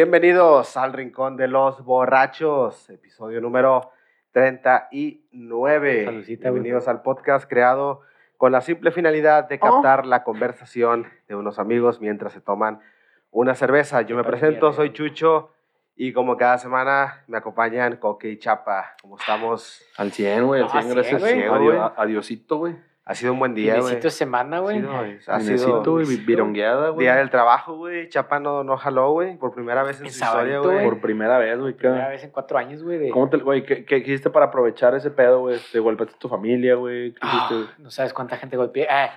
Bienvenidos 0.00 0.76
al 0.76 0.92
Rincón 0.92 1.38
de 1.38 1.48
los 1.48 1.82
Borrachos, 1.82 2.90
episodio 2.90 3.40
número 3.40 3.92
39. 4.32 6.04
Saludcita, 6.04 6.50
güey. 6.50 6.60
Bienvenidos 6.60 6.86
al 6.86 7.00
podcast 7.00 7.48
creado 7.48 8.02
con 8.36 8.52
la 8.52 8.60
simple 8.60 8.90
finalidad 8.90 9.48
de 9.48 9.58
captar 9.58 10.04
la 10.04 10.22
conversación 10.22 11.06
de 11.28 11.34
unos 11.34 11.58
amigos 11.58 12.02
mientras 12.02 12.34
se 12.34 12.42
toman 12.42 12.82
una 13.30 13.54
cerveza. 13.54 14.02
Yo 14.02 14.16
me 14.16 14.24
presento, 14.24 14.70
soy. 14.74 14.92
Chucho 14.92 15.54
y 15.94 16.12
como 16.12 16.36
cada 16.36 16.58
semana 16.58 17.24
me 17.26 17.38
acompañan 17.38 17.96
Coque 17.96 18.28
y 18.28 18.38
Chapa. 18.38 18.96
¿Cómo 19.00 19.16
estamos? 19.16 19.82
Al 19.96 20.12
100, 20.12 20.46
güey, 20.46 20.60
al 20.60 20.68
Ah, 20.70 20.82
100, 20.82 20.94
gracias. 20.94 21.22
100, 21.22 21.48
güey. 21.48 21.68
Adio- 21.70 21.92
Adiosito, 21.96 22.58
güey. 22.58 22.76
Ha 23.08 23.14
sido 23.14 23.32
un 23.34 23.38
buen 23.38 23.54
día, 23.54 23.74
güey. 23.74 23.84
Felicito 23.84 24.10
semana, 24.10 24.58
güey. 24.58 24.80
No, 24.80 25.00
Ha 25.28 25.38
sido 25.38 25.94
virongueada, 26.26 26.88
güey. 26.88 27.06
día 27.06 27.14
del 27.14 27.30
trabajo, 27.30 27.76
güey. 27.76 28.08
Chapa 28.08 28.40
no, 28.40 28.64
no 28.64 28.76
jaló, 28.76 29.12
güey, 29.12 29.36
por 29.36 29.54
primera 29.54 29.84
vez 29.84 30.00
en 30.00 30.06
su 30.06 30.10
historia, 30.10 30.32
sabadito, 30.32 30.62
güey. 30.64 30.74
güey. 30.74 30.84
Por 30.88 31.00
primera 31.00 31.38
vez, 31.38 31.56
güey. 31.56 31.72
Primera 31.74 32.08
vez 32.08 32.24
en 32.24 32.30
cuatro 32.30 32.58
años, 32.58 32.82
güey. 32.82 32.98
de- 32.98 33.10
¿Cómo 33.10 33.30
te, 33.30 33.36
güey, 33.36 33.64
qué, 33.64 33.84
qué 33.84 33.98
hiciste 33.98 34.28
para 34.28 34.46
aprovechar 34.46 34.92
ese 34.96 35.12
pedo, 35.12 35.38
güey? 35.38 35.60
¿Te 35.70 35.78
golpeaste 35.78 36.16
a 36.16 36.18
tu 36.18 36.28
familia, 36.28 36.74
güey? 36.74 37.12
¿Qué 37.12 37.18
Ah, 37.22 37.36
hiciste, 37.36 37.54
güey? 37.54 37.66
no 37.78 37.90
sabes 37.92 38.12
cuánta 38.12 38.38
gente 38.38 38.56
golpeé. 38.56 38.88
Ah, 38.90 39.10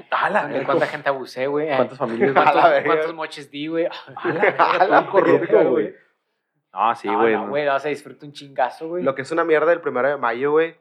cuánta 0.67 0.85
gente 0.85 1.09
abusé, 1.09 1.47
güey. 1.47 1.71
Ah, 1.71 1.77
¿Cuántas 1.77 1.97
familias? 1.97 2.31
¿Cuántos, 2.33 2.61
cuántos 2.85 3.13
moches 3.15 3.49
di, 3.49 3.65
güey. 3.67 3.87
¡A 3.87 4.27
la 4.29 4.33
verga! 4.33 4.65
A 4.81 4.85
la 4.87 5.01
todo 5.01 5.11
corrupto, 5.11 5.69
güey. 5.71 5.95
Ah, 6.71 6.93
sí, 6.95 7.07
No, 7.07 7.21
güey. 7.21 7.33
no, 7.33 7.45
no. 7.45 7.49
güey, 7.49 7.65
vas 7.65 7.83
a 7.83 7.89
disfrutar 7.89 8.25
un 8.27 8.33
chingazo, 8.33 8.87
güey. 8.89 9.03
Lo 9.03 9.15
que 9.15 9.23
es 9.23 9.31
una 9.31 9.43
mierda 9.43 9.73
el 9.73 9.81
primero 9.81 10.07
de 10.09 10.17
mayo, 10.17 10.51
güey. 10.51 10.75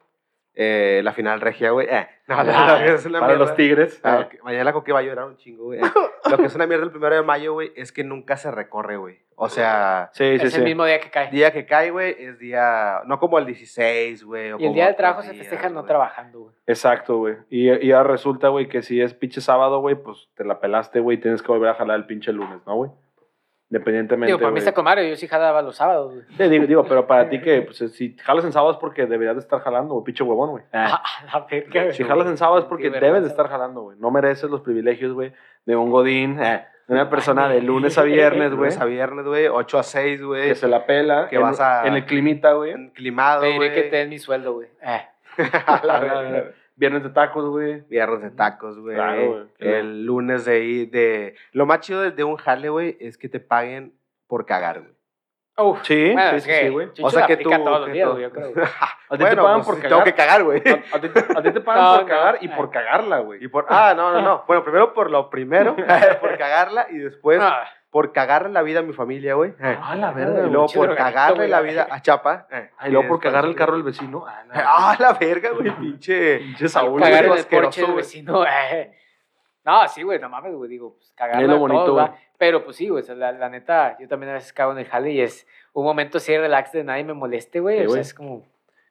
Eh, 0.61 1.01
la 1.05 1.13
final 1.13 1.41
regia, 1.41 1.71
güey. 1.71 1.87
Eh, 1.89 2.09
no, 2.27 2.35
Ah, 2.37 2.81
es 2.85 3.07
una 3.07 3.21
Para 3.21 3.35
mierda. 3.35 3.47
los 3.47 3.55
tigres. 3.57 4.01
Ah, 4.03 4.27
eh. 4.31 4.39
Mañana 4.43 4.73
Coque 4.73 4.93
va 4.93 4.99
a 4.99 5.03
llorar 5.03 5.27
un 5.27 5.37
chingo, 5.37 5.67
güey. 5.67 5.79
Eh, 5.79 5.83
Lo 6.31 6.37
que 6.37 6.47
es 6.47 6.55
una 6.57 6.67
mierda 6.67 6.85
el 6.85 6.91
primero 6.91 7.15
de 7.15 7.23
mayo, 7.23 7.53
güey, 7.53 7.73
es 7.77 7.93
que 7.93 8.03
nunca 8.03 8.37
se 8.37 8.51
recorre, 8.51 8.97
güey. 8.97 9.21
O 9.37 9.49
sea, 9.49 10.11
Sí, 10.15 10.37
sí, 10.41 10.47
es 10.47 10.53
sí. 10.53 10.59
el 10.59 10.65
mismo 10.65 10.85
día 10.85 10.99
que 10.99 11.11
cae. 11.11 11.31
día 11.31 11.53
que 11.53 11.65
cae, 11.65 11.91
güey, 11.93 12.17
es 12.19 12.41
día. 12.41 13.03
No 13.07 13.21
como 13.21 13.39
el 13.39 13.47
16, 13.47 14.25
güey. 14.25 14.47
Y 14.47 14.49
el 14.49 14.57
como 14.57 14.75
día 14.75 14.87
del 14.87 14.97
trabajo 14.97 15.23
se 15.23 15.33
festeja 15.33 15.69
no 15.69 15.85
trabajando, 15.85 16.41
güey. 16.41 16.55
Exacto, 16.67 17.19
güey. 17.19 17.37
Y, 17.49 17.71
y 17.71 17.87
ya 17.89 18.03
resulta, 18.03 18.49
güey, 18.49 18.69
que 18.69 18.83
si 18.83 19.01
es 19.01 19.15
pinche 19.15 19.41
sábado, 19.41 19.79
güey, 19.81 19.95
pues 19.95 20.29
te 20.35 20.45
la 20.45 20.59
pelaste, 20.59 20.99
güey, 20.99 21.19
y 21.19 21.21
tienes 21.21 21.41
que 21.41 21.53
volver 21.53 21.71
a 21.71 21.75
jalar 21.75 21.97
el 21.99 22.07
pinche 22.07 22.33
lunes, 22.33 22.59
¿no, 22.67 22.75
güey? 22.75 22.91
Independientemente, 23.71 24.29
Digo, 24.33 24.39
para 24.39 24.51
mí 24.51 24.59
está 24.61 24.73
con 24.73 24.85
Mario, 24.85 25.05
yo 25.09 25.17
sí 25.17 25.27
jalaba 25.29 25.61
los 25.61 25.77
sábados, 25.77 26.13
güey. 26.15 26.25
Sí, 26.39 26.49
digo, 26.49 26.67
digo, 26.67 26.85
pero 26.85 27.07
para 27.07 27.29
ti 27.31 27.41
que, 27.41 27.63
pues, 27.63 27.77
si 27.93 28.17
jalas 28.17 28.45
en 28.45 28.53
sábado 28.53 28.73
es 28.73 28.79
porque 28.79 29.05
deberías 29.07 29.37
de 29.37 29.43
estar 29.43 29.61
jalando, 29.61 29.93
güey, 29.95 30.05
pinche 30.05 30.25
huevón, 30.25 30.51
güey. 30.53 30.65
Ah, 30.73 31.03
a 31.03 31.25
la 31.41 31.47
verga, 31.51 31.83
güey. 31.83 31.95
Si 31.95 32.03
jalas 32.05 32.27
en 32.29 32.37
sábado 32.39 32.61
es 32.61 32.65
porque 32.65 32.89
debes 32.91 33.23
de 33.23 33.29
estar 33.29 33.49
jalando, 33.49 33.83
güey. 33.83 33.99
No 33.99 34.11
mereces 34.11 34.49
los 34.51 34.63
privilegios, 34.63 35.13
güey, 35.13 35.33
de 35.67 35.77
un 35.77 35.91
godín, 35.91 36.41
eh, 36.43 36.65
de 36.87 36.95
una 36.95 37.11
persona 37.11 37.47
de 37.49 37.61
lunes 37.61 37.99
a 37.99 38.03
viernes, 38.05 38.49
güey, 38.55 38.71
Lunes 38.71 38.81
a 38.81 38.85
viernes, 38.87 39.27
güey. 39.27 39.49
8 39.49 39.79
a 39.79 39.83
6, 39.83 40.23
güey. 40.23 40.49
que 40.49 40.55
se 40.55 40.67
la 40.67 40.87
pela, 40.87 41.29
Que 41.29 41.37
en, 41.37 41.43
vas 41.43 41.61
a- 41.61 41.87
en 41.87 41.95
el 41.95 42.07
climita, 42.07 42.53
güey. 42.55 42.91
Climado, 42.93 43.43
Pediré 43.43 43.57
güey. 43.59 43.75
que 43.75 43.83
te 43.91 43.97
den 43.97 44.09
mi 44.09 44.19
sueldo, 44.19 44.55
güey. 44.55 44.69
Eh. 44.83 45.03
A 45.67 45.81
la 45.85 46.01
verga. 46.01 46.45
Viernes 46.79 47.03
de 47.03 47.11
tacos, 47.11 47.45
güey. 47.51 47.81
Viernes 47.89 48.23
de 48.23 48.31
tacos, 48.31 48.79
güey. 48.79 48.95
Claro, 48.95 49.31
güey. 49.33 49.45
El 49.59 50.05
lunes 50.05 50.45
de 50.45 50.53
ahí, 50.53 50.87
de... 50.87 51.35
Lo 51.53 51.67
más 51.67 51.81
chido 51.81 52.03
de, 52.03 52.13
de 52.13 52.23
un 52.25 52.37
jale, 52.37 52.69
güey, 52.69 52.97
es 53.01 53.19
que 53.19 53.29
te 53.29 53.41
paguen 53.41 53.93
por 54.29 54.47
cagar, 54.47 54.81
güey. 54.83 54.93
Uf, 55.61 55.81
Sí, 55.83 56.13
bueno, 56.13 56.31
sí, 56.31 56.37
es 56.37 56.43
sí, 56.45 56.49
que 56.51 56.61
sí, 56.63 56.69
güey. 56.69 56.89
O 57.03 57.11
sea 57.11 57.27
que 57.27 57.37
tú... 57.37 57.51
todos 57.51 57.81
los 57.81 57.87
que 57.87 57.93
días, 57.95 58.07
tú- 58.07 58.13
güey, 58.13 58.23
yo 58.23 58.31
creo. 58.31 58.53
A 59.11 59.17
ti 59.19 59.25
te 59.25 59.37
pagan 59.37 59.55
pues, 59.57 59.67
por 59.67 59.75
tengo 59.81 59.89
cagar. 59.89 60.05
que 60.05 60.15
cagar, 60.15 60.45
güey. 60.45 60.63
A, 60.69 60.97
a 60.97 61.01
ti, 61.01 61.11
a 61.37 61.43
ti 61.43 61.51
te 61.53 61.61
pagan 61.61 61.83
No, 61.83 61.93
por 61.95 62.03
no. 62.03 62.07
cagar 62.09 62.39
y 62.41 62.49
por 62.49 62.71
cagarla, 62.71 63.19
güey. 63.19 63.45
Y 63.45 63.49
por... 63.49 63.67
Ah, 63.69 63.93
no, 63.97 64.13
no, 64.13 64.23
no. 64.23 64.45
Bueno, 64.47 64.63
primero 64.63 64.95
por 64.95 65.11
lo 65.11 65.29
primero, 65.31 65.75
por 66.21 66.39
cagarla, 66.39 66.87
y 66.91 66.99
después 66.99 67.41
Ah, 67.43 67.65
por 67.91 68.13
cagarle 68.13 68.51
la 68.51 68.63
vida 68.63 68.81
a 68.81 68.83
mi 68.83 68.93
familia, 68.93 69.35
güey. 69.35 69.55
Ah, 69.61 69.97
la 69.97 70.11
verga, 70.13 70.47
Y 70.47 70.51
luego 70.51 70.67
por 70.75 70.95
cagarle 70.95 71.49
la 71.49 71.61
vida 71.63 71.87
a 71.91 72.03
Chapa. 72.03 72.47
eh, 72.51 72.71
Y 72.87 72.91
luego 72.91 73.09
por 73.09 73.17
después- 73.19 73.33
cagar 73.33 73.45
el 73.49 73.55
carro 73.57 73.73
del 73.75 73.83
vecino. 73.83 74.25
Ah, 74.27 74.45
la 74.47 74.55
Ah, 74.67 74.97
la 74.99 75.13
verga, 75.15 75.51
güey, 75.51 75.71
pinche. 75.79 76.39
pinche 76.39 76.69
Saúl, 76.69 77.01
cagar 77.01 77.25
en 77.25 77.31
güey. 77.31 77.41
el 77.41 77.47
porche 77.47 77.83
del 77.83 77.95
vecino. 77.95 78.45
eh. 78.73 78.93
No, 79.65 79.87
sí, 79.89 80.03
güey, 80.03 80.19
no 80.19 80.29
mames, 80.31 80.55
güey, 80.55 80.71
digo, 80.71 80.95
pues 80.95 81.13
cagarla 81.15 81.43
Es 81.43 81.49
lo 81.49 81.59
bonito. 81.59 82.15
Pero 82.39 82.65
pues 82.65 82.77
sí, 82.77 82.89
güey, 82.89 83.03
o 83.03 83.05
sea, 83.07 83.15
la, 83.15 83.33
la 83.33 83.49
neta, 83.51 83.97
yo 83.99 84.07
también 84.09 84.31
a 84.31 84.35
veces 84.35 84.53
cago 84.53 84.73
en 84.73 84.79
el 84.79 84.87
jale 84.87 85.11
y 85.11 85.21
es 85.21 85.47
un 85.73 85.85
momento 85.85 86.19
así 86.19 86.33
de 86.33 86.39
relax 86.41 86.73
de 86.73 86.85
nadie 86.85 87.05
me 87.05 87.13
moleste, 87.15 87.61
güey. 87.61 87.81
Sí, 87.81 87.87
o 87.87 87.91
sea, 87.91 88.01
es 88.01 88.15
como 88.15 88.47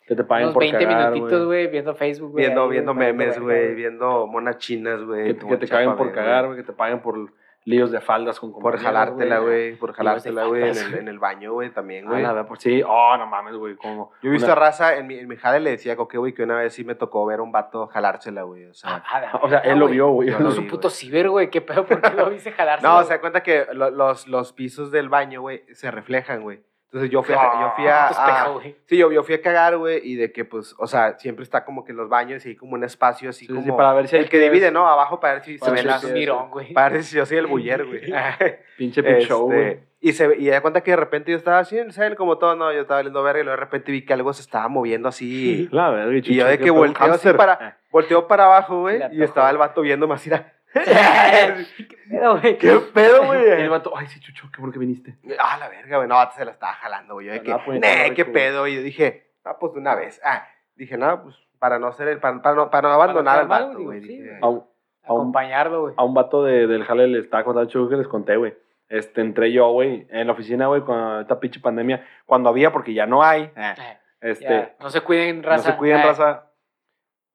Que 0.05 0.15
te 0.15 0.23
paguen 0.23 0.45
unos 0.47 0.53
por 0.53 0.63
20 0.63 0.85
cagar, 0.85 1.11
minutitos, 1.11 1.45
güey, 1.45 1.67
viendo 1.67 1.95
Facebook, 1.95 2.31
güey. 2.33 2.45
Viendo, 2.45 2.63
ahí, 2.65 2.69
viendo 2.71 2.93
memes, 2.93 3.39
güey, 3.39 3.73
viendo 3.73 4.27
monas 4.27 4.57
chinas, 4.57 5.01
güey. 5.03 5.35
Que, 5.35 5.45
te- 5.45 5.59
que 5.59 5.67
caguen 5.67 5.95
por 5.95 6.11
cagar, 6.11 6.45
güey. 6.47 6.57
Que 6.57 6.63
te 6.63 6.73
paguen 6.73 6.99
por 7.01 7.31
líos 7.67 7.91
de 7.91 7.99
faldas 7.99 8.39
con 8.39 8.53
Por 8.53 8.79
jalártela, 8.79 9.39
güey, 9.39 9.75
por 9.75 9.91
jalártela, 9.91 10.45
güey, 10.45 10.69
en, 10.69 10.93
en 10.99 11.07
el 11.09 11.19
baño, 11.19 11.51
güey, 11.51 11.69
también, 11.69 12.05
Ah, 12.05 12.11
güey. 12.11 12.21
la 12.23 12.31
verdad, 12.31 12.47
pues 12.47 12.61
sí. 12.61 12.81
Oh, 12.87 13.17
no 13.17 13.27
mames, 13.27 13.55
güey. 13.55 13.75
Como 13.75 14.11
Yo 14.23 14.29
he 14.29 14.31
visto 14.31 14.45
una- 14.47 14.53
a 14.53 14.55
raza, 14.55 14.95
en 14.95 15.05
mi, 15.05 15.19
en 15.19 15.27
mi 15.27 15.35
jale 15.35 15.59
le 15.59 15.71
decía 15.71 15.97
Coque, 15.97 16.17
güey, 16.17 16.33
que 16.33 16.43
una 16.43 16.55
vez 16.55 16.73
sí 16.73 16.85
me 16.85 16.95
tocó 16.95 17.25
ver 17.25 17.39
a 17.39 17.43
un 17.43 17.51
vato 17.51 17.87
jalársela, 17.87 18.43
güey, 18.43 18.65
o 18.67 18.73
sea. 18.73 19.03
Ah, 19.05 19.39
O 19.43 19.49
sea, 19.49 19.59
él 19.59 19.79
lo 19.79 19.87
vio, 19.87 20.07
güey. 20.07 20.29
No 20.29 20.47
es 20.49 20.57
un 20.57 20.67
puto 20.67 20.89
ciber, 20.89 21.29
güey, 21.29 21.49
qué 21.49 21.59
pedo, 21.59 21.85
¿por 21.85 22.01
qué 22.01 22.09
lo 22.15 22.29
viste 22.29 22.51
jalarse? 22.53 22.87
No, 22.87 23.03
se 23.03 23.09
da 23.15 23.19
cuenta 23.19 23.43
que 23.43 23.67
lo- 23.73 23.91
los, 23.91 24.27
los 24.29 24.53
pisos 24.53 24.89
del 24.89 25.09
baño, 25.09 25.41
güey, 25.41 25.63
se 25.73 25.91
reflejan, 25.91 26.41
güey. 26.43 26.61
Entonces 26.87 27.09
yo 27.11 27.21
fui 27.21 27.35
a, 27.35 27.37
yo 27.61 27.73
fui 27.75 27.87
a, 27.87 28.07
Puto 28.07 28.19
a- 28.21 28.61
sí, 28.85 28.97
yo, 28.97 29.11
yo 29.11 29.21
fui 29.23 29.35
a 29.35 29.41
cagar, 29.41 29.75
güey, 29.77 29.99
y 30.03 30.15
de 30.15 30.31
que, 30.31 30.45
pues, 30.45 30.73
o 30.77 30.87
sea, 30.87 31.17
siempre 31.19 31.43
está 31.43 31.65
como 31.65 31.83
que 31.83 31.91
los 31.91 32.07
baños 32.07 32.45
y 32.45 32.49
hay 32.49 32.55
como 32.55 32.75
un 32.75 32.83
espacio 32.85 33.29
así 33.29 33.45
Sí, 33.45 33.53
como... 33.53 33.61
sí, 33.65 33.71
para 33.73 33.91
ver 33.93 34.07
si 34.07 34.15
hay 34.15 34.23
el 34.23 34.29
que 34.29 34.39
divide, 34.39 34.71
¿no? 34.71 34.87
Abajo 34.87 35.19
para 35.19 35.33
ver 35.33 35.43
si 35.43 35.57
se 35.57 35.59
Para 35.59 35.71
ve 35.73 35.77
Se 35.79 35.83
ver 35.83 35.91
la... 35.91 35.97
ve 35.97 36.01
sí, 36.01 36.07
un 36.07 36.13
mirón, 36.13 36.49
güey. 36.49 36.73
Para 36.73 36.89
ver 36.89 37.03
si 37.03 37.17
yo 37.17 37.25
soy 37.25 37.37
el 37.37 37.47
buller, 37.47 37.85
güey. 37.85 38.01
Pinche 38.77 39.01
show, 39.21 39.51
Este, 39.51 39.63
güey. 39.63 39.79
y 39.99 40.13
se 40.13 40.35
y 40.37 40.47
da 40.47 40.61
cuenta 40.61 40.79
que 40.81 40.91
de 40.91 40.97
repente 40.97 41.31
yo 41.31 41.37
estaba 41.37 41.59
así 41.59 41.77
en 41.77 41.87
el 41.87 41.91
cel, 41.93 42.15
como 42.15 42.37
todo, 42.37 42.55
no, 42.55 42.71
yo 42.71 42.79
estaba 42.81 43.01
viendo 43.01 43.21
verga 43.21 43.41
y 43.41 43.43
luego 43.43 43.57
de 43.59 43.65
repente 43.65 43.91
vi 43.91 44.05
que 44.05 44.13
algo 44.13 44.31
se 44.31 44.41
estaba 44.41 44.69
moviendo 44.69 45.09
así. 45.09 45.67
La 45.73 45.89
verga, 45.89 46.17
y 46.23 46.35
yo 46.35 46.45
de 46.45 46.57
que 46.57 46.71
un 46.71 46.77
volteo 46.77 47.13
así 47.13 47.33
para, 47.33 47.79
volteo 47.91 48.27
para 48.27 48.45
abajo, 48.45 48.79
güey, 48.81 49.01
y 49.11 49.23
estaba 49.23 49.49
el 49.49 49.57
vato 49.57 49.81
viéndome 49.81 50.13
así, 50.13 50.29
era, 50.29 50.53
¿Qué 50.73 51.97
pedo, 52.09 52.39
güey? 52.39 52.57
¿qué 52.57 52.79
pedo, 52.93 53.33
Y 53.33 53.37
el 53.49 53.55
güey? 53.57 53.67
vato, 53.67 53.93
ay, 53.95 54.07
sí, 54.07 54.19
chucho, 54.19 54.47
qué 54.53 54.59
bueno 54.59 54.73
que 54.73 54.79
viniste. 54.79 55.15
Ah, 55.39 55.57
la 55.59 55.69
verga, 55.69 55.97
güey, 55.97 56.09
no, 56.09 56.15
se 56.31 56.45
la 56.45 56.51
estaba 56.51 56.73
jalando, 56.73 57.15
güey, 57.15 57.27
yo 57.27 57.33
de 57.33 57.41
que, 57.43 57.51
Ah, 57.51 57.61
pues, 57.65 57.79
"Nee, 57.79 58.03
está 58.03 58.15
qué 58.15 58.23
güey". 58.23 58.33
pedo, 58.33 58.67
y 58.67 58.75
yo 58.75 58.81
dije, 58.81 59.31
ah, 59.45 59.57
pues 59.59 59.73
de 59.73 59.79
una 59.79 59.95
vez, 59.95 60.21
ah, 60.23 60.47
dije, 60.75 60.97
no, 60.97 61.23
pues 61.23 61.35
para 61.59 61.79
no 61.79 61.91
ser 61.93 62.07
el, 62.09 62.19
para, 62.19 62.41
para 62.41 62.55
no, 62.55 62.69
para 62.69 62.87
no 62.89 62.93
abandonar 62.93 63.39
al 63.39 63.47
vato, 63.47 63.79
güey, 63.79 64.01
sí, 64.01 64.07
dije, 64.09 64.27
güey. 64.29 64.39
A 64.41 64.47
un, 64.47 64.57
a 64.57 65.13
un- 65.13 65.21
Acompañarlo, 65.21 65.81
güey. 65.81 65.93
a 65.97 66.03
un 66.03 66.13
vato 66.13 66.43
de, 66.43 66.67
del 66.67 66.83
jale 66.83 67.07
le 67.07 67.19
estaba 67.19 67.43
contando 67.43 67.69
chulo 67.69 67.89
que 67.89 67.95
les 67.95 68.07
conté, 68.07 68.35
güey. 68.37 68.53
Este, 68.89 69.19
entré 69.21 69.51
yo, 69.51 69.69
güey, 69.71 70.07
en 70.11 70.27
la 70.27 70.33
oficina, 70.33 70.67
güey, 70.67 70.81
con 70.81 71.19
esta 71.21 71.39
pinche 71.39 71.59
pandemia, 71.59 72.05
cuando 72.25 72.49
había, 72.49 72.71
porque 72.71 72.93
ya 72.93 73.05
no 73.05 73.21
hay. 73.23 73.51
eh, 73.55 73.73
Este, 74.21 74.45
ya, 74.45 74.75
No 74.79 74.89
se 74.89 75.01
cuiden, 75.01 75.41
no 75.41 75.49
raza. 75.49 75.71
se 75.71 75.77
cuiden, 75.77 75.97
Eh, 75.99 76.03
raza. 76.03 76.46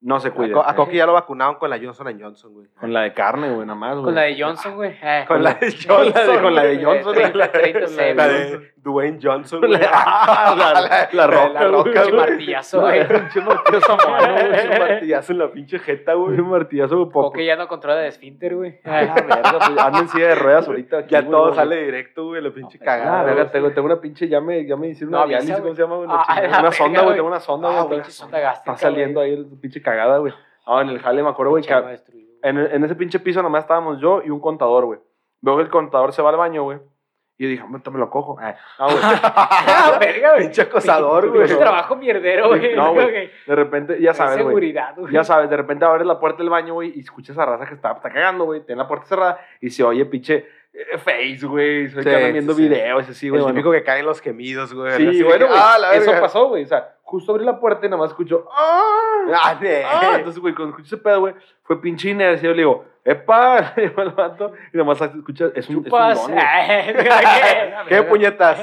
No 0.04 0.18
se 0.18 0.28
a, 0.28 0.30
cuiden. 0.32 0.54
Co- 0.54 0.64
a. 0.66 0.74
Coqui 0.74 0.96
ya 0.96 1.06
lo 1.06 1.12
vacunaron 1.12 1.54
con 1.56 1.70
la 1.70 1.78
Johnson 1.78 2.18
Johnson, 2.20 2.52
güey. 2.52 2.66
Con 2.78 2.92
la 2.92 3.02
de 3.02 3.12
carne, 3.12 3.50
güey, 3.54 3.64
nada 3.66 3.78
más, 3.78 3.92
güey. 3.94 4.04
Con 4.06 4.14
la 4.16 4.22
de 4.22 4.42
Johnson, 4.42 4.74
güey. 4.74 4.96
eh. 5.00 5.24
Con 5.28 5.42
la 5.44 5.54
de 5.54 5.74
Con 5.86 6.10
la 6.12 6.24
de- 6.26 6.40
con 6.42 6.54
la 6.56 6.62
de 6.64 6.74
güey. 6.76 6.84
Johnson, 6.84 7.14
Treinta- 7.14 7.38
la- 7.38 7.46
la- 7.46 8.14
La 8.14 8.26
güey. 8.26 8.50
de 8.50 8.72
Dwayne 8.82 9.18
Johnson, 9.22 9.60
güey. 9.60 9.80
Ah, 9.92 10.54
la- 10.56 11.08
la 11.12 11.26
roca, 11.28 11.52
la 11.52 11.60
güey. 11.68 11.70
roca, 11.70 11.90
Pinche 11.92 12.10
güey. 12.10 12.20
martillazo, 12.30 12.80
güey. 12.80 13.06
Pinche 13.08 13.40
martillazo 13.42 13.92
a 13.92 13.96
mano, 14.10 14.32
güey. 14.32 14.52
Pinche 14.62 14.78
martillazo 14.80 15.32
en 15.32 15.38
la 15.38 15.52
pinche 15.52 15.78
jeta, 15.78 16.14
güey. 16.14 16.40
Un 16.40 16.48
martillazo, 16.50 17.06
güey. 17.06 17.32
Que 17.32 17.46
ya 17.46 17.54
no 17.56 17.68
controla 17.68 18.00
el 18.00 18.06
esfínter, 18.08 18.56
güey. 18.56 18.80
A 18.84 19.02
la 19.02 19.14
verga, 19.14 19.42
pues, 19.66 19.78
ando 19.78 19.98
en 20.00 20.08
silla 20.08 20.28
de 20.28 20.34
ruedas 20.34 20.66
ahorita. 20.66 20.98
aquí, 20.98 21.10
Ya 21.12 21.20
güey, 21.20 21.30
todo 21.30 21.42
güey. 21.44 21.54
sale 21.54 21.76
directo, 21.84 22.24
güey, 22.26 22.42
la 22.42 22.50
pinche 22.50 22.78
No, 22.78 22.84
cagada. 22.84 23.20
Ah, 23.20 23.22
güey. 23.22 23.34
verga, 23.36 23.50
tengo, 23.52 23.70
tengo 23.70 23.86
una 23.86 24.00
pinche, 24.00 24.28
ya 24.28 24.40
me, 24.40 24.66
ya 24.66 24.74
me 24.76 24.88
hicieron 24.88 25.12
No, 25.12 25.18
una 25.18 25.26
diálisis, 25.28 25.52
¿cómo 25.54 25.62
güey. 25.64 25.76
se 25.76 25.82
llama? 25.82 25.96
güey? 25.96 26.08
La 26.08 26.14
Ah, 26.26 26.40
la 26.42 26.58
una 26.60 26.72
sonda, 26.72 26.98
güey, 27.00 27.04
güey. 27.04 27.16
tengo 27.16 27.28
una 27.28 27.40
sonda, 27.40 27.68
Ah, 27.68 27.82
güey. 27.84 27.98
güey, 28.00 28.00
está- 28.10 28.76
saliendo 28.76 29.20
güey. 29.20 29.30
ahí 29.32 29.38
el 29.38 29.46
pinche 29.60 29.80
cagada, 29.80 29.91
güey. 30.18 30.32
Ah, 30.66 30.82
en 30.82 30.88
el 30.90 31.00
jale 31.00 31.22
me 31.22 31.28
acuerdo, 31.28 31.50
güey, 31.50 31.64
que 31.64 31.72
en, 32.42 32.58
en 32.58 32.84
ese 32.84 32.94
pinche 32.94 33.20
piso 33.20 33.42
nomás 33.42 33.64
estábamos 33.64 34.00
yo 34.00 34.22
y 34.24 34.30
un 34.30 34.40
contador, 34.40 34.84
güey. 34.84 35.00
Veo 35.40 35.56
que 35.56 35.62
el 35.62 35.70
contador 35.70 36.12
se 36.12 36.22
va 36.22 36.30
al 36.30 36.36
baño, 36.36 36.62
güey. 36.62 36.78
Y 37.38 37.44
yo 37.44 37.48
dije, 37.48 37.64
me 37.66 37.98
lo 37.98 38.10
cojo. 38.10 38.36
Ah, 38.40 38.54
no, 38.78 38.86
güey. 38.86 38.98
Ah, 39.02 39.96
verga, 39.98 40.30
güey. 40.34 40.42
Pinche 40.42 40.62
acosador, 40.62 41.30
güey. 41.30 41.48
trabajo 41.48 41.96
mierdero, 41.96 42.48
güey. 42.48 42.76
No, 42.76 42.92
güey. 42.92 43.30
De 43.46 43.54
repente, 43.56 44.00
ya 44.00 44.14
sabes, 44.14 44.34
güey. 44.34 44.46
Seguridad, 44.46 44.94
güey. 44.96 45.12
Ya 45.12 45.24
sabes, 45.24 45.50
de 45.50 45.56
repente 45.56 45.84
abres 45.84 46.06
la 46.06 46.20
puerta 46.20 46.38
del 46.38 46.50
baño, 46.50 46.74
güey, 46.74 46.92
y 46.94 47.00
escuchas 47.00 47.36
a 47.38 47.46
raza 47.46 47.66
que 47.66 47.74
está, 47.74 47.92
está 47.92 48.10
cagando, 48.10 48.44
güey. 48.44 48.64
Tiene 48.64 48.82
la 48.82 48.88
puerta 48.88 49.06
cerrada 49.06 49.40
y 49.60 49.70
se 49.70 49.82
oye 49.82 50.04
pinche 50.06 50.46
face, 51.04 51.46
güey. 51.46 51.88
Ve 51.88 52.02
Sí, 52.02 52.08
que 52.08 52.26
sí, 52.26 52.32
viendo 52.32 52.54
sí. 52.54 52.62
videos 52.62 53.08
así, 53.08 53.28
güey. 53.28 53.38
el 53.38 53.42
bueno. 53.44 53.54
típico 53.56 53.72
que 53.72 53.82
caen 53.82 54.06
los 54.06 54.20
gemidos, 54.20 54.72
güey. 54.72 54.96
Sí, 55.14 55.22
bueno, 55.22 55.46
güey. 55.48 55.58
ah, 55.60 55.76
la 55.78 55.94
eso 55.94 56.12
pasó, 56.20 56.48
güey. 56.48 56.64
O 56.64 56.66
sea, 56.66 56.96
justo 57.02 57.32
abrí 57.32 57.44
la 57.44 57.58
puerta 57.60 57.86
y 57.86 57.90
nada 57.90 58.00
más 58.02 58.10
escucho. 58.10 58.48
¡Ah! 58.50 58.80
Ah. 59.34 59.60
Ah, 59.86 60.12
entonces, 60.16 60.40
güey, 60.40 60.54
cuando 60.54 60.70
escuché 60.70 60.94
ese 60.94 60.96
pedo, 61.02 61.20
güey, 61.20 61.34
fue 61.62 61.80
pinche 61.80 62.08
inercia. 62.10 62.48
Yo 62.48 62.54
le 62.54 62.62
digo, 62.62 62.84
¡epa! 63.04 63.72
Le 63.76 63.82
digo 63.88 64.00
al 64.02 64.10
vato, 64.10 64.52
y 64.72 64.76
nada 64.76 64.86
más 64.88 65.00
escucha, 65.00 65.46
es 65.46 65.50
un, 65.52 65.58
es 65.58 65.68
un 65.68 65.84
Chupas. 65.84 66.26
don, 66.26 66.36
¿Qué 67.88 68.02
puñetas? 68.04 68.58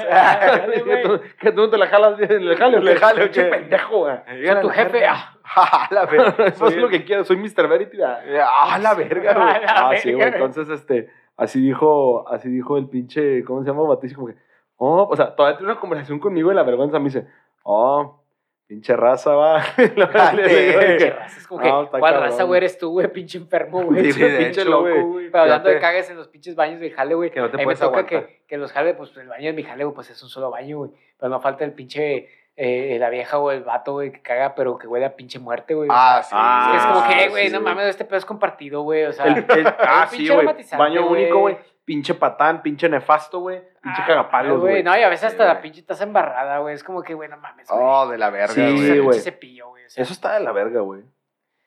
que, 1.40 1.52
tú, 1.52 1.60
no 1.60 1.70
te 1.70 1.78
la 1.78 1.86
jalas 1.86 2.16
bien 2.18 2.32
en 2.32 2.42
el 2.42 2.56
jale. 2.56 2.78
¿o 2.78 2.80
Le 2.80 2.94
qué? 2.94 2.98
jale, 3.00 3.20
¿o 3.22 3.24
Pinche 3.26 3.44
qué? 3.44 3.50
pendejo, 3.50 3.98
güey. 3.98 4.16
Soy 4.46 4.60
tu 4.60 4.68
jefe. 4.68 5.06
Ah, 5.52 5.88
la 5.90 6.06
verga. 6.06 6.34
Es 6.46 6.76
lo 6.76 6.88
que 6.88 7.04
quiero, 7.04 7.24
soy 7.24 7.36
Mr. 7.36 7.66
Verity. 7.68 7.98
ah. 8.02 8.78
La 8.80 8.94
verga, 8.94 9.32
güey. 9.34 9.54
Ah, 9.66 9.92
sí, 9.96 10.12
güey. 10.12 10.28
Entonces, 10.28 10.68
este, 10.68 11.08
así 11.40 11.60
dijo, 11.60 12.28
así 12.28 12.48
dijo 12.48 12.76
el 12.78 12.88
pinche, 12.88 13.42
¿cómo 13.44 13.62
se 13.62 13.68
llama? 13.70 13.82
Batiz, 13.82 14.14
como 14.14 14.28
que, 14.28 14.36
Oh, 14.82 15.06
o 15.10 15.14
sea, 15.16 15.34
todavía 15.36 15.58
tiene 15.58 15.72
una 15.72 15.80
conversación 15.80 16.18
conmigo 16.18 16.50
y 16.50 16.54
la 16.54 16.62
vergüenza 16.62 16.98
me 16.98 17.06
dice, 17.06 17.26
oh, 17.64 18.22
pinche 18.66 18.96
raza, 18.96 19.34
va. 19.34 19.62
Pinche 19.76 20.96
que, 20.96 21.10
raza, 21.10 21.38
es 21.38 21.46
como 21.46 21.60
que, 21.60 21.68
No, 21.68 21.82
está 21.82 21.98
¿cuál 21.98 22.14
raza, 22.20 22.44
güey, 22.44 22.58
eres 22.58 22.78
tú, 22.78 22.90
güey? 22.92 23.12
Pinche 23.12 23.36
enfermo, 23.36 23.82
güey. 23.82 24.04
Sí, 24.12 24.18
pinche 24.20 24.48
hecho, 24.48 24.64
loco, 24.64 25.06
güey. 25.08 25.30
Pero 25.30 25.42
hablando 25.42 25.68
Ya 25.68 25.74
de 25.74 25.76
te- 25.76 25.82
cagues 25.82 26.08
en 26.10 26.16
los 26.16 26.28
pinches 26.28 26.54
baños 26.56 26.80
del 26.80 26.92
jale, 26.92 27.14
güey. 27.14 27.30
Que 27.30 27.40
no 27.40 27.50
te 27.50 27.56
a 27.56 27.58
mí 27.58 27.66
me 27.66 27.74
toca 27.74 27.86
aguantar. 27.86 28.26
que, 28.26 28.42
que 28.46 28.56
los 28.56 28.72
jale, 28.72 28.94
pues 28.94 29.14
el 29.18 29.28
baño 29.28 29.46
de 29.46 29.52
mi 29.52 29.62
jale, 29.64 29.84
güey, 29.84 29.94
pues 29.94 30.08
es 30.10 30.22
un 30.22 30.28
solo 30.30 30.50
baño, 30.50 30.78
güey. 30.78 30.90
Pero 31.18 31.28
no 31.30 31.40
falta 31.40 31.64
el 31.66 31.72
pinche, 31.74 32.28
eh, 32.56 32.96
la 33.00 33.08
vieja 33.10 33.38
o 33.38 33.50
el 33.50 33.62
vato, 33.62 33.92
güey, 33.92 34.12
que 34.12 34.20
caga, 34.22 34.54
pero 34.54 34.76
que 34.76 34.86
huele 34.86 35.06
a 35.06 35.16
pinche 35.16 35.38
muerte, 35.38 35.74
güey. 35.74 35.88
o 35.88 35.92
Ah, 35.94 36.22
sea, 36.22 36.24
sí. 36.24 36.30
Ah, 36.36 36.74
es 36.76 36.84
como 36.86 37.08
que, 37.08 37.22
sí, 37.24 37.28
güey, 37.30 37.46
sí, 37.48 37.52
no 37.54 37.60
mames, 37.62 37.86
este 37.86 38.04
pedo 38.04 38.18
es 38.18 38.24
compartido, 38.26 38.82
güey. 38.82 39.04
O 39.04 39.12
sea, 39.12 39.26
El- 39.26 39.46
el- 39.48 39.66
ah, 39.78 40.06
sí, 40.10 40.18
pinche 40.18 40.34
güey. 40.34 40.46
Baño 40.76 41.06
único, 41.08 41.38
güey. 41.40 41.58
Pinche 41.84 42.14
patán, 42.14 42.62
pinche 42.62 42.88
nefasto, 42.88 43.40
güey. 43.40 43.60
Pinche 43.82 44.02
ah, 44.02 44.06
cagapalos, 44.06 44.60
güey. 44.60 44.82
No, 44.82 44.96
y 44.96 45.02
a 45.02 45.08
veces 45.08 45.30
Sí, 45.30 45.34
hasta 45.34 45.46
la 45.46 45.60
pinche 45.60 45.82
taza 45.82 46.04
embarrada, 46.04 46.58
güey. 46.58 46.74
Es 46.74 46.84
como 46.84 47.02
que, 47.02 47.14
güey, 47.14 47.28
no 47.28 47.36
mames, 47.38 47.66
güey. 47.68 47.80
Oh, 47.82 48.06
de 48.08 48.18
la 48.18 48.30
verga, 48.30 48.52
Sí, 48.54 48.60
güey. 48.60 48.74
pinche 48.74 49.00
güey. 49.00 49.18
cepillo, 49.20 49.68
güey. 49.70 49.86
O 49.86 49.88
sea, 49.90 50.02
Eso 50.04 50.12
está 50.12 50.34
de 50.34 50.40
la 50.40 50.52
verga, 50.52 50.80
güey. 50.82 51.00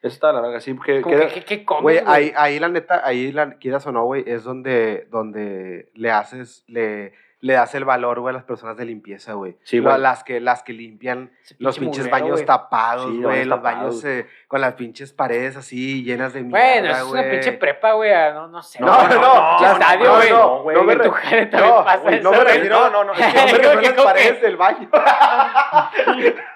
Eso 0.01 0.13
está 0.13 0.27
de 0.27 0.33
la 0.33 0.41
verga, 0.41 0.59
sí. 0.62 0.77
Que, 0.86 1.01
como 1.01 1.15
que- 1.18 1.27
que, 1.27 1.33
¿qué, 1.33 1.44
qué 1.45 1.65
comes, 1.65 1.81
Güey, 1.83 2.00
güey? 2.01 2.13
ahí, 2.13 2.33
ahí 2.38 2.59
la 2.59 2.69
neta, 2.69 3.01
ahí 3.06 3.31
la, 3.31 3.51
quieras 3.57 3.86
o 3.88 3.91
no, 3.91 4.03
güey, 4.06 4.24
es 4.27 4.44
donde, 4.44 5.07
donde 5.09 5.89
le 5.94 6.12
haces, 6.12 6.63
le, 6.68 7.13
le 7.43 7.53
das 7.55 7.75
el 7.75 7.83
valor, 7.83 8.21
güey, 8.21 8.31
a 8.33 8.37
las 8.37 8.45
personas 8.45 8.77
de 8.77 8.85
limpieza, 8.85 9.33
güey. 9.33 9.57
Sí, 9.63 9.79
güey. 9.79 9.99
Las 9.99 10.23
que, 10.23 10.39
las 10.39 10.63
que 10.63 10.71
limpian 10.71 11.29
Ese 11.43 11.55
los 11.59 11.77
pinche 11.77 11.81
pinches 11.99 12.05
mugrero, 12.05 12.23
baños 12.23 12.35
güey. 12.37 12.45
tapados, 12.45 13.05
Sí, 13.11 13.17
güey, 13.17 13.23
baños 13.25 13.47
los 13.47 13.57
tapados. 13.59 13.79
baños 14.01 14.05
eh, 14.05 14.27
con 14.47 14.61
las 14.61 14.73
pinches 14.75 15.11
paredes 15.11 15.57
así, 15.57 16.03
llenas 16.05 16.31
de 16.33 16.41
mierda, 16.41 16.79
Bueno, 16.79 16.95
es 16.95 17.03
una 17.03 17.29
pinche 17.29 17.51
prepa, 17.51 17.91
güey. 17.93 18.13
ah, 18.13 18.31
No, 18.33 18.47
no 18.47 18.61
sé. 18.63 18.79
No, 18.81 18.95
güey, 18.95 19.19
no, 19.19 19.71
estadio, 19.73 20.05
no, 20.05 20.15
güey. 20.15 20.29
no, 20.29 20.61
güey. 20.63 20.75
no 20.77 20.83
me 20.85 20.93
En 20.93 20.99
tu 21.01 21.03
re- 21.03 21.11
jale 21.21 21.45
también 21.47 21.69
no, 21.73 21.83
pasa 21.83 21.97
güey, 21.99 22.15
eso, 22.15 22.23
no 22.23 22.31
me 22.31 22.37
güey. 22.37 22.53
refiero, 22.53 22.79
No, 22.79 22.89
no, 22.89 23.03
no, 23.03 23.13
es 23.13 23.19
que 23.19 23.25
no 23.25 23.45
me 23.45 23.51
Creo 23.53 23.53
refiero 23.53 23.69
a 23.71 23.81
que 23.81 23.81
las 23.87 23.93
como 23.95 24.05
paredes 24.05 24.41
del 24.41 24.55
baño. 24.57 24.89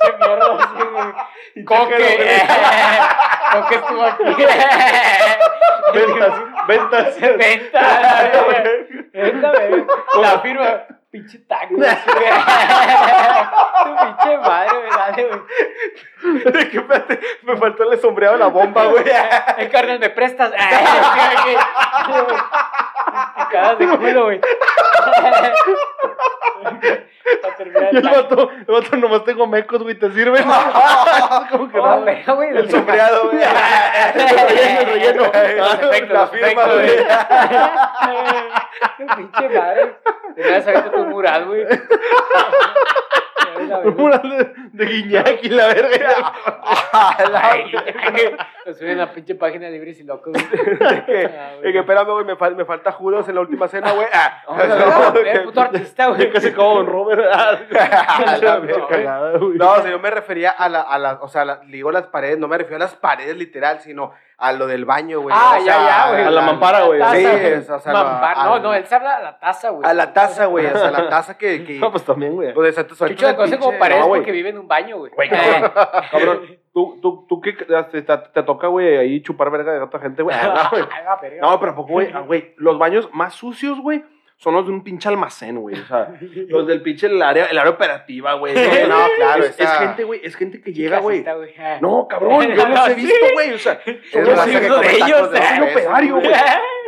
Pinche 0.00 0.16
mierda, 0.18 0.46
así, 0.54 0.82
güey. 0.92 1.64
Como 1.64 1.88
que. 1.88 1.96
Como 3.52 3.68
que 3.68 3.74
estuvo 3.74 4.04
aquí. 4.04 4.24
Ventas, 5.92 6.34
ventas. 6.68 7.20
Venta. 7.20 7.80
Venta, 9.12 9.50
güey. 9.50 9.86
La 10.22 10.38
firma. 10.40 10.68
Pinche 11.10 11.38
taco. 11.40 11.74
Tu 11.74 11.80
pinche 13.96 14.38
madre. 14.38 14.88
Dale, 14.96 15.22
güey. 15.26 15.40
De 16.44 16.70
que, 16.70 16.76
espérate, 16.78 17.20
me 17.42 17.56
faltó 17.56 17.90
el 17.90 18.00
sombreado 18.00 18.34
de 18.34 18.40
la 18.40 18.46
bomba, 18.46 18.84
güey. 18.84 19.02
Eh, 19.08 19.68
carnal, 19.72 19.98
¿me 19.98 20.10
prestas? 20.10 20.52
Ay, 20.56 21.56
Picadas 23.36 23.78
de 23.78 23.86
culo, 23.88 24.24
güey. 24.26 24.40
Para 27.42 27.56
terminar 27.56 27.92
Y 27.92 27.96
el 27.96 28.02
vato, 28.02 28.50
el 28.50 28.64
vato 28.66 28.96
nomás 28.96 29.24
tengo 29.24 29.46
mecos, 29.46 29.82
güey, 29.82 29.94
¿te 29.98 30.10
sirven? 30.10 30.44
Como 31.50 31.68
que 31.70 31.78
no. 31.78 32.36
güey. 32.36 32.56
El 32.56 32.70
sombreado, 32.70 33.30
güey. 33.30 33.42
El 34.14 34.28
relleno, 34.48 34.80
el 34.80 34.86
relleno. 34.86 35.22
Los 35.56 35.74
efectos, 35.74 36.12
La 36.12 36.26
firma, 36.26 36.64
güey. 36.66 36.96
Tu 38.96 39.06
pinche 39.16 39.48
madre. 39.48 39.96
Tenías 40.34 40.66
ahorita 40.66 40.90
tu 40.90 41.04
mural, 41.06 41.46
güey. 41.46 41.66
Un 43.84 43.96
mural 43.96 44.22
de, 44.22 44.84
de 44.84 44.92
Guiñac 44.92 45.38
y 45.42 45.48
la 45.48 45.66
verga. 45.68 46.32
Ay, 46.92 47.72
Lo 48.66 48.74
suben 48.74 49.00
a 49.00 49.06
la 49.06 49.12
pinche 49.12 49.34
página 49.34 49.66
de 49.66 49.72
libres 49.72 49.98
y 50.00 50.04
locos. 50.04 50.32
que, 51.06 51.26
Ah, 51.26 51.52
de 51.62 51.72
que 51.72 51.78
espérame, 51.78 52.08
güey, 52.12 52.24
me, 52.24 52.36
fal- 52.36 52.54
me 52.56 52.64
falta 52.64 52.92
Judas 52.92 53.28
en 53.28 53.34
la 53.34 53.40
última 53.40 53.68
cena, 53.68 53.92
güey. 53.92 54.06
Ah, 54.12 54.42
No, 54.48 54.66
no, 54.66 55.12
no, 55.12 55.18
el 55.20 55.42
puto 55.44 55.60
artista, 55.60 56.08
güey. 56.08 56.30
Que 56.30 56.40
se 56.40 56.48
acabó 56.50 56.74
con 56.76 56.86
Robert. 56.86 57.22
A 57.32 58.36
la 58.40 58.58
verga. 58.58 58.86
cagada, 58.88 59.38
güey. 59.38 59.56
No, 59.58 59.72
o 59.72 59.80
sea, 59.82 59.90
yo 59.90 59.98
me 59.98 60.10
refería 60.10 60.50
a 60.50 60.68
la, 60.68 60.82
a 60.82 60.98
la 60.98 61.14
o 61.22 61.28
sea, 61.28 61.44
la- 61.44 61.60
digo 61.66 61.90
las 61.90 62.06
paredes, 62.08 62.38
no 62.38 62.48
me 62.48 62.58
refiero 62.58 62.76
a 62.76 62.80
las 62.86 62.94
paredes 62.96 63.36
literal, 63.36 63.80
sino 63.80 64.12
a 64.40 64.52
lo 64.52 64.66
del 64.66 64.84
baño, 64.86 65.20
güey. 65.20 65.34
Ah, 65.38 65.58
O 65.60 65.64
ya, 65.64 65.72
sea, 65.74 65.86
ya, 65.86 66.10
güey. 66.10 66.22
a 66.24 66.30
la 66.30 66.40
mampara, 66.40 66.84
güey. 66.86 67.00
Sí, 67.12 67.24
es, 67.26 67.68
o 67.70 67.78
sea, 67.78 67.92
no, 67.92 68.58
no, 68.58 68.74
él 68.74 68.86
se 68.86 68.94
habla 68.94 69.16
a 69.16 69.20
la 69.22 69.38
taza, 69.38 69.70
güey. 69.70 69.88
A 69.88 69.92
la 69.94 70.12
taza, 70.12 70.46
güey, 70.46 70.66
o 70.66 70.76
sea, 70.76 70.90
la 70.90 71.08
taza 71.08 71.36
que... 71.36 71.62
que 71.64 71.74
No, 71.80 71.90
pues 71.90 72.04
también, 72.04 72.34
güey. 72.34 72.54
pues, 72.54 72.70
exacto, 72.70 72.94
Chucho 73.06 73.28
el 73.28 73.36
conoce 73.36 73.58
como 73.58 73.78
paredes 73.78 74.00
no, 74.00 74.08
güey. 74.08 74.20
porque 74.22 74.32
vive 74.32 74.48
en 74.48 74.58
un 74.58 74.66
baño, 74.66 74.96
güey. 74.98 75.12
Güey, 75.14 75.28
Eh, 75.28 75.30
cabrón. 75.32 75.72
Cabrón, 76.10 76.58
tú, 76.72 76.98
tú, 77.02 77.26
tú 77.28 77.40
qué 77.40 77.52
te, 77.52 78.02
te, 78.02 78.16
te 78.18 78.42
toca, 78.42 78.68
güey, 78.68 78.96
ahí 78.96 79.22
chupar 79.22 79.50
verga 79.50 79.72
de 79.72 79.80
otra 79.80 80.00
gente, 80.00 80.22
güey. 80.22 80.34
Ah, 80.40 80.54
No, 80.64 80.70
güey. 80.70 80.82
Verga. 81.20 81.40
No, 81.42 81.60
pero 81.60 81.74
güey. 81.74 82.10
ah, 82.14 82.20
güey, 82.20 82.54
los 82.56 82.78
baños 82.78 83.08
más 83.12 83.34
sucios, 83.34 83.78
güey, 83.80 84.04
son 84.40 84.54
los 84.54 84.64
de 84.64 84.72
un 84.72 84.82
pinche 84.82 85.06
almacén, 85.06 85.60
güey. 85.60 85.78
O 85.78 85.86
sea, 85.86 86.14
los 86.48 86.66
del 86.66 86.80
pinche 86.80 87.08
el 87.08 87.20
área, 87.20 87.44
el 87.44 87.58
área 87.58 87.72
operativa, 87.72 88.32
güey. 88.34 88.54
No, 88.88 89.06
claro, 89.16 89.44
Es, 89.44 89.60
es 89.60 89.70
gente, 89.70 90.04
güey, 90.04 90.20
es 90.24 90.34
gente 90.34 90.62
que 90.62 90.72
llega, 90.72 90.98
güey. 90.98 91.22
No, 91.82 92.08
cabrón, 92.08 92.48
yo 92.48 92.68
los 92.68 92.88
he 92.88 92.94
visto, 92.94 93.26
güey. 93.34 93.52
O 93.52 93.58
sea, 93.58 93.80
Es 93.84 94.38
así, 94.38 94.50
que 94.50 94.66
uno 94.66 94.78
de 94.78 94.96
ellos, 94.96 95.30
soy 95.30 95.58
dos 95.58 95.70
operario, 95.70 96.14
güey. 96.16 96.32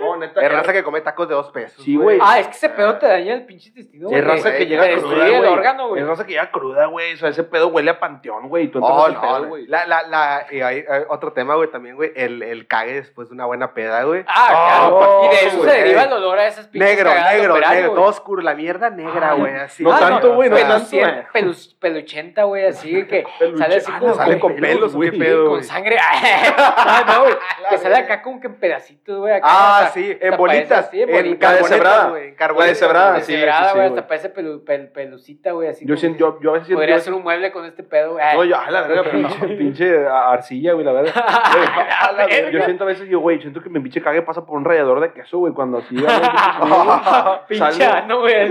Güey. 0.03 0.11
No, 0.21 0.27
neta. 0.27 0.41
Es 0.45 0.53
raza 0.53 0.73
que 0.73 0.83
come 0.83 1.01
tacos 1.01 1.29
de 1.29 1.35
dos 1.35 1.51
pesos. 1.51 1.83
Sí, 1.85 1.97
güey. 1.97 2.19
Ah, 2.23 2.39
es 2.41 2.49
que 2.49 2.55
ese 2.57 2.69
pedo 2.71 2.99
te 2.99 3.07
daña 3.07 3.35
el 3.35 3.45
pinche 3.47 3.69
intestino, 3.69 4.09
güey. 4.09 4.21
Es 4.21 4.27
raza 4.27 4.49
güey, 4.51 4.59
que 4.59 4.67
llega 4.67 4.83
te 4.85 4.97
cruda, 4.97 5.27
el 5.29 5.39
güey. 5.39 5.53
órgano, 5.53 5.89
güey. 5.89 6.03
Es 6.03 6.09
raza 6.09 6.25
que 6.27 6.33
llega 6.33 6.51
cruda, 6.51 6.87
güey. 6.87 7.15
O 7.15 7.17
sea, 7.17 7.29
ese 7.31 7.45
pedo 7.45 7.69
huele 7.69 7.91
a 7.91 7.99
panteón, 8.01 8.49
güey. 8.49 8.65
Y 8.65 8.69
tú 8.69 8.79
entras 8.79 8.97
Oh, 8.97 9.05
al 9.07 9.21
pedo, 9.21 9.49
güey. 9.49 9.67
la, 9.67 9.87
la, 9.87 10.03
la, 10.03 10.47
y 10.51 10.61
hay, 10.61 10.85
hay 10.89 11.03
otro 11.09 11.33
tema, 11.33 11.55
güey, 11.55 11.71
también, 11.71 11.97
güey, 11.97 12.13
el, 12.17 12.43
el 12.43 12.67
cague 12.67 12.95
después 12.95 13.29
de 13.29 13.35
una 13.35 13.47
buena 13.47 13.73
peda, 13.75 14.03
güey. 14.05 14.25
Ah, 14.27 14.89
Oh, 14.93 14.99
claro. 14.99 15.21
y 15.25 15.29
de 15.37 15.47
eso 15.49 15.59
güey. 15.59 15.71
se 15.71 15.77
deriva 15.79 16.03
el 16.05 16.13
olor 16.13 16.39
a 16.39 16.47
esas 16.47 16.67
pinches 16.69 16.89
Negro, 16.91 17.11
negro, 17.11 17.53
operario, 17.55 17.75
negro, 17.77 17.91
güey. 17.93 18.01
todo 18.03 18.11
oscuro, 18.11 18.43
la 18.43 18.55
mierda 18.55 18.91
negra, 18.91 19.31
Ah, 19.31 19.35
güey, 19.35 19.55
así. 19.57 19.83
no 19.85 19.93
Ah, 19.93 19.99
tanto, 20.01 20.35
güey, 20.35 20.51
no 20.51 20.57
tanto. 20.57 20.97
Pelus- 21.33 21.77
peluchenta, 21.79 22.45
güey, 22.45 22.67
así 22.67 23.07
que 23.07 23.25
sale 23.59 23.77
así 23.77 23.91
ah, 23.95 23.99
como 23.99 24.15
Sale 24.15 24.39
con 24.41 24.57
pelos, 24.57 24.95
güey. 24.95 25.11
güey, 25.11 25.33
con 25.37 25.49
güey. 25.49 25.63
sangre. 25.65 25.97
Ah, 26.57 27.05
no, 27.07 27.23
güey. 27.25 27.35
Que 27.71 27.79
sale 27.79 27.97
acá 27.97 28.23
como 28.23 28.41
que 28.41 28.47
en 28.49 28.55
pedacitos, 28.57 29.19
güey. 29.19 29.35
Ah, 29.43 29.91
sí, 29.93 30.19
en 30.21 30.37
bolitas, 30.37 30.87
así, 30.89 31.03
en 31.03 31.09
en 31.11 31.37
carbonetas, 31.37 31.69
deshebrada. 31.71 32.09
güey, 32.11 32.29
en 32.29 32.37
deshebrada, 32.69 33.21
sí, 33.21 33.33
Deshebrada, 33.33 33.73
güey, 33.75 33.87
hasta 33.87 34.07
parece 34.07 34.35
pelu- 34.35 34.65
pel- 34.65 34.93
pelucita, 34.93 35.53
güey, 35.53 35.69
así. 35.69 35.87
Yo, 35.87 35.97
siento, 35.97 36.17
que 36.17 36.21
yo, 36.21 36.41
yo 36.43 36.51
a 36.51 36.53
veces 36.55 36.67
siento. 36.67 36.81
Podría 36.81 36.99
ser 37.01 37.13
un 37.15 37.23
mueble 37.23 37.53
con 37.53 37.65
este 37.65 37.83
pedo, 37.83 38.13
güey. 38.13 38.25
No, 38.35 38.45
yo, 38.45 38.57
a 38.59 38.71
la 38.71 38.83
verga, 38.83 39.11
pinche, 39.11 39.49
pinche 39.59 40.07
arcilla, 40.07 40.73
güey, 40.73 40.85
la 40.85 40.93
verga. 40.93 41.13
Güey, 41.13 41.67
A 42.01 42.13
la 42.13 42.27
verga. 42.27 42.51
yo 42.51 42.65
siento 42.65 42.85
a 42.85 42.87
veces, 42.89 43.09
yo, 43.09 43.21
güey, 43.21 43.41
siento 43.41 43.63
que 43.63 43.69
mi 43.69 43.81
pinche 43.81 44.01
cague 44.03 44.23
pasa 44.23 44.45
por 44.45 44.57
un 44.57 44.65
rallador 44.65 45.01
de 45.01 45.13
queso, 45.13 45.39
güey, 45.39 45.53
cuando 45.53 45.79
así. 45.79 45.95
Pinche 47.49 47.85
ano, 47.85 48.21
güey. 48.21 48.51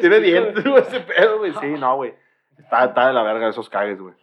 Tiene 0.00 0.20
dientes, 0.20 0.64
güey, 0.64 0.82
ese 0.82 1.00
pedo, 1.00 1.38
güey. 1.38 1.52
Sí, 1.60 1.66
no, 1.78 1.96
güey. 1.96 2.14
Está, 2.58 2.84
está 2.86 3.06
de 3.08 3.12
la 3.12 3.22
verga 3.22 3.48
esos 3.48 3.68
cagues, 3.68 4.00
güey. 4.00 4.14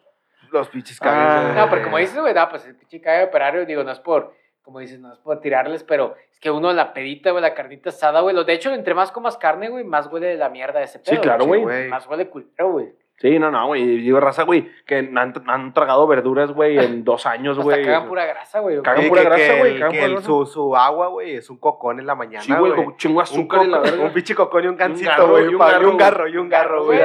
Los 0.52 0.68
pinches 0.70 1.00
Ah. 1.02 1.06
cagues. 1.06 1.44
güey. 1.54 1.56
No, 1.64 1.70
pero 1.70 1.84
como 1.84 1.98
dices, 1.98 2.20
güey, 2.20 2.34
no, 2.34 2.50
pues 2.50 2.66
el 2.66 2.76
pinche 2.76 3.02
cague 3.02 3.26
operario, 3.26 3.66
digo, 3.66 3.84
no 3.84 3.92
es 3.92 4.00
por, 4.00 4.34
como 4.70 4.82
dices, 4.82 5.00
no 5.00 5.12
es 5.12 5.18
por 5.18 5.42
tirarles, 5.42 5.84
pero 5.84 6.16
es 6.32 6.40
que 6.40 6.52
uno 6.52 6.72
la 6.74 6.94
pedita, 6.94 7.32
güey, 7.32 7.42
la 7.42 7.56
carnita 7.56 7.90
asada, 7.90 8.22
güey. 8.22 8.36
De 8.46 8.54
hecho, 8.54 8.72
entre 8.72 8.94
más 8.94 9.12
comas 9.12 9.36
carne, 9.36 9.68
güey, 9.68 9.84
más 9.84 10.06
huele 10.06 10.38
la 10.38 10.50
mierda 10.50 10.78
de 10.78 10.86
ese 10.86 11.00
pedo. 11.00 11.16
Sí, 11.16 11.22
claro, 11.22 11.46
güey. 11.46 11.88
Más 11.88 12.06
huele 12.06 12.30
culero, 12.30 12.72
güey. 12.74 12.94
Sí, 13.22 13.38
no, 13.38 13.52
no, 13.52 13.68
güey. 13.68 13.98
Digo, 13.98 14.20
raza, 14.20 14.44
güey, 14.44 14.72
que 14.86 14.98
han, 15.00 15.18
han 15.48 15.74
tragado 15.74 16.08
verduras, 16.08 16.52
güey, 16.54 16.78
en 16.80 17.04
dos 17.04 17.26
años, 17.26 17.60
güey. 17.60 17.84
cagan 17.84 18.08
pura 18.08 18.26
grasa, 18.26 18.60
güey. 18.62 18.82
Cagan 18.82 19.08
pura 19.10 19.22
que- 19.24 19.28
grasa, 19.28 19.54
güey, 19.60 19.74
que 19.78 19.86
pura 19.86 20.06
el- 20.06 20.12
grasa. 20.14 20.26
su, 20.26 20.46
su 20.46 20.76
agua, 20.76 21.08
güey, 21.08 21.36
es 21.36 21.50
un 21.50 21.58
cocón 21.58 22.00
en 22.00 22.06
la 22.08 22.16
mañana, 22.16 22.44
Sí, 22.44 22.54
güey, 22.54 22.74
con 22.74 22.96
chingo 22.98 23.18
Un, 23.18 23.24
azúcar 23.24 23.66
la 23.68 23.80
verga. 23.80 24.04
un 24.06 24.14
pinche 24.14 24.34
cocón 24.36 24.64
y 24.64 24.68
un 24.68 24.78
gancito, 24.78 25.28
güey. 25.28 25.46
y 25.46 25.48
un 25.54 25.58
garro, 25.60 25.90
un 25.92 25.98
garro, 25.98 26.28
y 26.28 26.38
un 26.38 26.50
garro, 26.50 26.86
güey. 26.86 27.00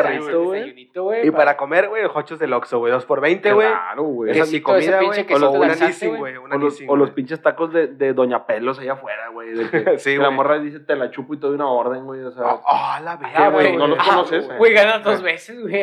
Y 1.25 1.31
para 1.33 1.57
comer, 1.57 1.89
güey, 1.89 2.05
hochos 2.13 2.39
del 2.39 2.53
Oxxo, 2.53 2.79
güey. 2.79 2.93
Dos 2.93 3.05
por 3.05 3.21
veinte, 3.21 3.53
güey. 3.53 3.67
Claro, 3.69 4.03
güey. 4.05 4.31
Esa 4.31 4.45
es 4.45 4.53
mi 4.53 4.61
comida, 4.61 4.99
pinche 5.01 5.25
güey. 5.25 5.43
O 5.45 5.51
una 5.51 5.75
Nissin, 5.75 6.17
güey. 6.17 6.35
los, 6.97 7.11
pinches 7.11 7.43
tacos 7.43 7.73
de, 7.73 7.89
de 7.89 8.13
Doña 8.13 8.47
Pelos 8.47 8.79
allá 8.79 8.93
afuera, 8.93 9.29
güey. 9.33 9.49
Sí, 9.99 10.17
la 10.17 10.31
morra 10.31 10.59
dice, 10.59 10.81
te 10.81 10.95
la 10.97 11.11
chupo 11.11 11.35
y 11.35 11.39
te 11.39 11.47
doy 11.47 11.57
una 11.57 11.69
orden, 11.69 12.05
güey. 12.05 12.23
O 12.23 12.31
sea, 12.31 12.45
Ah, 12.47 12.61
ah, 12.67 13.01
la 13.03 13.13
Ah, 13.13 13.17
verga, 13.17 13.49
güey. 13.51 13.77
¿no 13.77 13.87
los 13.89 13.99
ah, 14.01 14.05
conoces? 14.09 14.49
Güey, 14.59 14.73
ganas 14.73 15.03
dos 15.03 15.23
veces, 15.23 15.61
güey. 15.61 15.83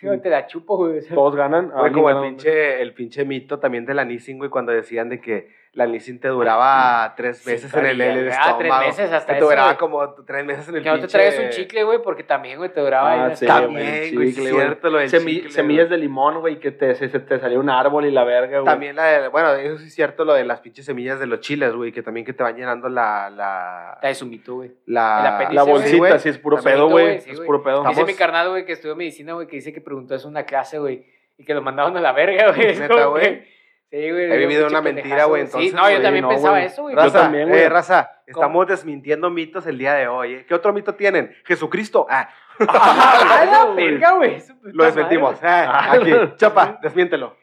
Sí, 0.00 0.06
güey, 0.06 0.20
Te 0.20 0.30
la 0.30 0.46
chupo, 0.46 0.76
güey. 0.76 1.00
todos 1.08 1.34
ganan. 1.34 1.70
Güey, 1.70 1.84
alguien 1.86 2.04
como 2.04 2.10
el 2.24 2.28
pinche, 2.30 2.80
el 2.82 2.94
pinche 2.94 3.24
mito 3.24 3.58
también 3.58 3.84
de 3.84 3.94
la 3.94 4.04
Nissin, 4.04 4.38
güey, 4.38 4.48
cuando 4.50 4.72
decían 4.72 5.08
de 5.08 5.20
que 5.20 5.48
la 5.72 5.86
Nissin 5.86 6.18
te 6.18 6.28
duraba 6.28 7.14
tres 7.16 7.38
Sí, 7.38 7.50
meses 7.50 7.72
en 7.74 7.86
el, 7.86 8.00
el 8.00 8.28
ah, 8.30 8.32
estómago. 8.32 8.58
tres 8.58 8.72
meses 8.98 9.12
hasta 9.12 9.32
te 9.32 9.38
eso, 9.38 9.48
duraba 9.48 9.68
güey. 9.68 9.78
como 9.78 10.14
tres 10.24 10.44
meses 10.44 10.68
en 10.68 10.76
el 10.76 10.82
Que 10.82 10.88
no 10.90 10.98
te 10.98 11.06
traigas 11.06 11.38
un 11.38 11.50
chicle, 11.50 11.84
güey, 11.84 12.02
porque 12.02 12.24
también, 12.24 12.58
güey, 12.58 12.72
te 12.72 12.80
duraba. 12.80 13.12
Ah, 13.12 13.26
ahí 13.26 13.36
sí, 13.36 13.46
También, 13.46 14.14
güey, 14.14 14.30
chicle, 14.34 14.50
cierto 14.50 14.90
lo 14.90 14.98
del 14.98 15.08
Semi- 15.10 15.34
chicle, 15.36 15.50
semillas 15.52 15.88
güey. 15.88 15.98
de 16.00 16.04
limón, 16.04 16.40
güey, 16.40 16.58
que 16.58 16.72
te, 16.72 16.94
se, 16.96 17.08
se 17.08 17.20
te 17.20 17.38
salió 17.38 17.60
un 17.60 17.70
árbol 17.70 18.06
y 18.06 18.10
la 18.10 18.24
verga, 18.24 18.60
güey. 18.60 18.64
También 18.64 18.96
la 18.96 19.04
de, 19.04 19.28
bueno, 19.28 19.52
eso 19.54 19.78
sí 19.78 19.86
es 19.86 19.94
cierto, 19.94 20.24
lo 20.24 20.34
de 20.34 20.44
las 20.44 20.60
pinches 20.60 20.84
semillas 20.86 21.20
de 21.20 21.26
los 21.26 21.40
chiles, 21.40 21.72
güey, 21.74 21.92
que 21.92 22.02
también 22.02 22.26
que 22.26 22.32
te 22.32 22.42
van 22.42 22.56
llenando 22.56 22.88
la, 22.88 23.30
la, 23.30 23.98
de 24.02 24.14
su 24.14 24.26
mito, 24.26 24.54
güey. 24.56 24.72
la, 24.86 25.64
bolsita, 25.64 26.18
sí, 26.18 26.30
es 26.30 26.38
puro 26.38 26.60
pedo, 26.62 26.88
güey, 26.88 27.20
sí, 27.20 27.30
Es 27.30 27.40
puro 27.40 27.62
pedo. 27.62 27.84
Dice 27.88 28.04
mi 28.04 28.14
carnal, 28.14 28.48
güey, 28.50 28.64
que 28.64 28.72
estudió 28.72 28.96
medicina, 28.96 29.34
güey, 29.34 29.46
que 29.46 29.56
dice 29.56 29.72
que 29.72 29.80
preguntó 29.80 30.14
eso 30.14 30.26
en 30.28 30.32
una 30.32 30.44
clase, 30.44 30.78
güey, 30.78 31.04
y 31.36 31.44
que 31.44 31.54
lo 31.54 31.62
mandaron 31.62 31.96
a 31.96 32.00
la 32.00 32.12
verga, 32.12 32.52
güey. 32.52 33.42
Sí, 33.90 34.10
güey. 34.10 34.30
He 34.32 34.36
vivido 34.36 34.66
una 34.66 34.82
mentira, 34.82 35.24
güey, 35.24 35.42
pendejazo. 35.44 35.58
Sí, 35.60 35.66
entonces, 35.68 35.74
no, 35.74 35.82
yo 35.82 35.88
güey, 35.94 36.02
también 36.02 36.22
no, 36.22 36.28
pensaba 36.28 36.54
güey. 36.56 36.66
eso, 36.66 36.82
güey. 36.82 36.94
Raza, 36.94 37.20
también, 37.22 37.48
güey. 37.48 37.60
eh, 37.62 37.68
raza, 37.70 38.10
¿Cómo? 38.32 38.42
estamos 38.44 38.66
desmintiendo 38.66 39.30
mitos 39.30 39.66
el 39.66 39.78
día 39.78 39.94
de 39.94 40.08
hoy. 40.08 40.34
¿eh? 40.34 40.46
¿Qué 40.46 40.54
otro 40.54 40.72
mito 40.74 40.94
tienen? 40.94 41.34
Jesucristo. 41.46 42.06
Ah, 42.10 42.28
¡Ah, 42.68 43.72
verga, 43.74 44.12
güey! 44.12 44.42
Lo 44.64 44.84
desmentimos. 44.84 45.40
madre, 45.40 45.66
Ah, 45.70 45.92
aquí, 45.92 46.12
chapa, 46.36 46.78
desmiéntelo. 46.82 47.36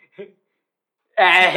Eh, 1.17 1.53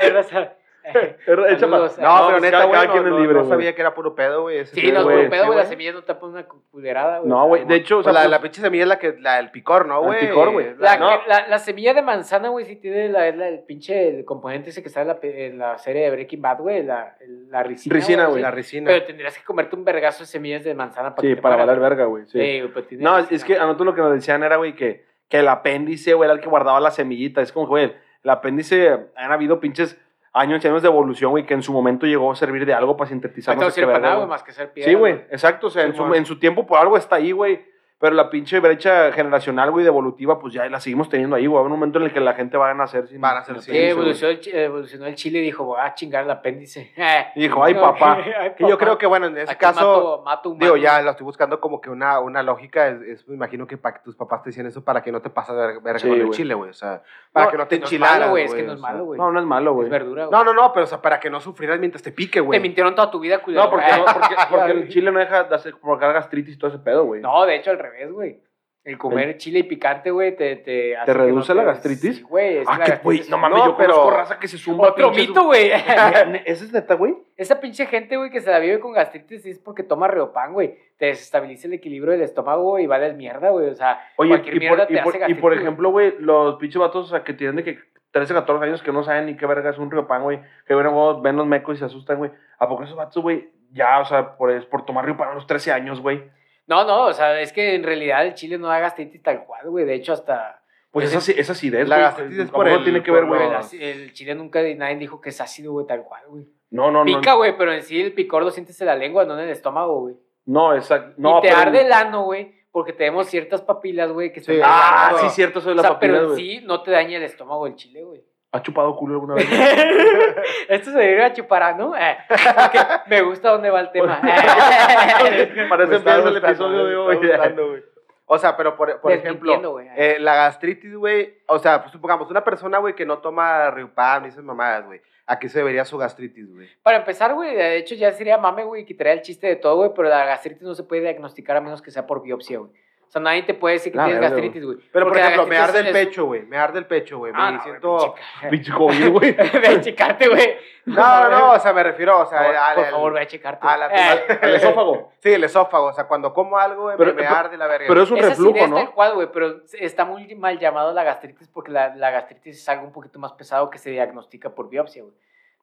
güey, 0.00 0.10
raza. 0.10 0.54
No, 1.26 1.36
No, 1.36 1.38
pero 1.38 1.42
pues, 1.46 2.42
neta, 2.42 2.50
cada- 2.50 2.64
güey, 2.66 2.86
no, 2.86 2.92
quien 2.92 3.04
es 3.04 3.10
no- 3.10 3.18
libre, 3.20 3.34
no 3.38 3.44
sabía 3.46 3.74
que 3.74 3.80
era 3.80 3.94
puro 3.94 4.14
pedo, 4.14 4.42
güey. 4.42 4.66
Sí, 4.66 4.82
pedo, 4.82 4.92
no 5.04 5.10
es 5.10 5.16
puro 5.18 5.30
pedo, 5.30 5.42
sí, 5.42 5.46
güey. 5.46 5.56
Las 5.58 5.66
güey. 5.66 5.66
semillas 5.66 5.94
no 5.94 6.02
tapan 6.02 6.30
una 6.30 6.44
culerada, 6.70 7.18
güey. 7.20 7.28
No, 7.30 7.46
güey. 7.46 7.64
De 7.64 7.74
hecho, 7.76 7.98
o 7.98 8.02
sea, 8.02 8.12
Pues 8.12 8.14
la, 8.14 8.20
pues- 8.22 8.30
la 8.30 8.40
pinche 8.42 8.60
semilla 8.60 8.82
es 8.84 8.88
la, 8.88 8.98
que, 8.98 9.16
la 9.18 9.36
del 9.36 9.50
picor, 9.50 9.86
¿no, 9.86 10.00
El 10.00 10.06
güey? 10.06 10.20
picor, 10.28 10.50
güey. 10.52 10.74
La, 10.78 10.96
la, 11.26 11.48
la 11.48 11.58
semilla 11.58 11.94
de 11.94 12.02
manzana, 12.02 12.48
güey, 12.50 12.64
sí 12.66 12.76
tiene 12.76 13.08
la, 13.08 13.26
es 13.28 13.36
la- 13.36 13.48
el 13.48 13.60
pinche 13.60 14.08
el 14.08 14.24
componente 14.24 14.70
ese 14.70 14.82
que 14.82 14.88
está 14.88 15.00
en 15.02 15.08
la, 15.08 15.18
en 15.22 15.58
la 15.58 15.78
serie 15.78 16.02
de 16.04 16.10
Breaking 16.10 16.42
Bad, 16.42 16.58
güey, 16.58 16.82
la, 16.82 17.16
el- 17.20 17.50
la 17.50 17.62
ricina. 17.62 17.94
Ricina, 17.94 18.24
güey. 18.26 18.36
sí. 18.36 18.42
La 18.42 18.50
resina. 18.50 18.90
Pero 18.90 19.04
tendrías 19.04 19.38
que 19.38 19.44
comerte 19.44 19.76
un 19.76 19.84
vergazo 19.84 20.20
de 20.20 20.26
semillas 20.26 20.64
de 20.64 20.74
manzana 20.74 21.14
para 21.14 21.22
Sí, 21.22 21.28
que 21.28 21.36
te 21.36 21.42
para 21.42 21.56
valer 21.56 21.80
verga, 21.80 22.04
güey. 22.04 22.24
Sí. 22.26 22.38
Sí, 22.38 22.60
güey, 22.60 22.84
tiene 22.86 23.04
No, 23.04 23.16
ricina, 23.18 23.36
es 23.36 23.44
que 23.44 23.56
a 23.56 23.62
nosotros 23.64 23.86
lo 23.86 23.94
que 23.94 24.00
nos 24.02 24.12
decían 24.12 24.42
era, 24.42 24.56
güey, 24.56 24.74
que, 24.74 25.04
que 25.28 25.38
el 25.38 25.48
apéndice, 25.48 26.12
güey, 26.14 26.26
era 26.26 26.34
el 26.34 26.40
que 26.40 26.48
guardaba 26.48 26.78
la 26.80 26.90
semillita. 26.90 27.40
Es 27.40 27.52
como, 27.52 27.66
güey, 27.66 27.94
el 28.22 28.30
apéndice, 28.30 28.90
han 29.16 29.32
habido 29.32 29.60
pinches 29.60 29.98
años 30.34 30.64
y 30.64 30.68
años 30.68 30.82
de 30.82 30.88
evolución, 30.88 31.30
güey, 31.30 31.46
que 31.46 31.54
en 31.54 31.62
su 31.62 31.72
momento 31.72 32.06
llegó 32.06 32.30
a 32.30 32.36
servir 32.36 32.66
de 32.66 32.74
algo 32.74 32.96
para 32.96 33.08
sintetizar. 33.08 33.56
No 33.56 33.70
sirve 33.70 33.92
para 33.92 34.14
nada, 34.14 34.26
más 34.26 34.42
que 34.42 34.52
ser 34.52 34.72
piedra. 34.72 34.90
Sí, 34.90 34.96
güey, 34.96 35.14
exacto. 35.30 35.68
O 35.68 35.70
sea, 35.70 35.84
en 35.84 35.94
su, 35.94 36.12
en 36.12 36.26
su 36.26 36.38
tiempo 36.38 36.66
por 36.66 36.78
algo 36.78 36.96
está 36.96 37.16
ahí, 37.16 37.32
güey. 37.32 37.73
Pero 38.00 38.16
la 38.16 38.28
pinche 38.28 38.58
brecha 38.60 39.12
generacional, 39.12 39.70
güey, 39.70 39.82
de 39.84 39.88
evolutiva, 39.88 40.38
pues 40.38 40.52
ya 40.52 40.68
la 40.68 40.80
seguimos 40.80 41.08
teniendo 41.08 41.36
ahí, 41.36 41.46
güey. 41.46 41.58
Haber 41.60 41.72
un 41.72 41.78
momento 41.78 41.98
en 41.98 42.04
el 42.06 42.12
que 42.12 42.20
la 42.20 42.34
gente 42.34 42.56
va 42.58 42.68
a 42.70 42.74
nacer 42.74 43.06
sin. 43.06 43.20
Van 43.20 43.36
a 43.38 43.44
sin- 43.44 43.60
Sí, 43.62 43.70
güey. 43.70 43.88
evolucionó 43.90 44.32
el, 44.32 44.40
evolucionó 44.54 45.06
el 45.06 45.14
chile 45.14 45.38
y 45.38 45.42
dijo, 45.42 45.64
voy 45.64 45.78
a 45.80 45.94
chingar 45.94 46.24
el 46.24 46.30
apéndice. 46.30 46.92
Y 47.36 47.42
dijo, 47.42 47.62
ay, 47.64 47.74
papá. 47.74 48.18
Ay, 48.38 48.50
Que 48.56 48.64
yo 48.64 48.70
papá. 48.70 48.84
creo 48.84 48.98
que, 48.98 49.06
bueno, 49.06 49.26
en 49.26 49.38
ese 49.38 49.52
Aquí 49.52 49.60
caso, 49.60 50.22
mato, 50.24 50.50
mato 50.50 50.56
digo, 50.58 50.76
ya 50.76 51.00
lo 51.02 51.12
estoy 51.12 51.24
buscando 51.24 51.60
como 51.60 51.80
que 51.80 51.88
una, 51.88 52.18
una 52.20 52.42
lógica. 52.42 52.88
Es, 52.88 53.00
es- 53.02 53.28
me 53.28 53.36
imagino 53.36 53.66
que 53.66 53.78
para 53.78 53.94
que 53.96 54.02
tus 54.02 54.16
papás 54.16 54.42
te 54.42 54.50
decían 54.50 54.66
eso 54.66 54.84
para 54.84 55.02
que 55.02 55.10
no 55.12 55.22
te 55.22 55.30
pases 55.30 55.54
ver- 55.56 55.80
verga 55.80 55.98
Sí, 56.00 56.08
con 56.08 56.20
el 56.20 56.30
chile, 56.30 56.54
güey. 56.54 56.70
O 56.70 56.74
sea, 56.74 57.00
para 57.32 57.46
No, 57.46 57.52
que 57.52 57.58
no 57.58 57.66
te 57.68 57.76
Que 57.76 57.80
no 57.80 57.86
es 57.86 57.92
enchilaras, 57.92 58.18
malo, 58.18 58.30
güey, 58.32 58.44
es 58.44 58.54
que 58.54 58.62
no 58.64 58.72
es 58.74 58.80
malo, 58.80 59.04
güey. 59.04 59.18
No, 59.20 59.30
no 59.32 59.40
es 59.40 59.46
malo, 59.46 59.72
güey. 59.72 59.86
Es 59.86 59.90
verdura, 59.90 60.26
güey. 60.26 60.36
No, 60.38 60.44
no, 60.44 60.52
no, 60.52 60.72
pero 60.72 60.84
o 60.84 60.88
sea, 60.88 61.00
para 61.00 61.20
que 61.20 61.30
no 61.30 61.40
sufrieras 61.40 61.78
mientras 61.78 62.02
te 62.02 62.10
pique, 62.12 62.32
Te 62.34 62.40
güey. 62.40 62.60
mintieron 62.60 62.94
toda 62.94 63.10
tu 63.10 63.20
vida, 63.20 63.38
culero. 63.38 63.64
No, 63.64 63.70
porque, 63.70 63.86
no, 63.96 64.04
porque, 64.04 64.34
porque 64.50 64.70
el 64.72 64.88
chile 64.88 65.10
no 65.12 65.20
deja 65.20 65.44
de 65.44 65.54
hacer 65.54 65.74
provocar 65.80 66.12
gastritis 66.12 66.56
y 66.56 66.58
todo 66.58 66.68
ese 66.70 66.80
pedo, 66.80 67.04
güey. 67.04 67.22
No, 67.22 67.46
de 67.46 67.56
hecho, 67.56 67.70
al 67.70 67.78
revés, 67.84 68.12
güey. 68.12 68.40
El 68.82 68.98
comer 68.98 69.38
chile 69.38 69.60
y 69.60 69.62
picante, 69.62 70.10
güey, 70.10 70.36
te, 70.36 70.56
te 70.56 70.94
hace 70.94 71.06
que 71.06 71.14
reduce 71.18 71.54
no 71.54 71.62
la 71.62 71.68
gastritis? 71.72 72.22
Güey. 72.22 72.58
Ah, 72.66 72.72
que, 72.84 72.90
gastritis. 72.90 73.02
güey, 73.02 73.22
no 73.30 73.38
mames, 73.38 73.58
No, 73.58 73.64
yo 73.68 73.76
conozco 73.76 74.04
pero- 74.08 74.16
raza 74.18 74.38
que 74.38 74.46
se 74.46 74.58
zumba 74.58 74.88
Otro 74.90 75.10
pinches- 75.10 75.28
mito, 75.28 75.44
güey. 75.44 75.70
¿Ese 76.44 76.64
es 76.66 76.72
neta, 76.72 76.94
güey? 76.94 77.16
Esa 77.34 77.60
pinche 77.60 77.86
gente, 77.86 78.18
güey, 78.18 78.28
que 78.30 78.42
se 78.42 78.50
la 78.50 78.58
vive 78.58 78.80
con 78.80 78.92
gastritis 78.92 79.46
es 79.46 79.58
porque 79.58 79.84
toma 79.84 80.06
reopan, 80.08 80.52
güey. 80.52 80.76
Te 80.98 81.06
desestabiliza 81.06 81.66
el 81.66 81.72
equilibrio 81.72 82.12
del 82.12 82.20
estómago 82.20 82.78
y 82.78 82.86
vale 82.86 83.10
mierda, 83.14 83.48
güey. 83.48 83.70
O 83.70 83.74
sea, 83.74 84.00
Oye, 84.16 84.28
cualquier 84.28 84.56
y 84.56 84.58
mierda 84.60 84.76
por, 84.76 84.86
te 84.86 84.92
y, 84.92 84.96
hace 84.98 85.04
por, 85.04 85.14
y 85.14 85.18
gastritis. 85.18 85.40
por 85.40 85.54
ejemplo, 85.54 85.90
güey, 85.90 86.14
los 86.18 86.56
pinches 86.56 86.78
vatos 86.78 87.06
o 87.06 87.08
sea, 87.08 87.24
que 87.24 87.32
tienen 87.32 87.56
de 87.56 87.64
que 87.64 87.78
13, 88.10 88.34
14 88.34 88.66
años 88.66 88.82
que 88.82 88.92
no 88.92 89.02
saben 89.02 89.24
ni 89.24 89.36
qué 89.36 89.46
verga 89.46 89.70
es 89.70 89.78
un 89.78 89.90
riopan, 89.90 90.22
güey, 90.22 90.40
que 90.66 90.74
ven, 90.74 90.86
güey, 90.90 91.16
ven 91.22 91.36
los 91.36 91.46
mecos 91.46 91.76
y 91.76 91.78
se 91.78 91.86
asustan, 91.86 92.18
güey. 92.18 92.30
¿A 92.58 92.68
poco 92.68 92.84
esos 92.84 92.96
vatos, 92.96 93.22
güey, 93.22 93.48
ya, 93.72 93.98
o 94.00 94.04
sea, 94.04 94.36
por, 94.36 94.50
es 94.52 94.66
por 94.66 94.84
tomar 94.84 95.06
riopan 95.06 95.30
a 95.30 95.34
los 95.34 95.46
13 95.46 95.72
años, 95.72 96.02
güey? 96.02 96.22
No, 96.66 96.84
no, 96.84 97.06
o 97.06 97.12
sea, 97.12 97.40
es 97.40 97.52
que 97.52 97.74
en 97.74 97.82
realidad 97.82 98.24
el 98.26 98.34
chile 98.34 98.56
no 98.58 98.68
da 98.68 98.78
gastritis 98.78 99.22
tal 99.22 99.44
cual, 99.44 99.68
güey. 99.68 99.84
De 99.84 99.94
hecho, 99.94 100.12
hasta. 100.12 100.62
Pues 100.90 101.12
esa, 101.12 101.32
esa 101.32 101.52
acidez, 101.52 101.88
La 101.88 101.98
gastritis 101.98 102.38
es 102.38 102.48
¿a 102.48 102.52
por 102.52 102.68
el- 102.68 102.84
tiene 102.84 103.02
que 103.02 103.10
ver, 103.10 103.26
güey. 103.26 103.40
el, 103.42 103.82
el 103.82 104.12
chile 104.12 104.34
nunca 104.34 104.62
nadie 104.76 104.96
dijo 104.96 105.20
que 105.20 105.30
es 105.30 105.40
ácido, 105.40 105.72
güey, 105.72 105.86
tal 105.86 106.04
cual, 106.04 106.22
güey. 106.28 106.46
No, 106.70 106.90
no, 106.90 107.04
no. 107.04 107.20
Pica, 107.20 107.34
güey, 107.34 107.56
pero 107.56 107.72
en 107.72 107.82
sí 107.82 108.00
el 108.00 108.12
picor 108.12 108.42
lo 108.42 108.50
sientes 108.50 108.80
en 108.80 108.86
la 108.86 108.96
lengua, 108.96 109.24
no 109.24 109.34
en 109.38 109.44
el 109.44 109.50
estómago, 109.50 110.00
güey. 110.02 110.14
No, 110.46 110.74
exacto. 110.74 111.14
No, 111.18 111.38
y 111.38 111.42
te 111.42 111.48
pero- 111.48 111.60
arde 111.60 111.80
el 111.82 111.92
ano, 111.92 112.24
güey, 112.24 112.54
porque 112.70 112.92
tenemos 112.92 113.26
ciertas 113.26 113.60
papilas, 113.62 114.10
güey, 114.12 114.32
que 114.32 114.40
son 114.40 114.54
Sí. 114.54 114.60
Ah, 114.64 115.14
sí, 115.20 115.28
cierto, 115.30 115.58
eso 115.58 115.68
de 115.68 115.74
O 115.74 115.76
la 115.76 115.82
sea, 115.82 115.98
pero 115.98 116.14
papila, 116.14 116.30
en 116.30 116.36
sí 116.36 116.60
no 116.64 116.82
te 116.82 116.90
daña 116.92 117.16
el 117.18 117.22
estómago 117.24 117.66
el 117.66 117.74
chile, 117.76 118.02
güey. 118.04 118.22
¿Has 118.54 118.62
chupado 118.62 118.94
culo 118.94 119.14
alguna 119.14 119.34
vez? 119.34 119.48
Esto 120.68 120.92
se 120.92 120.98
debe 120.98 121.24
a 121.24 121.32
chupar, 121.32 121.76
¿no? 121.76 121.96
Eh, 121.96 122.16
porque 122.28 122.78
me 123.08 123.20
gusta 123.22 123.50
dónde 123.50 123.68
va 123.68 123.80
el 123.80 123.90
tema. 123.90 124.20
Parece 125.68 125.90
Me 125.90 125.96
está 125.96 126.16
empieza 126.18 126.28
el 126.28 126.36
episodio 126.36 126.84
de 126.84 126.92
está 126.92 127.00
hoy. 127.02 127.16
gustando, 127.16 127.68
güey. 127.70 127.82
O 128.26 128.38
sea, 128.38 128.56
pero 128.56 128.76
por, 128.76 129.00
por 129.00 129.10
ejemplo, 129.10 129.80
eh, 129.96 130.18
la 130.20 130.36
gastritis, 130.36 130.94
güey, 130.94 131.34
o 131.46 131.58
sea, 131.58 131.80
pues 131.82 131.90
supongamos, 131.90 132.30
una 132.30 132.44
persona, 132.44 132.78
güey, 132.78 132.94
que 132.94 133.04
no 133.04 133.18
toma 133.18 133.72
Riupam 133.72 134.24
y 134.24 134.28
esas 134.28 134.44
mamadas, 134.44 134.86
güey, 134.86 135.02
¿a 135.26 135.38
qué 135.40 135.48
se 135.48 135.58
debería 135.58 135.84
su 135.84 135.98
gastritis, 135.98 136.48
güey? 136.48 136.68
Para 136.82 136.98
empezar, 136.98 137.34
güey, 137.34 137.54
de 137.54 137.76
hecho 137.76 137.96
ya 137.96 138.12
sería 138.12 138.38
mame, 138.38 138.62
güey, 138.62 138.86
quitaría 138.86 139.12
el 139.14 139.20
chiste 139.22 139.48
de 139.48 139.56
todo, 139.56 139.76
güey, 139.76 139.90
pero 139.94 140.08
la 140.08 140.24
gastritis 140.24 140.62
no 140.62 140.74
se 140.74 140.84
puede 140.84 141.02
diagnosticar 141.02 141.56
a 141.56 141.60
menos 141.60 141.82
que 141.82 141.90
sea 141.90 142.06
por 142.06 142.22
biopsia, 142.22 142.60
güey. 142.60 142.70
O 143.14 143.16
sea, 143.16 143.22
nadie 143.22 143.44
te 143.44 143.54
puede 143.54 143.74
decir 143.74 143.92
que 143.92 143.98
La 143.98 144.06
tienes 144.06 144.22
gastritis, 144.22 144.64
güey. 144.64 144.78
Pero, 144.92 145.06
por 145.06 145.16
ejemplo, 145.16 145.46
me 145.46 145.56
arde 145.56 145.78
el 145.78 145.86
es- 145.86 145.92
pecho, 145.92 146.24
güey, 146.24 146.42
me 146.42 146.56
arde 146.56 146.80
el 146.80 146.86
pecho, 146.86 147.18
güey, 147.18 147.32
Ah, 147.32 147.52
me 147.52 147.56
no, 147.58 147.62
siento... 147.62 148.14
pinche- 148.50 148.74
COVID, 148.76 149.08
güey. 149.10 149.32
Ve 149.60 149.68
a 149.68 149.80
checarte, 149.80 150.28
güey. 150.28 150.56
No, 150.86 150.96
no, 150.96 151.30
no, 151.30 151.52
o 151.52 151.58
sea, 151.60 151.72
me 151.72 151.82
refiero, 151.82 152.18
o 152.20 152.26
sea, 152.26 152.42
Por, 152.44 152.54
al- 152.56 152.74
por 152.74 152.84
al- 152.84 152.90
favor, 152.90 153.12
ve 153.14 153.20
a 153.20 153.26
checarte. 153.26 153.66
a 153.66 153.76
la- 153.78 153.86
Eh, 153.86 154.38
El 154.42 154.54
esófago. 154.56 155.12
Sí, 155.20 155.32
el 155.32 155.44
esófago, 155.44 155.86
o 155.86 155.92
sea, 155.94 156.04
cuando 156.08 156.34
como 156.34 156.58
algo, 156.58 156.92
Pero- 156.98 157.12
me, 157.14 157.22
me 157.22 157.22
pero- 157.22 157.34
arde 157.36 157.56
la 157.56 157.66
verga. 157.68 157.86
Pero 157.88 158.02
es 158.02 158.10
un 158.10 158.18
esa 158.18 158.28
reflujo, 158.30 158.66
¿no? 158.66 158.92
cual, 158.92 159.14
güey, 159.14 159.28
pero 159.32 159.60
está 159.72 160.04
muy 160.04 160.34
mal 160.34 160.58
llamado 160.58 160.92
la 160.92 161.02
gastritis 161.04 161.48
porque 161.48 161.70
la, 161.70 161.94
la 161.94 162.10
gastritis 162.10 162.58
es 162.58 162.68
algo 162.68 162.84
un 162.84 162.92
poquito 162.92 163.18
más 163.20 163.32
pesado 163.32 163.70
que 163.70 163.78
se 163.78 163.90
diagnostica 163.90 164.50
por 164.50 164.68
biopsia, 164.68 165.02
güey. 165.04 165.14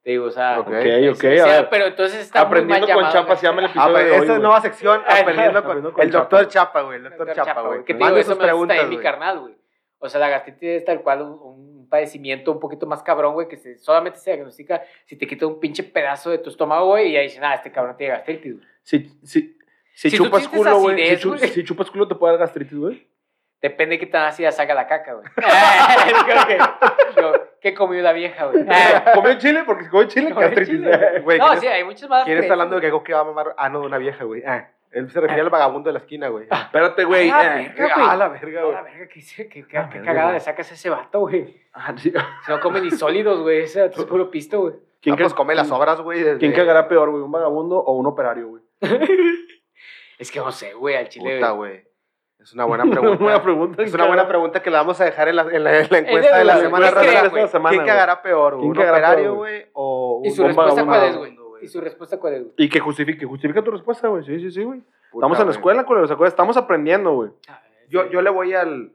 Te 0.04 0.12
digo, 0.12 0.26
o 0.26 0.32
sea... 0.32 0.60
Ok. 0.60 0.68
Ok, 0.68 1.20
sea, 1.22 1.70
pero 1.70 1.86
entonces 1.86 2.22
está 2.22 2.42
Aprendiendo 2.42 2.88
muy 2.88 2.96
mal 2.96 3.04
con 3.04 3.12
llamado, 3.12 3.14
Chapa 3.28 3.36
se 3.36 3.46
llama 3.48 3.60
el. 3.62 3.66
Ah, 3.68 3.70
episodio 3.70 3.98
de 3.98 4.04
hoy, 4.04 4.16
esta 4.18 4.26
güey. 4.28 4.42
nueva 4.42 4.62
sección, 4.62 5.02
Ay, 5.08 5.22
aprendiendo 5.22 5.54
con 5.54 5.62
aprendiendo 5.72 5.94
con 5.94 6.04
el 6.04 6.12
doctor. 6.12 6.48
Chapa, 6.48 6.82
güey, 6.82 6.98
el 6.98 7.04
doctor 7.04 7.34
Chapa, 7.34 7.62
güey. 7.62 7.84
Que 7.86 7.94
te 7.94 8.00
Mande 8.00 8.16
digo, 8.20 8.24
sus 8.26 8.32
eso 8.34 8.42
me 8.42 8.46
preguntas, 8.48 8.80
ahí 8.80 8.86
mi 8.88 8.96
güey. 8.96 9.04
carnal, 9.04 9.40
güey. 9.40 9.56
O 10.00 10.10
sea, 10.10 10.20
la 10.20 10.30
gastritis 10.30 10.70
es 10.70 10.86
tal 10.86 11.02
cual 11.04 11.22
un, 11.22 11.30
un 11.40 11.88
padecimiento 11.88 12.52
un 12.52 12.60
poquito 12.60 12.88
más 12.88 13.04
cabrón, 13.04 13.34
güey, 13.36 13.48
que 13.48 13.58
se, 13.58 13.78
solamente 13.78 14.18
se 14.18 14.32
diagnostica 14.32 14.82
si 15.06 15.16
te 15.18 15.28
quita 15.28 15.46
un 15.46 15.60
pinche 15.60 15.84
pedazo 15.84 16.32
de 16.32 16.40
tu 16.40 16.50
estómago, 16.50 16.88
güey, 16.88 17.10
y 17.12 17.18
ahí 17.18 17.24
dicen, 17.28 17.44
ah, 17.44 17.54
este 17.54 17.72
cabrón 17.72 17.96
tiene 17.98 18.14
gastritis, 18.14 18.54
güey. 18.56 18.66
Si, 18.82 19.00
si, 19.24 19.56
si, 19.94 20.10
Si 20.10 20.18
tú 20.18 20.24
chupas 20.26 20.42
sientes 20.42 20.60
culo, 20.60 20.80
güey. 20.80 20.96
Si, 20.96 21.02
acidez, 21.04 21.20
chu- 21.22 21.30
güey. 21.38 21.48
si 21.50 21.64
chupas 21.64 21.92
culo, 21.92 22.08
¿te 22.08 22.16
puede 22.16 22.34
dar 22.34 22.40
gastritis, 22.40 22.76
güey? 22.80 23.08
Depende 23.62 23.96
de 23.96 24.00
qué 24.00 24.08
tan 24.08 24.24
ácida 24.26 24.52
saca 24.52 24.74
la 24.74 24.88
caca, 24.88 25.14
güey. 25.14 25.26
Creo 26.26 26.48
que, 26.48 26.58
yo, 27.22 27.34
¿Qué 27.62 27.74
comió 27.76 28.02
la 28.02 28.12
vieja, 28.12 28.48
güey? 28.48 28.66
¿Comió 29.14 29.38
chile? 29.38 29.64
Porque 29.66 29.84
si 29.86 29.90
comió 29.90 30.08
chile, 30.08 30.32
Comió 30.34 30.48
gastritis. 30.50 30.74
chile. 30.76 31.20
Güey, 31.24 31.38
No, 31.40 31.48
¿quién 31.50 31.60
sí, 31.62 31.68
hay 31.68 31.84
muchas 31.84 32.10
más. 32.10 32.26
¿Quién 32.26 32.40
está 32.40 32.54
hablando 32.54 32.76
de 32.76 32.82
que 32.82 32.88
algo 32.88 33.04
que 33.04 33.14
va 33.14 33.20
a 33.20 33.24
mamar 33.24 33.54
ano 33.58 33.82
de 33.82 33.86
una 33.86 33.98
vieja, 34.00 34.24
güey? 34.24 34.44
Ah, 34.46 34.68
él 34.92 35.10
se 35.12 35.22
refería 35.22 35.44
al 35.44 35.50
vagabundo 35.50 35.90
de 35.90 35.94
la 35.94 36.00
esquina, 36.00 36.28
güey. 36.30 36.48
Espérate, 36.52 37.04
güey. 37.06 37.30
Ah, 37.30 37.62
eh. 37.62 37.74
verga, 37.78 37.96
güey. 37.96 38.08
Ah, 38.10 38.16
la 38.18 38.28
verga, 38.30 38.60
No, 38.62 38.66
güey. 38.68 38.76
la 38.78 38.82
verga, 38.82 39.08
¿qué, 39.08 39.22
qué, 39.48 39.48
qué, 39.68 39.78
Ah, 39.78 39.90
qué 39.90 39.98
verga, 40.00 40.06
cagada 40.06 40.24
güey. 40.28 40.34
le 40.34 40.40
sacas 40.40 40.72
a 40.72 40.74
ese 40.74 40.90
vato, 40.90 41.20
güey? 41.20 41.62
Ah, 41.74 41.94
sí. 41.96 42.12
Si 42.46 42.52
no 42.52 42.60
come 42.60 42.82
ni 42.82 42.92
sólidos, 42.92 43.42
güey. 43.42 43.62
Ese 43.62 43.86
es 43.86 44.06
puro 44.06 44.30
pisto, 44.32 44.62
güey. 44.62 44.74
¿Quién, 45.00 45.14
Ah, 45.16 45.18
pues 45.22 45.34
come 45.34 45.56
las 45.56 45.72
obras, 45.72 46.02
güey. 46.02 46.22
desde- 46.24 46.40
¿Quién 46.40 46.52
cagará 46.54 46.88
peor, 46.88 47.10
güey? 47.12 47.24
¿Un 47.24 47.32
vagabundo 47.32 47.78
o 47.80 47.94
un 47.94 48.06
operario, 48.08 48.48
güey? 48.50 48.64
Es 50.20 50.30
que 50.32 50.40
no 50.40 50.52
sé, 50.52 50.74
güey, 50.74 50.96
al 50.96 51.10
chile. 51.10 51.36
Puta, 51.38 51.52
güey. 51.52 51.84
Es 52.42 52.54
una 52.54 52.66
buena 52.66 52.84
pregunta. 52.84 53.84
Es 53.84 53.94
una 53.94 54.08
buena 54.08 54.28
pregunta 54.28 54.62
que 54.64 54.70
le 54.72 54.78
vamos 54.78 55.00
a 55.00 55.06
dejar 55.06 55.28
en 55.30 55.36
la, 55.36 55.44
en 55.44 55.64
la, 55.64 55.80
en 55.80 55.88
la 55.90 55.98
Es 55.98 56.06
encuesta 56.06 56.38
de 56.38 56.44
la 56.44 56.56
de- 56.56 56.62
semana. 56.62 56.88
¿qué 56.88 56.94
creen, 56.96 57.08
pasada. 57.14 57.30
güey? 57.30 57.48
semana, 57.48 57.70
¿Quién 57.70 57.82
güey. 57.84 57.88
cagará 57.94 58.22
peor, 58.22 58.54
güey? 58.56 58.62
¿Quién 58.62 58.70
¿Un 58.72 58.76
cagará 58.78 58.98
operario, 58.98 59.24
peor, 59.26 59.38
güey? 59.38 59.66
¿O 59.74 60.16
un 60.18 60.26
¿Y 60.26 60.32
su 60.32 60.44
respuesta 60.44 60.86
cuál 60.86 61.04
es, 61.04 61.18
güey? 61.18 61.36
güey? 61.36 61.64
¿Y 61.64 61.68
su 61.68 61.82
respuesta 61.82 62.20
cuál 62.20 62.34
es, 62.34 62.42
güey? 62.44 62.54
Y 62.58 62.70
que 62.70 62.80
justifique, 62.80 63.26
justifica 63.26 63.62
tu 63.64 63.72
respuesta, 63.72 64.08
güey. 64.08 64.24
Sí, 64.26 64.40
sí, 64.40 64.52
sí, 64.52 64.64
güey. 64.64 64.82
Estamos 65.14 65.38
en 65.38 65.46
la 65.46 65.52
güey. 65.52 65.58
escuela, 65.58 65.86
culeros, 65.86 66.10
¿se 66.10 66.14
acuerdan? 66.16 66.32
Estamos 66.32 66.58
aprendiendo, 66.58 67.12
güey. 67.14 67.30
Yo, 67.90 68.10
yo 68.10 68.22
le 68.22 68.30
voy 68.32 68.54
al. 68.54 68.92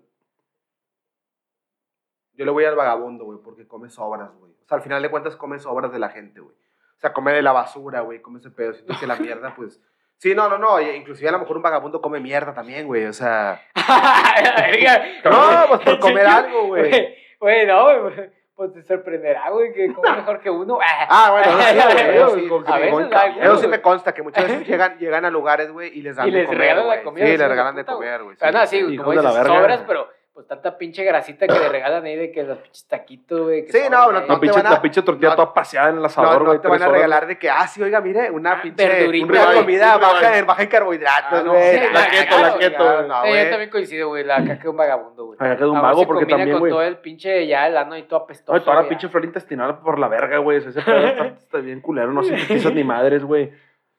Yo 2.34 2.44
le 2.44 2.50
voy 2.50 2.64
al 2.64 2.74
vagabundo, 2.74 3.24
güey, 3.24 3.38
porque 3.42 3.66
come 3.66 3.88
sobras, 3.88 4.30
güey. 4.38 4.52
O 4.52 4.66
sea, 4.68 4.76
al 4.76 4.82
final 4.82 5.00
de 5.00 5.10
cuentas 5.10 5.36
come 5.36 5.58
sobras 5.58 5.92
de 5.92 5.98
la 5.98 6.08
gente, 6.10 6.40
güey. 6.40 6.54
O 6.54 7.00
sea, 7.00 7.12
come 7.12 7.32
de 7.32 7.42
la 7.42 7.52
basura, 7.52 8.00
güey, 8.00 8.20
come 8.20 8.38
ese 8.40 8.50
pedo. 8.50 8.72
Siento 8.74 8.94
que 8.98 9.06
la 9.06 9.16
mierda, 9.20 9.54
pues. 9.54 9.80
Sí, 10.18 10.34
no, 10.34 10.48
no, 10.48 10.58
no. 10.58 10.80
y- 10.80 10.90
Inclusive 10.90 11.28
a 11.28 11.32
lo 11.32 11.38
mejor 11.40 11.56
un 11.56 11.62
vagabundo 11.62 12.00
come 12.00 12.20
mierda 12.20 12.54
también, 12.54 12.86
güey. 12.86 13.04
O 13.06 13.12
sea. 13.12 13.60
No, 15.24 15.66
pues 15.68 15.80
por 15.80 15.98
comer 16.00 16.26
algo, 16.26 16.66
güey. 16.68 17.16
Güey, 17.40 17.66
no, 17.66 18.00
güey. 18.02 18.30
Pues 18.54 18.72
te 18.72 18.82
sorprenderá, 18.84 19.50
güey, 19.50 19.70
que 19.74 19.92
come 19.92 20.10
mejor 20.16 20.40
que 20.40 20.48
uno. 20.48 20.78
Ah, 21.08 21.28
bueno, 21.30 21.52
no, 21.52 21.62
sí, 21.62 21.74
güey, 21.92 22.16
eso 22.16 22.64
sí, 22.64 22.72
A 22.72 22.78
veces 22.78 23.08
Eso 23.42 23.56
sí 23.58 23.68
me 23.68 23.82
consta, 23.82 24.14
que 24.14 24.22
muchas 24.22 24.44
veces 24.48 24.66
llegan, 24.66 24.98
llegan 24.98 25.26
a 25.26 25.30
lugar, 25.30 25.70
güey, 25.70 25.90
y 25.98 26.00
les 26.00 26.16
dan 26.16 26.28
Y 26.28 26.30
de 26.30 26.38
les 26.38 26.46
comer, 26.46 26.60
regalan 26.60 26.88
la 26.88 27.02
comida, 27.02 27.24
Sí, 27.26 27.30
les 27.32 27.38
de 27.38 27.48
regalan 27.48 27.76
de 27.76 27.84
puta, 27.84 27.94
comer, 27.94 28.22
güey. 28.22 28.36
Sí, 28.36 28.46
no, 28.50 28.66
sí, 28.66 28.78
sí. 28.88 28.96
como 28.96 29.10
de 29.12 29.20
dices, 29.20 29.46
sobras, 29.46 29.84
pero 29.86 30.08
pues 30.36 30.46
tanta 30.48 30.76
pinche 30.76 31.02
grasita 31.02 31.46
que 31.46 31.58
le 31.58 31.66
regalan 31.70 32.04
ahí 32.04 32.14
de 32.14 32.30
que 32.30 32.42
los 32.42 32.58
pinches 32.58 32.86
taquitos, 32.86 33.40
güey. 33.40 33.64
que 33.64 33.72
Sí, 33.72 33.78
no, 33.90 34.12
no, 34.12 34.20
La 34.20 34.26
no 34.26 34.34
te 34.34 34.40
pinche, 34.40 34.56
van 34.58 34.66
a- 34.66 34.70
la 34.72 34.82
pinche 34.82 35.00
tortilla 35.00 35.30
no- 35.30 35.34
toda 35.36 35.54
paseada 35.54 35.88
en 35.88 35.94
el 35.94 36.00
No, 36.02 36.06
asador, 36.08 36.42
no 36.42 36.46
güey. 36.48 36.60
te 36.60 36.68
van 36.68 36.82
a 36.82 36.84
horas, 36.84 36.92
regalar 36.94 37.26
de 37.26 37.38
que, 37.38 37.48
ah, 37.48 37.66
sí, 37.66 37.82
oiga, 37.82 38.02
mire, 38.02 38.30
una 38.30 38.52
Ah, 38.52 38.60
pinche 38.62 38.86
verdurita, 38.86 39.26
una 39.48 39.54
comida 39.54 39.96
baja 39.96 40.44
baja 40.44 40.62
en 40.62 40.68
carbohidratos, 40.68 41.40
Ah, 41.40 41.42
no, 41.42 41.52
güey. 41.54 41.78
sí, 41.78 41.84
la 41.90 42.06
keto, 42.10 42.38
la 42.38 42.48
no, 42.50 42.58
keto, 42.58 43.02
no, 43.08 43.26
yo 43.34 43.48
también 43.50 43.70
coincido, 43.70 44.08
güey. 44.08 44.24
La 44.24 44.44
caca 44.44 44.62
de 44.64 44.68
un 44.68 44.76
vagabundo, 44.76 45.24
güey. 45.24 45.38
La 45.40 45.46
caca 45.48 45.64
de 45.64 45.70
un 45.70 45.80
vago, 45.80 46.06
porque 46.06 46.20
combina 46.24 46.36
también, 46.36 46.52
con 46.52 46.60
güey. 46.60 46.70
todo 46.72 46.82
el 46.82 46.98
pinche 46.98 47.46
ya 47.46 47.66
el 47.66 47.76
ano 47.78 47.96
y 47.96 48.02
todo 48.02 48.20
apestoso. 48.20 48.58
No, 48.58 48.62
toda 48.62 48.82
la 48.82 48.88
pinche 48.90 49.06
ya. 49.06 49.10
flora 49.10 49.24
intestinal 49.26 49.78
por 49.78 49.98
la 49.98 50.08
verga, 50.08 50.36
güey. 50.36 50.58
Ese 50.58 50.82
pedo 50.82 50.96
está, 51.38 51.58
bien 51.60 51.80
culero. 51.80 52.12
No 52.12 52.22
sintetizas 52.22 52.74
ni 52.74 52.84
madres, 52.84 53.24
güey. 53.24 53.50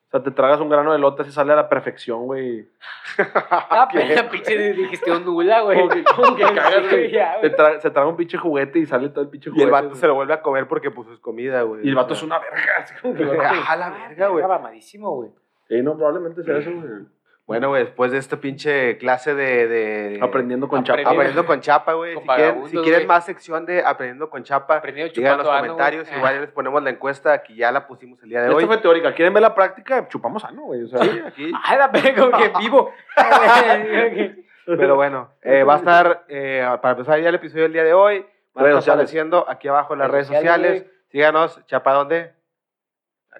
O 0.08 0.10
sea, 0.10 0.22
te 0.22 0.30
tragas 0.30 0.58
un 0.60 0.70
grano 0.70 0.92
de 0.92 0.98
lote 0.98 1.22
y 1.26 1.30
sale 1.30 1.52
a 1.52 1.56
la 1.56 1.68
perfección, 1.68 2.24
güey. 2.24 2.66
Ah, 3.50 3.86
pero 3.92 4.14
la 4.14 4.30
pinche 4.30 4.72
digestión 4.72 5.24
nula, 5.24 5.60
güey. 5.62 5.78
Como 5.78 5.90
que, 5.90 6.04
como 6.04 6.36
que 6.36 6.42
cagas, 6.54 6.88
güey. 6.90 7.10
Te 7.10 7.54
tra- 7.56 7.78
se 7.78 7.90
traga 7.90 8.08
un 8.08 8.16
pinche 8.16 8.38
juguete 8.38 8.78
y 8.78 8.86
sale 8.86 9.08
todo 9.10 9.22
el 9.22 9.28
pinche 9.28 9.50
Y 9.50 9.52
juguete. 9.52 9.66
el 9.66 9.70
vato 9.72 9.88
güey. 9.88 10.00
se 10.00 10.06
lo 10.06 10.14
vuelve 10.14 10.32
a 10.34 10.40
comer 10.40 10.66
porque 10.66 10.90
pues 10.90 11.08
es 11.08 11.18
comida, 11.18 11.62
güey. 11.62 11.84
Y 11.84 11.88
el 11.88 11.94
o 11.94 11.96
vato 12.00 12.14
es 12.14 12.22
una 12.22 12.38
verga. 12.38 12.58
Así 12.80 12.94
como 13.02 13.14
que 13.14 13.24
Ah, 13.24 13.76
la 13.76 13.90
verga, 13.90 14.28
güey. 14.28 14.38
Era 14.44 14.48
mamadísimo, 14.48 15.10
güey. 15.14 15.30
Sí, 15.68 15.82
no, 15.82 15.94
probablemente 15.96 16.42
sea 16.42 16.56
eso, 16.56 16.70
güey. 16.72 17.04
Bueno, 17.48 17.68
güey, 17.70 17.84
después 17.84 18.12
de 18.12 18.18
esta 18.18 18.36
pinche 18.36 18.98
clase 18.98 19.34
de... 19.34 19.66
de 19.66 20.18
Aprendiendo 20.22 20.68
con 20.68 20.80
Aprendiendo. 20.80 21.02
chapa. 21.02 21.10
Aprendiendo 21.14 21.46
con 21.46 21.60
Chapa, 21.62 21.92
güey. 21.94 22.14
Si 22.14 22.76
quieren, 22.76 23.00
si 23.00 23.06
más 23.06 23.24
sección 23.24 23.64
de 23.64 23.82
Aprendiendo 23.82 24.28
con 24.28 24.44
Chapa, 24.44 24.80
digan 24.82 25.08
en 25.16 25.38
los 25.38 25.48
ano, 25.48 25.56
comentarios. 25.62 26.04
güey. 26.06 26.18
Igual 26.18 26.34
ya 26.34 26.40
les 26.42 26.50
ponemos 26.50 26.82
la 26.82 26.90
encuesta, 26.90 27.32
aquí 27.32 27.56
ya 27.56 27.72
la 27.72 27.86
pusimos 27.86 28.22
el 28.22 28.28
día 28.28 28.42
de 28.42 28.50
hoy. 28.54 28.66
fue 28.66 28.76
teórica. 28.76 29.14
¿Quieren 29.14 29.32
ver 29.32 29.42
la 29.42 29.54
práctica? 29.54 30.06
Chupamos 30.08 30.42
sano, 30.42 30.60
güey. 30.64 30.82
O 30.82 30.88
sea, 30.88 31.02
Sí, 31.02 31.22
aquí. 31.26 31.52
Ah, 31.64 31.76
la 31.76 31.90
como 32.14 32.36
que 32.36 32.52
vivo. 32.60 32.92
Pero 34.66 34.96
bueno, 34.96 35.30
eh, 35.40 35.62
va 35.64 35.74
a 35.74 35.78
estar, 35.78 36.24
eh, 36.28 36.62
para 36.82 36.92
empezar 36.92 37.18
ya 37.18 37.30
el 37.30 37.34
episodio 37.34 37.62
del 37.62 37.72
día 37.72 37.84
de 37.84 37.94
hoy, 37.94 38.26
van 38.52 38.64
a 38.64 38.68
Redes 38.68 38.80
estar 38.80 38.98
sociales. 38.98 39.00
apareciendo 39.00 39.46
aquí 39.48 39.68
abajo 39.68 39.94
en 39.94 40.00
las 40.00 40.10
redes 40.10 40.28
Redes 40.28 40.38
sociales. 40.42 40.70
sociales, 40.82 40.98
Síganos, 41.10 41.64
Chapa, 41.66 41.92
¿dónde? 41.94 42.32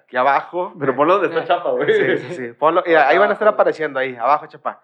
Aquí 0.09 0.17
abajo. 0.17 0.73
pero 0.79 0.95
ponlo 0.95 1.19
donde 1.19 1.27
está 1.27 1.45
chapa, 1.45 1.69
güey. 1.69 1.93
Sí, 1.93 2.17
sí, 2.17 2.33
sí. 2.33 2.53
Ponlo, 2.53 2.81
mira, 2.83 3.07
ahí 3.07 3.19
van 3.19 3.29
a 3.29 3.33
estar 3.33 3.47
apareciendo 3.47 3.99
ahí, 3.99 4.15
abajo, 4.15 4.47
Chapa. 4.47 4.81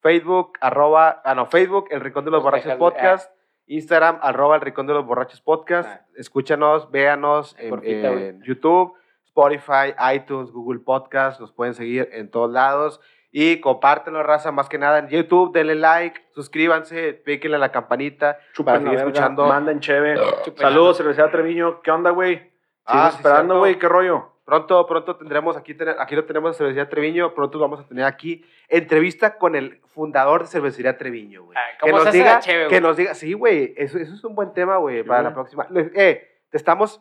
Facebook, 0.00 0.52
arroba, 0.60 1.20
ah, 1.24 1.34
no, 1.34 1.46
Facebook, 1.46 1.86
El 1.90 2.00
Rincón 2.00 2.24
de 2.24 2.30
los 2.30 2.42
Pues 2.42 2.44
Borrachos 2.44 2.66
déjalo, 2.66 2.78
Podcast. 2.78 3.32
Instagram, 3.66 4.20
arroba, 4.22 4.54
El 4.54 4.60
Rincón 4.60 4.86
de 4.86 4.94
los 4.94 5.04
Borrachos 5.04 5.40
Podcast. 5.40 5.88
Ah. 5.88 6.06
Escúchanos, 6.14 6.92
véanos 6.92 7.56
en, 7.58 8.40
YouTube, 8.44 8.94
Spotify, 9.24 9.96
iTunes, 10.14 10.52
Google 10.52 10.78
Podcast. 10.78 11.40
Nos 11.40 11.50
pueden 11.50 11.74
seguir 11.74 12.08
en 12.12 12.30
todos 12.30 12.52
lados. 12.52 13.00
Y 13.32 13.58
compártenlo, 13.58 14.22
raza, 14.22 14.52
más 14.52 14.68
que 14.68 14.78
nada 14.78 15.00
en 15.00 15.08
YouTube. 15.08 15.52
Denle 15.52 15.74
like, 15.74 16.20
suscríbanse, 16.36 17.14
píquenle 17.14 17.56
a 17.56 17.58
la 17.58 17.72
campanita. 17.72 18.38
Chupen 18.52 18.74
Para 18.74 18.78
seguir 18.84 18.98
escuchando. 19.00 19.44
Manden 19.44 19.80
cheve. 19.80 20.14
Chupen 20.44 20.62
Saludos, 20.62 21.00
Universidad 21.00 21.32
Treviño. 21.32 21.82
¿Qué 21.82 21.90
onda, 21.90 22.10
güey? 22.10 22.52
Ah, 22.86 23.10
sí, 23.10 23.16
esperando, 23.16 23.58
güey. 23.58 23.76
¿Qué 23.76 23.88
rollo? 23.88 24.37
Pronto, 24.48 24.86
pronto 24.86 25.14
tendremos, 25.16 25.58
aquí, 25.58 25.76
aquí 25.98 26.16
lo 26.16 26.24
tenemos 26.24 26.52
en 26.52 26.54
Cervecería 26.54 26.88
Treviño, 26.88 27.34
pronto 27.34 27.58
vamos 27.58 27.80
a 27.80 27.84
tener 27.86 28.06
aquí 28.06 28.42
entrevista 28.66 29.36
con 29.36 29.54
el 29.54 29.78
fundador 29.88 30.40
de 30.40 30.46
Cervecería 30.48 30.96
Treviño, 30.96 31.42
güey. 31.44 31.58
Ah, 31.58 31.76
Que 31.78 31.90
¿Cómo 31.90 32.02
nos 32.02 32.12
diga, 32.14 32.40
que 32.40 32.80
nos 32.80 32.96
diga, 32.96 33.14
sí, 33.14 33.34
güey, 33.34 33.74
eso, 33.76 33.98
eso 33.98 34.14
es 34.14 34.24
un 34.24 34.34
buen 34.34 34.54
tema, 34.54 34.78
güey, 34.78 35.02
Sí, 35.02 35.06
para 35.06 35.20
güey. 35.20 35.30
la 35.30 35.34
próxima. 35.34 35.66
Eh, 35.94 36.26
te 36.48 36.56
estamos, 36.56 36.98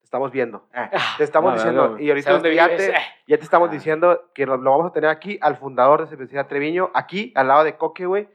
te 0.00 0.04
estamos 0.04 0.32
viendo, 0.32 0.66
eh, 0.74 0.90
te 1.16 1.22
estamos 1.22 1.52
Ah, 1.52 1.54
diciendo, 1.54 1.96
y 2.00 2.08
ahorita 2.08 2.24
¿Sabes 2.30 2.42
dónde 2.42 2.56
ya 2.56 2.68
te, 2.76 2.90
Eh, 2.90 2.94
ya 3.28 3.36
te 3.38 3.44
estamos 3.44 3.68
Ah. 3.68 3.72
diciendo 3.72 4.30
que 4.34 4.44
lo 4.44 4.58
vamos 4.58 4.86
a 4.90 4.92
tener 4.92 5.10
aquí 5.10 5.38
al 5.40 5.56
fundador 5.56 6.00
de 6.02 6.08
Cervecería 6.08 6.48
Treviño, 6.48 6.90
aquí, 6.92 7.32
al 7.36 7.46
lado 7.46 7.62
de 7.62 7.76
Coque, 7.76 8.04
güey, 8.06 8.28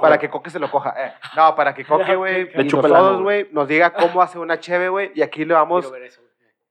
para 0.00 0.18
que 0.18 0.28
Coque 0.28 0.50
se 0.50 0.58
lo 0.58 0.68
coja. 0.68 0.94
eh. 0.98 1.12
No, 1.36 1.54
para 1.54 1.74
que 1.74 1.84
Coque, 2.12 2.16
güey, 2.16 2.50
y 2.52 2.64
nosotros, 2.64 3.22
güey, 3.22 3.48
nos 3.52 3.68
diga 3.68 3.92
cómo 3.92 4.20
hace 4.20 4.40
una 4.40 4.58
cheve, 4.58 4.88
güey, 4.88 5.12
y 5.14 5.22
aquí 5.22 5.44
le 5.44 5.54
vamos 5.54 5.82
quiero 5.84 5.92
ver 5.92 6.02
eso, 6.08 6.22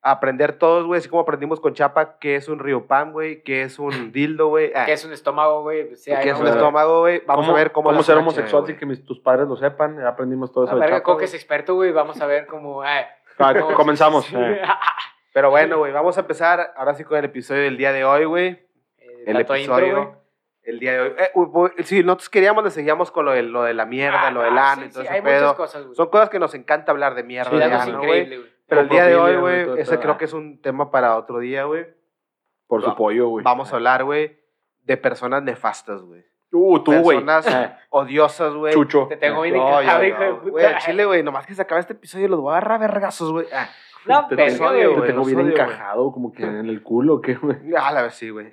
aprender 0.01 0.53
todos, 0.53 0.85
güey, 0.85 0.99
así 0.99 1.09
como 1.09 1.21
aprendimos 1.23 1.59
con 1.59 1.73
Chapa 1.73 2.17
qué 2.19 2.35
es 2.35 2.47
un 2.47 2.59
río 2.59 2.87
pan, 2.87 3.11
güey, 3.11 3.43
qué 3.43 3.63
es 3.63 3.79
un 3.79 3.89
dildo, 4.13 4.47
güey, 4.47 4.71
ah, 4.75 4.85
¿Qué 4.85 4.93
es 4.93 5.03
un 5.05 5.11
estómago, 5.13 5.61
güey? 5.63 5.95
Sí, 5.95 6.11
qué 6.21 6.29
es 6.29 6.39
un 6.39 6.47
estómago, 6.47 7.01
güey. 7.01 7.21
Vamos 7.25 7.45
¿Cómo- 7.45 7.55
a 7.57 7.59
ver 7.59 7.71
cómo, 7.71 7.89
cómo 7.89 8.03
ser 8.03 8.17
homosexual 8.17 8.65
sin 8.65 8.77
que 8.77 8.85
mis- 8.85 9.03
tus 9.05 9.19
padres 9.19 9.47
lo 9.47 9.55
sepan. 9.57 9.97
Ya 9.97 10.07
aprendimos 10.07 10.51
todo 10.51 10.65
eso. 10.65 10.73
Ah, 10.73 10.79
de 10.79 10.85
chapa, 10.85 11.03
Coque 11.03 11.13
güey. 11.15 11.25
es 11.25 11.33
experto, 11.33 11.75
güey. 11.75 11.91
Vamos 11.91 12.19
a 12.21 12.25
ver 12.25 12.45
cómo. 12.47 12.83
eh, 12.85 13.05
Ah, 13.37 13.53
cómo- 13.59 13.73
comenzamos. 13.75 14.25
Sí. 14.25 14.35
eh. 14.37 14.61
Pero 15.33 15.49
bueno, 15.51 15.77
güey, 15.77 15.91
vamos 15.93 16.17
a 16.17 16.21
empezar 16.21 16.73
ahora 16.75 16.93
sí 16.95 17.03
con 17.03 17.17
el 17.17 17.25
episodio 17.25 17.61
del 17.63 17.77
día 17.77 17.91
de 17.93 18.03
hoy, 18.03 18.25
güey. 18.25 18.47
Eh, 18.97 19.23
El 19.27 19.37
intro, 19.39 19.55
episodio, 19.55 20.15
el 20.63 20.79
día 20.79 20.93
de 20.93 20.99
hoy. 21.01 21.13
Eh, 21.77 21.83
si 21.83 22.03
nosotros 22.03 22.29
queríamos, 22.29 22.63
le 22.63 22.71
seguíamos 22.71 23.11
con 23.11 23.25
lo 23.25 23.31
de, 23.31 23.43
lo 23.43 23.63
de 23.63 23.73
la 23.75 23.85
mierda, 23.85 24.27
Ah, 24.27 24.31
lo 24.31 24.41
del 24.41 24.57
ah, 24.57 24.71
ano 24.73 24.81
sí, 24.83 24.87
y 24.87 24.91
todo 24.91 25.01
sí, 25.01 25.07
ese 25.07 25.15
hay 25.15 25.21
muchas 25.21 25.39
pedo. 25.41 25.55
cosas, 25.55 25.83
güey. 25.83 25.95
Son 25.95 26.09
cosas 26.09 26.29
que 26.29 26.39
nos 26.39 26.53
encanta 26.55 26.91
hablar 26.91 27.15
de 27.15 27.23
mierda, 27.23 27.51
Sí, 27.51 27.57
de 27.57 27.63
ano, 27.65 27.97
güey. 27.99 28.09
increíbles, 28.21 28.39
güey. 28.39 28.58
Pero 28.69 28.81
el 28.81 28.89
día 28.89 29.05
de 29.05 29.15
hoy, 29.15 29.35
güey, 29.37 29.79
ese 29.79 29.99
creo 29.99 30.17
que 30.17 30.25
es 30.25 30.33
un 30.33 30.61
tema 30.61 30.91
para 30.91 31.17
otro 31.17 31.39
día, 31.39 31.63
güey. 31.65 31.87
Por 32.67 32.83
su 32.83 32.95
pollo, 32.95 33.27
güey. 33.29 33.43
Vamos 33.43 33.73
a 33.73 33.77
hablar, 33.77 34.03
güey, 34.03 34.39
de 34.83 34.95
personas 34.95 35.41
nefastas, 35.43 36.03
güey. 36.03 36.23
Uh, 36.51 36.79
tú, 36.79 36.93
güey. 37.01 37.17
Personas 37.23 37.47
Eh, 37.47 37.75
odiosas, 37.89 38.53
güey. 38.53 38.73
Chucho. 38.73 39.07
Te 39.07 39.17
tengo 39.17 39.41
bien 39.41 39.55
encajado, 39.55 40.01
yo 40.03 40.07
hijo 40.07 40.19
de 40.23 40.29
no. 40.29 40.39
puta. 40.39 40.51
Güey, 40.51 40.65
al 40.65 40.77
chile, 40.79 41.05
güey, 41.05 41.23
nomás 41.23 41.45
que 41.45 41.55
se 41.55 41.61
acabe 41.61 41.81
este 41.81 41.93
episodio 41.93 42.27
los 42.27 42.39
voy 42.39 42.53
a 42.53 42.57
agarrar 42.57 42.79
vergazos, 42.79 43.31
güey. 43.31 43.47
Ah, 43.53 43.69
No, 44.05 44.27
Te, 44.27 44.35
tengo, 44.35 44.69
te 45.01 45.13
bien 45.35 45.51
encajado, 45.51 46.11
como 46.11 46.31
que 46.31 46.43
en 46.43 46.67
el 46.69 46.81
culo, 46.81 47.21
¿qué, 47.21 47.35
güey? 47.35 47.57
a 47.77 47.91
la 47.91 48.03
vez 48.03 48.13
sí, 48.15 48.29
güey. 48.29 48.51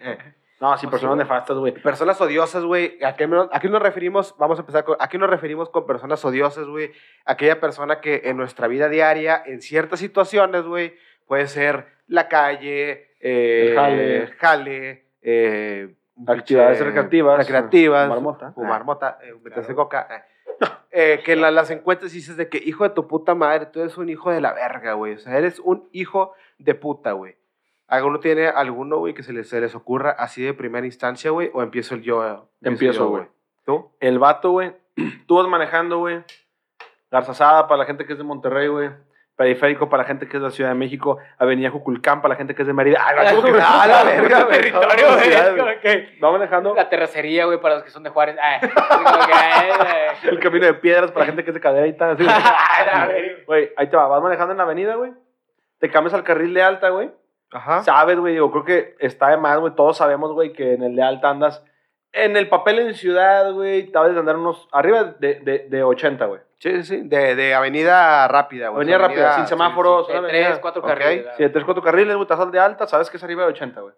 No, 0.60 0.76
sí, 0.78 0.86
personas 0.86 1.16
nefastas, 1.18 1.56
güey. 1.58 1.72
Personas 1.74 2.18
odiosas, 2.20 2.64
güey. 2.64 2.98
¿A 3.02 3.08
a 3.08 3.60
qué 3.60 3.68
nos 3.68 3.82
referimos? 3.82 4.34
Vamos 4.38 4.58
a 4.58 4.62
empezar 4.62 4.84
con. 4.84 4.96
¿A 4.98 5.08
qué 5.08 5.18
nos 5.18 5.28
referimos 5.28 5.68
con 5.68 5.86
personas 5.86 6.24
odiosas, 6.24 6.66
güey? 6.66 6.92
Aquella 7.26 7.60
persona 7.60 8.00
que 8.00 8.22
en 8.24 8.36
nuestra 8.38 8.66
vida 8.66 8.88
diaria, 8.88 9.42
en 9.44 9.60
ciertas 9.60 9.98
situaciones, 10.00 10.62
güey, 10.64 10.94
puede 11.26 11.46
ser 11.46 11.86
la 12.08 12.28
calle, 12.28 13.10
eh, 13.20 13.68
El 13.70 13.74
jale. 13.76 14.26
jale, 14.38 15.04
eh, 15.22 15.94
Actividades 16.26 16.80
recreativas. 16.80 17.38
recreativas, 17.38 18.06
Fumar 18.06 18.20
mota. 18.22 18.52
fumar 18.52 18.84
mota, 18.84 19.18
eh, 19.22 19.34
meterse 19.42 19.74
Claro. 19.74 19.76
coca. 19.76 20.08
eh. 20.10 20.22
Eh, 20.98 21.20
que 21.22 21.36
la- 21.36 21.50
las 21.50 21.70
encuentres 21.70 22.14
y 22.14 22.16
dices 22.16 22.38
de 22.38 22.48
que, 22.48 22.56
hijo 22.56 22.84
de 22.84 22.90
tu 22.94 23.06
puta 23.06 23.34
madre, 23.34 23.66
tú 23.66 23.80
eres 23.80 23.98
un 23.98 24.08
hijo 24.08 24.30
de 24.30 24.40
la 24.40 24.54
verga, 24.54 24.94
güey. 24.94 25.12
O 25.12 25.18
sea, 25.18 25.36
eres 25.36 25.58
un 25.58 25.86
hijo 25.92 26.32
de 26.56 26.74
puta, 26.74 27.12
güey. 27.12 27.36
¿Alguno 27.88 28.18
tiene 28.20 28.48
alguno, 28.48 28.98
güey, 28.98 29.14
que 29.14 29.22
se 29.22 29.32
les, 29.32 29.48
se 29.48 29.60
les 29.60 29.74
ocurra 29.74 30.10
así 30.10 30.42
de 30.42 30.54
primera 30.54 30.86
instancia, 30.86 31.30
güey? 31.30 31.50
¿O 31.54 31.62
empiezo 31.62 31.94
el 31.94 32.02
yo? 32.02 32.48
Empiezo, 32.62 33.08
güey. 33.08 33.24
¿Tú? 33.64 33.92
El 34.00 34.18
vato, 34.18 34.50
güey. 34.50 34.72
Tú 35.26 35.36
vas 35.36 35.46
manejando, 35.46 35.98
güey. 35.98 36.22
Garzazada 37.10 37.68
para 37.68 37.78
la 37.78 37.84
gente 37.86 38.04
que 38.04 38.12
es 38.14 38.18
de 38.18 38.24
Monterrey, 38.24 38.68
güey. 38.68 38.90
Periférico 39.36 39.88
para 39.90 40.02
la 40.02 40.06
gente 40.08 40.26
que 40.26 40.38
es 40.38 40.42
de 40.42 40.48
la 40.48 40.50
Ciudad 40.50 40.70
de 40.70 40.76
México. 40.76 41.18
Avenida 41.38 41.70
Juculcán 41.70 42.22
para 42.22 42.32
la 42.34 42.38
gente 42.38 42.54
que 42.54 42.62
es 42.62 42.66
de 42.68 42.72
Mérida. 42.74 43.00
Ah, 43.06 43.32
no, 43.32 43.36
como 43.42 43.52
que- 43.54 43.60
Ah, 43.62 43.86
la 43.86 44.02
verga, 44.10 44.44
güey. 44.44 44.58
territorio, 44.60 45.06
güey. 45.82 46.18
Manejando 46.20 46.74
La 46.74 46.88
terracería, 46.88 47.44
güey, 47.44 47.60
para 47.60 47.76
los 47.76 47.84
que 47.84 47.90
son 47.90 48.02
de 48.02 48.10
Juárez. 48.10 48.36
Ah, 48.40 48.56
es 48.56 48.72
como 48.74 49.26
que, 49.26 49.32
eh, 49.32 50.30
el 50.30 50.40
camino 50.40 50.66
de 50.66 50.74
piedras 50.74 51.10
para 51.12 51.20
la 51.20 51.26
gente 51.26 51.44
que 51.44 51.50
es 51.50 51.54
de. 51.54 51.60
Ah, 52.28 53.06
verga. 53.06 53.42
Güey, 53.46 53.70
ahí 53.76 53.86
te 53.88 53.96
va. 53.96 54.08
Vas 54.08 54.22
manejando 54.22 54.52
en 54.52 54.58
la 54.58 54.64
avenida, 54.64 54.94
güey. 54.96 55.12
Te 55.78 55.90
cambias 55.90 56.14
al 56.14 56.24
carril 56.24 56.54
de 56.54 56.62
alta, 56.62 56.88
güey. 56.88 57.10
Ajá. 57.52 57.82
Sabes, 57.82 58.18
güey, 58.18 58.34
digo, 58.34 58.50
creo 58.50 58.64
que 58.64 58.96
está 58.98 59.28
de 59.28 59.36
más, 59.36 59.58
güey. 59.58 59.74
Todos 59.74 59.96
sabemos, 59.96 60.32
güey, 60.32 60.52
que 60.52 60.74
en 60.74 60.82
el 60.82 60.96
de 60.96 61.02
alta 61.02 61.30
andas. 61.30 61.62
En 62.12 62.36
el 62.36 62.48
papel 62.48 62.78
en 62.78 62.94
ciudad, 62.94 63.52
güey, 63.52 63.90
vas 63.90 64.16
a 64.16 64.18
andar 64.18 64.36
unos. 64.36 64.68
Arriba 64.72 65.04
de, 65.18 65.34
de, 65.40 65.58
de 65.68 65.82
80, 65.82 66.24
güey. 66.26 66.40
Sí, 66.58 66.70
sí, 66.76 66.82
sí. 66.84 67.00
De, 67.04 67.34
de 67.36 67.54
avenida 67.54 68.26
rápida, 68.28 68.68
güey. 68.68 68.76
Avenida 68.78 68.98
rápida, 68.98 69.34
sin 69.34 69.44
sí, 69.44 69.48
semáforos. 69.50 70.06
sí. 70.06 70.12
De 70.12 70.18
una 70.18 70.28
tres, 70.28 70.44
avenida. 70.46 70.60
cuatro 70.62 70.82
Ok. 70.82 70.88
carriles. 70.88 71.26
Si 71.36 71.42
de 71.42 71.48
3, 71.50 71.64
4 71.64 71.82
carriles, 71.82 72.16
güey, 72.16 72.26
al 72.30 72.50
de 72.50 72.58
alta, 72.58 72.86
sabes 72.86 73.10
que 73.10 73.18
es 73.18 73.22
arriba 73.24 73.42
de 73.42 73.50
80, 73.50 73.80
güey. 73.82 73.94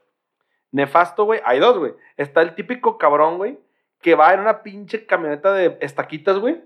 Nefasto, 0.73 1.25
güey. 1.25 1.41
Hay 1.45 1.61
dos, 1.61 1.79
güey. 1.79 1.95
Está 2.17 2.43
el 2.43 2.55
típico 2.55 2.99
cabrón, 2.99 3.39
güey, 3.39 3.59
que 4.03 4.15
va 4.15 4.35
en 4.35 4.41
una 4.41 4.63
pinche 4.63 5.07
camioneta 5.07 5.53
de 5.53 5.79
estaquitas, 5.81 6.39
güey. 6.39 6.61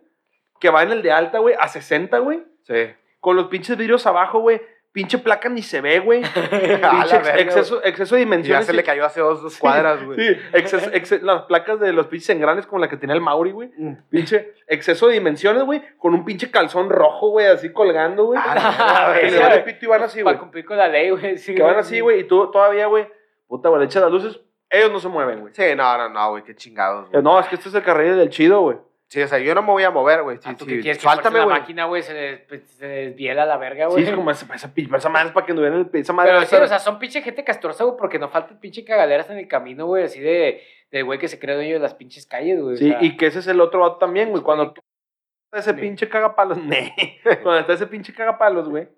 Que 0.58 0.70
va 0.70 0.82
en 0.82 0.92
el 0.92 1.02
de 1.02 1.12
alta, 1.12 1.38
güey, 1.38 1.54
a 1.58 1.68
60, 1.68 2.18
güey. 2.18 2.42
Sí. 2.62 2.94
Con 3.20 3.36
los 3.36 3.46
pinches 3.48 3.76
vidrios 3.76 4.06
abajo, 4.06 4.40
güey. 4.40 4.60
Pinche 4.92 5.16
placa 5.18 5.48
ni 5.48 5.62
se 5.62 5.80
ve, 5.80 6.00
güey. 6.00 6.20
Pinche 6.50 7.16
ex- 7.16 7.28
exceso, 7.40 7.82
exceso 7.82 8.14
de 8.14 8.20
Y 8.20 8.24
ya 8.24 8.26
dimensiones. 8.26 8.66
se 8.66 8.72
le 8.74 8.82
cayó 8.84 9.06
hace 9.06 9.20
dos, 9.20 9.40
dos 9.42 9.56
cuadras, 9.56 10.04
güey. 10.04 10.18
Sí, 10.18 10.36
exceso- 10.52 10.90
exe- 10.92 11.20
las 11.22 11.42
placas 11.42 11.80
de 11.80 11.92
los 11.94 12.08
pinches 12.08 12.28
engranes 12.30 12.66
como 12.66 12.78
la 12.80 12.88
que 12.90 12.98
tenía 12.98 13.14
el 13.14 13.22
Mauri, 13.22 13.52
güey. 13.52 13.70
Mm. 13.76 13.94
Pinche 14.10 14.52
exceso 14.66 15.06
de 15.08 15.14
dimensiones, 15.14 15.62
güey. 15.64 15.82
Con 15.96 16.12
un 16.12 16.24
pinche 16.26 16.50
calzón 16.50 16.90
rojo, 16.90 17.30
güey, 17.30 17.46
así 17.46 17.72
colgando, 17.72 18.26
güey. 18.26 18.40
Ah, 18.42 19.14
güey. 19.18 19.30
le 19.30 19.60
pito 19.60 19.86
y 19.86 19.88
van 19.88 20.02
así, 20.02 20.20
güey. 20.20 20.34
Para 20.34 20.38
cumplir 20.40 20.64
con 20.66 20.76
la 20.76 20.88
ley, 20.88 21.08
güey. 21.10 21.38
sí, 21.38 21.54
Que 21.54 21.62
van 21.62 21.76
así, 21.76 22.00
güey, 22.00 22.20
y 22.20 22.24
tú 22.24 22.50
todavía, 22.50 22.86
güey, 22.86 23.08
puta, 23.48 23.70
güey, 23.70 23.80
le 23.80 23.86
echas 23.86 24.02
las 24.02 24.12
luces, 24.12 24.40
ellos 24.68 24.92
no 24.92 25.00
se 25.00 25.08
mueven, 25.08 25.40
güey. 25.40 25.54
Sí, 25.54 25.62
no, 25.74 25.96
no, 25.98 26.08
no, 26.10 26.30
güey, 26.32 26.42
qué 26.44 26.54
chingados. 26.54 27.08
Güey. 27.10 27.22
No, 27.22 27.40
es 27.40 27.46
que 27.48 27.54
este 27.56 27.68
es 27.70 27.74
el 27.74 27.82
carril 27.82 28.16
del 28.18 28.28
chido, 28.28 28.60
güey. 28.60 28.76
Sí, 29.12 29.20
o 29.20 29.28
sea, 29.28 29.38
yo 29.38 29.54
no 29.54 29.60
me 29.60 29.68
voy 29.72 29.82
a 29.82 29.90
mover, 29.90 30.22
güey. 30.22 30.38
Sí, 30.38 30.44
Ah, 30.46 30.54
¿Tú 30.56 30.64
sí. 30.64 30.70
qué 30.76 30.80
quieres 30.80 30.98
que 31.02 31.30
la 31.30 31.44
máquina, 31.46 31.84
güey, 31.84 32.02
se, 32.02 32.14
des- 32.14 32.40
pues, 32.48 32.62
se 32.62 32.86
desviela 32.86 33.44
la 33.44 33.58
verga, 33.58 33.84
Sí, 33.88 33.92
güey? 33.92 34.04
es 34.04 34.10
como 34.14 34.30
esa, 34.30 34.46
esa, 34.54 34.72
esa 34.74 35.08
madre 35.10 35.26
es 35.28 35.32
para 35.34 35.44
que 35.44 35.52
anduviera 35.52 35.76
en 35.76 35.90
el 35.92 36.00
esa 36.00 36.14
madre. 36.14 36.32
Pero 36.32 36.46
sí, 36.46 36.56
o 36.56 36.66
sea, 36.66 36.78
son 36.78 36.98
pinche 36.98 37.20
gente 37.20 37.44
castrosa, 37.44 37.84
güey, 37.84 37.98
porque 37.98 38.18
no 38.18 38.30
faltan 38.30 38.58
pinche 38.58 38.86
cagaderas 38.86 39.28
en 39.28 39.36
el 39.36 39.48
camino, 39.48 39.84
güey, 39.84 40.04
así 40.04 40.18
de, 40.18 40.62
de 40.90 41.02
güey 41.02 41.18
que 41.18 41.28
se 41.28 41.38
cree 41.38 41.54
dueño 41.56 41.74
de 41.74 41.80
las 41.80 41.92
pinches 41.92 42.24
calles, 42.26 42.58
güey. 42.62 42.74
o 42.74 42.78
Sí, 42.78 42.88
sea, 42.88 43.02
y 43.02 43.18
que 43.18 43.26
ese 43.26 43.40
es 43.40 43.46
el 43.48 43.60
otro 43.60 43.80
vato 43.80 43.96
también, 43.98 44.30
güey. 44.30 44.42
Cuando 44.42 44.72
ese 45.52 45.74
Sí. 45.74 45.78
pinche 45.78 46.08
cagapalos, 46.08 46.56
ne, 46.64 46.94
cuando 47.42 47.58
está 47.60 47.74
ese 47.74 47.86
pinche 47.88 48.14
cagapalos, 48.14 48.70
güey, 48.70 48.88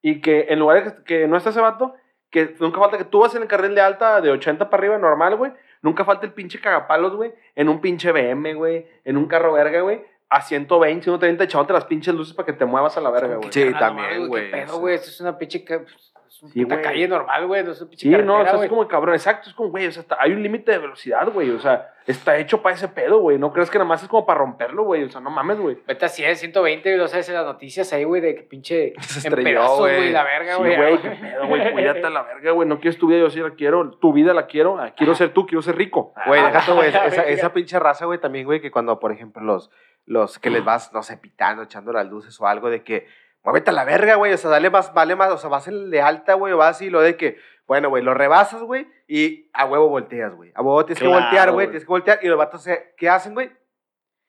y 0.00 0.22
que 0.22 0.46
en 0.48 0.58
lugar 0.58 0.82
de 0.82 0.94
que, 0.94 1.04
que 1.04 1.28
no 1.28 1.36
está 1.36 1.50
ese 1.50 1.60
vato, 1.60 1.94
que 2.30 2.54
nunca 2.60 2.80
falta 2.80 2.96
que 2.96 3.04
tú 3.04 3.20
vas 3.20 3.34
en 3.34 3.42
el 3.42 3.48
carril 3.48 3.74
de 3.74 3.82
alta 3.82 4.22
de 4.22 4.30
80 4.30 4.70
para 4.70 4.80
arriba, 4.80 4.96
normal, 4.96 5.36
güey, 5.36 5.52
nunca 5.82 6.04
falta 6.04 6.26
el 6.26 6.32
pinche 6.32 6.60
cagapalos, 6.60 7.14
güey, 7.16 7.32
en 7.54 7.68
un 7.68 7.80
pinche 7.80 8.12
BM, 8.12 8.54
güey, 8.54 8.86
en 9.04 9.16
un 9.16 9.26
carro 9.26 9.52
verga, 9.52 9.80
güey, 9.80 10.04
a 10.28 10.42
120, 10.42 11.02
130, 11.04 11.44
echándote 11.44 11.72
las 11.72 11.84
pinches 11.86 12.14
luces 12.14 12.34
para 12.34 12.46
que 12.46 12.52
te 12.52 12.64
muevas 12.64 12.96
a 12.96 13.00
la 13.00 13.10
verga, 13.10 13.36
güey. 13.36 13.52
Sí, 13.52 13.64
no 13.64 13.78
también, 13.78 14.28
güey, 14.28 14.50
¿Qué 14.50 14.56
pedo, 14.58 14.74
sí. 14.74 14.80
güey? 14.80 14.94
Esto 14.94 15.08
es 15.08 15.20
una 15.20 15.36
pinche. 15.36 15.64
pues, 15.66 16.09
Sí, 16.48 16.62
puta 16.62 16.76
güey. 16.76 16.84
calle 16.84 17.08
normal, 17.08 17.46
güey. 17.46 17.62
No 17.64 17.72
es 17.72 17.78
pinche 17.84 17.96
Sí, 17.98 18.08
no, 18.10 18.16
o 18.16 18.18
carretera, 18.18 18.44
sea, 18.44 18.56
güey. 18.56 18.66
es 18.66 18.70
como 18.70 18.88
cabrón, 18.88 19.14
exacto, 19.14 19.48
es 19.48 19.54
como, 19.54 19.70
güey, 19.70 19.86
o 19.86 19.92
sea, 19.92 20.02
está- 20.02 20.16
hay 20.20 20.32
un 20.32 20.42
límite 20.42 20.72
de 20.72 20.78
velocidad, 20.78 21.28
güey, 21.32 21.50
o 21.50 21.58
sea, 21.60 21.92
está 22.06 22.36
hecho 22.38 22.62
para 22.62 22.74
ese 22.74 22.88
pedo, 22.88 23.18
güey, 23.20 23.38
no 23.38 23.52
crees 23.52 23.70
que 23.70 23.78
nada 23.78 23.86
más 23.88 24.02
es 24.02 24.08
como 24.08 24.24
para 24.26 24.38
romperlo, 24.40 24.84
güey, 24.84 25.04
o 25.04 25.10
sea, 25.10 25.20
no 25.20 25.30
mames, 25.30 25.58
güey. 25.60 25.78
Vete 25.86 26.06
a 26.06 26.08
100, 26.08 26.36
120, 26.36 26.92
y 26.94 26.96
lo 26.96 27.06
sabes 27.08 27.28
en 27.28 27.34
las 27.36 27.44
noticias 27.44 27.92
ahí, 27.92 28.04
güey, 28.04 28.20
de 28.22 28.34
que 28.34 28.42
pinche. 28.42 28.94
Se 29.00 29.28
en 29.28 29.34
estrelló, 29.34 29.44
pedazos, 29.60 29.78
güey. 29.80 29.96
güey, 29.96 30.10
la 30.12 30.24
verga, 30.24 30.52
Sí, 30.54 30.58
güey. 30.60 30.76
güey, 30.76 30.98
qué 31.02 31.10
pedo, 31.10 31.46
güey, 31.46 31.72
cuídate 31.72 32.06
a 32.06 32.10
la 32.10 32.22
verga, 32.22 32.50
güey, 32.52 32.68
no 32.68 32.80
quieres 32.80 32.98
tu 32.98 33.06
vida, 33.08 33.18
yo 33.20 33.30
sí 33.30 33.40
la 33.40 33.50
quiero, 33.50 33.90
tu 33.92 34.12
vida 34.12 34.32
la 34.34 34.46
quiero, 34.46 34.78
ah, 34.80 34.92
quiero 34.96 35.14
ser 35.14 35.32
tú, 35.32 35.46
quiero 35.46 35.62
ser 35.62 35.76
rico. 35.76 36.14
Güey, 36.26 36.40
Ah, 36.40 36.46
deja 36.46 36.66
tú, 36.66 36.74
güey. 36.74 36.88
Esa, 37.28 37.52
pinche 37.52 37.78
raza, 37.78 38.06
güey, 38.06 38.18
también, 38.18 38.46
güey, 38.46 38.60
que 38.60 38.70
cuando, 38.70 38.98
por 38.98 39.12
ejemplo, 39.12 39.42
los, 39.42 39.70
los 40.06 40.38
que 40.38 40.50
les 40.50 40.64
vas, 40.64 40.92
no 40.92 41.02
sé, 41.02 41.16
pitando, 41.18 41.62
echando 41.62 41.92
las 41.92 42.06
luces 42.08 42.40
o 42.40 42.46
algo 42.46 42.70
de 42.70 42.82
que, 42.82 43.06
muévete 43.42 43.70
a 43.70 43.72
la 43.72 43.84
verga, 43.84 44.14
güey, 44.16 44.32
o 44.32 44.36
sea, 44.36 44.50
dale 44.50 44.70
más, 44.70 44.92
vale 44.94 45.16
más, 45.16 45.30
o 45.30 45.38
sea, 45.38 45.48
vas 45.50 45.66
el 45.68 45.90
de 45.90 46.00
alta, 46.02 46.34
güey, 46.34 46.52
o 46.52 46.58
vas 46.58 46.76
así, 46.76 46.90
lo 46.90 47.00
de 47.00 47.16
que, 47.16 47.38
bueno, 47.66 47.88
güey, 47.88 48.02
lo 48.02 48.14
rebasas, 48.14 48.62
güey, 48.62 48.86
y 49.08 49.48
a 49.52 49.64
huevo 49.64 49.88
volteas, 49.88 50.34
güey. 50.34 50.52
A 50.54 50.62
huevo 50.62 50.84
tienes 50.84 51.00
Claro, 51.00 51.16
que 51.16 51.22
voltear, 51.22 51.50
güey, 51.52 51.66
tienes 51.68 51.84
que 51.84 51.88
voltear, 51.88 52.18
y 52.22 52.28
los 52.28 52.38
vatos, 52.38 52.66
¿qué 52.96 53.08
hacen, 53.08 53.34
güey? 53.34 53.50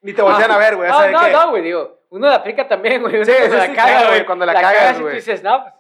Ni 0.02 0.14
te 0.14 0.22
voltean 0.22 0.52
a 0.52 0.58
ver, 0.58 0.76
güey, 0.76 0.90
No, 0.90 1.08
no, 1.12 1.26
que- 1.26 1.32
no, 1.32 1.50
güey, 1.52 1.62
digo, 1.64 2.00
uno 2.10 2.28
la 2.28 2.36
aplica 2.36 2.68
también, 2.68 3.02
güey. 3.02 3.24
Sí, 3.26 3.32
cuando 3.32 3.50
sí, 3.52 3.58
la 3.58 3.66
sí, 3.68 3.74
caga, 3.74 3.84
claro, 3.88 4.00
güey. 4.08 4.18
güey, 4.20 4.26
cuando 4.26 4.46
la 4.46 4.54
cagas, 4.54 4.74
cagas 4.74 4.92
y 4.94 4.98
tú 4.98 5.04
güey. 5.04 5.16
dices, 5.16 5.44
no, 5.44 5.62
pues, 5.62 5.74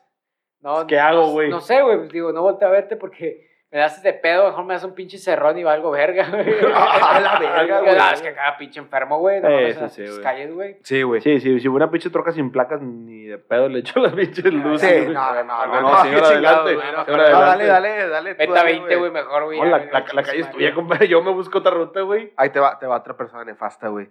no, 0.61 0.87
¿Qué 0.87 0.99
hago, 0.99 1.21
no- 1.21 1.31
güey? 1.31 1.49
No 1.49 1.61
sé, 1.61 1.81
güey, 1.81 1.97
pues 1.97 2.09
digo, 2.11 2.31
no 2.31 2.41
volteo 2.43 2.67
a 2.67 2.71
verte 2.71 2.95
porque 2.95 3.49
me 3.71 3.79
das 3.79 4.03
de 4.03 4.11
pedo, 4.13 4.47
mejor 4.47 4.65
me 4.65 4.73
das 4.73 4.83
un 4.83 4.93
pinche 4.93 5.17
cerrón 5.17 5.57
y 5.57 5.63
valgo 5.63 5.91
verga, 5.91 6.27
güey. 6.29 6.41
A 6.75 7.19
la 7.21 7.39
verga, 7.39 7.79
güey. 7.79 7.95
No, 7.95 8.11
es 8.11 8.21
que 8.21 8.33
cada 8.33 8.57
pinche 8.57 8.79
enfermo, 8.79 9.19
güey, 9.19 9.39
no 9.41 9.47
Sí, 9.47 9.53
mames, 9.53 9.73
sí, 9.73 9.77
en 9.77 9.81
las 9.83 9.93
sí, 9.93 10.05
güey. 10.07 10.21
calles, 10.21 10.53
güey. 10.53 10.77
Sí, 10.83 11.01
güey. 11.03 11.21
Sí, 11.21 11.39
sí, 11.39 11.59
si 11.61 11.67
una 11.69 11.89
pinche 11.89 12.09
troca 12.09 12.31
sin 12.33 12.51
placas, 12.51 12.81
ni 12.81 13.25
de 13.27 13.37
pedo 13.37 13.69
le 13.69 13.79
echo 13.79 13.99
las 14.01 14.13
pinches 14.13 14.53
luces. 14.53 14.89
Sí, 14.89 14.95
güey. 15.03 15.13
no, 15.13 15.33
no, 15.35 15.43
no, 15.43 15.65
No, 15.67 15.81
no, 15.81 15.81
no, 15.91 16.03
chingado, 16.03 16.25
adelante, 16.25 16.75
güey, 16.75 16.91
no, 16.91 17.05
señora, 17.05 17.23
no, 17.31 17.37
adelante. 17.37 17.65
dale, 17.65 17.89
dale, 17.91 18.07
dale. 18.09 18.33
Vete 18.33 18.51
a 18.51 18.55
dale, 18.55 18.71
20, 18.73 18.95
güey, 18.97 19.11
mejor, 19.11 19.43
güey. 19.45 19.59
La, 19.61 19.77
la, 19.77 20.05
la 20.13 20.23
calle 20.23 20.39
es 20.41 20.51
tuya, 20.51 20.73
compadre. 20.73 21.07
Yo 21.07 21.21
me 21.23 21.31
busco 21.31 21.59
otra 21.59 21.71
ruta, 21.71 22.01
güey. 22.01 22.33
Ahí 22.37 22.49
te 22.49 22.59
va, 22.59 22.77
te 22.77 22.85
va 22.87 22.97
otra 22.97 23.15
persona 23.15 23.45
nefasta, 23.45 23.87
güey. 23.87 24.09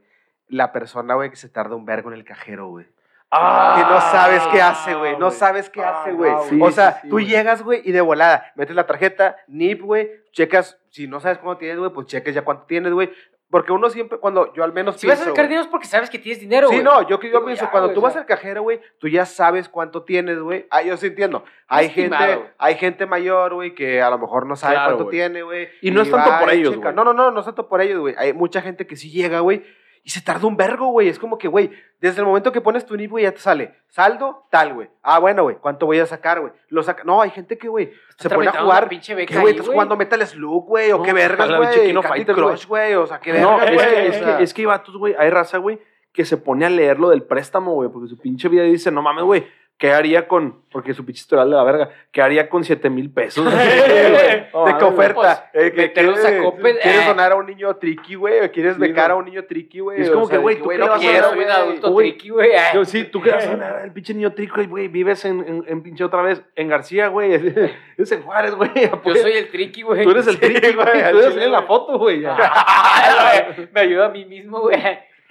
La 0.48 0.72
persona, 0.72 1.14
güey, 1.14 1.30
que 1.30 1.36
se 1.36 1.48
tarda 1.48 1.76
un 1.76 1.84
vergo 1.84 2.08
en 2.10 2.16
el 2.16 2.24
cajero, 2.24 2.68
güey. 2.68 2.86
Ah, 3.32 3.74
que 3.76 3.92
no 3.94 4.00
sabes 4.00 4.42
qué 4.52 4.60
hace, 4.60 4.94
güey. 4.94 5.12
No 5.12 5.26
güey. 5.26 5.30
sabes 5.38 5.70
qué 5.70 5.82
Ah, 5.82 6.00
hace, 6.00 6.12
güey. 6.12 6.30
no, 6.32 6.38
güey. 6.44 6.62
o 6.62 6.66
Sí, 6.68 6.72
sea, 6.72 6.92
sí, 6.94 6.98
sí, 7.02 7.08
tú 7.08 7.20
llegas, 7.20 7.62
güey, 7.62 7.80
y 7.84 7.92
de 7.92 8.00
volada, 8.00 8.52
metes 8.56 8.74
la 8.74 8.86
tarjeta, 8.86 9.36
NIP, 9.46 9.82
güey, 9.82 10.10
checas, 10.32 10.78
si 10.90 11.06
no 11.06 11.20
sabes 11.20 11.38
cuánto 11.38 11.58
tienes, 11.58 11.78
güey, 11.78 11.90
pues 11.92 12.06
cheques 12.08 12.34
ya 12.34 12.42
cuánto 12.42 12.64
tienes, 12.66 12.92
güey. 12.92 13.10
Porque 13.48 13.72
uno 13.72 13.90
siempre, 13.90 14.18
cuando 14.18 14.52
yo 14.54 14.62
al 14.62 14.72
menos 14.72 14.94
Si 15.00 15.08
vas 15.08 15.20
a 15.20 15.24
sacar 15.24 15.46
dinero 15.48 15.62
es 15.62 15.66
porque 15.66 15.86
sabes 15.88 16.08
que 16.08 16.20
tienes 16.20 16.40
dinero, 16.40 16.68
Sí, 16.68 16.74
güey. 16.74 16.84
no, 16.84 17.02
yo, 17.02 17.20
yo 17.20 17.44
pienso, 17.44 17.64
ya, 17.64 17.70
cuando 17.72 17.92
tú 17.92 18.00
vas 18.00 18.14
al 18.14 18.24
cajero, 18.24 18.62
güey, 18.62 18.80
tú 19.00 19.08
ya 19.08 19.26
sabes 19.26 19.68
cuánto 19.68 20.04
tienes, 20.04 20.38
güey. 20.38 20.66
Ah, 20.70 20.82
yo 20.82 20.96
sí 20.96 21.08
entiendo. 21.08 21.42
Hay 21.66 21.86
Estimado, 21.86 22.24
gente, 22.26 22.50
hay 22.58 22.74
gente 22.76 23.06
mayor, 23.06 23.54
güey, 23.54 23.74
que 23.74 24.00
a 24.02 24.08
lo 24.10 24.18
mejor 24.18 24.46
no 24.46 24.54
sabe 24.54 24.74
Claro, 24.74 24.94
cuánto 24.94 25.10
tiene, 25.10 25.42
güey. 25.42 25.68
Y 25.82 25.90
no 25.90 26.02
es 26.02 26.10
tanto 26.12 26.30
por 26.38 26.54
y 26.54 26.58
ellos, 26.58 26.76
güey. 26.76 26.94
No, 26.94 27.02
no, 27.02 27.12
no, 27.12 27.32
no 27.32 27.40
es 27.40 27.46
tanto 27.46 27.68
por 27.68 27.80
ellos, 27.80 27.98
güey. 27.98 28.14
Hay 28.18 28.32
mucha 28.32 28.62
gente 28.62 28.86
que 28.86 28.94
sí 28.94 29.10
llega, 29.10 29.40
güey, 29.40 29.64
y 30.02 30.10
se 30.10 30.20
tarda 30.22 30.46
un 30.46 30.56
vergo, 30.56 30.86
güey. 30.88 31.08
Es 31.08 31.18
como 31.18 31.36
que, 31.38 31.46
güey, 31.48 31.70
desde 32.00 32.20
el 32.20 32.26
momento 32.26 32.52
que 32.52 32.60
pones 32.60 32.86
tu 32.86 32.96
NIP, 32.96 33.10
güey, 33.10 33.24
ya 33.24 33.32
te 33.32 33.38
sale 33.40 33.74
saldo, 33.88 34.46
tal, 34.50 34.72
güey. 34.74 34.88
Ah, 35.02 35.18
bueno, 35.18 35.42
güey, 35.42 35.56
¿cuánto 35.56 35.86
voy 35.86 35.98
a 35.98 36.06
sacar, 36.06 36.40
güey? 36.40 36.52
Lo 36.68 36.82
saca. 36.82 37.04
No, 37.04 37.20
hay 37.20 37.30
gente 37.30 37.58
que, 37.58 37.68
güey, 37.68 37.92
se 38.16 38.30
pone 38.30 38.48
a 38.48 38.52
jugar. 38.62 38.88
pinche 38.88 39.14
beca 39.14 39.34
¿Qué, 39.34 39.40
güey? 39.40 39.52
¿Estás 39.54 39.68
jugando 39.68 39.96
Metal 39.96 40.26
Slug, 40.26 40.66
güey? 40.66 40.92
¿O 40.92 40.98
No, 40.98 41.02
qué 41.04 41.12
vergas, 41.12 41.48
güey? 41.48 41.92
Candy 42.02 42.24
güey. 42.24 42.34
Crush, 42.34 42.66
güey. 42.66 42.94
O 42.94 43.06
sea, 43.06 43.20
qué 43.20 43.34
No, 43.34 43.56
vergas, 43.58 43.70
es 43.70 43.74
güey. 43.76 43.88
que, 43.94 44.00
O 44.00 44.12
es, 44.12 44.16
sea, 44.18 44.36
que, 44.38 44.42
es 44.44 44.54
que 44.54 44.62
hay 44.62 44.66
vatos, 44.66 44.96
güey, 44.96 45.14
hay 45.18 45.30
raza, 45.30 45.58
güey, 45.58 45.78
que 46.12 46.24
se 46.24 46.36
pone 46.36 46.64
a 46.66 46.70
leer 46.70 46.98
lo 46.98 47.10
del 47.10 47.22
préstamo, 47.22 47.74
güey, 47.74 47.90
porque 47.90 48.08
su 48.08 48.18
pinche 48.18 48.48
vida 48.48 48.62
dice, 48.64 48.90
no 48.90 49.02
mames, 49.02 49.24
güey, 49.24 49.46
¿qué 49.80 49.92
haría 49.92 50.28
con, 50.28 50.62
porque 50.70 50.92
su 50.94 51.04
pinche 51.06 51.20
historial 51.22 51.48
de 51.50 51.56
la 51.56 51.64
verga, 51.64 51.88
¿qué 52.12 52.20
haría 52.22 52.48
con 52.50 52.62
7 52.62 52.88
mil 52.90 53.10
pesos? 53.10 53.44
güey? 53.52 54.46
No 54.52 54.66
¿De 54.78 54.84
oferta? 54.84 55.48
pues, 55.52 55.64
Eh, 55.66 55.72
que 55.72 55.76
meterlos 55.82 56.18
a 56.24 56.28
quieres- 56.28 56.52
¿Quieres 56.82 57.02
eh. 57.02 57.06
donar 57.08 57.32
a 57.32 57.36
un 57.36 57.46
niño 57.46 57.74
triqui, 57.76 58.14
güey? 58.14 58.44
¿O 58.44 58.52
quieres 58.52 58.74
Sí, 58.74 58.80
becar 58.80 59.08
no. 59.08 59.14
a 59.14 59.18
un 59.18 59.24
niño 59.24 59.44
triqui, 59.46 59.80
güey? 59.80 60.02
Es 60.02 60.10
O 60.10 60.12
como 60.12 60.26
sea, 60.26 60.36
que, 60.36 60.42
güey, 60.42 60.58
¿tú 60.58 60.68
qué 60.68 60.78
no 60.78 60.98
soy 60.98 61.38
un 61.44 61.50
adulto 61.50 61.96
triqui, 61.96 62.28
güey. 62.28 62.50
ah. 62.54 62.70
Yo, 62.74 62.84
sí, 62.84 63.04
tú 63.04 63.22
qué 63.22 63.30
vas 63.30 63.46
a 63.46 63.54
ver 63.56 63.84
el 63.86 63.92
pinche 63.92 64.12
niño 64.14 64.32
trico, 64.34 64.62
güey, 64.68 64.88
vives 64.88 65.24
en, 65.24 65.40
en, 65.48 65.64
en 65.66 65.82
pinche 65.82 66.04
otra 66.04 66.20
vez, 66.22 66.42
en 66.56 66.68
García, 66.68 67.08
güey, 67.08 67.32
es 67.96 68.12
en 68.12 68.22
Juárez, 68.22 68.54
güey. 68.54 68.70
Yo 68.74 69.14
soy 69.14 69.32
el 69.32 69.48
triqui, 69.50 69.80
güey. 69.82 70.04
Tú 70.04 70.10
eres 70.10 70.26
el 70.26 70.38
triqui, 70.38 70.72
güey, 70.74 71.00
al 71.02 71.12
tú 71.12 71.18
eres 71.20 71.36
en 71.38 71.52
la 71.52 71.62
foto, 71.62 71.98
güey. 71.98 72.20
Güey, 72.22 73.68
Me 73.72 73.80
ayuda 73.80 74.06
a 74.06 74.10
mí 74.10 74.26
mismo, 74.26 74.60
güey. 74.60 74.78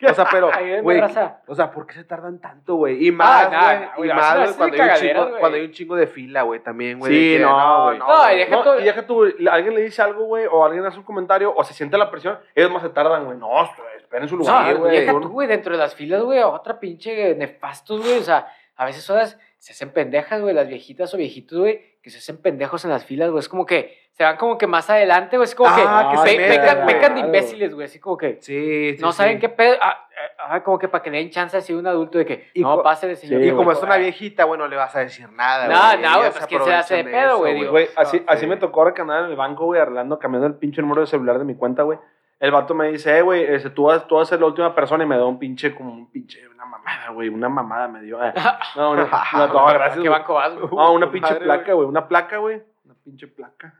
O 0.07 0.13
sea, 0.13 0.27
pero, 0.31 0.49
güey, 0.83 1.01
o 1.01 1.55
sea, 1.55 1.71
¿por 1.71 1.85
qué 1.88 1.93
se 1.93 2.03
tardan 2.03 2.39
tanto, 2.39 2.75
güey? 2.75 3.07
Y 3.07 3.12
más, 3.12 3.51
nah, 3.51 3.95
güey, 3.97 4.09
y 4.09 4.13
más, 4.13 4.53
cuando, 4.55 4.81
hay 4.81 4.89
un 4.89 4.95
chingo, 4.95 5.39
cuando 5.39 5.57
hay 5.57 5.65
un 5.65 5.71
chingo 5.71 5.95
de 5.95 6.07
fila, 6.07 6.41
güey, 6.43 6.59
también, 6.62 6.99
güey. 6.99 7.12
Sí, 7.12 7.38
no, 7.41 7.85
güey. 7.85 7.97
No, 7.99 8.31
y 8.33 8.38
deja 8.38 8.55
No, 8.55 8.63
todo- 8.63 8.79
y 8.79 8.83
deja 8.83 9.05
tú, 9.05 9.23
alguien 9.51 9.75
le 9.75 9.81
dice 9.81 10.01
algo, 10.01 10.25
güey, 10.25 10.45
o 10.49 10.63
alguien 10.65 10.85
hace 10.85 10.97
un 10.97 11.03
comentario, 11.03 11.53
o 11.55 11.63
se 11.63 11.73
siente 11.73 11.97
la 11.97 12.09
presión, 12.09 12.39
ellos 12.55 12.71
más 12.71 12.81
se 12.81 12.89
tardan, 12.89 13.25
güey. 13.25 13.38
No, 13.38 13.49
esperen 13.97 14.23
en 14.23 14.29
su 14.29 14.38
lugar, 14.38 14.75
güey. 14.75 14.99
deja 14.99 15.12
tú, 15.12 15.29
güey, 15.29 15.47
dentro 15.47 15.71
de 15.73 15.79
las 15.79 15.95
filas, 15.95 16.21
güey, 16.21 16.39
otra 16.39 16.79
pinche 16.79 17.35
nefastos, 17.35 18.01
güey. 18.01 18.17
O 18.19 18.23
sea, 18.23 18.47
a 18.75 18.85
veces 18.85 19.09
horas 19.09 19.38
se 19.57 19.73
hacen 19.73 19.91
pendejas, 19.91 20.41
güey, 20.41 20.53
las 20.55 20.67
viejitas 20.67 21.13
o 21.13 21.17
viejitos, 21.17 21.59
güey, 21.59 21.98
que 22.09 22.19
se 22.19 22.31
hacen 22.31 22.41
pendejos 22.41 22.83
en 22.85 22.91
las 22.91 23.05
filas, 23.05 23.29
güey. 23.29 23.39
Es 23.39 23.49
como 23.49 23.65
que 23.65 23.97
se 24.11 24.23
van 24.23 24.35
como 24.37 24.57
que 24.57 24.67
más 24.67 24.89
adelante, 24.89 25.37
güey. 25.37 25.45
Es 25.45 25.55
como 25.55 25.69
Ah, 25.71 26.09
que, 26.11 26.17
que 26.17 26.23
pe- 26.23 26.29
se 26.31 26.37
meten, 26.49 26.85
pecan, 26.85 27.13
de 27.15 27.21
imbéciles, 27.21 27.73
güey. 27.73 27.85
Así 27.85 27.99
como 27.99 28.17
que 28.17 28.37
Sí, 28.41 28.95
sí, 28.95 29.01
no 29.01 29.11
sí. 29.11 29.17
saben 29.17 29.39
qué 29.39 29.47
pedo. 29.49 29.77
Ah, 29.81 30.07
ah, 30.39 30.55
ah, 30.55 30.63
como 30.63 30.77
que 30.77 30.87
para 30.89 31.01
que 31.03 31.09
le 31.11 31.19
den 31.19 31.29
chance 31.29 31.55
así 31.55 31.71
a 31.71 31.77
un 31.77 31.87
adulto 31.87 32.17
de 32.17 32.25
que 32.25 32.49
Y 32.53 32.61
no, 32.61 32.75
co- 32.75 32.83
pásale, 32.83 33.15
señor. 33.15 33.41
Sí, 33.41 33.47
Y 33.47 33.51
como 33.51 33.71
es 33.71 33.81
una 33.81 33.95
viejita, 33.97 34.43
güey, 34.43 34.59
no 34.59 34.67
le 34.67 34.75
vas 34.75 34.95
a 34.95 34.99
decir 34.99 35.31
nada, 35.31 35.67
No, 35.67 35.73
güey. 35.79 35.97
no, 36.01 36.09
Ellas 36.09 36.17
güey, 36.17 36.31
pues, 36.31 36.45
¿quién 36.47 36.63
se 36.65 36.73
hace 36.73 36.95
de 36.97 37.03
pedo, 37.05 37.37
güey? 37.37 37.87
Así, 37.95 38.17
Sí. 38.17 38.23
así 38.27 38.47
me 38.47 38.57
tocó 38.57 38.81
ahora 38.81 38.93
que 38.93 39.01
andaba 39.01 39.21
en 39.21 39.31
el 39.31 39.35
banco, 39.37 39.65
güey, 39.65 39.79
arreglando, 39.79 40.19
cambiando 40.19 40.47
el 40.47 40.55
pinche 40.55 40.81
número 40.81 41.01
de 41.01 41.07
celular 41.07 41.37
de 41.39 41.45
mi 41.45 41.55
cuenta, 41.55 41.83
güey. 41.83 41.97
El 42.39 42.52
vato 42.52 42.73
me 42.73 42.88
dice, 42.89 43.17
eh, 43.17 43.21
güey, 43.21 43.43
ese, 43.43 43.69
tú, 43.69 43.84
vas, 43.84 44.08
tú 44.08 44.15
vas 44.15 44.28
a 44.28 44.30
ser 44.30 44.39
la 44.39 44.45
última 44.47 44.73
persona 44.73 45.04
y 45.04 45.08
me 45.08 45.17
da 45.17 45.25
un 45.25 45.38
pinche, 45.39 45.75
como 45.75 45.91
un 45.91 46.10
pinche, 46.10 46.47
una 46.47 46.65
mamada, 46.65 47.10
güey, 47.12 47.28
una 47.30 47.49
mamada 47.49 47.88
me 47.89 48.02
dio. 48.02 48.23
eh. 48.23 48.34
No, 48.78 48.91
una, 48.91 49.04
no, 49.36 49.67
¿A 49.67 49.73
gracias. 49.73 50.02
qué 50.02 50.10
banco 50.10 50.36
vas, 50.36 50.56
güey? 50.58 50.69
No, 50.73 50.93
una 50.93 51.12
pinche 51.12 51.36
placa, 51.36 51.73
güey, 51.73 51.88
una 51.88 52.08
placa, 52.08 52.38
güey. 52.38 52.63
Una 52.86 52.95
pinche 53.04 53.28
placa. 53.28 53.73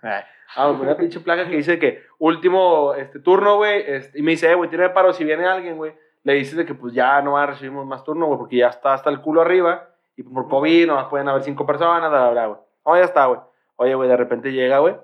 Ah, 0.56 0.68
güey, 0.68 0.82
una 0.82 0.98
pinche 0.98 1.20
placa 1.22 1.48
que 1.48 1.56
dice 1.56 1.80
que 1.80 2.04
último 2.18 2.94
este, 2.96 3.20
turno, 3.20 3.56
güey. 3.58 3.82
este, 3.88 4.20
y 4.20 4.24
me 4.24 4.32
dice, 4.32 4.52
eh, 4.52 4.56
güey, 4.56 4.70
tiene 4.70 4.90
paro. 4.90 5.14
Si 5.14 5.24
viene 5.24 5.46
alguien, 5.48 5.78
güey, 5.78 5.94
le 6.24 6.34
dices 6.34 6.58
de 6.58 6.66
que 6.66 6.74
pues 6.76 6.94
ya 6.94 7.22
no 7.22 7.34
va 7.34 7.44
a 7.44 7.46
recibir 7.48 7.72
más 7.72 8.04
turno, 8.04 8.26
güey, 8.26 8.38
porque 8.40 8.58
ya 8.58 8.68
está 8.68 8.94
hasta 8.94 9.10
el 9.10 9.22
culo 9.22 9.42
arriba. 9.42 9.88
Y 10.18 10.24
por 10.24 10.50
COVID 10.50 10.86
nomás 10.88 11.06
pueden 11.06 11.30
haber 11.30 11.44
cinco 11.44 11.66
personas, 11.66 12.10
bla, 12.10 12.10
bla, 12.10 12.30
bla, 12.32 12.46
güey. 12.48 12.60
Oh, 12.84 12.98
ya 12.98 13.04
está, 13.04 13.26
güey. 13.28 13.40
Oye, 13.78 13.96
güey, 13.96 14.10
de 14.10 14.18
repente 14.18 14.52
llega, 14.52 14.80
güey, 14.80 14.98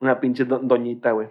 una 0.00 0.18
pinche 0.18 0.44
do- 0.46 0.60
doñita, 0.62 1.10
güey. 1.10 1.28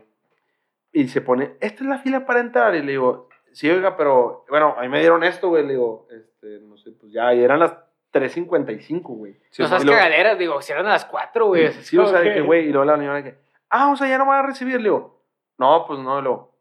Y 0.98 1.10
se 1.10 1.20
pone, 1.20 1.58
esta 1.60 1.84
es 1.84 1.90
la 1.90 1.98
fila 2.00 2.26
para 2.26 2.40
entrar. 2.40 2.74
Y 2.74 2.82
le 2.82 2.94
digo, 2.94 3.28
sí, 3.52 3.70
oiga, 3.70 3.98
pero, 3.98 4.46
bueno, 4.50 4.76
ahí 4.78 4.88
me 4.88 5.00
dieron 5.02 5.24
esto, 5.26 5.50
güey. 5.50 5.64
Le 5.64 5.74
digo, 5.74 6.08
este, 6.10 6.62
no 6.62 6.78
sé, 6.78 6.92
pues 6.92 7.12
ya, 7.12 7.34
y 7.34 7.44
eran 7.44 7.60
las 7.60 7.76
3.55, 8.14 9.02
güey. 9.04 9.34
Sí, 9.50 9.62
no 9.62 9.68
seas 9.68 9.84
y 9.84 9.86
luego- 9.86 10.00
cagaderas, 10.00 10.40
digo, 10.40 10.62
cierran 10.62 10.86
a 10.88 10.92
las 10.92 11.04
4, 11.04 11.48
güey. 11.48 11.68
Sí, 11.74 11.84
sí, 11.84 11.98
o 11.98 12.06
sea, 12.08 12.22
de 12.22 12.34
que, 12.34 12.40
güey, 12.42 12.70
y 12.70 12.72
luego 12.72 12.86
la 12.86 12.96
señora 12.96 13.22
que, 13.24 13.38
ah, 13.70 13.92
o 13.92 13.98
sea, 13.98 14.08
ya 14.08 14.18
no 14.18 14.24
me 14.26 14.32
va 14.32 14.40
a 14.40 14.44
recibir, 14.48 14.78
le 14.78 14.84
digo, 14.84 15.22
no, 15.58 15.86
pues 15.86 16.00
no, 16.00 16.22
digo, 16.22 16.56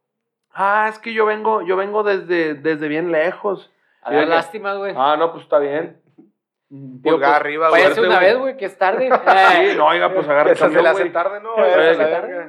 ah, 0.50 0.86
es 0.88 0.98
que 0.98 1.12
yo 1.12 1.26
vengo, 1.26 1.62
yo 1.62 1.76
vengo 1.76 2.02
desde, 2.02 2.54
desde 2.54 2.88
bien 2.88 3.12
lejos. 3.12 3.70
A 4.02 4.10
que, 4.10 4.26
lástima, 4.26 4.74
güey. 4.74 4.94
Ah, 4.96 5.16
no, 5.16 5.30
pues 5.30 5.44
está 5.44 5.60
bien. 5.60 6.02
Pulgar 7.02 7.30
pues, 7.30 7.40
arriba, 7.40 7.70
Váyase 7.70 7.94
suerte, 7.94 8.08
una 8.08 8.18
güey. 8.18 8.30
vez, 8.30 8.38
güey, 8.38 8.56
que 8.56 8.64
es 8.64 8.76
tarde. 8.78 9.08
Sí, 9.70 9.74
no, 9.76 9.86
oiga, 9.86 10.12
pues 10.12 10.28
agarre 10.28 10.54
se 10.56 10.68
le 10.68 10.74
güey. 10.74 10.86
hace 10.86 11.10
tarde, 11.10 11.40
¿no? 11.40 11.56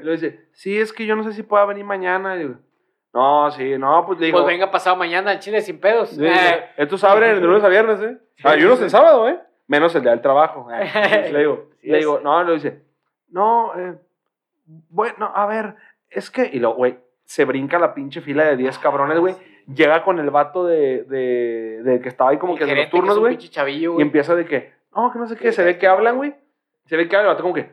Le 0.02 0.12
dice, 0.12 0.48
sí, 0.52 0.80
es 0.80 0.92
que 0.94 1.06
yo 1.06 1.16
no 1.16 1.24
sé 1.24 1.34
si 1.34 1.44
pueda 1.44 1.66
venir 1.66 1.86
mañana. 1.86 2.36
Digo, 2.36 2.56
no, 3.14 3.52
sí, 3.52 3.78
no, 3.78 4.06
pues 4.06 4.20
le 4.20 4.28
digo, 4.28 4.40
Pues 4.40 4.48
venga 4.48 4.72
pasado 4.72 4.96
mañana 4.96 5.32
al 5.32 5.40
Chile 5.40 5.62
sin 5.62 5.80
pedos. 5.80 6.10
sí, 6.10 6.26
Eh, 6.26 6.66
estos 6.78 7.04
abren 7.04 7.36
de 7.40 7.42
lunes 7.48 7.64
a 7.64 7.70
viernes, 7.70 8.02
¿eh? 8.02 8.18
Ah, 8.44 8.56
y 8.58 8.64
unos 8.64 8.82
el 8.82 8.90
sábado, 8.90 9.30
¿eh? 9.30 9.40
Menos 9.68 9.96
el 9.96 10.02
día 10.02 10.12
del 10.12 10.22
trabajo. 10.22 10.68
Eh, 10.72 11.30
le 11.32 11.40
digo, 11.40 11.70
Sí 11.82 11.88
le 11.90 11.98
digo, 12.00 12.20
no, 12.24 12.44
le 12.44 12.54
dice, 12.54 12.82
no, 13.30 13.74
eh, 13.78 13.96
bueno, 14.66 15.32
a 15.34 15.46
ver, 15.46 15.76
es 16.10 16.30
que, 16.32 16.50
y 16.52 16.60
luego, 16.60 16.76
güey, 16.76 16.98
se 17.24 17.46
brinca 17.46 17.80
la 17.80 17.94
pinche 17.94 18.22
fila 18.22 18.44
de 18.46 18.58
10 18.58 18.78
cabrones, 18.80 19.20
güey, 19.20 19.36
llega 19.74 20.04
con 20.04 20.20
el 20.20 20.30
vato 20.30 20.66
de, 20.66 21.04
de, 21.04 21.82
de 21.84 22.00
que 22.02 22.10
estaba 22.10 22.30
ahí 22.32 22.38
como 22.38 22.54
El 22.54 22.60
que 22.60 22.66
de 22.66 22.76
los 22.76 22.90
turnos, 22.90 23.20
güey. 23.20 23.38
Y 23.98 24.02
empieza 24.02 24.36
de 24.36 24.46
que, 24.46 24.74
no, 24.96 25.12
que 25.12 25.20
no 25.20 25.28
sé 25.28 25.36
qué, 25.36 25.52
se 25.52 25.64
ve 25.64 25.78
que 25.78 25.88
hablan, 25.88 26.18
güey. 26.18 26.36
Se 26.86 26.96
ve 26.98 27.08
que 27.08 27.16
hablan, 27.16 27.30
el 27.32 27.34
vato 27.36 27.44
como 27.44 27.56
que, 27.56 27.70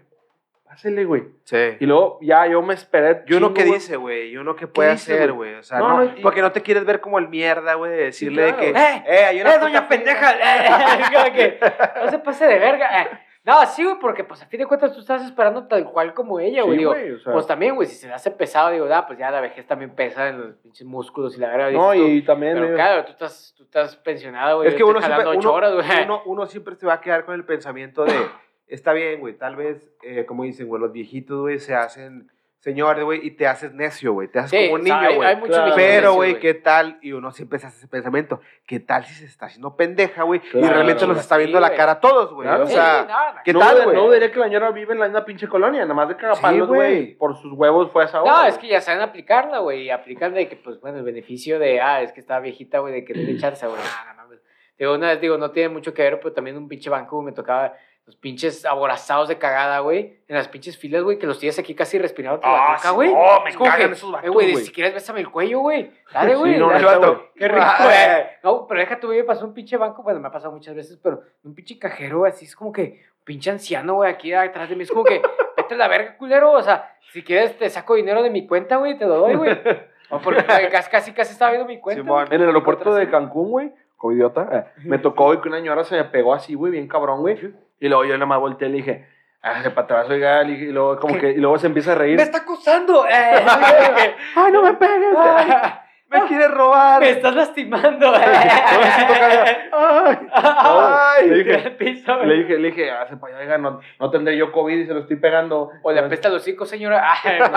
pásele, 0.64 1.04
güey. 1.04 1.24
Sí. 1.44 1.76
Y 1.80 1.86
luego 1.86 2.18
ya 2.22 2.46
yo 2.46 2.62
me 2.62 2.72
esperé. 2.74 3.22
Y 3.26 3.34
uno 3.34 3.52
que 3.52 3.64
dice, 3.64 3.96
güey, 3.96 4.30
y 4.30 4.36
uno 4.38 4.56
que 4.56 4.66
puede 4.66 4.90
hacer, 4.90 5.32
güey? 5.32 5.54
O 5.54 5.62
sea, 5.62 5.78
No, 5.78 5.88
no, 5.88 5.96
no, 5.98 6.04
y- 6.16 6.22
porque 6.22 6.40
no 6.40 6.50
te 6.52 6.62
quieres 6.62 6.84
ver 6.86 7.00
como 7.00 7.18
el 7.18 7.28
mierda, 7.28 7.74
güey, 7.74 7.90
de 7.92 8.04
decirle 8.04 8.54
claro. 8.54 8.58
que, 8.58 8.70
¡Eh! 8.70 9.04
eh, 9.06 9.24
hay 9.26 9.40
una 9.42 9.54
¡Eh, 9.54 9.58
doña 9.58 9.82
fila". 9.82 9.88
pendeja! 9.88 10.32
Eh, 11.26 11.32
que, 11.34 11.58
no 12.04 12.10
se 12.10 12.18
pase 12.20 12.46
de 12.46 12.58
verga. 12.58 13.02
eh. 13.02 13.08
No, 13.44 13.66
sí, 13.66 13.82
güey, 13.82 13.96
porque 14.00 14.22
pues 14.22 14.40
a 14.40 14.46
fin 14.46 14.60
de 14.60 14.66
cuentas 14.66 14.92
tú 14.92 15.00
estás 15.00 15.24
esperando 15.24 15.66
tal 15.66 15.84
cual 15.90 16.14
como 16.14 16.38
ella, 16.38 16.62
güey. 16.62 16.74
Sí, 16.74 16.78
digo, 16.78 16.92
güey, 16.92 17.10
o 17.12 17.18
sea. 17.18 17.32
pues 17.32 17.46
también, 17.46 17.74
güey, 17.74 17.88
si 17.88 17.96
se 17.96 18.06
le 18.06 18.14
hace 18.14 18.30
pesado, 18.30 18.70
digo, 18.70 18.86
ah, 18.92 19.04
pues 19.04 19.18
ya 19.18 19.32
la 19.32 19.40
vejez 19.40 19.66
también 19.66 19.90
pesa 19.96 20.28
en 20.28 20.40
los 20.40 20.54
pinches 20.58 20.86
músculos 20.86 21.36
y 21.36 21.40
la 21.40 21.48
verga. 21.48 21.70
No, 21.72 21.92
tú, 21.92 22.04
y 22.06 22.22
también. 22.22 22.54
Pero 22.54 22.68
eh, 22.68 22.74
claro, 22.74 23.04
tú 23.04 23.10
estás, 23.10 23.52
tú 23.56 23.64
estás 23.64 23.96
pensionado, 23.96 24.58
güey. 24.58 24.68
Es 24.68 24.74
que 24.76 24.84
uno 24.84 25.00
siempre, 25.02 25.26
uno, 25.36 25.52
horas, 25.52 25.74
güey. 25.74 26.04
uno- 26.04 26.22
uno 26.26 26.46
siempre 26.46 26.76
se 26.76 26.86
va 26.86 26.94
a 26.94 27.00
quedar 27.00 27.24
con 27.24 27.34
el 27.34 27.44
pensamiento 27.44 28.04
de, 28.04 28.12
está 28.68 28.92
bien, 28.92 29.18
güey, 29.18 29.34
tal 29.36 29.56
vez, 29.56 29.90
eh, 30.02 30.24
como 30.24 30.44
dicen, 30.44 30.68
güey, 30.68 30.80
los 30.80 30.92
viejitos, 30.92 31.40
güey, 31.40 31.58
se 31.58 31.74
hacen 31.74 32.30
señores, 32.62 33.02
güey, 33.04 33.26
y 33.26 33.32
te 33.32 33.48
haces 33.48 33.74
necio, 33.74 34.12
güey, 34.12 34.28
te 34.28 34.38
haces 34.38 34.50
Sí, 34.50 34.66
como 34.68 34.74
un 34.76 34.84
niño, 34.84 35.14
güey. 35.16 35.28
hay 35.28 35.34
muchos 35.36 35.56
Claro. 35.56 35.72
Pero, 35.74 36.14
güey, 36.14 36.38
¿qué 36.38 36.54
tal? 36.54 36.96
Y 37.02 37.10
uno 37.10 37.32
siempre 37.32 37.58
se 37.58 37.66
hace 37.66 37.78
ese 37.78 37.88
pensamiento. 37.88 38.40
¿Qué 38.66 38.78
tal 38.78 39.04
si 39.04 39.14
se 39.14 39.24
está 39.24 39.46
haciendo 39.46 39.76
pendeja, 39.76 40.22
güey? 40.22 40.40
y 40.44 40.48
Claro, 40.50 40.74
realmente 40.74 41.00
nos 41.02 41.16
güey. 41.16 41.20
está 41.20 41.36
viendo 41.38 41.58
Sí, 41.58 41.62
la 41.62 41.74
cara 41.74 41.92
a 41.92 42.00
todos, 42.00 42.32
güey. 42.32 42.46
Claro. 42.46 42.62
O 42.64 42.66
sea, 42.68 43.02
Sí. 43.34 43.40
¿qué 43.44 43.52
no, 43.52 43.58
tal, 43.58 43.82
güey? 43.84 43.96
No 43.96 44.10
diría 44.12 44.30
que 44.30 44.38
la 44.38 44.44
señora 44.46 44.70
vive 44.70 44.92
en 44.94 45.00
la 45.00 45.06
misma 45.06 45.24
pinche 45.24 45.48
colonia, 45.48 45.82
nada 45.82 45.94
más 45.94 46.08
de 46.08 46.16
cagapalos, 46.16 46.68
Sí, 46.68 46.74
güey. 46.74 47.14
por 47.16 47.36
sus 47.36 47.52
huevos 47.52 47.90
fue 47.90 48.04
a 48.04 48.06
esa 48.06 48.22
hora. 48.22 48.30
No, 48.32 48.44
es 48.44 48.56
que 48.58 48.68
ya 48.68 48.80
saben 48.80 49.02
aplicarla, 49.02 49.58
güey. 49.58 49.82
Y 49.82 49.90
aplican 49.90 50.32
de 50.32 50.48
que, 50.48 50.54
pues, 50.54 50.80
bueno, 50.80 50.98
el 50.98 51.04
beneficio 51.04 51.58
de, 51.58 51.80
ah, 51.80 52.00
es 52.00 52.12
que 52.12 52.20
está 52.20 52.38
viejita, 52.38 52.78
güey, 52.78 52.94
de 52.94 53.04
que 53.04 53.12
tiene 53.12 53.36
chance, 53.38 53.66
güey. 53.66 53.78
Ah, 53.82 54.12
no 54.14 54.22
mames. 54.22 54.40
Digo, 54.78 54.94
una 54.94 55.08
vez, 55.08 55.20
digo, 55.20 55.36
no 55.36 55.50
tiene 55.50 55.68
mucho 55.68 55.92
que 55.92 56.02
ver, 56.02 56.20
pero 56.20 56.32
también 56.32 56.56
un 56.56 56.68
pinche 56.68 56.88
banco, 56.90 57.20
me 57.22 57.32
tocaba 57.32 57.74
los 58.06 58.16
pinches 58.16 58.64
aborazados 58.64 59.28
de 59.28 59.38
cagada, 59.38 59.78
güey. 59.78 60.18
En 60.26 60.34
las 60.36 60.48
pinches 60.48 60.76
filas, 60.76 61.02
güey, 61.02 61.18
que 61.18 61.26
los 61.26 61.38
tienes 61.38 61.58
aquí 61.58 61.74
casi 61.74 61.98
respirando 61.98 62.40
por 62.40 62.50
la 62.50 62.56
Ah, 62.64 62.72
nuca, 62.76 62.88
sí, 62.88 62.94
güey. 62.94 63.14
no, 63.14 63.40
me 63.44 63.50
Es 63.50 63.56
como 63.56 63.70
cagan 63.70 63.86
que, 63.88 63.92
esos 63.94 64.08
eh, 64.08 64.12
vatos, 64.12 64.30
güey, 64.30 64.52
güey. 64.52 64.64
si 64.64 64.72
quieres 64.72 64.94
bésame 64.94 65.20
el 65.20 65.30
cuello, 65.30 65.60
güey. 65.60 65.90
Dale, 66.12 66.34
güey. 66.36 66.54
Sí, 66.54 66.58
no, 66.60 66.68
dale, 66.70 66.96
güey. 66.98 67.18
Qué 67.36 67.48
rico, 67.48 67.66
güey. 67.82 67.96
No, 68.42 68.66
pero 68.66 68.80
deja 68.80 68.98
tú, 69.00 69.06
güey, 69.06 69.18
me 69.20 69.24
pasó 69.24 69.44
un 69.46 69.54
pinche 69.54 69.76
banco, 69.76 70.02
bueno, 70.02 70.18
me 70.20 70.28
ha 70.28 70.32
pasado 70.32 70.52
muchas 70.52 70.74
veces, 70.74 70.98
pero 71.02 71.22
un 71.44 71.54
pinche 71.54 71.78
cajero, 71.78 72.18
güey, 72.18 72.32
así 72.32 72.44
es 72.44 72.56
como 72.56 72.72
que 72.72 72.82
un 73.18 73.24
pinche 73.24 73.50
anciano, 73.50 73.94
güey, 73.94 74.10
aquí 74.10 74.32
atrás 74.34 74.68
de 74.68 74.74
mí. 74.76 74.82
Es 74.82 74.90
como 74.90 75.04
que, 75.04 75.22
vete 75.56 75.74
a 75.74 75.76
la 75.76 75.86
verga, 75.88 76.16
culero. 76.16 76.50
O 76.52 76.62
sea, 76.62 76.96
si 77.12 77.22
quieres, 77.22 77.56
te 77.56 77.70
saco 77.70 77.94
dinero 77.94 78.22
de 78.22 78.30
mi 78.30 78.46
cuenta, 78.48 78.76
güey, 78.78 78.98
te 78.98 79.04
lo 79.06 79.16
doy, 79.18 79.36
güey. 79.36 79.56
O 80.10 80.18
porque 80.20 80.42
güey, 80.42 80.70
casi, 80.70 80.90
casi, 80.90 81.12
casi 81.12 81.32
estaba 81.32 81.52
viendo 81.52 81.68
mi 81.68 81.78
cuenta. 81.78 82.02
Güey. 82.02 82.26
En 82.30 82.40
el 82.42 82.48
aeropuerto 82.48 82.92
de. 82.94 83.08
Cancún, 83.08 83.50
güey, 83.50 83.72
como 83.96 84.12
idiota, 84.12 84.48
eh, 84.76 84.80
me 84.84 84.98
tocó 84.98 85.26
güey, 85.26 85.40
que 85.40 85.48
una 85.48 85.58
señora 85.58 85.84
se 85.84 85.94
me 85.96 86.04
pegó 86.04 86.34
así, 86.34 86.54
güey, 86.54 86.72
bien 86.72 86.88
cabrón, 86.88 87.20
güey. 87.20 87.38
Y 87.82 87.88
luego 87.88 88.04
yo 88.04 88.14
nada 88.14 88.26
más 88.26 88.38
volteé 88.38 88.68
y 88.68 88.70
le 88.70 88.76
dije, 88.76 89.08
hágase 89.42 89.70
para 89.70 89.84
atrás, 89.86 90.08
oiga, 90.08 90.44
le 90.44 90.52
dije, 90.52 90.64
y 90.66 90.72
luego 90.72 91.00
como 91.00 91.18
que, 91.18 91.32
y 91.32 91.38
luego 91.38 91.58
se 91.58 91.66
empieza 91.66 91.90
a 91.90 91.94
reír. 91.96 92.16
¡Me 92.16 92.22
está 92.22 92.38
acusando! 92.38 93.04
Eh, 93.08 93.44
¡Ay, 94.36 94.52
no 94.52 94.62
me 94.62 94.74
pegues! 94.74 95.10
me 96.08 96.22
quiere 96.28 96.46
robar. 96.46 97.00
¡Me 97.00 97.10
estás 97.10 97.34
lastimando! 97.34 98.14
Eh. 98.24 99.70
¡Ay! 99.72 100.18
Ay, 100.32 101.28
le 101.28 101.42
dije, 101.42 101.70
piso, 101.78 102.22
le 102.24 102.34
dije, 102.36 102.58
le 102.58 102.68
dije, 102.68 102.88
hágase 102.88 103.16
para 103.16 103.34
allá, 103.34 103.42
oiga, 103.42 103.58
no, 103.58 103.80
no 103.98 104.10
tendré 104.10 104.36
yo 104.36 104.52
COVID 104.52 104.78
y 104.78 104.86
se 104.86 104.94
lo 104.94 105.00
estoy 105.00 105.16
pegando. 105.16 105.70
O 105.82 105.90
le 105.90 105.98
apesta 105.98 106.28
los 106.28 106.42
hocico, 106.42 106.64
señora. 106.64 107.02
¡Ay, 107.24 107.40
no! 107.40 107.48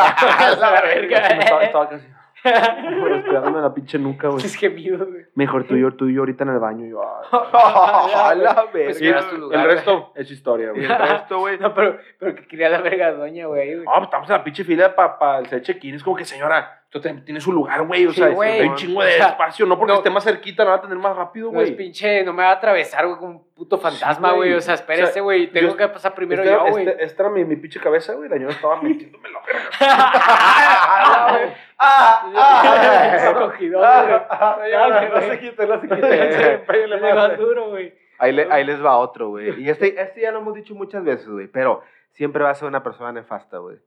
la 0.60 0.82
verga! 0.82 1.18
Estaba, 1.20 1.64
estaba 1.64 1.90
casi 1.90 2.08
respirándome 2.46 3.62
la 3.62 3.74
pinche 3.74 3.98
nuca, 4.00 4.28
güey. 4.30 4.46
Es 4.46 4.56
gemido, 4.56 5.06
güey. 5.06 5.26
Mejor 5.36 5.66
tú 5.66 5.76
y 5.76 5.82
yo, 5.82 5.94
tú 5.94 6.08
y 6.08 6.14
yo 6.16 6.22
ahorita 6.22 6.44
en 6.44 6.50
el 6.52 6.60
baño. 6.60 6.86
y 6.86 6.90
Yo. 6.92 7.02
A 7.02 8.34
la 8.36 8.66
verga. 8.72 8.72
Pues 8.72 9.02
lugar, 9.02 9.24
el 9.34 9.66
güey. 9.66 9.76
resto 9.76 10.12
es 10.16 10.32
historia, 10.32 10.72
güey. 10.72 10.84
el 10.86 10.90
resto, 10.98 11.40
güey. 11.40 11.58
No, 11.60 11.74
pero, 11.74 11.98
pero 12.20 12.36
que 12.36 12.48
quería 12.48 12.70
la 12.70 12.82
verga 12.82 13.12
doña, 13.12 13.48
güey. 13.48 13.76
güey. 13.76 13.86
Ah, 13.88 13.94
pues 13.98 14.04
estamos 14.06 14.30
en 14.30 14.34
la 14.38 14.44
pinche 14.44 14.64
fila 14.64 14.96
para 14.96 15.40
el 15.40 15.62
check-in. 15.62 15.96
Es 15.96 16.04
como 16.04 16.16
que, 16.16 16.26
señora, 16.26 16.84
usted 16.98 17.10
tiene- 17.12 17.26
tiene 17.26 17.42
su 17.42 17.52
lugar, 17.52 17.84
güey. 17.86 18.06
O 18.08 18.12
Sí, 18.12 18.18
sea, 18.20 18.30
güey. 18.30 18.62
hay 18.62 18.68
un 18.68 18.76
chingo 18.76 19.02
de 19.04 19.10
O 19.10 19.18
sea, 19.18 19.28
espacio. 19.30 19.66
No 19.66 19.78
porque 19.78 19.94
no. 19.94 19.98
esté 20.00 20.10
más 20.10 20.24
cerquita, 20.24 20.64
no 20.64 20.72
va 20.72 20.78
a 20.78 20.82
tener 20.82 20.98
más 20.98 21.16
rápido, 21.16 21.52
No 21.52 21.62
es 21.62 21.68
güey. 21.70 21.78
pinche, 21.78 22.24
no 22.24 22.34
me 22.34 22.44
va 22.44 22.50
a 22.50 22.54
atravesar, 22.54 23.06
güey, 23.08 23.18
como 23.20 23.32
un 23.32 23.54
puto 23.54 23.78
fantasma, 23.78 24.32
güey. 24.34 24.50
güey. 24.50 24.60
O 24.60 24.62
sea, 24.62 24.76
espérese, 24.76 25.10
O 25.10 25.14
sea, 25.14 25.22
güey. 25.24 25.48
Tengo 25.52 25.72
yo- 25.72 25.78
que 25.78 25.88
pasar 25.90 26.14
primero 26.16 26.44
Esta- 26.44 26.56
yo, 26.66 26.72
güey. 26.72 26.88
este- 26.88 27.04
Esta 27.04 27.24
era 27.24 27.32
mi, 27.32 27.46
mi 27.46 27.56
pinche 27.56 27.80
cabeza, 27.80 28.14
güey. 28.14 28.30
La 28.30 28.36
señora 28.36 28.54
estaba 28.54 28.82
metiéndome 28.82 29.30
la 29.30 29.40
verga. 29.46 29.70
Ah, 31.78 31.80
ah, 31.80 32.32
ah. 32.36 33.26
no 35.14 35.22
se 35.22 35.40
quite, 35.40 35.68
no 35.68 35.82
se 35.82 35.88
quite. 35.88 36.58
Pégale 36.68 36.88
Le 36.88 37.02
más, 37.02 37.16
más 37.16 37.28
güey. 37.36 37.40
duro, 37.40 37.70
güey. 37.70 37.94
Ahí, 38.18 38.32
le- 38.32 38.48
ahí 38.52 38.64
les 38.64 38.84
va 38.84 38.98
otro, 38.98 39.30
güey. 39.30 39.62
Y 39.62 39.70
este, 39.70 40.00
este 40.02 40.22
ya 40.22 40.32
lo 40.32 40.40
hemos 40.40 40.54
dicho 40.54 40.74
muchas 40.74 41.04
veces, 41.04 41.28
güey. 41.28 41.48
Pero 41.48 41.82
siempre 42.12 42.44
va 42.44 42.52
a 42.52 42.56
ser 42.56 42.68
una 42.68 42.84
persona 42.84 43.12
nefasta, 43.12 43.58
güey. 43.58 43.78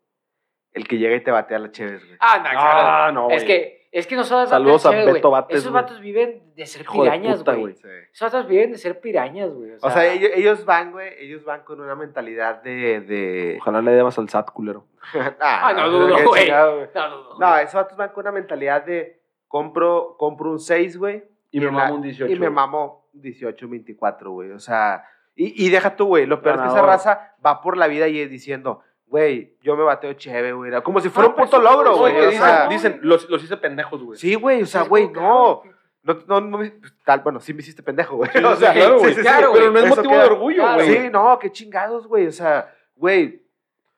El 0.72 0.87
que 0.87 0.98
llega 0.98 1.16
y 1.16 1.22
te 1.22 1.31
batea 1.31 1.59
las 1.59 1.72
cheves, 1.72 2.04
güey. 2.04 2.16
Ah, 2.20 2.38
no, 2.38 2.50
claro. 2.50 2.59
Ah, 2.61 3.12
no, 3.12 3.31
Es 3.31 3.44
que, 3.44 3.88
es 3.90 4.07
que 4.07 4.16
no 4.16 4.24
son 4.24 4.46
Saludos 4.46 4.85
a 4.87 4.90
chéves, 4.90 5.14
Beto. 5.14 5.31
Bates, 5.31 5.57
Esos 5.59 5.72
vatos 5.72 6.00
viven 6.00 6.54
de 6.54 6.66
ser 6.66 6.83
Hijo 6.83 7.02
pirañas, 7.02 7.42
güey. 7.42 7.74
Sí. 7.74 7.88
Esos 8.12 8.33
vatos 8.33 8.48
viven 8.48 8.72
de 8.72 8.78
ser 8.78 9.00
pirañas, 9.00 9.50
güey. 9.50 9.72
O 9.81 9.90
sea, 9.90 10.07
ellos, 10.12 10.31
ellos 10.35 10.64
van, 10.64 10.92
güey, 10.92 11.14
ellos 11.18 11.44
van 11.44 11.62
con 11.62 11.81
una 11.81 11.94
mentalidad 11.94 12.62
de... 12.62 13.00
de... 13.00 13.59
Ojalá 13.61 13.81
le 13.81 13.92
debas 13.92 14.18
al 14.18 14.28
SAT, 14.28 14.50
culero. 14.50 14.87
Ah, 15.40 15.72
no 15.74 15.88
dudo, 15.90 16.16
qué 16.16 16.24
güey. 16.24 16.50
No, 16.50 16.87
no, 16.94 17.09
no. 17.09 17.38
No, 17.38 17.57
esos 17.59 17.74
vatos 17.74 17.96
van 17.96 18.11
con 18.11 18.22
una 18.24 18.33
mentalidad 18.33 18.85
de 18.85 19.20
compro, 19.48 20.16
compro 20.18 20.50
un 20.50 20.61
6, 20.61 20.98
güey. 20.98 21.24
Y 21.50 21.61
me 21.61 21.66
la- 21.66 21.72
mamo 21.72 21.94
un 21.94 22.02
18. 22.02 22.31
Y 22.33 22.38
me 22.38 22.50
mamo 22.50 23.09
18, 23.14 23.68
24, 23.68 24.31
güey. 24.31 24.50
O 24.50 24.59
sea, 24.59 25.04
y, 25.35 25.64
y 25.66 25.70
deja 25.70 25.96
tú, 25.96 26.09
güey. 26.09 26.26
Lo 26.26 26.42
peor 26.42 26.57
es 26.57 26.61
que 26.62 26.68
esa 26.68 26.83
raza 26.83 27.35
va 27.44 27.62
por 27.62 27.76
la 27.78 27.87
vida 27.87 28.07
y 28.07 28.26
diciendo, 28.26 28.83
güey, 29.08 29.56
yo 29.62 29.76
me 29.76 29.82
bateo 29.84 30.12
chévere, 30.14 30.52
güey. 30.52 30.70
Era 30.70 30.80
Como 30.82 31.00
si 31.00 31.08
fuera 31.08 31.26
Ah, 31.26 31.30
un 31.30 31.36
pues, 31.36 31.50
puto 31.50 31.62
logro, 31.62 31.94
sí, 31.94 31.98
güey. 32.00 32.16
O 32.16 32.30
dicen, 32.30 32.40
sea, 32.40 32.68
dicen 32.68 33.00
los, 33.02 33.28
los 33.28 33.42
hice 33.42 33.56
pendejos, 33.56 34.02
güey. 34.02 34.18
sí, 34.18 34.34
güey. 34.34 34.62
O 34.62 34.66
sea, 34.66 34.82
güey, 34.82 35.08
no. 35.08 35.62
No, 36.04 36.16
no, 36.26 36.40
no, 36.40 36.58
me- 36.58 36.72
tal, 37.04 37.20
bueno, 37.20 37.38
sí 37.40 37.52
me 37.52 37.60
hiciste 37.60 37.82
pendejo, 37.82 38.16
güey. 38.16 38.30
Sí, 38.32 38.38
o 38.44 38.54
sí, 38.54 38.60
sea, 38.62 38.72
claro, 38.72 38.98
güey. 38.98 39.14
claro, 39.16 39.50
Pero 39.52 39.70
no 39.70 39.78
es 39.80 39.88
motivo 39.88 40.12
queda- 40.14 40.22
de 40.22 40.28
orgullo, 40.30 40.62
claro, 40.62 40.74
güey. 40.84 40.96
Sí, 40.96 41.10
no, 41.10 41.38
qué 41.38 41.52
chingados, 41.52 42.06
güey. 42.06 42.26
O 42.26 42.32
sea, 42.32 42.72
güey. 42.96 43.42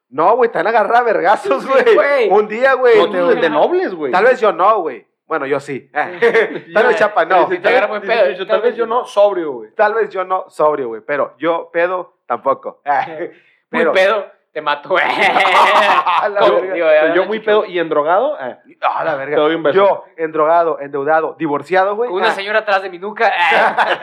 No, 0.09 0.35
güey, 0.35 0.51
te 0.51 0.59
van 0.59 0.67
a 0.67 0.71
agarrar 0.71 0.97
a 0.97 1.03
vergazos, 1.03 1.65
güey. 1.67 1.95
güey. 1.95 2.29
Un 2.31 2.49
día, 2.49 2.75
güey. 2.75 2.95
Te- 3.11 3.17
de, 3.41 3.51
nobles, 3.51 3.95
güey. 3.95 4.11
Tal 4.11 4.25
vez 4.25 4.41
yo 4.41 4.53
no, 4.53 4.81
güey. 4.81 5.07
Bueno, 5.27 5.47
yo 5.47 5.61
sí. 5.61 5.89
Tal 5.93 6.87
vez 6.89 6.97
Chapa 6.97 7.25
no. 7.25 7.49
Sí, 7.49 7.59
te 7.61 7.69
agarra 7.69 7.87
buen 7.87 8.03
pedo. 8.03 8.29
Dice, 8.29 8.45
Tal 8.47 8.61
vez 8.63 8.75
yo 8.75 8.87
no, 8.87 9.05
sobrio, 9.05 9.53
güey. 9.53 9.71
Tal 9.77 9.95
vez 9.95 10.11
yo 10.11 10.25
no 10.25 10.47
sobrio, 10.51 10.89
güey. 10.89 11.03
Pero 11.07 11.35
yo 11.39 11.71
pedo 11.73 12.17
tampoco. 12.27 12.81
Muy 12.87 13.29
Pero, 13.69 13.93
pedo, 13.93 14.27
te 14.53 14.61
mato, 14.61 14.89
Yo- 14.89 14.95
verga. 16.61 16.75
digo, 16.75 17.15
yo 17.15 17.25
muy 17.27 17.39
pedo 17.41 17.65
y 17.67 17.79
endrogado. 17.79 18.37
Eh. 18.41 18.59
Ah, 18.81 19.05
la 19.05 19.15
verga. 19.15 19.37
Te 19.37 19.41
doy 19.43 19.55
un 19.55 19.63
beso. 19.63 19.77
Yo, 19.77 20.05
endrogado, 20.17 20.81
endeudado, 20.81 21.37
divorciado, 21.39 21.95
güey. 21.97 22.11
Con 22.11 22.19
una 22.19 22.29
Ah. 22.29 22.33
señora 22.33 22.61
atrás 22.61 22.83
de 22.83 22.91
mi 22.91 22.99
nuca. 22.99 23.31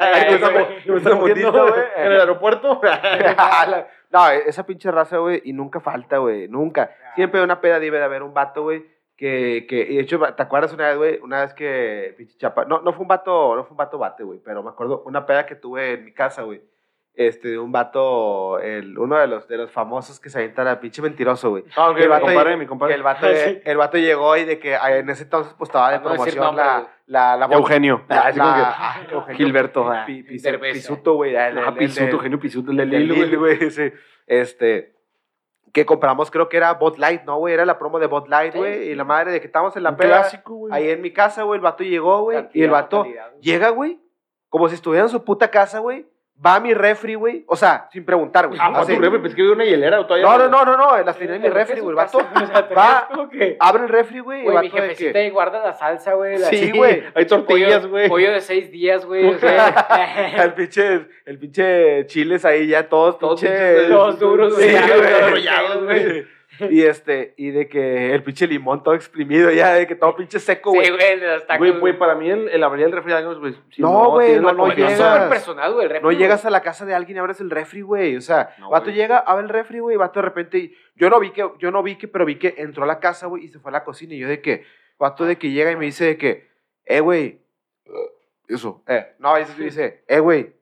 Güey. 0.86 1.36
En 1.98 2.12
el 2.12 2.20
aeropuerto. 2.20 2.80
no, 4.12 4.30
esa 4.30 4.66
pinche 4.66 4.92
raza, 4.92 5.18
güey, 5.18 5.42
y 5.46 5.54
nunca 5.54 5.80
falta, 5.80 6.18
güey, 6.18 6.48
nunca. 6.48 6.92
Siempre 7.16 7.42
una 7.44 7.60
peda 7.62 7.80
debe 7.80 7.98
de 7.98 8.04
haber 8.06 8.24
un 8.24 8.34
vato, 8.34 8.64
güey, 8.64 8.86
que, 9.18 9.66
que, 9.68 9.82
y 9.82 9.96
de 9.96 10.02
hecho, 10.02 10.20
¿te 10.20 10.44
acuerdas 10.44 10.74
una 10.74 10.88
vez, 10.90 10.98
güey? 10.98 11.20
Una 11.22 11.42
vez 11.42 11.54
que, 11.54 12.14
pinche 12.18 12.38
chapa, 12.38 12.66
no, 12.66 12.82
no 12.82 12.94
fue 12.94 13.02
un 13.02 13.08
vato, 13.08 13.56
no 13.56 13.64
fue 13.64 13.72
un 13.72 13.78
vato 13.78 13.98
bate, 13.98 14.24
güey, 14.24 14.40
pero 14.44 14.62
me 14.64 14.70
acuerdo 14.70 15.04
una 15.06 15.26
peda 15.26 15.46
que 15.46 15.56
tuve 15.56 15.94
en 15.94 16.06
mi 16.06 16.14
casa, 16.14 16.44
güey, 16.44 16.62
este, 17.18 17.58
un 17.58 17.72
vato, 17.72 18.60
el, 18.60 18.98
uno 18.98 19.18
de 19.18 19.28
los, 19.28 19.48
de 19.48 19.58
los 19.58 19.72
famosos 19.72 20.20
que 20.20 20.30
se 20.30 20.38
avienta 20.38 20.64
la 20.64 20.80
pinche 20.80 21.02
mentiroso, 21.02 21.50
güey. 21.50 21.64
Ah, 21.76 21.90
ok, 21.90 21.96
Que 21.98 22.04
el 22.04 22.08
mi 22.08 22.12
vato 22.12 22.26
compadre, 22.28 22.50
llegó- 22.52 22.60
mi 22.60 22.66
compadre. 22.68 22.94
el 22.94 23.04
vato, 23.04 23.28
Sí. 23.34 23.60
el 23.66 23.78
vato 23.78 23.98
llegó 23.98 24.38
y 24.38 24.46
de 24.46 24.60
que 24.60 24.76
ah, 24.76 24.96
en 24.96 25.10
ese 25.10 25.24
entonces 25.24 25.54
pues 25.58 25.68
estaba 25.70 25.88
de 25.92 25.98
decir 25.98 26.08
promoción 26.10 26.44
nombre, 26.46 26.64
la, 27.08 27.36
la, 27.38 27.48
la, 27.48 27.56
Eugenio. 27.56 28.04
la, 28.08 28.32
ah, 28.78 29.00
Eugenio 29.12 29.36
Gilberto. 29.36 29.90
ah. 29.92 30.06
Pisuto, 30.06 31.16
güey. 31.16 31.36
Ah, 31.36 31.74
Pisuto, 31.78 32.12
Eugenio 32.12 32.40
Pisuto. 32.40 32.72
El 32.72 32.80
el 32.82 32.90
de 32.92 32.98
del 33.00 33.08
Lil, 33.08 33.30
Lil, 33.32 33.38
güey. 33.40 33.60
Este, 34.28 34.94
que 35.74 35.86
compramos, 35.86 36.30
creo 36.32 36.50
que 36.50 36.58
era 36.58 36.74
Bot 36.74 36.98
Light, 36.98 37.24
¿no, 37.24 37.38
güey? 37.38 37.54
Era 37.54 37.66
la 37.66 37.80
promo 37.80 37.98
de 37.98 38.08
Bot 38.08 38.28
Light, 38.28 38.54
güey. 38.56 38.84
sí. 38.86 38.90
Y 38.92 38.96
la 38.96 39.06
madre 39.06 39.32
de 39.32 39.40
que 39.40 39.48
estábamos 39.48 39.76
en 39.78 39.84
la 39.84 39.92
Un 39.92 39.96
peda. 39.98 40.20
clásico, 40.20 40.54
güey. 40.56 40.74
Ahí 40.74 40.90
en 40.90 41.02
mi 41.02 41.12
casa, 41.12 41.44
güey, 41.44 41.58
el 41.58 41.64
vato 41.64 41.84
llegó, 41.84 42.22
güey. 42.24 42.48
Y 42.54 42.64
el 42.64 42.70
vato 42.70 43.04
calidad, 43.04 43.32
llega, 43.40 43.70
güey, 43.70 44.00
como 44.50 44.68
si 44.70 44.76
estuviera 44.76 45.06
en 45.06 45.10
su 45.10 45.24
puta 45.24 45.50
casa, 45.50 45.80
güey. 45.80 46.06
Va 46.46 46.56
a 46.56 46.60
mi 46.60 46.72
refri, 46.74 47.16
güey. 47.16 47.44
O 47.48 47.56
sea, 47.56 47.90
sin 47.92 48.06
preguntar, 48.06 48.48
güey. 48.48 48.60
Ah, 48.62 48.72
Así. 48.76 48.94
tu 48.94 49.02
refri, 49.02 49.18
pensé 49.20 49.36
que 49.36 49.42
había 49.42 49.54
una 49.56 49.66
hielera 49.66 50.00
o 50.00 50.06
todavía. 50.06 50.28
No, 50.28 50.38
no, 50.38 50.48
no, 50.48 50.66
no, 50.66 50.78
no. 50.78 51.04
Las 51.04 51.18
tenía 51.18 51.36
en 51.36 51.42
mi 51.42 51.50
refri, 51.50 51.80
güey. 51.80 51.90
El 51.90 51.96
vato 51.96 52.20
va, 52.78 53.10
abre 53.60 53.84
el 53.84 53.90
refri, 53.90 54.20
güey. 54.20 54.42
y 54.42 54.44
Güey, 54.44 54.58
mi 54.60 54.70
jefecita 54.70 55.18
ahí 55.18 55.32
guarda 55.32 55.60
la 55.64 55.74
salsa, 55.74 56.14
güey. 56.14 56.38
Sí, 56.38 56.72
güey. 56.76 57.04
Hay 57.16 57.26
tortillas, 57.26 57.88
güey. 57.88 58.08
Pollo 58.08 58.32
de 58.32 58.42
seis 58.42 58.70
días, 58.72 59.04
güey. 59.04 59.26
o 59.34 59.40
sea, 59.40 60.44
El 60.44 60.54
pinche, 60.54 61.08
el 61.26 61.40
pinche 61.40 62.06
chiles 62.06 62.46
ahí 62.46 62.68
ya 62.68 62.88
todos, 62.88 63.18
Todos 63.18 63.42
Todos 63.90 64.20
duros, 64.20 64.56
Sí, 64.58 64.70
güey. 64.70 64.88
güey. 65.00 65.14
enrollados, 65.24 65.84
güey. 65.86 66.37
Y 66.72 66.84
este, 66.84 67.34
y 67.38 67.52
de 67.52 67.68
que 67.68 68.14
el 68.14 68.24
pinche 68.24 68.48
limón 68.48 68.84
todo 68.84 68.94
exprimido 68.96 69.52
ya, 69.52 69.74
de 69.74 69.88
que 69.88 69.96
todo 69.96 70.16
pinche 70.16 70.40
seco, 70.40 70.72
güey. 70.72 70.86
Sí, 70.88 70.92
güey, 70.92 71.20
de 71.20 71.28
los 71.34 71.48
tacos. 71.48 71.60
Güey, 71.68 71.80
güey, 71.80 71.98
para 72.00 72.16
mí 72.16 72.30
el, 72.30 72.50
el 72.50 72.64
abrir 72.64 72.86
el 72.86 72.92
refri 72.92 73.12
de 73.14 73.18
años, 73.20 73.40
güey. 73.40 73.56
si 73.72 73.82
No, 73.82 74.12
güey, 74.12 74.28
tienes 74.28 74.42
no, 74.44 74.48
la 74.50 74.54
no 74.54 74.68
llegas. 74.74 74.98
súper 74.98 75.30
personal, 75.30 75.74
güey. 75.74 75.84
el 75.86 75.90
refri, 75.92 76.04
No 76.04 76.08
güey. 76.10 76.18
llegas 76.18 76.46
a 76.46 76.50
la 76.50 76.62
casa 76.62 76.86
de 76.86 76.94
alguien 76.96 77.18
y 77.18 77.20
abres 77.20 77.40
el 77.42 77.50
refri, 77.50 77.82
güey. 77.82 78.16
O 78.18 78.22
sea, 78.22 78.56
No, 78.60 78.70
vato 78.70 78.86
güey. 78.86 78.96
llega, 78.96 79.18
abre 79.20 79.44
el 79.44 79.50
refri, 79.50 79.80
güey, 79.80 79.98
vato 79.98 80.20
de 80.20 80.26
repente. 80.26 80.58
y- 80.58 80.76
Yo 80.96 81.10
no 81.10 81.20
vi 81.20 81.32
que, 81.32 81.48
yo 81.60 81.72
no 81.72 81.84
vi 81.84 81.96
que, 81.98 82.08
pero 82.08 82.26
vi 82.26 82.36
que 82.38 82.56
entró 82.58 82.84
a 82.84 82.88
la 82.88 83.00
casa, 83.00 83.28
güey, 83.28 83.46
y 83.46 83.48
se 83.50 83.60
fue 83.60 83.70
a 83.70 83.74
la 83.74 83.84
cocina. 83.84 84.14
Y 84.16 84.20
yo 84.20 84.28
de 84.28 84.42
que, 84.42 84.64
vato 84.98 85.26
de 85.26 85.38
que 85.38 85.52
llega 85.52 85.72
y 85.72 85.76
me 85.76 85.86
dice 85.86 86.06
de 86.06 86.18
que, 86.18 86.48
eh, 86.86 87.00
güey, 87.02 87.40
uh, 87.86 88.54
eso, 88.54 88.82
eh, 88.88 89.14
no, 89.20 89.38
y 89.40 89.44
me 89.58 89.66
dice, 89.66 90.04
eh, 90.08 90.20
güey, 90.20 90.54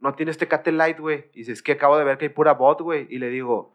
no 0.00 0.14
tienes 0.14 0.36
Tecate 0.36 0.72
Light, 0.72 0.98
güey. 0.98 1.26
Y 1.32 1.38
dice, 1.40 1.52
es 1.52 1.62
que 1.62 1.72
acabo 1.72 1.96
de 1.96 2.04
ver 2.04 2.18
que 2.18 2.24
hay 2.26 2.28
pura 2.30 2.52
bot, 2.52 2.80
güey. 2.80 3.06
Y 3.10 3.18
le 3.18 3.28
digo, 3.28 3.74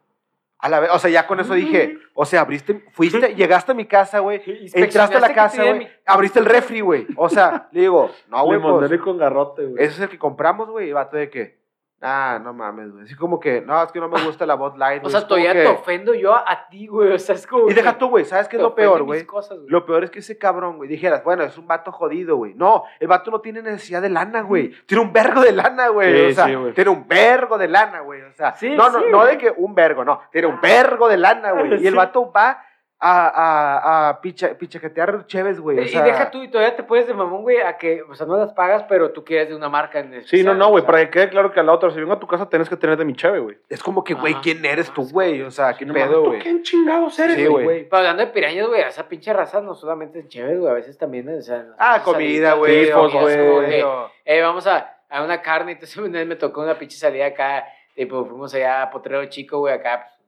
a 0.61 0.67
la 0.69 0.79
vez, 0.81 0.89
o 0.91 0.99
sea, 0.99 1.09
ya 1.09 1.25
con 1.25 1.39
eso 1.39 1.53
dije, 1.53 1.97
o 2.13 2.25
sea, 2.25 2.41
abriste, 2.41 2.83
fuiste, 2.91 3.33
llegaste 3.35 3.71
a 3.71 3.75
mi 3.75 3.85
casa, 3.85 4.19
güey. 4.19 4.41
Entraste 4.73 5.15
a 5.15 5.19
la 5.21 5.33
casa, 5.33 5.63
güey. 5.63 5.79
mi- 5.79 5.87
Abriste 6.05 6.39
el 6.39 6.45
refri, 6.45 6.81
güey. 6.81 7.07
O 7.15 7.29
sea, 7.29 7.69
le 7.71 7.81
digo, 7.81 8.11
no, 8.27 8.43
güey, 8.43 8.59
pues, 8.59 9.01
con 9.01 9.17
garrote, 9.17 9.65
güey. 9.65 9.83
ese 9.83 9.93
es 9.95 9.99
el 10.01 10.09
que 10.09 10.17
compramos, 10.19 10.69
güey. 10.69 10.89
Y 10.89 10.93
vato 10.93 11.15
de 11.17 11.29
que, 11.29 11.58
ah, 12.01 12.39
no 12.41 12.53
mames, 12.53 12.91
güey. 12.91 13.03
Así 13.03 13.15
como 13.15 13.39
que, 13.39 13.61
no, 13.61 13.81
es 13.83 13.91
que 13.91 13.99
no 13.99 14.07
me 14.07 14.23
gusta 14.23 14.45
la 14.45 14.55
bot 14.55 14.77
light, 14.77 15.05
O 15.05 15.09
sea, 15.09 15.27
todavía 15.27 15.53
que- 15.53 15.61
te 15.61 15.67
ofendo 15.67 16.13
yo 16.13 16.35
a, 16.35 16.67
ti, 16.69 16.87
güey. 16.87 17.13
O 17.13 17.19
sea, 17.19 17.35
es 17.35 17.45
como. 17.45 17.69
Y 17.69 17.73
deja 17.73 17.97
tú, 17.97 18.09
güey, 18.09 18.25
¿sabes 18.25 18.47
qué 18.47 18.55
es 18.55 18.59
te 18.59 18.63
lo 18.63 18.75
peor, 18.75 19.03
güey? 19.03 19.25
cosas, 19.25 19.57
güey. 19.57 19.69
Lo 19.69 19.85
peor 19.85 20.03
es 20.03 20.11
que 20.11 20.19
ese 20.19 20.37
cabrón, 20.37 20.77
güey, 20.77 20.89
dijeras, 20.89 21.23
bueno, 21.23 21.43
es 21.43 21.57
un 21.57 21.67
vato 21.67 21.91
jodido, 21.91 22.37
güey. 22.37 22.53
No, 22.53 22.83
el 22.99 23.07
vato 23.07 23.31
no 23.31 23.41
tiene 23.41 23.61
necesidad 23.61 24.01
de 24.01 24.09
lana, 24.09 24.41
güey. 24.41 24.71
Tiene 24.85 25.03
un 25.03 25.13
vergo 25.13 25.41
de 25.41 25.51
lana, 25.51 25.89
güey. 25.89 26.13
Sí, 26.13 26.31
o 26.31 26.35
sea, 26.35 26.45
sí, 26.45 26.71
tiene 26.75 26.89
un 26.89 27.07
vergo 27.07 27.57
de 27.57 27.67
lana, 27.67 27.99
güey. 28.01 28.21
O 28.21 28.33
sea, 28.33 28.53
Sí, 28.55 28.69
no, 28.69 28.89
no, 28.89 28.99
sí, 28.99 29.05
no 29.09 29.25
de 29.25 29.37
que 29.37 29.53
un 29.55 29.75
vergo, 29.75 30.03
no. 30.03 30.21
Tiene 30.31 30.47
un 30.47 30.59
vergo 30.61 31.07
de 31.07 31.17
lana, 31.17 31.51
güey. 31.51 31.69
Y 31.83 31.87
el 31.87 31.95
vato 31.95 32.31
va 32.31 32.63
a, 33.01 33.27
a, 33.29 34.09
a 34.09 34.21
picha, 34.21 34.57
pichaquetear 34.57 35.25
chéves, 35.25 35.59
güey. 35.59 35.79
O 35.79 35.87
sea, 35.87 36.01
y 36.01 36.03
deja 36.03 36.29
tú, 36.31 36.43
y 36.43 36.49
todavía 36.49 36.75
te 36.75 36.83
puedes 36.83 37.07
de 37.07 37.13
mamón, 37.13 37.43
güey, 37.43 37.57
a 37.61 37.77
que, 37.77 38.01
o 38.01 38.13
sea, 38.13 38.27
no 38.27 38.35
las 38.35 38.51
pagas, 38.51 38.83
pero 38.89 39.11
tú 39.11 39.23
quieres 39.23 39.47
de 39.47 39.55
una 39.55 39.69
marca 39.69 39.99
en 39.99 40.11
Sí, 40.11 40.17
especial, 40.17 40.45
no, 40.47 40.53
no, 40.55 40.69
güey, 40.69 40.81
o 40.81 40.85
sea. 40.85 40.91
para 40.91 41.05
que 41.05 41.09
quede 41.11 41.29
claro 41.29 41.51
que 41.53 41.61
a 41.61 41.63
la 41.63 41.71
otra, 41.71 41.91
si 41.91 41.99
vengo 41.99 42.11
a 42.11 42.19
tu 42.19 42.27
casa, 42.27 42.49
tienes 42.49 42.67
que 42.67 42.75
tener 42.75 42.97
de 42.97 43.05
mi 43.05 43.15
chave, 43.15 43.39
güey. 43.39 43.57
Es 43.69 43.81
como 43.81 44.03
que, 44.03 44.13
güey. 44.15 44.33
¿quién 44.41 44.65
eres 44.65 44.91
tú, 44.91 45.07
güey? 45.09 45.41
O 45.43 45.51
sea, 45.51 45.75
qué 45.77 45.85
No 45.85 45.93
pedo, 45.93 46.05
mames, 46.05 46.17
¿tú 46.17 46.25
güey. 46.25 46.39
¿Quién 46.41 46.61
chingados 46.63 47.17
eres, 47.19 47.35
Sí, 47.37 47.45
güey? 47.45 47.85
Pero 47.85 47.97
hablando 47.97 48.25
de 48.25 48.31
pirañas, 48.31 48.67
güey, 48.67 48.81
esa 48.81 49.07
pinche 49.07 49.31
raza 49.31 49.61
no 49.61 49.73
solamente 49.75 50.19
es 50.19 50.27
chévere, 50.27 50.57
güey, 50.57 50.71
a 50.71 50.75
veces 50.75 50.97
también, 50.97 51.29
o 51.29 51.41
sea... 51.41 51.67
Ah, 51.77 52.01
comida, 52.03 52.53
güey. 52.55 52.85
Sí, 52.87 52.91
güey. 52.91 53.83
eh, 54.25 54.41
vamos 54.41 54.67
a, 54.67 54.97
a 55.09 55.23
una 55.23 55.41
carne, 55.41 55.71
entonces 55.73 55.95
una 55.97 56.19
vez 56.19 56.27
me 56.27 56.35
tocó 56.35 56.61
una 56.61 56.77
pinche 56.77 56.97
salida 56.97 57.27
acá, 57.27 57.65
tipo, 57.95 58.25
fuimos 58.25 58.53
allá 58.53 58.83
a 58.83 58.89
Potrero 58.89 59.25
Chico, 59.27 59.59
güey, 59.59 59.73
acá, 59.73 60.05
pues, 60.05 60.19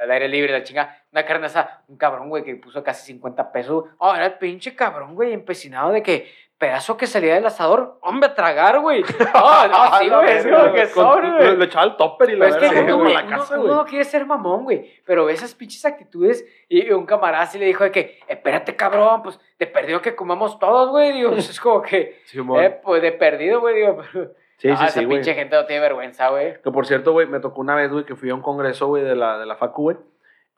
al 0.00 0.10
aire 0.10 0.28
libre, 0.28 0.52
la 0.52 0.62
chinga, 0.62 0.97
una 1.12 1.24
carne 1.24 1.46
esa, 1.46 1.82
un 1.88 1.96
cabrón, 1.96 2.28
güey, 2.28 2.44
que 2.44 2.54
puso 2.56 2.82
casi 2.84 3.06
50 3.06 3.52
pesos, 3.52 3.84
oh, 3.98 4.14
era 4.14 4.26
el 4.26 4.34
pinche 4.34 4.74
cabrón, 4.76 5.14
güey, 5.14 5.32
empecinado 5.32 5.90
de 5.92 6.02
que 6.02 6.30
pedazo 6.58 6.96
que 6.96 7.06
salía 7.06 7.34
del 7.34 7.46
asador, 7.46 7.98
hombre, 8.02 8.30
a 8.30 8.34
tragar, 8.34 8.80
güey, 8.80 9.02
oh, 9.34 9.66
no, 9.70 9.98
sí, 9.98 10.06
La 10.08 10.16
güey, 10.18 10.36
es 10.38 10.46
como 10.46 10.72
que 10.72 10.86
sobre, 10.86 11.30
güey. 11.30 11.56
le 11.56 11.64
echaba 11.66 11.84
el 11.86 11.96
topper 11.96 12.30
y 12.30 12.36
la 12.36 12.46
Pero 12.48 12.56
es 12.66 12.72
que 12.72 12.80
uno, 12.80 12.98
güey, 12.98 13.14
la 13.14 13.20
uno- 13.22 13.30
casa, 13.38 13.54
uno 13.54 13.62
güey. 13.62 13.74
no 13.76 13.84
quiere 13.84 14.04
ser 14.04 14.26
mamón, 14.26 14.64
güey. 14.64 14.92
Pero 15.06 15.24
ve 15.24 15.34
esas 15.34 15.54
pinches 15.54 15.84
actitudes 15.84 16.44
y 16.68 16.90
un 16.90 17.06
camarada 17.06 17.46
sí 17.46 17.60
le 17.60 17.66
dijo 17.66 17.84
de 17.84 17.92
que, 17.92 18.18
espérate, 18.26 18.74
cabrón, 18.74 19.22
pues 19.22 19.38
te 19.56 19.68
perdió 19.68 20.02
que 20.02 20.16
comamos 20.16 20.58
todos, 20.58 20.90
güey. 20.90 21.12
Digo, 21.12 21.30
pues, 21.30 21.48
es 21.48 21.60
como 21.60 21.80
que, 21.80 22.20
Simón. 22.24 22.60
eh, 22.64 22.70
pues 22.70 23.02
de 23.02 23.12
perdido, 23.12 23.60
güey. 23.60 23.76
Digo, 23.76 23.98
pero. 24.12 24.32
Sí, 24.56 24.68
Ah, 24.70 24.76
sí, 24.76 24.84
esa 24.86 25.00
sí, 25.00 25.06
pinche 25.06 25.34
gente 25.34 25.54
no 25.54 25.64
tiene 25.66 25.80
vergüenza, 25.80 26.30
güey. 26.30 26.60
Que 26.60 26.72
por 26.72 26.84
cierto, 26.88 27.12
güey, 27.12 27.28
me 27.28 27.38
tocó 27.38 27.60
una 27.60 27.76
vez, 27.76 27.92
güey, 27.92 28.04
que 28.04 28.16
fui 28.16 28.30
a 28.30 28.34
un 28.34 28.42
congreso, 28.42 28.88
güey, 28.88 29.04
de 29.04 29.14
la, 29.14 29.38
de 29.38 29.46
la 29.46 29.54
facu, 29.54 29.82
güey, 29.82 29.96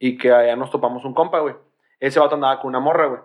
y 0.01 0.17
que 0.17 0.33
allá 0.33 0.57
nos 0.57 0.71
topamos 0.71 1.05
un 1.05 1.15
compa, 1.15 1.39
güey. 1.39 1.55
Ese 2.01 2.19
vato 2.19 2.35
andaba 2.35 2.59
con 2.59 2.71
una 2.71 2.81
morra, 2.81 3.07
güey. 3.07 3.21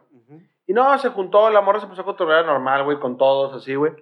Y 0.68 0.74
no, 0.74 0.98
se 0.98 1.10
juntó, 1.10 1.50
la 1.50 1.62
morra 1.62 1.80
se 1.80 1.88
puso 1.88 2.02
a 2.02 2.06
cotorrear 2.06 2.46
normal, 2.46 2.84
güey, 2.84 3.00
con 3.00 3.18
todos, 3.18 3.54
así, 3.54 3.76
güey. 3.76 3.94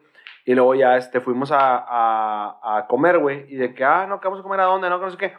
Y 0.46 0.56
luego 0.56 0.74
ya, 0.76 0.98
este, 0.98 1.22
fuimos 1.22 1.52
a, 1.52 1.78
a, 1.78 2.78
a 2.78 2.88
comer, 2.88 3.20
güey. 3.20 3.46
Y 3.54 3.58
de 3.58 3.74
que, 3.74 3.84
ah, 3.84 4.08
no, 4.08 4.20
que 4.20 4.28
vamos 4.28 4.40
a 4.40 4.44
comer 4.44 4.62
a 4.62 4.66
dónde, 4.66 4.90
no, 4.90 4.98
que 4.98 5.06
no 5.06 5.12
sé 5.12 5.18
qué. 5.18 5.34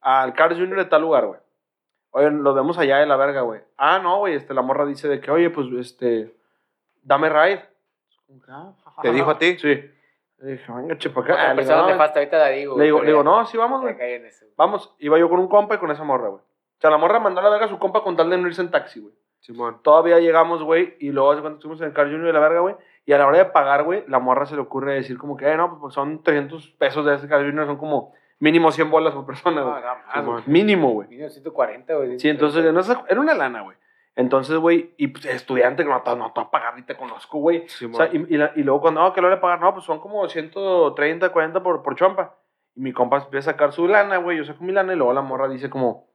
Al 0.00 0.32
Carl's 0.34 0.58
Jr. 0.58 0.78
de 0.78 0.84
tal 0.86 1.02
lugar, 1.02 1.26
güey. 1.26 1.40
Oye, 2.10 2.30
lo 2.30 2.52
vemos 2.52 2.76
allá 2.78 2.98
de 2.98 3.06
la 3.06 3.16
verga, 3.16 3.42
güey. 3.42 3.60
Ah, 3.76 4.00
no, 4.02 4.18
güey, 4.18 4.34
este, 4.34 4.54
la 4.54 4.62
morra 4.62 4.84
dice 4.84 5.08
de 5.08 5.20
que, 5.20 5.30
oye, 5.30 5.50
pues, 5.50 5.68
este, 5.78 6.34
dame 7.02 7.28
ride. 7.28 7.64
Ah, 8.48 8.72
¿Te 9.02 9.12
dijo 9.12 9.30
a 9.30 9.38
ti? 9.38 9.56
Sí. 9.58 9.90
Le 10.38 10.52
dije, 10.52 10.72
venga, 10.72 10.98
che, 10.98 11.10
pa' 11.10 11.20
acá. 11.20 11.34
Otra 11.34 11.54
Le 11.54 11.62
digo, 11.62 11.76
no, 11.76 12.02
ahorita 12.02 12.38
la 12.38 12.48
digo. 12.48 12.78
le 12.78 12.84
digo, 12.84 13.00
le 13.02 13.06
digo, 13.08 13.22
no, 13.22 13.46
sí, 13.46 13.56
vamos, 13.56 13.82
güey. 13.82 13.94
Vamos. 14.56 14.94
Iba 14.98 15.18
yo 15.18 15.28
con 15.28 15.38
un 15.38 15.48
compa 15.48 15.76
y 15.76 15.78
con 15.78 15.90
esa 15.90 16.02
morra, 16.02 16.28
güey. 16.28 16.42
O 16.82 16.84
sea, 16.84 16.90
la 16.90 16.98
morra 16.98 17.20
mandó 17.20 17.38
a 17.40 17.44
la 17.44 17.50
verga 17.50 17.66
a 17.66 17.68
su 17.68 17.78
compa 17.78 18.02
con 18.02 18.16
tal 18.16 18.28
de 18.28 18.38
no 18.38 18.48
irse 18.48 18.60
en 18.60 18.72
taxi, 18.72 18.98
güey. 18.98 19.14
Simón. 19.38 19.78
Todavía 19.82 20.18
llegamos, 20.18 20.64
güey, 20.64 20.96
y 20.98 21.10
luego 21.10 21.30
hace 21.30 21.40
cuando 21.40 21.58
estuvimos 21.58 21.80
en 21.80 21.86
el 21.88 21.92
Car 21.92 22.06
Junior 22.06 22.26
de 22.26 22.32
la 22.32 22.40
verga, 22.40 22.58
güey, 22.60 22.74
y 23.06 23.12
a 23.12 23.18
la 23.18 23.26
hora 23.28 23.38
de 23.38 23.44
pagar, 23.44 23.84
güey, 23.84 24.04
la 24.08 24.18
morra 24.18 24.46
se 24.46 24.56
le 24.56 24.62
ocurre 24.62 24.94
decir 24.94 25.16
como 25.16 25.36
que, 25.36 25.48
eh, 25.48 25.56
no, 25.56 25.78
pues 25.80 25.94
son 25.94 26.22
300 26.24 26.70
pesos 26.78 27.04
de 27.06 27.14
ese 27.14 27.28
Car 27.28 27.40
Junior, 27.44 27.66
son 27.66 27.76
como 27.76 28.12
mínimo 28.40 28.72
100 28.72 28.90
bolas 28.90 29.14
por 29.14 29.24
persona, 29.26 29.60
No, 29.60 29.70
güey. 29.70 29.80
no, 29.82 29.86
más, 29.88 29.96
Simón. 30.14 30.24
güey. 30.34 30.44
Mínimo, 30.48 30.90
güey. 30.90 31.08
1940, 31.08 31.94
güey. 31.94 32.18
Sí, 32.18 32.28
entonces, 32.28 32.72
no 32.72 32.82
sé, 32.82 32.96
era 33.08 33.20
una 33.20 33.34
lana, 33.34 33.62
güey. 33.62 33.76
Entonces, 34.16 34.56
güey, 34.58 34.92
y 34.96 35.06
pues, 35.06 35.24
estudiante 35.24 35.84
que 35.84 35.88
no 35.88 36.02
te 36.02 36.14
no 36.16 36.32
te 36.32 36.40
va 36.40 36.46
a 36.48 36.50
pagar 36.50 36.74
ni 36.76 36.82
te 36.82 36.96
conozco, 36.96 37.38
güey. 37.38 37.64
O 37.64 37.68
Simón. 37.68 37.96
sea, 37.96 38.08
y, 38.12 38.26
y, 38.28 38.36
la- 38.36 38.52
y 38.56 38.62
luego 38.64 38.80
cuando, 38.80 39.00
no, 39.02 39.12
que 39.12 39.20
lo 39.22 39.30
de 39.30 39.36
pagar, 39.38 39.60
no, 39.60 39.72
pues 39.72 39.84
son 39.86 40.00
como 40.00 40.28
130, 40.28 41.30
40 41.30 41.62
por, 41.62 41.82
por 41.82 41.94
chompa. 41.94 42.34
Y 42.74 42.80
mi 42.80 42.92
compa 42.92 43.18
empieza 43.18 43.50
a 43.50 43.52
sacar 43.54 43.72
su 43.72 43.86
lana, 43.88 44.18
güey, 44.18 44.38
yo 44.38 44.44
saco 44.44 44.64
mi 44.64 44.72
lana 44.72 44.92
y 44.92 44.96
luego 44.96 45.12
la 45.12 45.22
morra 45.22 45.48
dice 45.48 45.70
como, 45.70 46.11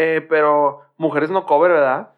eh, 0.00 0.24
pero 0.28 0.82
mujeres 0.96 1.28
no 1.30 1.44
cover, 1.44 1.72
¿verdad? 1.72 2.10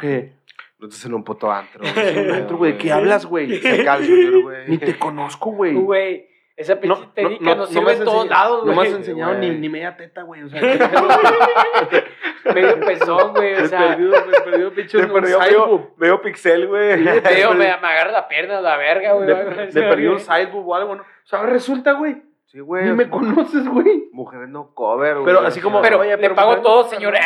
Que, 0.00 0.32
No 0.78 0.86
estás 0.88 1.04
en 1.06 1.14
un 1.14 1.24
puto 1.24 1.50
antro. 1.50 1.82
"Antro, 2.34 2.56
güey, 2.58 2.72
¿de 2.72 2.78
qué 2.78 2.92
hablas, 2.92 3.24
güey? 3.26 3.58
Se 3.60 3.82
güey. 3.82 4.68
Ni 4.68 4.78
te 4.78 4.98
conozco, 4.98 5.50
güey. 5.52 5.74
Güey, 5.74 6.28
esa 6.56 6.78
pinche 6.78 7.08
técnica 7.14 7.54
nos 7.54 7.70
sirve 7.70 7.84
me 7.86 7.92
has 7.92 7.98
en 7.98 8.04
todos 8.04 8.24
enseñado- 8.26 8.44
lados, 8.44 8.66
No 8.66 8.72
me 8.74 8.82
has 8.82 8.88
güey. 8.88 9.00
enseñado 9.00 9.34
ni, 9.34 9.46
güey. 9.46 9.58
ni 9.58 9.68
media 9.70 9.96
teta, 9.96 10.22
güey. 10.22 10.42
O 10.42 10.48
sea, 10.48 10.60
Medio 12.54 12.80
pezón, 12.80 13.32
güey, 13.32 13.54
o 13.54 13.60
me 13.62 13.68
sea... 13.68 13.88
perdió, 13.88 14.10
me 14.10 14.40
perdió, 14.50 14.74
pinche, 14.74 14.98
un 14.98 15.12
perdió 15.12 15.38
medio, 15.40 15.92
medio 15.96 16.20
pixel, 16.22 16.66
güey. 16.68 17.02
Veo, 17.02 17.50
me, 17.54 17.56
me 17.58 17.64
agarra 17.64 18.10
la 18.12 18.28
pierna, 18.28 18.60
la 18.60 18.76
verga, 18.76 19.12
güey. 19.14 19.28
Le, 19.28 19.44
le 19.54 19.62
así, 19.62 19.72
perdí 19.80 20.06
un 20.06 20.14
güey. 20.14 20.24
side 20.24 20.46
boob 20.46 20.68
o 20.68 20.74
algo, 20.74 20.94
¿no? 20.96 21.02
O 21.02 21.26
sea, 21.26 21.42
resulta, 21.44 21.92
güey. 21.92 22.22
Sí, 22.52 22.60
güey. 22.60 22.84
Ni 22.84 22.90
me 22.92 23.08
conoces, 23.08 23.66
güey. 23.66 24.10
Mujeres 24.12 24.50
no 24.50 24.74
cover, 24.74 25.14
güey. 25.14 25.24
Pero 25.24 25.40
así 25.40 25.62
como- 25.62 25.80
Pero 25.80 26.00
Oye, 26.00 26.10
le 26.10 26.18
pero 26.18 26.34
pago 26.34 26.50
mujer, 26.50 26.62
todo, 26.62 26.82
no, 26.82 26.88
señor. 26.90 27.14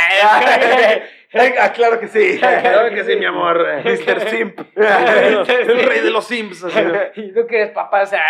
Ah, 1.60 1.72
claro 1.74 1.98
que 1.98 2.06
sí. 2.06 2.38
Claro 2.40 2.94
que 2.94 3.02
sí, 3.04 3.16
mi 3.16 3.24
amor. 3.26 3.58
Mr. 3.84 4.20
Simp. 4.30 4.60
El 4.76 5.82
rey 5.84 6.00
de 6.00 6.10
los 6.10 6.24
Sims. 6.26 6.62
Así, 6.62 6.78
y 7.16 7.32
no 7.32 7.44
quieres 7.46 7.72
papá, 7.72 8.02
o 8.02 8.06
sea, 8.06 8.22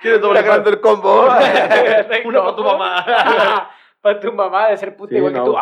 ¿Quieres 0.00 0.20
doble 0.20 0.42
ganando 0.42 0.70
el 0.70 0.80
combo. 0.80 1.24
Una 2.24 2.40
para 2.44 2.56
tu 2.56 2.62
mamá. 2.64 3.70
Para 4.00 4.18
tu 4.18 4.32
mamá 4.32 4.68
de 4.68 4.76
ser 4.78 4.96
puta 4.96 5.10
Sí, 5.10 5.16
igual 5.18 5.32
no. 5.34 5.44
que 5.44 5.50
tú. 5.50 5.56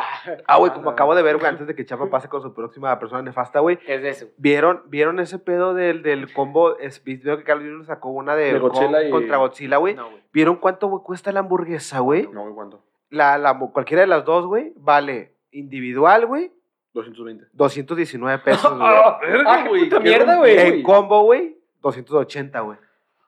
Ah, 0.47 0.57
güey, 0.59 0.73
como 0.73 0.91
acabo 0.91 1.15
de 1.15 1.23
ver, 1.23 1.37
güey, 1.39 1.49
antes 1.49 1.67
de 1.67 1.75
que 1.75 1.85
Chapa 1.85 2.09
pase 2.09 2.29
con 2.29 2.41
su 2.41 2.55
próxima 2.55 2.97
persona 2.99 3.21
nefasta, 3.23 3.59
güey. 3.61 3.79
¿Qué 3.79 3.97
es 3.97 4.03
de 4.03 4.09
eso? 4.11 4.27
¿Vieron, 4.37 4.83
¿Vieron 4.87 5.19
ese 5.19 5.39
pedo 5.39 5.75
del, 5.75 6.03
del 6.03 6.33
combo? 6.33 6.79
Es, 6.79 7.03
veo 7.05 7.37
que 7.39 7.45
Carlos 7.45 7.67
Jr. 7.69 7.87
sacó 7.87 8.11
una 8.11 8.37
de, 8.37 8.53
De 8.53 8.59
Godzilla 8.61 9.03
y- 9.03 9.11
contra 9.11 9.39
Godzilla, 9.39 9.77
güey. 9.79 9.95
No, 9.95 10.11
güey. 10.11 10.23
¿Vieron 10.33 10.57
cuánto 10.57 10.87
güey, 10.89 11.03
cuesta 11.03 11.33
la 11.33 11.41
hamburguesa, 11.41 11.99
güey? 12.01 12.29
No, 12.33 12.43
güey, 12.43 12.55
¿cuánto? 12.55 12.83
La, 13.11 13.39
la, 13.39 13.59
cualquiera 13.59 14.03
de 14.03 14.07
las 14.07 14.25
dos, 14.25 14.47
güey, 14.47 14.73
vale 14.77 15.33
individual, 15.51 16.27
güey, 16.27 16.53
220. 16.93 17.47
219 17.55 18.39
pesos, 18.45 18.71
güey. 18.79 18.83
Ah, 18.89 19.19
Verga, 19.21 19.63
qué 19.65 19.69
güey, 19.69 19.85
puta 19.85 20.01
mierda, 20.01 20.37
güey. 20.37 20.59
en 20.59 20.83
combo, 20.83 21.23
güey, 21.25 21.57
280, 21.83 22.61
güey. 22.61 22.79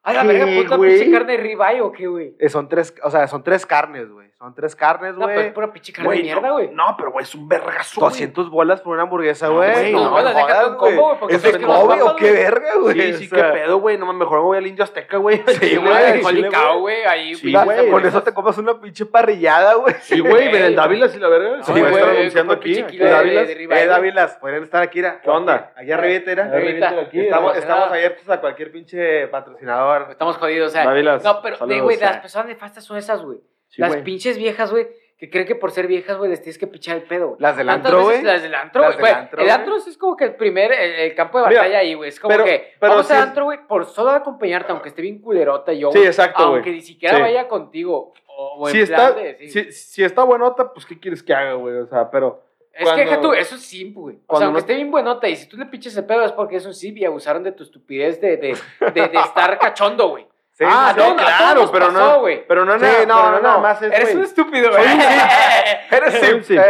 A 0.03 0.13
la 0.13 0.23
verga, 0.25 0.47
¿Qué, 0.47 0.63
puta 0.63 0.79
pinche 0.79 1.11
carne 1.11 1.33
de 1.33 1.39
ribeye 1.43 1.81
o 1.83 1.93
qué, 1.93 2.07
güey. 2.07 2.35
Eh, 2.39 2.49
Son 2.49 2.69
tres, 2.69 2.95
o 3.03 3.11
sea, 3.11 3.27
son 3.27 3.43
tres 3.43 3.67
carnes, 3.67 4.09
güey. 4.11 4.30
Son 4.41 4.55
tres 4.55 4.75
carnes, 4.75 5.13
No, 5.17 5.25
pues 5.27 5.35
güey. 5.35 5.47
es 5.49 5.53
pura 5.53 5.71
pinche 5.71 5.93
carne 5.93 6.17
de 6.17 6.23
mierda, 6.23 6.49
no, 6.49 6.55
güey. 6.55 6.71
No, 6.73 6.95
pero, 6.97 7.13
güey, 7.13 7.25
es 7.25 7.35
un 7.35 7.47
vergazo, 7.47 8.01
güey. 8.01 8.11
200 8.11 8.49
bolas 8.49 8.81
por 8.81 8.95
una 8.95 9.03
hamburguesa, 9.03 9.49
No, 9.49 9.57
güey. 9.57 9.93
No, 9.93 10.09
no, 10.09 10.25
déjate 10.25 10.67
un 10.71 10.77
combo, 10.77 11.17
güey, 11.21 11.35
¿Es 11.37 11.43
de 11.43 11.59
no 11.59 11.67
Kobe 11.69 12.01
o 12.01 12.17
qué 12.17 12.33
verga, 12.33 12.75
güey? 12.81 12.95
Sí, 12.99 13.13
O 13.13 13.19
sí, 13.19 13.27
sea, 13.27 13.53
qué 13.53 13.59
pedo, 13.59 13.81
güey. 13.81 13.99
No, 13.99 14.11
mejor 14.15 14.39
me 14.39 14.45
voy 14.45 14.57
al 14.57 14.67
Indio 14.67 14.83
Azteca, 14.83 15.19
güey. 15.19 15.43
Sí, 15.61 15.77
güey. 15.77 16.49
cow, 16.51 16.79
güey. 16.81 17.05
Ahí, 17.05 17.35
Sí, 17.35 17.53
güey. 17.53 17.91
Con 17.91 18.07
eso 18.07 18.23
te 18.23 18.33
comes 18.33 18.57
una 18.57 18.81
pinche 18.81 19.05
parrillada, 19.05 19.75
güey. 19.75 19.95
Sí, 20.01 20.21
güey, 20.21 20.51
ven 20.51 20.63
el 20.63 20.75
Dávila 20.75 21.11
y 21.15 21.19
la 21.19 21.29
verga. 21.29 21.57
No, 21.59 21.65
Sí, 21.65 21.73
güey, 21.73 22.03
anunciando 22.03 22.55
aquí. 22.55 22.83
Dávilas. 22.99 23.47
Eh. 23.51 23.87
Dávilas, 23.87 24.37
podrían 24.37 24.63
estar 24.63 24.83
aquí, 24.83 25.01
era. 25.01 25.21
¿Qué 25.21 25.29
onda? 25.29 25.75
Allá 25.77 25.97
arriba, 25.97 26.33
era. 26.33 26.45
Arribita. 26.47 26.99
aquí. 26.99 27.21
Estamos, 27.21 27.67
no 27.67 27.75
abiertos 27.75 28.27
a 28.31 28.41
cualquier 28.41 28.73
pinche 28.73 29.29
patrocinador. 29.29 30.07
Estamos 30.13 30.39
jodidos, 30.39 30.69
o 30.69 30.73
sea. 30.73 30.87
Dávilas, 30.87 31.23
No, 31.23 31.43
pero, 31.43 31.59
güey, 31.83 31.99
las 31.99 32.17
personas 32.21 32.49
nefastas 32.49 32.85
son 32.85 32.97
esas, 32.97 33.21
güey. 33.23 33.39
Sí, 33.71 33.81
las 33.81 33.91
güey. 33.93 34.05
pinches 34.05 34.37
viejas, 34.37 34.71
güey, 34.71 34.89
que 35.17 35.29
creen 35.31 35.47
que 35.47 35.55
por 35.55 35.71
ser 35.71 35.87
viejas, 35.87 36.17
güey, 36.19 36.31
les 36.31 36.41
tienes 36.43 36.59
que 36.59 36.67
pichar 36.67 36.97
el 36.97 37.03
pedo. 37.05 37.37
Las 37.39 37.57
del 37.57 37.67
¿Cuántas 37.67 37.93
antro, 37.93 38.05
güey. 38.05 38.23
Las 38.23 38.43
del 38.43 38.55
antro, 38.55 38.83
Las 38.83 38.95
güey. 38.99 39.07
del 39.07 39.15
antro, 39.23 39.43
El 39.43 39.51
antro 39.51 39.77
es 39.77 39.97
como 39.99 40.17
que 40.17 40.25
el 40.25 40.35
primer, 40.35 40.73
el, 40.73 40.91
el 40.93 41.15
campo 41.15 41.41
de 41.41 41.49
Mira, 41.49 41.61
batalla 41.61 41.79
ahí, 41.79 41.95
güey. 41.95 42.09
Es 42.09 42.19
como 42.21 42.33
pero- 42.33 42.45
que 42.45 42.73
pero 42.81 42.93
vamos 42.93 43.07
sí 43.07 43.13
al 43.13 43.23
antro, 43.23 43.45
güey, 43.45 43.59
por 43.67 43.85
solo 43.87 44.11
acompañarte, 44.11 44.73
aunque 44.73 44.89
esté 44.89 45.03
bien 45.03 45.21
culerota 45.21 45.73
yo, 45.73 45.93
Sí, 45.93 45.99
exacto, 45.99 46.43
güey. 46.45 46.55
Aunque 46.57 46.71
ni 46.73 46.81
siquiera 46.81 47.17
Sí. 47.17 47.23
vaya 47.23 47.49
contigo, 47.49 48.13
o, 48.27 48.65
o 48.65 48.69
Si 48.69 48.81
está, 48.81 49.15
sí. 49.39 49.49
si, 49.51 49.73
si 49.73 50.03
está 50.05 50.23
buenota, 50.25 50.73
pues, 50.73 50.87
¿qué 50.87 50.99
quieres 50.99 51.23
que 51.23 51.35
haga, 51.35 51.53
güey? 51.55 51.77
O 51.77 51.87
sea, 51.87 52.11
pero... 52.11 52.43
Es 52.73 52.85
cuando- 52.85 53.03
que 53.05 53.11
deja 53.11 53.21
tú, 53.21 53.33
eso 53.35 53.57
es 53.57 53.63
simp, 53.63 53.97
güey. 53.97 54.17
O 54.27 54.37
sea, 54.39 54.47
aunque 54.47 54.53
no- 54.55 54.59
esté 54.61 54.75
bien 54.77 54.91
buenota 54.91 55.29
y 55.29 55.37
si 55.37 55.47
tú 55.49 55.57
le 55.59 55.67
pinches 55.67 55.95
el 55.97 56.07
pedo 56.07 56.25
es 56.25 56.33
porque 56.33 56.57
es 56.57 56.65
un 56.65 56.73
simp 56.73 56.97
y 56.97 57.05
abusaron 57.05 57.43
de 57.43 57.53
tu 57.53 57.63
estupidez 57.65 58.21
de, 58.21 58.37
de, 58.39 58.57
de, 58.95 59.09
de 59.09 59.19
estar 59.19 59.59
cachondo, 59.59 60.09
güey. 60.09 60.27
Sí, 60.61 60.67
ah, 60.69 60.93
sí, 60.95 61.01
no, 61.01 61.09
sí. 61.09 61.15
claro, 61.17 61.61
nos 61.63 61.71
pero 61.71 61.87
pasó, 61.87 61.99
no, 61.99 62.23
pero 62.47 62.65
no, 62.67 62.75
Sí, 62.75 62.81
nada, 62.85 63.07
no, 63.07 63.17
pero 63.17 63.31
no, 63.31 63.41
nada 63.41 63.55
no. 63.55 63.61
más 63.61 63.81
es, 63.81 63.91
Eres 63.91 64.03
güey. 64.03 64.17
un 64.17 64.23
estúpido, 64.25 64.71
güey. 64.71 64.85
Eres 65.91 66.35
un 66.35 66.45
simp. 66.45 66.61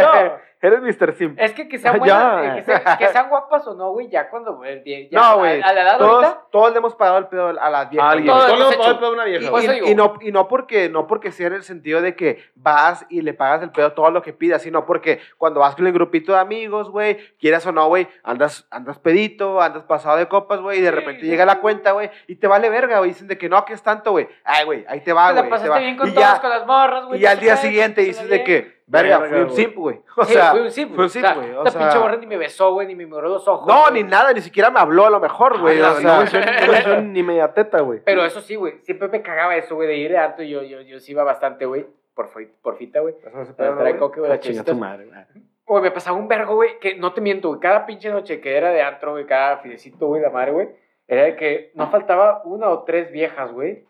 Eres 0.61 0.81
Mr. 0.81 1.13
Simp. 1.15 1.39
Es 1.39 1.53
que 1.53 1.67
que 1.67 1.77
sean 1.79 1.95
Ya. 2.05 2.35
buenas, 2.35 2.45
eh, 2.45 2.55
que, 2.59 2.63
sean, 2.63 2.97
que 2.97 3.07
sean 3.07 3.29
guapas 3.29 3.65
o 3.67 3.73
no, 3.73 3.91
güey, 3.91 4.09
ya 4.09 4.29
cuando, 4.29 4.55
güey, 4.57 4.83
ya- 5.09 5.19
No, 5.19 5.37
güey. 5.39 5.61
A, 5.61 5.67
a 5.67 5.73
la 5.73 5.81
edad 5.81 5.97
Todos, 5.97 6.23
ahorita, 6.25 6.41
todos 6.51 6.71
le 6.71 6.77
hemos 6.77 6.95
pagado 6.95 7.17
el 7.17 7.27
pedo 7.27 7.47
a 7.59 7.69
las 7.69 7.89
viejas. 7.89 8.11
Alguien. 8.11 8.27
Todos 8.27 8.45
Todos 8.45 8.57
le 8.59 8.63
hemos 8.65 8.75
pagado 8.75 8.91
el 8.93 8.97
pedo 8.99 9.07
a 9.09 9.13
una 9.13 9.23
vieja, 9.25 9.75
y- 9.87 9.91
y 9.91 9.95
no, 9.95 10.13
y 10.21 10.31
no 10.31 10.47
porque 10.47 10.89
no 10.89 11.07
porque 11.07 11.31
sea 11.31 11.47
en 11.47 11.53
el 11.53 11.63
sentido 11.63 12.01
de 12.01 12.15
que 12.15 12.43
vas 12.55 13.05
y 13.09 13.21
le 13.21 13.33
pagas 13.33 13.63
el 13.63 13.71
pedo 13.71 13.93
todo 13.93 14.11
lo 14.11 14.21
que 14.21 14.33
pidas, 14.33 14.61
sino 14.61 14.85
porque 14.85 15.19
cuando 15.37 15.59
vas 15.61 15.75
con 15.75 15.87
el 15.87 15.93
grupito 15.93 16.33
de 16.33 16.39
amigos, 16.39 16.89
güey, 16.89 17.17
quieras 17.39 17.65
o 17.65 17.71
no, 17.71 17.87
güey, 17.87 18.07
andas, 18.23 18.67
andas 18.71 18.99
pedito, 18.99 19.61
andas 19.61 19.83
pasado 19.83 20.17
de 20.17 20.27
copas, 20.27 20.59
güey, 20.61 20.79
y 20.79 20.81
de 20.81 20.89
Sí, 20.89 20.95
repente 20.95 21.21
sí, 21.21 21.27
llega 21.27 21.43
sí. 21.43 21.47
la 21.47 21.59
cuenta, 21.59 21.91
güey, 21.93 22.09
y 22.27 22.35
te 22.35 22.47
vale 22.47 22.69
verga, 22.69 22.99
güey, 22.99 23.09
dicen 23.11 23.27
de 23.27 23.37
que 23.37 23.49
no, 23.49 23.65
que 23.65 23.73
es 23.73 23.81
tanto, 23.81 24.11
güey. 24.11 24.27
Ay, 24.43 24.65
güey, 24.65 24.85
ahí 24.87 24.99
te 25.01 25.11
va, 25.13 25.27
te 25.27 25.33
güey. 25.33 25.35
la 25.35 25.43
te 25.43 25.49
pasaste 25.49 25.69
va. 25.69 25.79
bien 25.79 25.97
con 25.97 26.09
y 26.09 26.11
todos, 26.13 26.27
ya, 26.27 26.39
con 26.41 26.49
las 26.49 26.65
morras, 26.67 27.05
güey. 27.05 27.21
y 27.21 27.25
al 27.25 27.39
día 27.39 27.55
siguiente 27.57 28.01
te 28.01 28.07
dices 28.07 28.29
de 28.29 28.43
que, 28.43 28.80
verga, 28.91 29.19
Verga, 29.19 29.35
fui 29.35 29.43
un 29.43 29.49
simp, 29.51 29.75
güey. 29.75 30.01
O 30.17 30.25
Sí, 30.25 30.33
sea, 30.33 30.51
fui 30.51 30.59
un 30.59 30.71
simp, 30.71 30.93
fui 30.95 31.03
un 31.05 31.09
simp, 31.09 31.35
güey. 31.35 31.51
O 31.51 31.63
esta 31.65 31.79
pinche 31.79 31.91
sea, 31.93 32.01
morra 32.01 32.17
ni 32.17 32.27
me 32.27 32.37
besó, 32.37 32.73
güey, 32.73 32.87
ni 32.87 32.95
me 32.95 33.05
miró 33.05 33.21
los 33.21 33.47
ojos. 33.47 33.67
no, 33.67 33.81
güey. 33.89 34.03
ni 34.03 34.09
nada, 34.09 34.33
ni 34.33 34.41
siquiera 34.41 34.69
me 34.69 34.79
habló 34.79 35.05
a 35.05 35.09
lo 35.09 35.19
mejor, 35.19 35.59
güey. 35.59 35.79
Ah, 35.81 35.91
o 35.97 36.01
no 36.01 36.27
sea, 36.27 36.97
no 36.97 37.01
ni 37.01 37.23
media 37.23 37.53
teta, 37.53 37.79
güey. 37.79 38.01
Pero 38.03 38.25
eso 38.25 38.41
sí, 38.41 38.55
güey, 38.55 38.79
siempre 38.83 39.07
me 39.07 39.21
cagaba 39.21 39.55
eso, 39.55 39.75
güey, 39.75 39.87
de 39.87 39.95
ir 39.97 40.11
de 40.11 40.17
alto. 40.17 40.43
Yo, 40.43 40.61
yo, 40.63 40.81
yo 40.81 40.99
sí 40.99 41.13
iba 41.13 41.23
bastante, 41.23 41.65
güey, 41.65 41.87
por, 42.13 42.29
por 42.61 42.77
fita, 42.77 42.99
güey. 42.99 43.15
Para 43.57 43.97
coque, 43.97 44.19
güey, 44.19 44.39
chinga 44.39 44.63
tu 44.63 44.75
madre, 44.75 45.05
güey. 45.05 45.19
Güey, 45.65 45.83
me 45.83 45.91
pasaba 45.91 46.17
un 46.17 46.27
vergo, 46.27 46.55
güey, 46.55 46.79
que 46.79 46.95
no 46.95 47.13
te 47.13 47.21
miento, 47.21 47.47
güey. 47.47 47.61
Cada 47.61 47.85
pinche 47.85 48.09
noche 48.09 48.41
que 48.41 48.57
era 48.57 48.71
de 48.71 48.81
antro, 48.81 49.11
güey, 49.11 49.25
cada 49.25 49.57
fidecito, 49.59 50.07
güey, 50.07 50.21
la 50.21 50.29
madre, 50.29 50.51
güey, 50.51 50.69
era 51.07 51.23
de 51.23 51.35
que 51.37 51.71
no 51.75 51.89
faltaba 51.89 52.41
una 52.43 52.67
o 52.69 52.83
tres 52.83 53.09
viejas, 53.11 53.51
güey, 53.53 53.85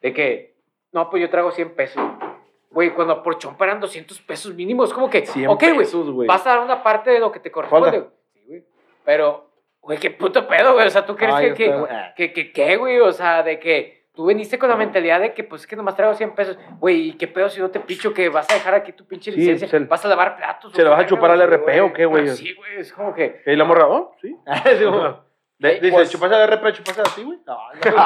de 0.00 0.12
que, 0.12 0.56
no, 0.92 1.08
pues 1.08 1.20
yo 1.22 1.30
traigo 1.30 1.52
100 1.52 1.74
pesos. 1.76 2.02
Güey, 2.02 2.29
cuando 2.70 3.22
por 3.22 3.36
chompa 3.38 3.64
eran 3.64 3.80
200 3.80 4.20
pesos 4.22 4.54
mínimo, 4.54 4.84
es 4.84 4.92
como 4.92 5.10
que, 5.10 5.26
100 5.26 5.48
ok, 5.48 5.64
güey, 5.74 5.86
güey. 6.12 6.28
vas 6.28 6.46
a 6.46 6.50
dar 6.50 6.60
una 6.60 6.82
parte 6.82 7.10
de 7.10 7.18
lo 7.18 7.32
que 7.32 7.40
te 7.40 7.50
corresponde. 7.50 7.90
Güey. 7.98 8.10
Sí, 8.32 8.42
güey. 8.46 8.64
Pero, 9.04 9.50
güey, 9.80 9.98
qué 9.98 10.10
puto 10.10 10.46
pedo, 10.46 10.74
güey. 10.74 10.86
O 10.86 10.90
sea, 10.90 11.04
¿tú 11.04 11.16
crees 11.16 11.34
Ay, 11.34 11.48
que, 11.48 11.54
que, 11.54 11.68
güey. 11.76 11.92
que, 12.16 12.32
que, 12.32 12.52
qué, 12.52 12.76
güey? 12.76 13.00
O 13.00 13.12
sea, 13.12 13.42
de 13.42 13.58
que 13.58 14.06
tú 14.14 14.26
veniste 14.26 14.58
con 14.58 14.68
la 14.68 14.76
mentalidad 14.76 15.20
de 15.20 15.32
que, 15.34 15.42
pues, 15.44 15.62
es 15.62 15.66
que 15.66 15.74
nomás 15.76 15.96
traigo 15.96 16.14
100 16.14 16.34
pesos. 16.34 16.58
Güey, 16.78 17.08
¿y 17.08 17.12
qué 17.14 17.26
pedo 17.26 17.48
si 17.48 17.60
no 17.60 17.70
te 17.70 17.80
picho 17.80 18.14
que 18.14 18.28
vas 18.28 18.48
a 18.50 18.54
dejar 18.54 18.74
aquí 18.74 18.92
tu 18.92 19.04
pinche 19.06 19.32
Sí, 19.32 19.38
licencia? 19.38 19.66
se- 19.68 19.78
¿Vas 19.86 20.04
a 20.04 20.08
lavar 20.08 20.36
platos? 20.36 20.72
¿se 20.72 20.82
lo 20.84 20.90
vas 20.90 21.00
a 21.00 21.06
chupar 21.06 21.30
al 21.32 21.38
güey? 21.38 21.48
RP 21.58 21.80
o 21.82 21.92
qué, 21.92 22.06
güey? 22.06 22.28
Ah, 22.28 22.34
Sí, 22.34 22.54
güey, 22.54 22.76
es 22.78 22.92
como 22.92 23.14
que... 23.14 23.42
¿Y 23.46 23.56
la 23.56 23.64
morra? 23.64 23.88
¿Oh? 23.88 24.14
Sí. 24.20 24.36
De- 25.60 25.74
Dice, 25.78 25.92
pues- 25.92 26.10
¿chupas 26.10 26.32
al 26.32 26.48
RP, 26.48 26.72
chupas 26.72 26.98
a 26.98 27.02
ti, 27.14 27.22
güey? 27.22 27.38
No, 27.46 27.58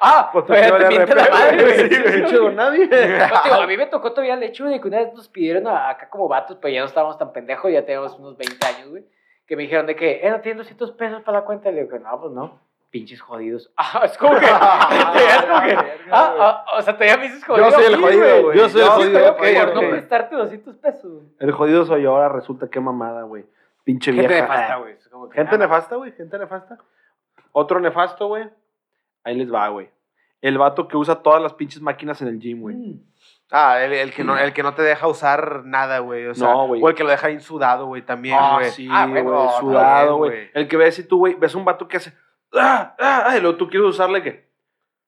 Ah, 0.00 0.28
Pues 0.32 0.44
te 0.46 0.52
todavía 0.52 0.88
lleva 0.90 1.06
te 1.06 1.14
RP, 1.14 1.14
la 1.14 1.30
madre, 1.30 1.62
güey. 1.62 2.28
Sí, 2.28 2.36
güey, 2.36 2.54
nadie. 2.54 2.86
No, 3.32 3.42
tío, 3.42 3.54
a 3.54 3.66
mí 3.66 3.76
me 3.76 3.86
tocó 3.86 4.10
todavía 4.12 4.34
el 4.34 4.42
hecho 4.42 4.64
de 4.66 4.80
que 4.80 4.88
una 4.88 4.98
vez 4.98 5.14
nos 5.14 5.28
pidieron 5.28 5.66
a- 5.68 5.88
acá 5.90 6.08
como 6.10 6.26
vatos, 6.28 6.58
pero 6.60 6.74
ya 6.74 6.80
no 6.80 6.86
estábamos 6.86 7.16
tan 7.16 7.32
pendejos, 7.32 7.70
ya 7.72 7.84
teníamos 7.84 8.18
unos 8.18 8.36
20 8.36 8.66
años, 8.66 8.88
güey. 8.90 9.04
Que 9.46 9.56
me 9.56 9.62
dijeron 9.62 9.86
de 9.86 9.96
que, 9.96 10.20
eh, 10.26 10.30
no 10.30 10.40
tienen 10.40 10.58
200 10.58 10.92
pesos 10.92 11.22
para 11.22 11.38
la 11.40 11.44
cuenta. 11.44 11.70
Le 11.70 11.84
digo, 11.84 11.98
no, 11.98 12.20
pues 12.20 12.32
no. 12.32 12.60
Pinches 12.90 13.20
jodidos. 13.20 13.70
Ah, 13.76 14.02
es 14.04 14.18
como 14.18 14.34
que. 14.34 14.46
todavía 14.46 15.36
es 15.36 15.42
como 15.44 15.60
que 15.62 15.74
ah, 16.10 16.34
ah, 16.40 16.64
o 16.76 16.82
sea, 16.82 16.94
todavía 16.94 17.16
me 17.18 17.22
dices 17.24 17.44
jodido. 17.44 17.70
Yo 17.70 17.76
soy 17.76 17.84
el 17.84 18.00
jodido, 18.00 18.42
güey. 18.42 18.58
Yo 18.58 18.68
soy 18.68 18.80
el 18.82 18.88
jodido, 18.88 19.36
Por 19.36 19.74
no 19.84 19.90
prestarte 19.90 20.34
200 20.34 20.76
pesos. 20.76 21.12
güey. 21.12 21.26
El 21.38 21.52
jodido 21.52 21.84
soy 21.84 22.02
yo, 22.02 22.10
ahora 22.16 22.28
resulta 22.30 22.68
qué 22.68 22.80
mamada, 22.80 23.22
güey. 23.22 23.44
Pinche 23.84 24.12
Gente 24.12 24.28
vieja. 24.28 24.42
nefasta, 24.42 24.74
Ah. 24.74 24.78
güey. 24.78 24.96
Gente 25.32 25.58
nefasta, 25.58 25.96
güey, 25.96 26.12
gente 26.12 26.38
nefasta. 26.38 26.78
Otro 27.52 27.80
nefasto, 27.80 28.26
güey. 28.28 28.48
Ahí 29.24 29.36
les 29.36 29.52
va, 29.52 29.68
güey. 29.68 29.90
El 30.40 30.56
vato 30.58 30.88
que 30.88 30.96
usa 30.96 31.16
todas 31.22 31.42
las 31.42 31.52
pinches 31.54 31.82
máquinas 31.82 32.20
en 32.22 32.28
el 32.28 32.38
gym, 32.38 32.60
güey. 32.60 32.76
mm. 32.76 33.00
Ah, 33.52 33.82
el, 33.82 33.92
el 33.92 34.12
que 34.14 34.22
no, 34.22 34.38
el 34.38 34.52
que 34.52 34.62
no 34.62 34.74
te 34.74 34.82
deja 34.82 35.08
usar 35.08 35.64
nada, 35.64 35.98
güey. 35.98 36.26
O 36.28 36.34
sea, 36.34 36.48
No, 36.48 36.68
güey. 36.68 36.80
O 36.82 36.88
el 36.88 36.94
que 36.94 37.02
lo 37.02 37.10
deja 37.10 37.30
insudado, 37.30 37.86
güey, 37.86 38.02
también, 38.02 38.38
Ah, 38.40 38.54
güey. 38.60 38.70
sí, 38.70 38.88
Ah, 38.90 39.06
güey, 39.06 39.24
sudado, 39.58 40.16
güey. 40.18 40.50
El 40.54 40.68
que 40.68 40.76
ves 40.76 40.98
y 41.00 41.04
tú, 41.08 41.18
güey, 41.18 41.34
ves 41.34 41.54
un 41.56 41.64
vato 41.64 41.88
que 41.88 41.96
hace. 41.96 42.12
¡Ah! 42.54 42.94
¡Ah! 42.98 43.24
ah", 43.26 43.36
Y 43.36 43.40
luego 43.40 43.56
tú 43.56 43.68
quieres 43.68 43.88
usarle 43.88 44.22
que. 44.22 44.48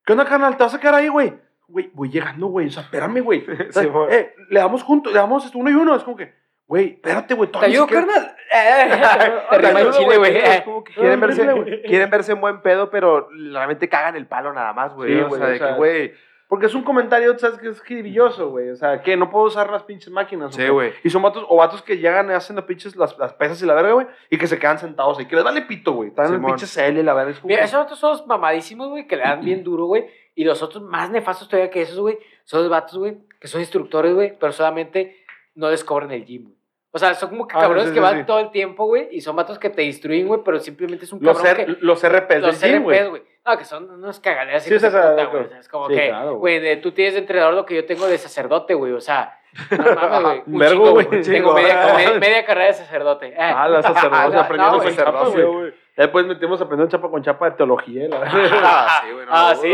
¿Qué 0.05 0.11
onda, 0.11 0.25
carnal? 0.25 0.57
¿Te 0.57 0.63
vas 0.63 0.73
a 0.73 0.79
quedar 0.79 0.95
ahí, 0.95 1.07
güey? 1.07 1.33
Güey, 1.69 1.89
voy 1.93 2.09
llegando, 2.09 2.47
güey. 2.47 2.67
O 2.67 2.71
sea, 2.71 2.83
espérame, 2.83 3.21
güey. 3.21 3.45
O 3.69 3.71
sea, 3.71 3.83
Sí, 3.83 3.87
güey. 3.89 4.13
eh, 4.13 4.35
le 4.49 4.59
damos 4.59 4.83
juntos, 4.83 5.13
le 5.13 5.19
damos 5.19 5.45
esto 5.45 5.57
uno 5.57 5.69
y 5.69 5.73
uno. 5.73 5.95
Es 5.95 6.03
como 6.03 6.17
que, 6.17 6.33
güey, 6.67 6.93
espérate, 6.93 7.33
güey. 7.33 7.51
¿Te 7.51 7.65
ayudo, 7.65 7.87
carnal? 7.87 8.35
Te 9.49 9.57
rima 9.57 9.81
el 9.81 9.91
chile, 9.91 10.17
güey, 10.17 10.31
güey. 10.31 10.37
Es 10.37 10.61
como 10.61 10.83
que 10.83 10.93
quieren 10.93 11.19
verse, 11.21 11.81
quieren 11.85 12.09
verse 12.09 12.31
en 12.33 12.41
buen 12.41 12.61
pedo, 12.61 12.89
pero 12.89 13.29
realmente 13.51 13.89
cagan 13.89 14.15
el 14.15 14.27
palo 14.27 14.53
nada 14.53 14.73
más, 14.73 14.93
güey. 14.93 15.13
Sí, 15.13 15.19
o 15.21 15.27
güey, 15.27 15.41
sea, 15.41 15.49
de 15.49 15.59
que, 15.59 15.73
güey. 15.73 16.13
Porque 16.47 16.67
es 16.67 16.75
un 16.75 16.83
comentario, 16.83 17.35
¿sabes? 17.39 17.57
Que 17.57 17.69
es 17.69 17.81
jibilloso, 17.81 18.51
güey. 18.51 18.69
O 18.69 18.75
sea, 18.75 19.01
que 19.01 19.17
no 19.17 19.31
puedo 19.31 19.45
usar 19.45 19.71
las 19.71 19.83
pinches 19.83 20.11
máquinas. 20.11 20.53
¿o 20.53 20.61
Sí, 20.61 20.67
güey. 20.67 20.93
Y 21.03 21.09
son 21.09 21.23
vatos, 21.23 21.43
o 21.49 21.55
vatos 21.55 21.81
que 21.81 21.97
llegan 21.97 22.29
y 22.29 22.33
hacen 22.33 22.55
las 22.55 22.65
pinches, 22.65 22.95
las, 22.95 23.17
las 23.17 23.33
pesas 23.33 23.59
y 23.63 23.65
la 23.65 23.73
verga, 23.73 23.93
güey. 23.93 24.05
Y 24.29 24.37
que 24.37 24.45
se 24.45 24.59
quedan 24.59 24.77
sentados 24.77 25.19
y 25.19 25.25
que 25.25 25.35
les 25.35 25.43
vale 25.43 25.63
pito, 25.63 25.93
güey. 25.93 26.09
Están 26.09 26.27
en 26.27 26.33
el 26.35 26.45
pinche 26.45 26.67
cel 26.67 26.97
y 26.99 27.01
la 27.01 27.15
verga. 27.15 27.31
Es 27.31 27.43
Mira, 27.43 27.63
esos 27.63 27.81
otros 27.81 27.97
son 27.97 28.11
los 28.11 28.27
mamadísimos, 28.27 28.89
güey, 28.89 29.07
que 29.07 29.15
le 29.15 29.23
dan 29.23 29.43
bien 29.43 29.63
duro, 29.63 29.85
güey. 29.85 30.05
Y 30.35 30.43
los 30.43 30.61
otros 30.61 30.83
más 30.83 31.09
nefastos 31.09 31.47
todavía 31.47 31.71
que 31.71 31.81
esos, 31.81 31.99
güey, 31.99 32.19
son 32.43 32.61
los 32.61 32.69
vatos, 32.69 32.99
güey, 32.99 33.17
que 33.39 33.47
son 33.47 33.61
instructores, 33.61 34.13
güey, 34.13 34.37
pero 34.37 34.51
solamente 34.51 35.22
no 35.55 35.69
les 35.69 35.83
cobran 35.83 36.11
el 36.11 36.25
gym, 36.25 36.43
güey. 36.43 36.55
O 36.95 36.99
sea, 36.99 37.13
son 37.15 37.29
como 37.29 37.47
que 37.47 37.55
Ah, 37.57 37.61
cabrones 37.61 37.85
sí, 37.85 37.89
sí, 37.89 37.93
que 37.95 37.99
van 38.01 38.19
sí. 38.19 38.23
todo 38.25 38.39
el 38.39 38.51
tiempo, 38.51 38.85
güey, 38.85 39.07
y 39.11 39.21
son 39.21 39.35
vatos 39.35 39.57
que 39.57 39.71
te 39.71 39.81
instruyen, 39.83 40.27
güey, 40.27 40.41
pero 40.45 40.59
simplemente 40.59 41.05
es 41.05 41.11
un 41.13 41.19
los, 41.23 41.35
cabrón 41.41 41.61
R- 41.61 41.65
que... 41.77 41.81
los 41.85 42.07
RPs 42.07 42.41
Los 42.41 42.61
del 42.61 42.73
gym, 42.73 42.83
güey. 42.83 42.99
RPs, 42.99 43.09
güey. 43.09 43.23
No, 43.45 43.57
que 43.57 43.65
son 43.65 43.89
unos 43.89 44.21
hijos 44.25 44.67
de 44.69 44.75
o 44.75 44.79
sea, 44.79 44.89
puta, 44.89 45.09
de 45.09 45.13
güey. 45.15 45.25
acuerdo. 45.25 45.45
O 45.47 45.49
sea, 45.49 45.59
Es 45.59 45.67
como 45.69 45.87
Sí, 45.89 45.95
que, 45.95 46.11
güey, 46.35 46.81
tú 46.81 46.91
tienes 46.91 47.15
de 47.15 47.19
entrenador 47.21 47.55
lo 47.55 47.65
que 47.65 47.75
yo 47.75 47.85
tengo 47.85 48.05
de 48.05 48.17
sacerdote, 48.19 48.73
güey. 48.75 48.93
O 48.93 49.01
sea, 49.01 49.39
no 49.71 49.95
mames, 49.95 50.43
güey. 50.47 51.21
Tengo 51.23 51.53
media, 51.53 51.93
media, 51.97 52.19
media 52.19 52.45
carrera 52.45 52.67
de 52.67 52.73
sacerdote. 52.73 53.27
Eh. 53.29 53.35
Ah, 53.39 53.67
la 53.67 53.81
sacerdote. 53.81 54.29
no, 54.35 54.39
aprendiendo 54.39 54.77
chapa, 54.77 54.89
sacerdocio, 54.91 55.51
güey. 55.51 55.73
Después 55.97 56.25
metimos 56.27 56.61
aprendiendo 56.61 56.91
chapa 56.91 57.09
con 57.09 57.21
chapa 57.23 57.49
de 57.49 57.55
teología. 57.57 58.07
La 58.07 58.19
verga. 58.19 58.59
Ah, 58.63 59.01
sí, 59.03 59.11
güey. 59.13 59.25
no 59.25 59.31
Ah, 59.33 59.55
sí. 59.59 59.69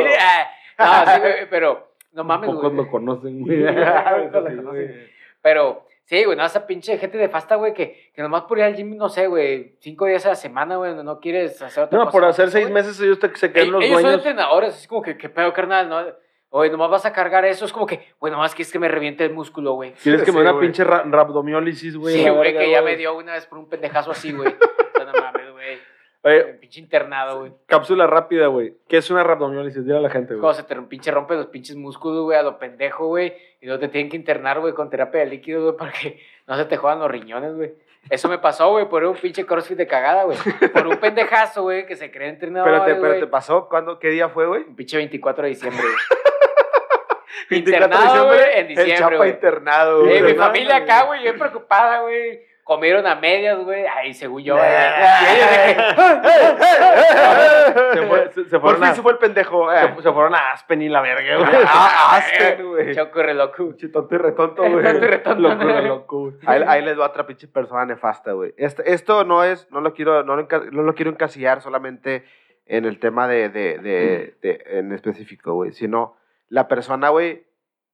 No, 0.79 1.13
sí, 1.13 1.19
güey, 1.19 1.49
pero 1.49 1.91
no 2.13 2.23
mames, 2.23 2.49
güey. 2.49 2.73
lo 2.73 2.87
conocen, 2.89 3.41
güey. 3.41 3.65
Pocos 3.65 3.75
lo 3.75 4.31
conocen. 4.31 4.63
güey. 4.65 5.18
Pero, 5.41 5.85
sí, 6.05 6.23
güey, 6.23 6.37
no, 6.37 6.45
esa 6.45 6.67
pinche 6.67 6.97
gente 6.97 7.17
de 7.17 7.29
fasta, 7.29 7.55
güey, 7.55 7.73
que, 7.73 8.11
que 8.13 8.21
nomás 8.21 8.43
por 8.43 8.57
ir 8.57 8.63
al 8.65 8.75
gym, 8.75 8.97
no 8.97 9.09
sé, 9.09 9.27
güey, 9.27 9.75
cinco 9.79 10.05
días 10.05 10.25
a 10.25 10.29
la 10.29 10.35
semana, 10.35 10.75
güey, 10.77 10.93
no 10.95 11.19
quieres 11.19 11.61
hacer 11.61 11.85
otra 11.85 11.97
No, 11.97 12.05
cosa. 12.05 12.11
por 12.11 12.25
hacer 12.25 12.45
güey. 12.49 12.63
seis 12.63 12.69
meses 12.69 12.99
ellos 13.01 13.19
te, 13.19 13.33
se 13.35 13.51
quedan 13.51 13.67
Ell- 13.67 13.71
los 13.71 13.83
Ellos 13.83 13.93
son 13.95 14.03
dueños. 14.03 14.19
entrenadores, 14.25 14.73
así 14.75 14.87
como 14.87 15.01
que, 15.01 15.17
¿qué 15.17 15.29
pedo, 15.29 15.53
carnal? 15.53 15.87
¿no? 15.89 16.03
Oye, 16.51 16.71
nomás 16.71 16.89
vas 16.89 17.05
a 17.05 17.13
cargar 17.13 17.45
eso. 17.45 17.63
Es 17.65 17.71
como 17.71 17.85
que, 17.85 18.07
güey, 18.19 18.31
nomás 18.33 18.55
quieres 18.55 18.71
que 18.73 18.79
me 18.79 18.87
reviente 18.87 19.23
el 19.23 19.31
músculo, 19.33 19.73
güey. 19.73 19.91
Quieres 20.01 20.23
que 20.23 20.31
me 20.31 20.39
Sí, 20.39 20.43
dé 20.43 20.49
una 20.51 20.59
pinche 20.59 20.83
ra- 20.83 21.03
rhabdomiólisis, 21.05 21.95
güey. 21.95 22.15
Sí, 22.15 22.27
güey, 22.27 22.57
que 22.57 22.71
ya 22.71 22.81
me 22.81 22.95
dio 22.97 23.15
una 23.15 23.33
vez 23.33 23.45
por 23.45 23.59
un 23.59 23.69
pendejazo 23.69 24.09
así, 24.11 24.31
güey. 24.31 24.49
O 24.89 24.97
sea, 25.01 25.05
no 25.05 25.13
mames, 25.21 25.51
güey. 25.51 25.77
Oye, 26.21 26.43
Pinche 26.59 26.81
internado, 26.81 27.39
güey. 27.39 27.53
cápsula 27.65 28.05
rápida, 28.05 28.47
güey. 28.47 28.73
¿Qué 28.89 28.97
es 28.97 29.09
una 29.09 29.23
rhabdomiólisis? 29.23 29.85
Dile 29.85 29.97
a 29.97 30.01
la 30.01 30.09
gente, 30.09 30.33
güey. 30.33 30.41
Cuando 30.41 30.61
se 30.61 30.63
te 30.63 30.75
pinche 30.81 31.11
rompe 31.11 31.35
los 31.35 31.45
pinches 31.47 31.77
músculos, 31.77 32.23
güey, 32.23 32.37
a 32.37 32.43
lo 32.43 32.59
pendejo, 32.59 33.07
güey. 33.07 33.33
Y 33.61 33.65
luego 33.65 33.79
te 33.79 33.87
tienen 33.87 34.09
que 34.11 34.17
internar, 34.17 34.59
güey, 34.59 34.73
con 34.73 34.89
terapia 34.89 35.21
de 35.21 35.27
líquido, 35.27 35.63
güey, 35.63 35.77
para 35.77 35.91
que 35.93 36.19
no 36.45 36.57
se 36.57 36.65
te 36.65 36.75
jodan 36.75 36.99
los 36.99 37.09
riñones, 37.09 37.55
güey. 37.55 37.73
Eso 38.09 38.27
me 38.27 38.37
pasó, 38.37 38.69
güey, 38.71 38.87
por 38.89 39.03
un 39.05 39.15
pinche 39.15 39.45
crossfit 39.45 39.77
de 39.77 39.87
cagada, 39.87 40.23
güey. 40.25 40.37
Por 40.73 40.87
un 40.87 40.97
pendejazo, 40.97 41.63
güey, 41.63 41.85
que 41.85 41.95
se 41.95 42.11
cree 42.11 42.29
entrenador. 42.29 42.67
Espérate, 42.69 42.93
güey. 42.99 43.11
espérate, 43.11 43.31
¿pasó? 43.31 43.69
¿Cuándo? 43.69 43.97
¿Qué 43.99 44.09
día 44.09 44.27
fue, 44.29 44.45
güey? 44.47 44.63
Un 44.63 44.75
pinche 44.75 44.97
24 44.97 45.43
de 45.43 45.49
diciembre, 45.49 45.81
güey. 45.83 45.95
24 47.49 47.87
de 47.87 47.95
Internado, 47.95 48.25
güey, 48.27 48.39
en 48.53 48.57
El 48.59 48.67
diciembre, 48.67 48.95
chapa 48.97 49.15
güey. 49.15 49.29
internado, 49.31 50.05
Eh, 50.05 50.19
güey. 50.21 50.33
mi 50.33 50.37
familia 50.37 50.75
acá, 50.77 51.03
güey, 51.05 51.21
bien 51.23 51.37
preocupada, 51.39 52.01
güey. 52.01 52.41
Comieron 52.69 53.07
a 53.07 53.15
medias, 53.15 53.57
güey. 53.63 53.83
Ay, 53.87 54.13
según 54.13 54.43
yo, 54.43 54.55
güey. 54.55 54.69
Se, 57.93 58.07
fue- 58.07 58.31
se- 58.31 58.45
se 58.45 58.59
Por 58.59 58.61
fueron 58.61 58.81
fin 58.81 58.91
a, 58.91 58.95
se 58.95 59.01
fue 59.01 59.11
el 59.13 59.17
pendejo. 59.17 59.71
eh. 59.73 59.93
se, 59.95 60.01
se 60.03 60.11
fueron 60.13 60.35
a 60.35 60.51
Aspen 60.51 60.81
y 60.83 60.89
la 60.89 61.01
verga, 61.01 61.37
güey. 61.37 61.49
Ah, 61.65 62.17
Aspen, 62.17 62.67
güey. 62.67 62.95
Choco 62.95 63.23
re 63.23 63.33
loco. 63.33 63.73
Tonto 63.91 64.15
y 64.15 64.17
retonto, 64.19 64.61
güey. 64.69 64.83
Tonto 64.85 65.05
y 65.05 65.07
retonto. 65.07 65.49
Loco. 65.81 66.33
Ahí, 66.45 66.61
ahí 66.67 66.81
les 66.83 66.99
va 66.99 67.07
otra 67.07 67.25
pinche 67.25 67.47
persona 67.47 67.85
nefasta, 67.85 68.33
güey. 68.33 68.53
Este- 68.57 68.93
esto 68.93 69.23
no 69.23 69.43
es, 69.43 69.67
no 69.71 69.81
lo 69.81 69.93
quiero, 69.93 70.23
no 70.23 70.35
lo, 70.35 70.47
enca- 70.47 70.69
no 70.71 70.83
lo 70.83 70.93
quiero 70.93 71.09
encasillar 71.09 71.61
solamente 71.61 72.23
en 72.67 72.85
el 72.85 72.99
tema 72.99 73.27
de, 73.27 73.49
de, 73.49 73.79
de, 73.79 74.35
de- 74.43 74.63
en 74.77 74.91
específico, 74.91 75.53
güey, 75.53 75.71
sino 75.71 76.17
la 76.49 76.67
persona, 76.67 77.09
güey, 77.09 77.47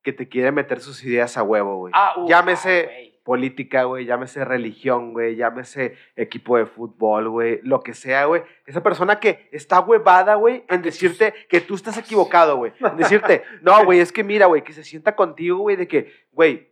que 0.04 0.12
te 0.12 0.28
quiere 0.28 0.52
meter 0.52 0.82
sus 0.82 1.02
ideas 1.06 1.38
a 1.38 1.44
huevo, 1.44 1.78
güey. 1.78 1.94
Ah, 1.96 2.14
uh, 2.18 2.28
Llámese 2.28 2.90
ah. 2.92 3.15
Política, 3.26 3.86
güey, 3.86 4.06
llámese 4.06 4.46
religión, 4.46 5.12
güey, 5.12 5.36
llámese 5.36 5.98
equipo 6.16 6.58
de 6.58 6.68
fútbol, 6.68 7.28
güey, 7.28 7.60
lo 7.64 7.82
que 7.82 7.96
sea, 7.96 8.26
güey. 8.26 8.44
Esa 8.68 8.84
persona 8.84 9.20
que 9.20 9.50
está 9.52 9.80
huevada, 9.80 10.36
güey, 10.36 10.64
en 10.70 10.84
decirte 10.84 11.34
que 11.50 11.60
tú 11.60 11.74
estás 11.74 11.98
equivocado, 11.98 12.58
güey. 12.58 12.72
En 12.80 12.96
decirte, 12.98 13.44
no, 13.62 13.84
güey, 13.84 14.00
es 14.00 14.12
que 14.12 14.24
mira, 14.24 14.46
güey, 14.46 14.64
que 14.64 14.74
se 14.74 14.84
sienta 14.84 15.16
contigo, 15.16 15.58
güey, 15.58 15.76
de 15.76 15.88
que, 15.88 16.14
güey, 16.32 16.70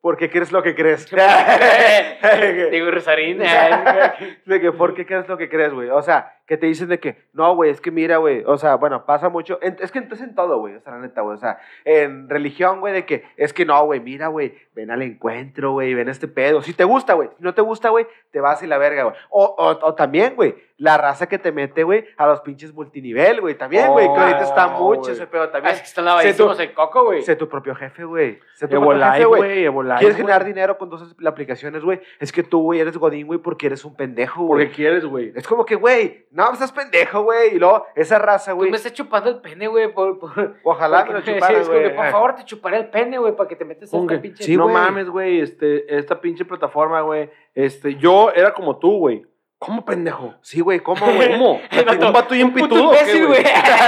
¿por 0.00 0.16
qué 0.16 0.30
crees 0.30 0.52
lo 0.52 0.62
que 0.62 0.76
crees? 0.76 1.10
Digo, 2.70 2.90
Rosarín. 2.92 3.38
de 4.46 4.60
que, 4.60 4.70
¿por 4.70 4.94
qué 4.94 5.06
crees 5.06 5.26
lo 5.26 5.36
que 5.36 5.48
crees, 5.48 5.72
güey? 5.72 5.90
O 5.90 6.02
sea, 6.02 6.35
que 6.46 6.56
te 6.56 6.66
dicen 6.66 6.88
de 6.88 7.00
que, 7.00 7.24
no, 7.32 7.54
güey, 7.54 7.70
es 7.70 7.80
que 7.80 7.90
mira, 7.90 8.18
güey, 8.18 8.42
o 8.46 8.56
sea, 8.56 8.76
bueno, 8.76 9.04
pasa 9.04 9.28
mucho, 9.28 9.58
en- 9.62 9.76
es 9.80 9.90
que 9.90 9.98
entonces 9.98 10.28
en 10.28 10.34
todo, 10.34 10.58
güey, 10.60 10.74
o 10.76 10.80
sea, 10.80 10.92
la 10.92 11.00
neta, 11.00 11.20
güey, 11.22 11.34
o 11.36 11.38
sea, 11.40 11.58
en 11.84 12.28
religión, 12.28 12.80
güey, 12.80 12.92
de 12.94 13.04
que, 13.04 13.24
es 13.36 13.52
que 13.52 13.64
no, 13.64 13.84
güey, 13.84 14.00
mira, 14.00 14.28
güey, 14.28 14.54
ven 14.74 14.90
al 14.90 15.02
encuentro, 15.02 15.72
güey, 15.72 15.94
ven 15.94 16.08
este 16.08 16.28
pedo, 16.28 16.62
si 16.62 16.72
te 16.72 16.84
gusta, 16.84 17.14
güey, 17.14 17.28
si 17.36 17.42
no 17.42 17.52
te 17.54 17.62
gusta, 17.62 17.88
güey, 17.88 18.06
te 18.30 18.40
vas 18.40 18.62
y 18.62 18.66
la 18.66 18.78
verga, 18.78 19.04
güey, 19.04 19.16
o, 19.30 19.44
o, 19.58 19.86
o 19.86 19.94
también, 19.94 20.34
güey, 20.36 20.54
la 20.78 20.98
raza 20.98 21.26
que 21.26 21.38
te 21.38 21.52
mete, 21.52 21.82
güey, 21.84 22.04
a 22.18 22.26
los 22.26 22.42
pinches 22.42 22.72
multinivel, 22.74 23.40
güey, 23.40 23.54
también, 23.56 23.90
güey, 23.90 24.06
que 24.06 24.20
ahorita 24.20 24.42
está 24.42 24.66
Oh, 24.76 24.88
mucho 24.88 25.00
güey. 25.00 25.12
ese 25.14 25.26
pedo 25.26 25.44
Ah, 25.44 25.50
también, 25.50 25.74
es 25.74 25.80
que 25.80 25.86
están 25.86 26.04
lavadísimos 26.04 26.60
el 26.60 26.74
coco, 26.74 27.04
güey. 27.06 27.22
sé 27.22 27.34
tu 27.36 27.48
propio 27.48 27.74
jefe, 27.74 28.04
güey, 28.04 28.38
sé 28.54 28.68
tu 28.68 28.76
propio 28.80 29.02
jefe, 29.12 29.24
güey, 29.24 29.66
¿Quieres 29.98 30.16
generar 30.16 30.44
dinero 30.44 30.76
con 30.78 30.90
dos 30.90 31.16
aplicaciones, 31.26 31.82
güey? 31.82 32.00
Es 32.20 32.30
que 32.30 32.42
tú, 32.42 32.62
güey, 32.62 32.80
eres 32.80 32.96
godín, 32.98 33.26
güey, 33.26 33.38
porque 33.38 33.66
eres 33.66 33.84
un 33.84 33.96
pendejo, 33.96 34.44
güey. 34.44 34.66
Porque 34.66 34.76
quieres, 34.76 35.04
güey. 35.06 35.32
Es 35.34 35.46
como 35.48 35.64
que, 35.64 35.74
güey, 35.76 36.26
no, 36.36 36.52
estás 36.52 36.70
pendejo, 36.70 37.22
güey. 37.22 37.54
Y 37.54 37.58
luego, 37.58 37.86
esa 37.94 38.18
raza, 38.18 38.50
Tú 38.50 38.58
güey, 38.58 38.70
me 38.70 38.76
estás 38.76 38.92
chupando 38.92 39.30
el 39.30 39.40
pene, 39.40 39.68
güey. 39.68 39.90
Por, 39.90 40.18
por, 40.18 40.56
ojalá 40.64 41.06
me 41.06 41.14
lo 41.14 41.22
que, 41.22 41.40
güey. 41.40 41.96
por 41.96 42.10
favor, 42.10 42.34
te 42.34 42.44
chuparé 42.44 42.76
el 42.76 42.90
pene, 42.90 43.16
güey, 43.16 43.34
para 43.34 43.48
que 43.48 43.56
te 43.56 43.64
metas 43.64 43.88
a 43.88 43.96
¿Cómo 43.96 44.10
esta 44.10 44.20
pinche. 44.20 44.44
Sí, 44.44 44.54
no 44.54 44.68
mames, 44.68 45.08
güey, 45.08 45.40
este, 45.40 45.96
esta 45.96 46.20
pinche 46.20 46.44
plataforma, 46.44 47.00
güey. 47.00 47.30
Este, 47.54 47.94
yo 47.94 48.30
era 48.34 48.52
como 48.52 48.78
tú, 48.78 48.98
güey. 48.98 49.24
¿Cómo 49.58 49.86
pendejo? 49.86 50.34
Sí, 50.42 50.60
güey, 50.60 50.80
¿cómo, 50.80 51.06
güey? 51.06 51.32
¿Cómo? 51.32 51.52
¿Un 52.06 52.12
vato 52.12 52.34
y 52.34 52.42
un 52.42 52.52
pitudo? 52.52 52.92
imbécil, 52.92 53.26
güey. 53.28 53.42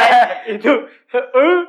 y 0.49 0.59
tú. 0.59 0.87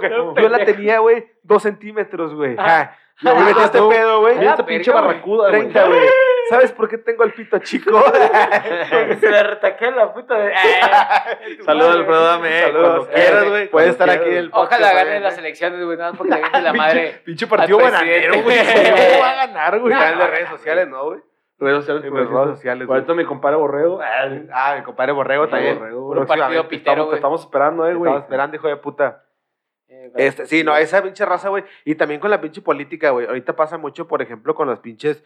Que, 0.00 0.08
No, 0.08 0.36
yo 0.36 0.48
la 0.48 0.64
tenía, 0.64 0.98
güey, 0.98 1.24
dos 1.42 1.62
centímetros, 1.62 2.34
güey. 2.34 2.56
Ah. 2.58 2.96
Ah, 3.24 3.24
Yo 3.24 3.34
vi 3.36 3.52
Ah, 3.56 3.64
este 3.64 3.78
pedo, 3.78 4.20
güey. 4.20 4.38
Mira 4.38 4.50
esta 4.50 4.66
pinche 4.66 4.90
barracuda, 4.90 5.48
güey. 5.48 5.60
30, 5.62 5.86
güey. 5.86 6.00
¿Sabes 6.48 6.72
por 6.72 6.88
qué 6.88 6.98
tengo 6.98 7.24
el 7.24 7.32
pito 7.32 7.58
chico? 7.58 7.90
Porque 8.90 9.16
se 9.20 9.30
le 9.30 9.42
retaqué 9.42 9.90
la 9.90 10.12
puta 10.12 10.34
de. 10.38 10.52
Saludos, 11.64 11.96
Alfredo 11.96 12.24
Dame. 12.24 12.60
Saludos. 12.62 12.88
Cuando 13.06 13.12
quieras, 13.14 13.44
Eh, 13.44 13.48
güey. 13.48 13.70
puedes 13.70 13.96
cuando 13.96 14.12
estar 14.12 14.26
aquí 14.26 14.36
el 14.36 14.50
podcast. 14.50 14.72
Ojalá 14.82 14.94
gane 15.04 15.20
las 15.20 15.38
elecciones, 15.38 15.84
güey, 15.84 15.96
nada 15.98 16.10
más 16.12 16.18
porque 16.18 16.34
le 16.34 16.40
viene 16.42 16.62
la 16.62 16.72
madre. 16.72 17.20
Pinche 17.24 17.46
partido 17.46 17.78
bananero, 17.78 18.42
güey. 18.42 18.56
¿Cómo 18.58 19.20
va 19.22 19.30
a 19.30 19.34
ganar, 19.46 19.78
güey? 19.80 19.92
Canal 19.92 20.18
de 20.18 20.26
redes 20.26 20.48
sociales, 20.50 20.88
¿no, 20.88 21.04
güey? 21.04 21.20
Redes 21.58 21.76
sociales, 21.84 22.04
por 22.10 22.20
las 22.20 22.28
redes 22.30 22.56
sociales, 22.56 22.86
güey. 22.86 22.96
Ahorita 22.98 23.14
mi 23.14 23.24
compadre 23.24 23.56
Borrego. 23.56 24.00
Ah, 24.02 24.28
Ah, 24.52 24.74
mi 24.76 24.82
compadre 24.84 25.12
Borrego 25.12 25.48
también. 25.48 25.78
Borrego, 25.78 26.26
partido 26.26 26.68
pitero, 26.68 26.92
Estamos, 26.94 27.10
te 27.10 27.16
estamos 27.16 27.40
esperando, 27.40 27.88
eh, 27.88 27.94
güey. 27.94 28.10
Estaba 28.10 28.24
esperando, 28.24 28.56
hijo 28.56 28.68
de 28.68 28.76
puta. 28.76 29.22
Eh. 29.88 30.12
Este, 30.16 30.46
sí, 30.46 30.62
no, 30.64 30.76
esa 30.76 31.02
pinche 31.02 31.24
raza, 31.24 31.48
güey. 31.48 31.64
Y 31.84 31.94
también 31.94 32.20
con 32.20 32.30
la 32.30 32.40
pinche 32.40 32.60
política, 32.60 33.10
güey. 33.10 33.26
Ahorita 33.26 33.56
pasa 33.56 33.78
mucho, 33.78 34.06
por 34.06 34.20
ejemplo, 34.20 34.54
con 34.54 34.68
los 34.68 34.80
pinches. 34.80 35.24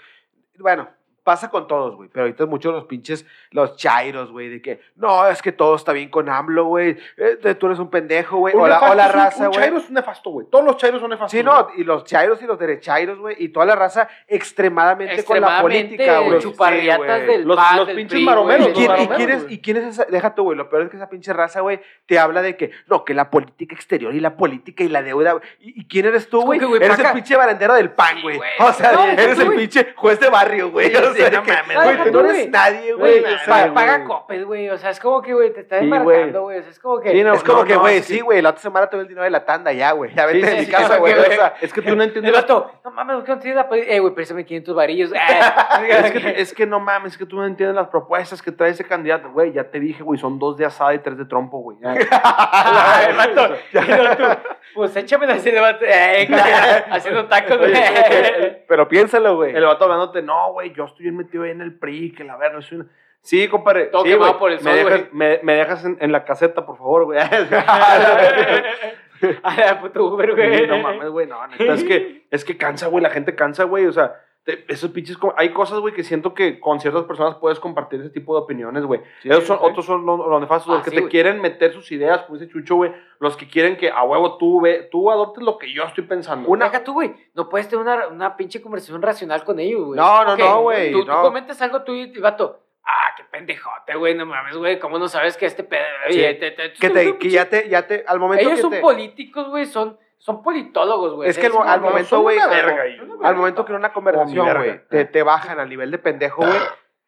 Bueno, 0.58 0.88
pasa 1.22 1.50
con 1.50 1.66
todos, 1.66 1.96
güey. 1.96 2.08
Pero 2.12 2.24
ahorita 2.24 2.44
es 2.44 2.48
mucho 2.50 2.72
los 2.72 2.84
pinches, 2.84 3.26
los 3.50 3.76
chairos, 3.76 4.30
güey. 4.32 4.48
De 4.48 4.62
que, 4.62 4.80
no, 4.96 5.26
es 5.28 5.42
que 5.42 5.52
todo 5.52 5.74
está 5.76 5.92
bien 5.92 6.08
con 6.08 6.28
AMLO, 6.28 6.64
güey. 6.64 6.96
eh, 7.16 7.54
tú 7.54 7.66
eres 7.66 7.78
un 7.78 7.90
pendejo, 7.90 8.38
güey. 8.38 8.54
O 8.56 8.66
la, 8.66 8.80
o 8.80 8.94
raza, 8.94 9.46
güey. 9.48 9.58
chairo 9.58 9.78
es 9.78 9.88
un 9.88 9.94
nefasto, 9.94 10.30
güey. 10.30 10.46
Todos 10.50 10.64
los 10.64 10.76
chairos 10.76 11.00
son 11.00 11.10
nefastos. 11.10 11.32
Sí, 11.32 11.42
no, 11.44 11.68
y 11.76 11.84
los 11.84 12.04
chairos 12.04 12.42
y 12.42 12.46
los 12.46 12.58
derechairos, 12.58 13.18
güey. 13.18 13.36
Y 13.38 13.48
toda 13.50 13.66
la 13.66 13.76
raza 13.76 14.08
extremadamente, 14.28 15.24
con 15.24 15.40
la 15.40 15.60
política, 15.60 16.18
güey. 16.20 16.38
chuparriatas 16.40 17.20
Sí, 17.20 17.26
del 17.26 17.42
Los- 17.44 17.56
PAN, 17.56 17.76
los 17.76 17.86
del 17.86 17.96
pinches 17.96 18.16
PRI, 18.16 18.24
maromeros, 18.24 18.68
¿Y 18.68 18.72
güey. 18.72 18.86
los 18.86 18.96
quién, 18.96 19.04
y 19.12 19.16
quién 19.16 19.30
es, 19.30 19.46
y 19.48 19.58
quién 19.60 19.76
es 19.76 19.84
esa? 19.84 20.04
Deja 20.06 20.34
tú, 20.34 20.44
güey. 20.44 20.56
Lo 20.56 20.68
peor 20.68 20.82
es 20.82 20.90
que 20.90 20.96
esa 20.96 21.08
pinche 21.08 21.32
raza, 21.32 21.60
güey, 21.60 21.80
te 22.06 22.18
habla 22.18 22.42
de 22.42 22.56
que, 22.56 22.70
no, 22.86 23.04
que 23.04 23.14
la 23.14 23.30
política 23.30 23.74
exterior 23.74 24.14
y 24.14 24.20
la 24.20 24.36
política 24.36 24.82
y 24.84 24.88
la 24.88 25.02
deuda. 25.02 25.40
¿Y, 25.60 25.80
y 25.80 25.84
quién 25.86 26.06
eres 26.06 26.28
tú, 26.28 26.42
güey? 26.42 26.60
Eres 26.76 26.98
el 26.98 27.12
pinche 27.12 27.36
barandero 27.36 27.74
del 27.74 27.90
pan, 27.90 28.20
güey. 28.22 28.40
O 28.58 28.72
sea, 28.72 29.12
eres 29.12 29.38
el 29.38 29.52
pinche 29.54 29.92
juez 29.96 30.18
de 30.20 30.28
barrio, 30.28 30.70
güey. 30.70 30.90
Sea, 31.20 31.30
no 31.30 31.42
mames, 31.42 31.76
güey, 31.98 32.12
tú 32.12 32.22
no 32.22 32.30
eres 32.30 32.50
nadie, 32.50 32.92
Güey, 32.94 33.24
paga 33.46 34.04
copes, 34.04 34.44
güey. 34.44 34.68
O 34.70 34.78
sea, 34.78 34.90
es 34.90 35.00
como 35.00 35.22
que, 35.22 35.32
güey, 35.34 35.52
te 35.52 35.60
está 35.60 35.78
Sí, 35.78 35.84
embarcando, 35.84 36.42
güey. 36.42 36.58
O 36.58 36.62
sea, 36.62 36.70
es 36.70 36.78
como 36.78 37.00
que. 37.00 37.20
Es 37.20 37.44
como 37.44 37.64
que, 37.64 37.76
güey, 37.76 38.02
sí, 38.02 38.20
güey, 38.20 38.42
la 38.42 38.50
otra 38.50 38.62
semana 38.62 38.86
te 38.88 38.96
el 38.96 39.08
dinero 39.08 39.24
de 39.24 39.30
la 39.30 39.44
tanda 39.44 39.72
ya, 39.72 39.92
güey. 39.92 40.14
Ya 40.14 40.26
vete 40.26 40.46
de 40.46 40.60
mi 40.60 40.66
casa, 40.66 40.98
güey. 40.98 41.14
O 41.14 41.22
sea, 41.24 41.54
Es 41.60 41.72
que 41.72 41.82
tú 41.82 41.94
no 41.96 42.02
El 42.02 42.08
entiendes. 42.08 42.32
vato, 42.32 42.70
no 42.84 42.90
mames, 42.90 43.16
¿por 43.16 43.24
qué 43.24 43.32
no 43.32 43.38
tienes 43.38 43.56
la 43.56 43.76
Eh, 43.76 44.00
güey, 44.00 44.14
préstame 44.14 44.44
500 44.44 44.74
varillos. 44.74 45.12
Es 45.80 46.12
que, 46.12 46.40
es 46.40 46.54
que 46.54 46.66
no 46.66 46.80
mames, 46.80 47.12
es 47.12 47.18
que 47.18 47.26
tú 47.26 47.36
no 47.36 47.46
entiendes 47.46 47.76
las 47.76 47.88
propuestas 47.88 48.42
que 48.42 48.52
trae 48.52 48.70
ese 48.70 48.84
candidato. 48.84 49.30
Güey, 49.30 49.52
ya 49.52 49.64
te 49.64 49.78
dije, 49.80 50.02
güey, 50.02 50.18
son 50.18 50.38
dos 50.38 50.56
de 50.56 50.64
asada 50.64 50.94
y 50.94 50.98
tres 50.98 51.16
de 51.18 51.24
trompo, 51.24 51.58
güey. 51.58 51.78
Pues 54.74 54.94
échame 54.94 55.26
de 55.26 55.60
vato. 55.60 55.84
Eh, 55.84 56.28
haciendo 56.90 57.26
tacos, 57.26 57.58
güey. 57.58 57.72
pero 58.68 58.86
piénsalo, 58.88 59.36
güey. 59.36 59.54
El 59.54 59.64
vato 59.64 59.84
hablándote, 59.84 60.22
no, 60.22 60.52
güey, 60.52 60.72
yo 60.72 60.84
estoy 60.84 60.99
bien 61.00 61.16
metido 61.16 61.44
ahí 61.44 61.50
en 61.50 61.60
el 61.60 61.78
PRI, 61.78 62.12
que 62.12 62.24
la 62.24 62.36
verga, 62.36 62.62
soy 62.62 62.78
una... 62.78 62.88
Sí, 63.22 63.48
compadre. 63.48 63.86
Todo 63.86 64.04
sí, 64.04 64.10
quemado 64.10 64.32
güey, 64.32 64.40
por 64.40 64.50
el 64.50 64.56
me 64.58 64.62
sol, 64.62 64.74
dejas, 64.76 64.98
güey. 65.00 65.10
me, 65.12 65.40
me 65.42 65.54
dejas 65.54 65.84
en, 65.84 65.98
en 66.00 66.12
la 66.12 66.24
caseta, 66.24 66.64
por 66.64 66.78
favor, 66.78 67.04
güey. 67.04 67.18
A 69.42 69.56
la 69.56 69.80
puto 69.80 70.04
Uber, 70.06 70.34
güey. 70.34 70.66
No 70.66 70.78
mames, 70.78 71.10
güey, 71.10 71.26
no, 71.26 71.46
neta, 71.46 71.74
es 71.74 71.84
que, 71.84 72.26
es 72.30 72.44
que 72.44 72.56
cansa, 72.56 72.86
güey, 72.86 73.02
la 73.02 73.10
gente 73.10 73.34
cansa, 73.34 73.64
güey, 73.64 73.86
o 73.86 73.92
sea, 73.92 74.14
te- 74.44 74.64
esos 74.72 74.90
pinches, 74.90 75.16
hay 75.36 75.50
cosas, 75.52 75.78
güey, 75.80 75.92
que 75.94 76.02
siento 76.02 76.32
que 76.34 76.58
con 76.60 76.80
ciertas 76.80 77.04
personas 77.04 77.36
puedes 77.36 77.60
compartir 77.60 78.00
ese 78.00 78.10
tipo 78.10 78.34
de 78.34 78.42
opiniones, 78.42 78.84
güey. 78.84 79.00
Esos 79.22 79.44
son, 79.44 79.58
sí. 79.58 79.64
otros 79.66 79.84
son 79.86 80.06
los, 80.06 80.18
los 80.18 80.40
nefastos, 80.40 80.70
Ah, 80.72 80.74
los 80.76 80.84
que 80.84 80.90
sí, 80.90 80.96
te 80.96 81.08
quieren 81.08 81.40
meter 81.40 81.72
sus 81.72 81.90
ideas, 81.92 82.22
como 82.22 82.38
dice 82.38 82.50
Chucho, 82.50 82.76
güey, 82.76 82.92
los 83.18 83.36
que 83.36 83.46
quieren 83.48 83.76
que 83.76 83.90
a 83.90 84.02
huevo 84.02 84.38
tú, 84.38 84.60
ve, 84.60 84.88
tú 84.90 85.10
adoptes 85.10 85.44
lo 85.44 85.58
que 85.58 85.72
yo 85.72 85.84
estoy 85.84 86.04
pensando. 86.04 86.48
Una- 86.48 86.66
Deja 86.66 86.82
tú, 86.84 86.94
güey. 86.94 87.14
No 87.34 87.48
puedes 87.48 87.68
tener 87.68 87.84
una, 87.84 88.08
una 88.08 88.36
pinche 88.36 88.62
conversación 88.62 89.02
racional 89.02 89.44
con 89.44 89.58
ellos, 89.60 89.84
güey. 89.84 89.98
No, 90.00 90.24
no, 90.24 90.36
no, 90.36 90.62
güey, 90.62 90.90
Tú, 90.92 91.00
tú 91.04 91.06
no. 91.10 91.22
comentas 91.22 91.60
algo 91.62 91.82
tú 91.82 91.92
y 91.94 92.18
vato. 92.18 92.60
Ah, 92.82 93.14
qué 93.16 93.24
pendejote, 93.30 93.94
güey. 93.94 94.14
No 94.14 94.24
mames, 94.26 94.56
güey. 94.56 94.78
¿Cómo 94.80 94.98
no 94.98 95.06
sabes 95.06 95.36
que 95.36 95.44
este 95.46 95.62
pedo. 95.62 95.84
Sí. 96.08 96.16
Te- 96.18 96.34
te- 96.50 96.72
Que, 96.72 96.88
tú- 96.88 96.94
te, 96.94 97.12
tú- 97.12 97.18
que 97.18 97.28
ya 97.30 97.48
te, 97.48 97.68
ya 97.68 97.86
te, 97.86 98.04
al 98.08 98.18
momento 98.18 98.42
Ellos 98.48 98.56
que 98.56 98.62
son 98.62 98.80
políticos, 98.80 99.48
güey. 99.50 99.66
Son, 99.66 99.96
son 100.20 100.42
politólogos, 100.42 101.14
güey. 101.14 101.30
Es 101.30 101.38
que 101.38 101.46
al, 101.46 101.80
momento, 101.80 102.20
güey, 102.20 102.38
al- 102.38 103.36
momento 103.36 103.64
que 103.64 103.72
en 103.72 103.78
una 103.78 103.92
conversación, 103.92 104.54
güey, 104.54 104.86
te, 104.88 105.06
te 105.06 105.22
bajan 105.22 105.58
al 105.58 105.68
nivel 105.68 105.90
de 105.90 105.96
pendejo, 105.96 106.42
güey, 106.42 106.58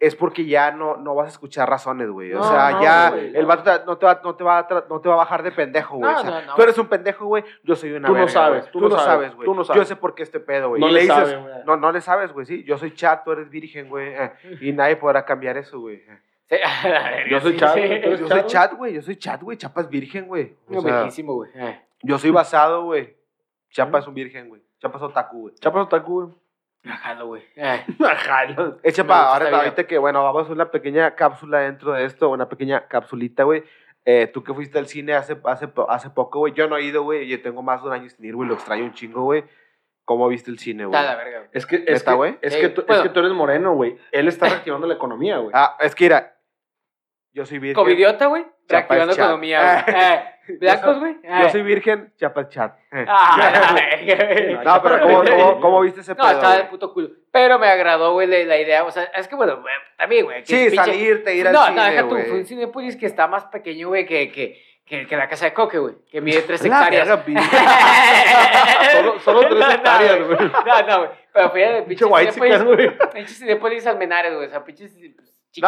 es 0.01 0.17
porque 0.17 0.47
ya 0.47 0.71
no, 0.71 0.97
no 0.97 1.15
vas 1.15 1.27
a 1.27 1.29
escuchar 1.29 1.69
razones, 1.69 2.09
güey. 2.09 2.33
O 2.33 2.39
No, 2.39 2.45
sea, 2.45 2.71
no, 2.71 2.83
ya 2.83 3.09
el 3.15 3.45
vato 3.45 3.85
no 3.85 3.99
te, 3.99 4.07
va, 4.07 4.21
no, 4.25 4.35
te 4.35 4.43
va 4.43 4.59
a 4.61 4.85
no 4.89 5.01
te 5.01 5.09
va 5.11 5.15
a 5.15 5.19
bajar 5.19 5.43
de 5.43 5.53
pendejo, 5.53 5.99
güey. 5.99 6.11
No, 6.11 6.21
o 6.21 6.23
sea, 6.23 6.31
no, 6.41 6.47
no. 6.47 6.55
tú 6.57 6.63
eres 6.63 6.79
un 6.79 6.87
pendejo, 6.89 7.27
güey, 7.27 7.45
yo 7.63 7.77
soy 7.77 7.93
una 7.93 8.09
Tú 8.09 8.17
no 8.17 8.27
sabes, 8.29 8.71
tú 8.71 8.81
tú, 8.81 8.89
no 8.89 8.99
sabes, 8.99 9.35
güey. 9.35 9.45
tú 9.45 9.55
no 9.55 9.63
sabes. 9.63 9.83
Yo 9.83 9.85
sé 9.87 9.95
por 9.95 10.15
qué 10.15 10.23
este 10.23 10.41
pedo, 10.41 10.71
güey. 10.71 10.81
No 10.81 10.89
y 10.89 10.93
le 10.93 11.01
dices, 11.03 11.15
sabe, 11.15 11.37
güey. 11.37 11.55
no, 11.67 11.77
no 11.77 11.93
le 11.93 12.01
sabes, 12.01 12.33
güey, 12.33 12.47
sí. 12.47 12.65
Yo 12.65 12.79
soy 12.79 12.95
chat, 12.95 13.25
tú 13.25 13.33
eres 13.33 13.51
virgen, 13.51 13.89
güey. 13.91 14.09
eh, 14.09 14.33
y 14.61 14.73
nadie 14.73 14.97
podrá 14.97 15.25
cambiar 15.25 15.57
eso, 15.59 15.79
güey. 15.79 16.03
Sí, 16.49 16.57
Yo 17.31 17.41
soy 17.41 17.53
sí, 17.53 17.59
sí. 17.59 18.01
Yo 18.05 18.17
chat, 18.17 18.29
soy 18.29 18.47
chat, 18.47 18.73
güey. 18.75 18.95
Yo 18.95 19.03
soy 19.03 19.17
chat, 19.17 19.41
güey. 19.43 19.57
Chapa 19.57 19.83
es 19.83 19.89
virgen, 19.89 20.27
güey. 20.27 20.57
O 20.69 20.81
sea, 20.81 21.09
güey. 21.25 21.51
Eh. 21.55 21.81
Yo 22.03 22.19
soy 22.19 22.31
basado, 22.31 22.85
güey. 22.85 23.17
Chapa 23.71 23.99
es 23.99 24.07
un 24.07 24.15
virgen, 24.15 24.49
güey. 24.49 24.63
Chapa 24.81 24.99
es 24.99 25.03
otaku, 25.03 25.41
güey. 25.43 25.55
Chapas 25.55 25.87
otaku, 25.87 26.23
güey. 26.25 26.35
Ajá, 26.85 27.23
güey. 27.23 27.43
Eh. 27.57 27.85
Eh, 27.99 28.75
Me 28.83 28.93
Chapa, 28.93 29.33
ahora 29.33 29.57
ahorita 29.57 29.87
que, 29.87 29.99
bueno, 29.99 30.23
vamos 30.23 30.41
a 30.41 30.43
hacer 30.45 30.55
una 30.55 30.71
pequeña 30.71 31.15
cápsula 31.15 31.61
dentro 31.61 31.93
de 31.93 32.05
esto, 32.05 32.29
una 32.31 32.49
pequeña 32.49 32.89
capsulita, 32.89 33.45
güey. 33.45 33.63
Eh, 34.05 34.27
tú 34.27 34.43
que 34.43 34.53
fuiste 34.53 34.79
al 34.79 34.89
cine 34.89 35.15
hace, 35.15 35.39
hace, 35.45 35.69
hace 35.89 36.11
poco, 36.11 36.41
güey. 36.41 36.53
Yo 36.55 36.69
no 36.69 36.77
he 36.77 36.83
ido, 36.83 37.05
güey. 37.05 37.29
Yo 37.29 37.41
tengo 37.41 37.63
más 37.63 37.83
de 37.83 37.89
un 37.89 37.95
año 37.95 38.09
sin 38.09 38.25
ir, 38.25 38.35
güey. 38.35 38.49
Lo 38.49 38.55
extraño 38.55 38.85
un 38.85 38.93
chingo, 38.93 39.23
güey. 39.23 39.45
¿Cómo 40.05 40.27
viste 40.27 40.51
el 40.51 40.59
cine, 40.59 40.85
güey? 40.87 41.01
Está 41.01 41.13
la 41.13 41.17
verga, 41.23 41.39
güey. 41.39 41.51
Es 41.53 41.67
que, 41.67 41.77
es 41.77 42.01
¿Neta, 42.01 42.11
que, 42.11 42.17
güey? 42.17 42.39
es, 42.43 42.57
que 42.57 42.69
tú, 42.71 42.85
es 42.89 43.01
que 43.01 43.09
tú 43.11 43.21
eres 43.21 43.33
moreno, 43.33 43.75
güey. 43.75 43.97
Él 44.11 44.27
está 44.27 44.49
reactivando 44.51 44.89
la 44.89 44.95
economía, 44.95 45.39
güey. 45.39 45.53
Ah, 45.55 45.77
es 45.79 45.95
que 45.95 46.05
mira. 46.07 46.37
Yo 47.33 47.47
soy 47.47 47.61
virgen. 47.61 47.77
Covidiota, 47.77 48.27
güey. 48.27 48.45
Reactivando 48.69 49.13
es 49.13 49.17
chat. 49.17 49.27
economía, 49.27 49.85
güey. 49.87 49.97
Eh. 50.49 50.57
Blancos, 50.61 50.99
güey. 50.99 51.15
Yo 51.23 51.47
Eh. 51.47 51.51
soy 51.51 51.63
virgen, 51.63 52.13
chapa 52.17 52.49
chat. 52.49 52.77
Eh. 52.93 53.05
Ah, 53.09 53.69
güey. 53.73 54.55
No, 54.65 54.83
pero 54.83 55.01
¿cómo, 55.01 55.25
cómo, 55.25 55.61
cómo 55.61 55.81
viste 55.83 56.01
ese 56.01 56.13
No, 56.15 56.17
pedo, 56.25 56.31
estaba 56.33 56.53
de 56.55 56.59
güey? 56.61 56.71
puto 56.71 56.93
culo. 56.93 57.09
Pero 57.31 57.59
me 57.59 57.69
agradó, 57.69 58.13
güey, 58.13 58.27
la, 58.27 58.39
la 58.45 58.59
idea. 58.59 58.85
O 58.85 58.91
sea, 58.91 59.05
es 59.05 59.29
que, 59.29 59.35
bueno, 59.37 59.61
güey, 59.61 59.75
también, 59.97 60.25
güey. 60.25 60.45
Sí, 60.45 60.55
pinche- 60.55 60.75
salirte, 60.77 61.35
ir 61.35 61.47
al 61.49 61.53
no, 61.55 61.65
cine, 61.67 61.77
no, 61.77 61.85
deja 61.85 62.03
tú. 62.03 62.09
güey. 62.11 62.25
Fue 62.27 62.39
un 62.39 62.47
Cinépolis 62.47 62.97
que 62.97 63.07
está 63.07 63.27
más 63.29 63.45
pequeño, 63.47 63.89
güey, 63.89 64.05
que, 64.07 64.31
que, 64.33 64.61
que, 64.85 65.07
que 65.07 65.17
la 65.17 65.29
casa 65.29 65.45
de 65.47 65.55
Coque, 65.55 65.79
güey. 65.79 65.95
Que 66.11 66.21
mide 66.21 66.43
tres 66.47 66.67
La 66.67 66.89
hectáreas. 66.89 67.09
Solo- 68.93 69.19
solo 69.21 69.41
tres 69.43 69.59
No, 69.61 69.67
no, 69.67 69.73
hectáreas, 69.73 70.19
güey. 70.27 70.37
güey. 70.37 70.51
No, 70.67 70.87
no, 70.87 70.99
güey. 70.99 71.11
Pero 71.33 71.51
fui 71.51 71.63
a 71.63 71.85
Pinche 71.85 72.05
white 72.05 72.33
chicken, 72.33 72.65
güey. 72.65 72.97
Pinche 73.15 73.35
Cinépolis 73.35 73.87
Almenares, 73.87 74.35
güey. 74.35 74.47
O 74.47 74.51
sea, 74.51 74.65
pinche 74.65 74.89
chiquito, 74.89 75.23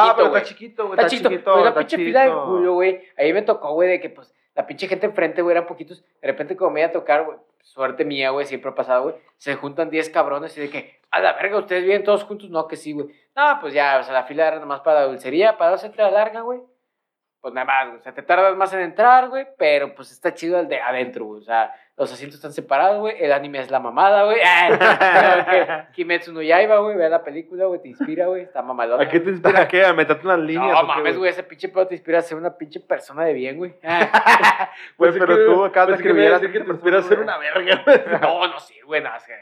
No, 0.06 0.16
pero 0.16 0.28
güey. 0.30 0.42
está 0.42 0.48
chiquito, 0.54 0.86
güey. 0.86 0.98
Está 0.98 1.08
chiquito. 1.08 1.28
chiquito. 1.30 1.60
La 1.62 1.68
está 1.68 1.80
pinche 1.80 1.96
fila 1.96 2.20
de 2.22 2.26
chiquito. 2.28 2.44
culo, 2.46 2.72
güey. 2.74 3.02
Ahí 3.16 3.32
me 3.32 3.42
tocó, 3.42 3.72
güey, 3.72 3.88
de 3.88 4.00
que, 4.00 4.10
pues, 4.10 4.34
la 4.54 4.66
pinche 4.66 4.88
gente 4.88 5.06
enfrente, 5.06 5.42
güey, 5.42 5.56
eran 5.56 5.66
poquitos. 5.66 6.02
De 6.20 6.28
repente, 6.28 6.56
como 6.56 6.70
me 6.70 6.80
iba 6.80 6.88
a 6.88 6.92
tocar, 6.92 7.24
güey, 7.24 7.38
suerte 7.62 8.04
mía, 8.04 8.30
güey, 8.30 8.46
siempre 8.46 8.70
ha 8.70 8.74
pasado, 8.74 9.04
güey, 9.04 9.14
se 9.36 9.54
juntan 9.54 9.90
10 9.90 10.10
cabrones 10.10 10.56
y 10.56 10.60
de 10.60 10.70
que, 10.70 11.00
a 11.10 11.20
la 11.20 11.32
verga, 11.34 11.58
¿ustedes 11.58 11.84
viven 11.84 12.04
todos 12.04 12.24
juntos? 12.24 12.50
No, 12.50 12.68
que 12.68 12.76
sí, 12.76 12.92
güey. 12.92 13.08
No, 13.36 13.58
pues 13.60 13.74
ya, 13.74 13.98
o 13.98 14.02
sea, 14.02 14.12
la 14.12 14.24
fila 14.24 14.48
era 14.48 14.58
nomás 14.58 14.80
para 14.80 15.00
la 15.00 15.06
dulcería, 15.06 15.56
para 15.58 15.74
hacerte 15.74 16.02
la 16.02 16.10
larga, 16.10 16.40
güey. 16.42 16.60
Pues 17.44 17.52
nada 17.52 17.66
más, 17.66 17.86
güey. 17.88 17.98
O 17.98 18.02
sea, 18.02 18.14
te 18.14 18.22
tardas 18.22 18.56
más 18.56 18.72
en 18.72 18.80
entrar, 18.80 19.28
güey, 19.28 19.46
pero 19.58 19.94
pues 19.94 20.10
está 20.10 20.32
chido 20.32 20.58
el 20.58 20.66
de 20.66 20.80
adentro, 20.80 21.26
güey. 21.26 21.42
O 21.42 21.44
sea, 21.44 21.74
los 21.94 22.10
asientos 22.10 22.36
están 22.36 22.54
separados, 22.54 23.00
güey. 23.00 23.16
El 23.22 23.34
anime 23.34 23.58
es 23.58 23.70
la 23.70 23.80
mamada, 23.80 24.24
güey. 24.24 24.38
Ah, 24.42 25.88
Kimetsu 25.92 26.32
no 26.32 26.40
Yaiba, 26.40 26.78
güey. 26.78 26.96
Ve 26.96 27.06
la 27.10 27.22
película, 27.22 27.66
güey. 27.66 27.82
Te 27.82 27.88
inspira, 27.88 28.28
güey. 28.28 28.44
Está 28.44 28.62
mamalota. 28.62 29.02
¿A 29.02 29.08
qué 29.10 29.20
te 29.20 29.28
inspira 29.28 29.68
qué? 29.68 29.84
¿A 29.84 29.92
meterte 29.92 30.26
unas 30.26 30.38
líneas? 30.38 30.72
No 30.72 30.84
mames, 30.84 31.18
güey. 31.18 31.28
Ese 31.30 31.42
pinche 31.42 31.68
pedo 31.68 31.86
te 31.86 31.96
inspira 31.96 32.20
a 32.20 32.22
ser 32.22 32.38
una 32.38 32.56
pinche 32.56 32.80
persona 32.80 33.24
de 33.24 33.34
bien, 33.34 33.58
güey. 33.58 33.74
Güey, 34.96 35.12
Pensé 35.12 35.18
pero 35.26 35.36
que- 35.36 35.44
tú 35.44 35.64
acabas 35.66 35.88
de 35.90 35.94
escribir 35.96 36.32
a 36.32 36.36
a 36.36 36.40
que 36.40 36.48
te 36.48 36.58
inspira 36.60 36.98
a 36.98 37.02
ser 37.02 37.20
una 37.20 37.36
verga, 37.36 37.82
güey. 37.84 38.00
no, 38.22 38.48
no, 38.48 38.58
sí, 38.58 38.74
güey. 38.86 39.02
No, 39.02 39.14
es 39.14 39.24
que- 39.26 39.34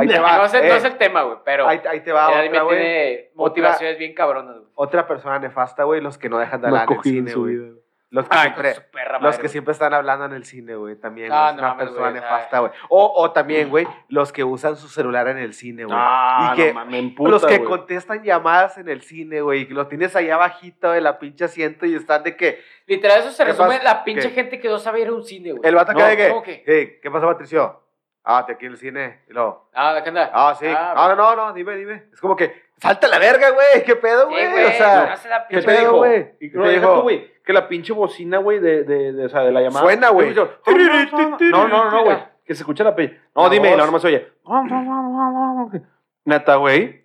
Ahí 0.00 0.08
te 0.08 0.18
va. 0.20 0.36
no, 0.38 0.44
es, 0.44 0.54
el- 0.54 0.64
eh, 0.64 0.68
no 0.68 0.74
es 0.74 0.84
el 0.84 0.96
tema, 0.98 1.22
güey. 1.22 1.38
Pero 1.44 1.68
ahí, 1.68 1.80
ahí 1.88 2.00
te 2.00 2.12
va 2.12 2.28
otra, 2.30 2.62
güey. 2.62 2.76
tiene 2.78 3.30
motivaciones 3.34 3.98
bien 3.98 4.14
cabronas, 4.14 4.56
güey. 4.56 4.68
Otra 4.74 5.06
persona 5.06 5.38
nefasta, 5.38 5.84
güey, 5.84 6.00
los 6.00 6.18
que 6.18 6.28
no 6.28 6.38
dejan 6.38 6.60
de 6.60 6.68
hablar 6.68 6.86
en 6.90 6.96
el 6.96 7.02
cine, 7.02 7.34
güey. 7.34 7.80
Los 8.12 8.28
que 8.28 8.36
Ay, 8.36 8.40
siempre... 8.48 8.74
Los 9.12 9.22
madre, 9.22 9.38
que 9.38 9.48
siempre 9.48 9.70
están 9.70 9.94
hablando 9.94 10.24
en 10.24 10.32
el 10.32 10.44
cine, 10.44 10.74
güey, 10.74 10.96
también. 10.96 11.28
No, 11.28 11.36
güey, 11.36 11.50
es 11.50 11.54
no 11.54 11.60
una 11.62 11.68
mames, 11.68 11.84
persona 11.90 12.10
nefasta, 12.10 12.58
güey. 12.58 12.72
O, 12.88 13.12
o 13.14 13.30
también, 13.30 13.70
güey, 13.70 13.86
los 14.08 14.32
que 14.32 14.42
usan 14.42 14.74
su 14.74 14.88
celular 14.88 15.28
en 15.28 15.38
el 15.38 15.54
cine, 15.54 15.84
güey. 15.84 15.96
Ah, 15.96 16.50
y 16.52 16.56
que 16.56 16.68
no 16.68 16.74
mames, 16.74 16.90
me 16.90 16.98
emputa, 16.98 17.30
los 17.30 17.46
que 17.46 17.62
contestan 17.62 18.24
llamadas 18.24 18.78
en 18.78 18.88
el 18.88 19.02
cine, 19.02 19.42
güey, 19.42 19.68
que 19.68 19.74
lo 19.74 19.86
tienes 19.86 20.16
allá 20.16 20.34
abajito 20.34 20.90
de 20.90 21.00
la 21.02 21.20
pinche 21.20 21.44
asiento 21.44 21.86
y 21.86 21.94
están 21.94 22.24
de 22.24 22.34
que 22.36 22.58
Literal, 22.86 23.20
eso 23.20 23.30
se 23.30 23.44
¿Qué 23.44 23.50
resume 23.52 23.68
pasa? 23.76 23.84
la 23.84 24.02
pinche 24.02 24.30
¿Qué? 24.30 24.34
gente 24.34 24.58
que 24.58 24.68
no 24.68 24.78
sabe 24.80 25.02
ir 25.02 25.06
a 25.06 25.12
un 25.12 25.22
cine, 25.22 25.52
güey. 25.52 25.68
el 25.68 25.76
vato 25.76 25.92
No, 25.92 25.98
acá 26.00 26.08
de 26.08 26.16
que, 26.16 26.28
¿cómo 26.30 26.42
que? 26.42 26.64
"Hey, 26.66 26.98
¿qué 27.00 27.10
pasa, 27.12 27.26
Patricio? 27.26 27.80
Ah, 28.24 28.44
te 28.46 28.52
aquí 28.52 28.66
en 28.66 28.72
el 28.72 28.78
cine. 28.78 29.22
Y 29.28 29.32
luego, 29.32 29.70
Ah, 29.74 29.98
¿qué 30.02 30.10
onda? 30.10 30.30
ah, 30.32 30.54
sí. 30.58 30.66
Ah, 30.66 30.94
Ah, 30.96 31.14
no, 31.14 31.16
no, 31.16 31.36
no, 31.46 31.52
dime, 31.54 31.74
dime. 31.76 32.04
Es 32.12 32.20
como 32.20 32.36
que, 32.36 32.52
salta 32.76 33.08
la 33.08 33.18
verga, 33.18 33.50
güey, 33.50 33.84
¿qué 33.84 33.96
pedo, 33.96 34.28
güey? 34.28 34.46
o 34.64 34.72
sea, 34.72 35.06
no 35.10 35.16
se 35.16 35.28
la 35.28 35.46
¿qué 35.48 35.62
pedo, 35.62 35.96
güey? 35.96 36.32
Y 36.40 36.50
¿Qué 36.50 36.56
no, 36.58 36.64
deja 36.64 36.86
tú, 36.94 37.00
güey, 37.02 37.32
que 37.42 37.52
la 37.52 37.66
pinche 37.68 37.92
bocina, 37.92 38.38
güey, 38.38 38.58
de, 38.60 38.84
de, 38.84 39.12
de, 39.12 39.24
o 39.24 39.28
sea, 39.28 39.40
de 39.42 39.52
la 39.52 39.62
llamada. 39.62 39.80
Suena, 39.84 40.10
güey. 40.10 40.34
No, 40.34 41.68
no, 41.68 41.90
no, 41.90 42.04
güey. 42.04 42.18
Que 42.44 42.54
se 42.54 42.62
escucha 42.62 42.84
la 42.84 42.94
pe... 42.94 43.18
No, 43.34 43.44
La 43.44 43.48
dime, 43.48 43.68
y 43.68 43.76
la 43.76 43.84
norma 43.84 44.00
se 44.00 44.08
oye. 44.08 44.32
Neta, 46.24 46.56
güey. 46.56 47.04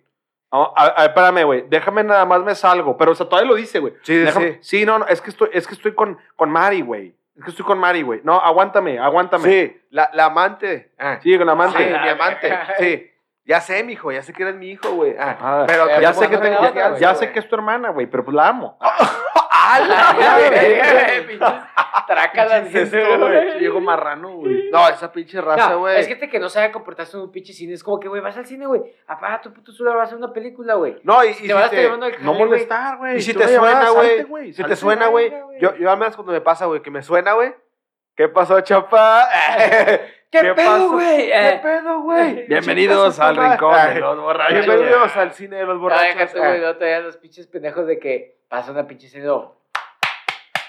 No, 0.52 0.72
a, 0.76 1.02
a- 1.02 1.04
espérame, 1.06 1.44
güey. 1.44 1.64
Déjame 1.68 2.04
nada 2.04 2.24
más 2.24 2.42
me 2.42 2.54
salgo. 2.54 2.96
Pero, 2.96 3.12
o 3.12 3.14
sea, 3.14 3.28
todavía 3.28 3.50
lo 3.50 3.56
dice, 3.56 3.78
güey. 3.78 3.94
Sí, 4.02 4.14
Déjame- 4.14 4.54
sí. 4.54 4.78
Sí, 4.80 4.86
no, 4.86 4.98
no. 4.98 5.06
Es 5.06 5.20
que 5.20 5.30
estoy, 5.30 5.48
es 5.52 5.66
que 5.66 5.74
estoy 5.74 5.94
con, 5.94 6.18
con 6.36 6.50
Mari, 6.50 6.82
güey. 6.82 7.14
Es 7.38 7.44
que 7.44 7.50
estoy 7.50 7.66
con 7.66 7.78
Mari, 7.78 8.02
güey. 8.02 8.20
No, 8.24 8.38
aguántame, 8.38 8.98
aguántame. 8.98 9.44
Sí, 9.44 9.82
la, 9.90 10.10
la 10.14 10.26
amante. 10.26 10.92
Ah, 10.98 11.18
Sí, 11.22 11.36
con 11.36 11.46
la 11.46 11.52
sí, 11.52 11.58
amante. 11.60 11.86
mi 12.02 12.08
amante. 12.08 12.58
Sí. 12.78 13.10
Ya 13.44 13.60
sé, 13.60 13.84
mijo, 13.84 14.10
ya 14.10 14.22
sé 14.22 14.32
que 14.32 14.42
eres 14.42 14.56
mi 14.56 14.70
hijo, 14.70 14.88
güey. 14.90 15.14
Ah, 15.16 15.36
Ah, 15.40 15.64
pero 15.68 15.86
ya 15.86 16.00
ya 16.00 16.12
¿cómo 16.12 16.22
sé 16.24 16.30
que, 16.30 16.38
te- 16.38 16.50
ya, 16.50 16.96
ya 16.98 17.14
sé 17.14 17.30
que 17.30 17.38
es 17.38 17.48
tu 17.48 17.54
hermana, 17.54 17.90
güey, 17.90 18.06
pero 18.06 18.24
pues 18.24 18.34
la 18.34 18.48
amo. 18.48 18.76
Pinches 21.26 21.62
Trácalas. 22.06 22.74
Esto, 22.74 23.18
güey. 23.18 23.58
Viejo 23.58 23.80
marrano, 23.80 24.36
güey. 24.36 24.70
No, 24.70 24.88
esa 24.88 25.10
pinche 25.10 25.40
raza, 25.40 25.70
No, 25.70 25.78
güey. 25.80 25.98
es 25.98 26.06
gente 26.06 26.28
que 26.28 26.38
no 26.38 26.48
sabe 26.48 26.70
comportarse 26.70 27.16
en 27.16 27.24
un 27.24 27.32
pinche 27.32 27.52
cine. 27.52 27.74
Es 27.74 27.82
como 27.82 27.98
que, 27.98 28.08
güey, 28.08 28.22
vas 28.22 28.36
al 28.36 28.46
cine, 28.46 28.66
güey. 28.66 28.82
Apaga 29.06 29.40
tu 29.40 29.52
puto 29.52 29.72
celular, 29.72 29.96
vas 29.96 30.08
a 30.10 30.14
ver 30.14 30.24
una 30.24 30.32
película, 30.32 30.74
güey. 30.74 30.96
No, 31.02 31.24
y, 31.24 31.28
y 31.28 31.34
Te 31.34 31.38
si 31.46 31.52
vas 31.52 31.62
a 31.62 31.64
estar 31.66 31.76
te, 31.78 31.82
llevando 31.82 32.06
al 32.06 32.24
No 32.24 32.34
molestar, 32.34 32.98
güey. 32.98 33.16
y 33.16 33.20
si 33.22 33.32
te 33.34 33.40
te 33.44 33.56
suena, 33.56 33.90
güey. 33.90 34.52
Si 34.52 34.62
te 34.62 34.76
suena, 34.76 35.06
güey. 35.08 35.32
Yo, 35.60 35.74
yo 35.76 35.90
al 35.90 35.98
menos 35.98 36.14
cuando 36.16 36.32
me 36.32 36.40
pasa, 36.40 36.66
güey, 36.66 36.80
que 36.82 36.90
me 36.90 37.02
suena, 37.02 37.32
güey. 37.32 37.54
¿Qué 38.16 38.28
pasó, 38.28 38.60
chapa? 38.60 39.28
¿Qué, 40.30 40.40
¿Qué 40.40 40.54
pedo, 40.54 40.90
güey? 40.92 41.26
¿Qué 41.26 41.48
Eh, 41.48 41.60
pedo, 41.62 42.00
güey? 42.02 42.46
Bienvenidos 42.48 43.18
al 43.20 43.36
rincón 43.36 43.74
de 43.94 44.00
los 44.00 44.18
borrachos. 44.20 44.64
Bienvenidos 44.66 45.16
al 45.16 45.32
cine 45.32 45.56
de 45.56 45.64
los 45.64 45.76
No, 45.76 45.80
borrachos. 45.82 46.14
déjate, 46.18 46.38
güey, 46.38 46.60
no 46.60 46.76
te 46.76 46.84
vean 46.84 47.04
los 47.04 47.16
pinches 47.18 47.46
pendejos 47.46 47.86
de 47.86 47.98
que 47.98 48.35
pasa 48.48 48.72
una 48.72 48.86
pinche 48.86 49.06
escena. 49.06 49.32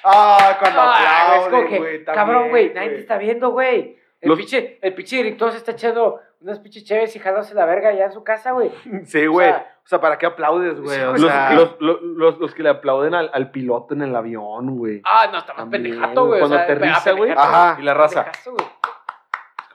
Ah, 0.04 0.58
cuando 0.60 0.80
Ah, 0.82 1.26
güey, 1.28 1.40
es 1.40 1.46
como 1.46 1.58
aplauden, 1.58 1.68
que, 1.70 1.78
güey. 1.80 2.06
cabrón, 2.06 2.50
güey, 2.50 2.74
nadie 2.74 2.90
te 2.90 3.00
está 3.00 3.18
viendo, 3.18 3.50
güey. 3.52 3.98
El, 4.22 4.30
Los- 4.30 4.38
pinche, 4.38 4.80
el 4.82 4.94
pinche 4.94 5.18
director 5.18 5.52
se 5.52 5.58
está 5.58 5.72
echando 5.74 6.20
unas 6.40 6.60
pinches 6.60 6.84
chéves 6.86 7.16
y 7.16 7.20
jalándose 7.20 7.54
la 7.56 7.66
verga 7.66 7.90
allá 7.90 8.06
en 8.06 8.12
su 8.12 8.24
casa, 8.24 8.52
güey. 8.52 8.72
Sí, 9.06 9.26
güey. 9.26 9.50
O 9.52 9.56
O, 9.56 9.90
sea, 9.90 10.02
¿para 10.02 10.18
qué 10.18 10.26
aplaudes, 10.26 10.80
güey? 10.80 10.98
Sí, 10.98 11.02
O 11.04 11.10
güey. 11.12 11.22
Los, 11.22 11.32
sea, 11.32 11.54
los, 11.54 11.76
los, 11.80 12.02
los, 12.02 12.38
los 12.40 12.54
que 12.54 12.64
le 12.64 12.70
aplauden 12.70 13.16
al, 13.16 13.30
al 13.34 13.52
piloto 13.52 13.94
en 13.94 14.02
el 14.02 14.16
avión, 14.16 14.78
güey. 14.78 15.02
Ah, 15.06 15.30
no, 15.32 15.38
está 15.40 15.54
más 15.54 15.68
pendejato, 15.68 16.26
güey. 16.28 16.40
cuando 16.40 16.56
o 16.56 16.60
sea, 16.60 16.66
aterriza, 16.66 17.12
güey. 17.14 17.32
Ajá. 17.32 17.78
Y 17.80 17.84
la 17.84 17.94
raza. 17.94 18.24
pendejazo, 18.26 18.56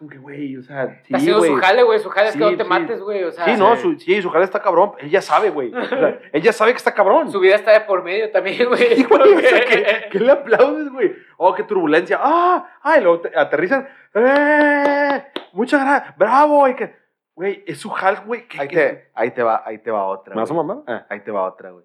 como 0.03 0.11
que, 0.11 0.18
güey, 0.18 0.57
o 0.57 0.62
sea, 0.62 0.86
sí, 0.88 0.92
Está 1.05 1.16
haciendo 1.18 1.38
güey. 1.38 1.50
su 1.53 1.57
jale, 1.59 1.82
güey. 1.84 1.98
Su 2.00 2.09
jale 2.11 2.28
es 2.30 2.32
que 2.36 2.38
Sí, 2.44 2.50
no 2.50 2.57
te 2.57 2.64
sí. 2.64 2.68
mates, 2.68 3.00
güey. 3.00 3.22
O 3.22 3.30
sea, 3.30 3.44
Sí, 3.44 3.53
no, 3.57 3.76
Sí. 3.76 3.82
su, 3.82 3.98
sí, 4.00 4.20
su 4.20 4.30
jale 4.30 4.44
está 4.44 4.61
cabrón. 4.61 4.92
Él 4.98 5.11
ya 5.11 5.22
sabe, 5.22 5.50
güey. 5.50 5.72
O 5.72 5.84
sea, 5.84 6.18
él 6.32 6.42
ya 6.42 6.53
sabe 6.53 6.72
que 6.72 6.78
está 6.78 6.92
cabrón. 6.92 7.30
su 7.30 7.38
vida 7.38 7.55
está 7.55 7.70
de 7.70 7.82
por 7.82 8.03
medio 8.03 8.30
también, 8.32 8.66
güey. 8.68 8.96
Sí, 8.96 9.05
güey, 9.05 9.34
o 9.34 9.40
sea, 9.40 9.64
que, 9.64 10.09
que 10.11 10.18
le 10.18 10.32
aplaudes, 10.32 10.90
güey. 10.90 11.12
Oh, 11.36 11.55
qué 11.55 11.62
turbulencia. 11.62 12.18
Ah, 12.20 12.68
ah, 12.82 12.98
y 12.98 13.00
luego 13.03 13.20
te- 13.20 13.38
aterrizan. 13.38 13.88
¡Eh! 14.14 15.22
Muchas 15.53 15.80
gracias. 15.84 16.16
Bravo. 16.16 16.68
Y 16.68 16.74
que, 16.74 16.94
güey, 17.34 17.62
es 17.66 17.78
su 17.78 17.90
jal, 17.90 18.22
güey. 18.26 18.44
ahí, 18.59 18.68
te, 18.68 19.11
ahí 19.14 19.30
te 19.30 19.42
va, 19.42 19.62
ahí 19.64 19.78
te 19.78 19.90
va 19.90 20.05
otra. 20.07 20.34
¿Me 20.34 20.40
vas 20.40 20.50
a 20.50 20.55
mamar? 20.55 20.78
Ah. 20.86 21.07
Ahí 21.09 21.20
te 21.20 21.30
va 21.30 21.44
otra, 21.44 21.70
güey. 21.70 21.84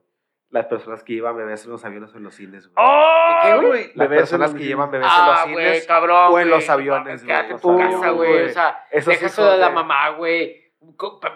Las 0.49 0.65
personas 0.67 1.03
que 1.03 1.13
llevan 1.13 1.35
bebés 1.35 1.65
en 1.65 1.71
los 1.71 1.83
aviones 1.83 2.13
o 2.13 2.17
en 2.17 2.23
los 2.23 2.33
cines, 2.35 2.67
güey. 2.69 2.75
¡Oh, 2.77 3.39
¿Qué, 3.43 3.55
güey? 3.67 3.91
Las 3.95 4.07
Bebés 4.07 4.19
personas 4.21 4.51
en 4.51 4.57
que 4.57 4.63
los- 4.63 4.67
llevan 4.69 4.91
bebés 4.91 5.07
Ah, 5.11 5.19
en 5.19 5.25
los 5.27 5.53
güey, 5.53 5.65
cines. 5.67 5.87
cabrón. 5.87 6.33
o 6.33 6.39
en 6.39 6.49
los 6.49 6.59
güey. 6.65 6.69
aviones, 6.69 7.23
Quédate 7.23 7.51
en 7.51 7.57
güey, 7.59 7.77
tu 7.77 7.91
casa, 7.91 8.09
güey. 8.11 8.29
güey. 8.31 8.45
O 8.45 8.53
sea, 8.53 8.85
Esos 8.91 9.07
déjaselo 9.13 9.47
hijos 9.47 9.53
a 9.55 9.57
la 9.57 9.67
de- 9.69 9.73
mamá, 9.75 10.09
güey. 10.11 10.66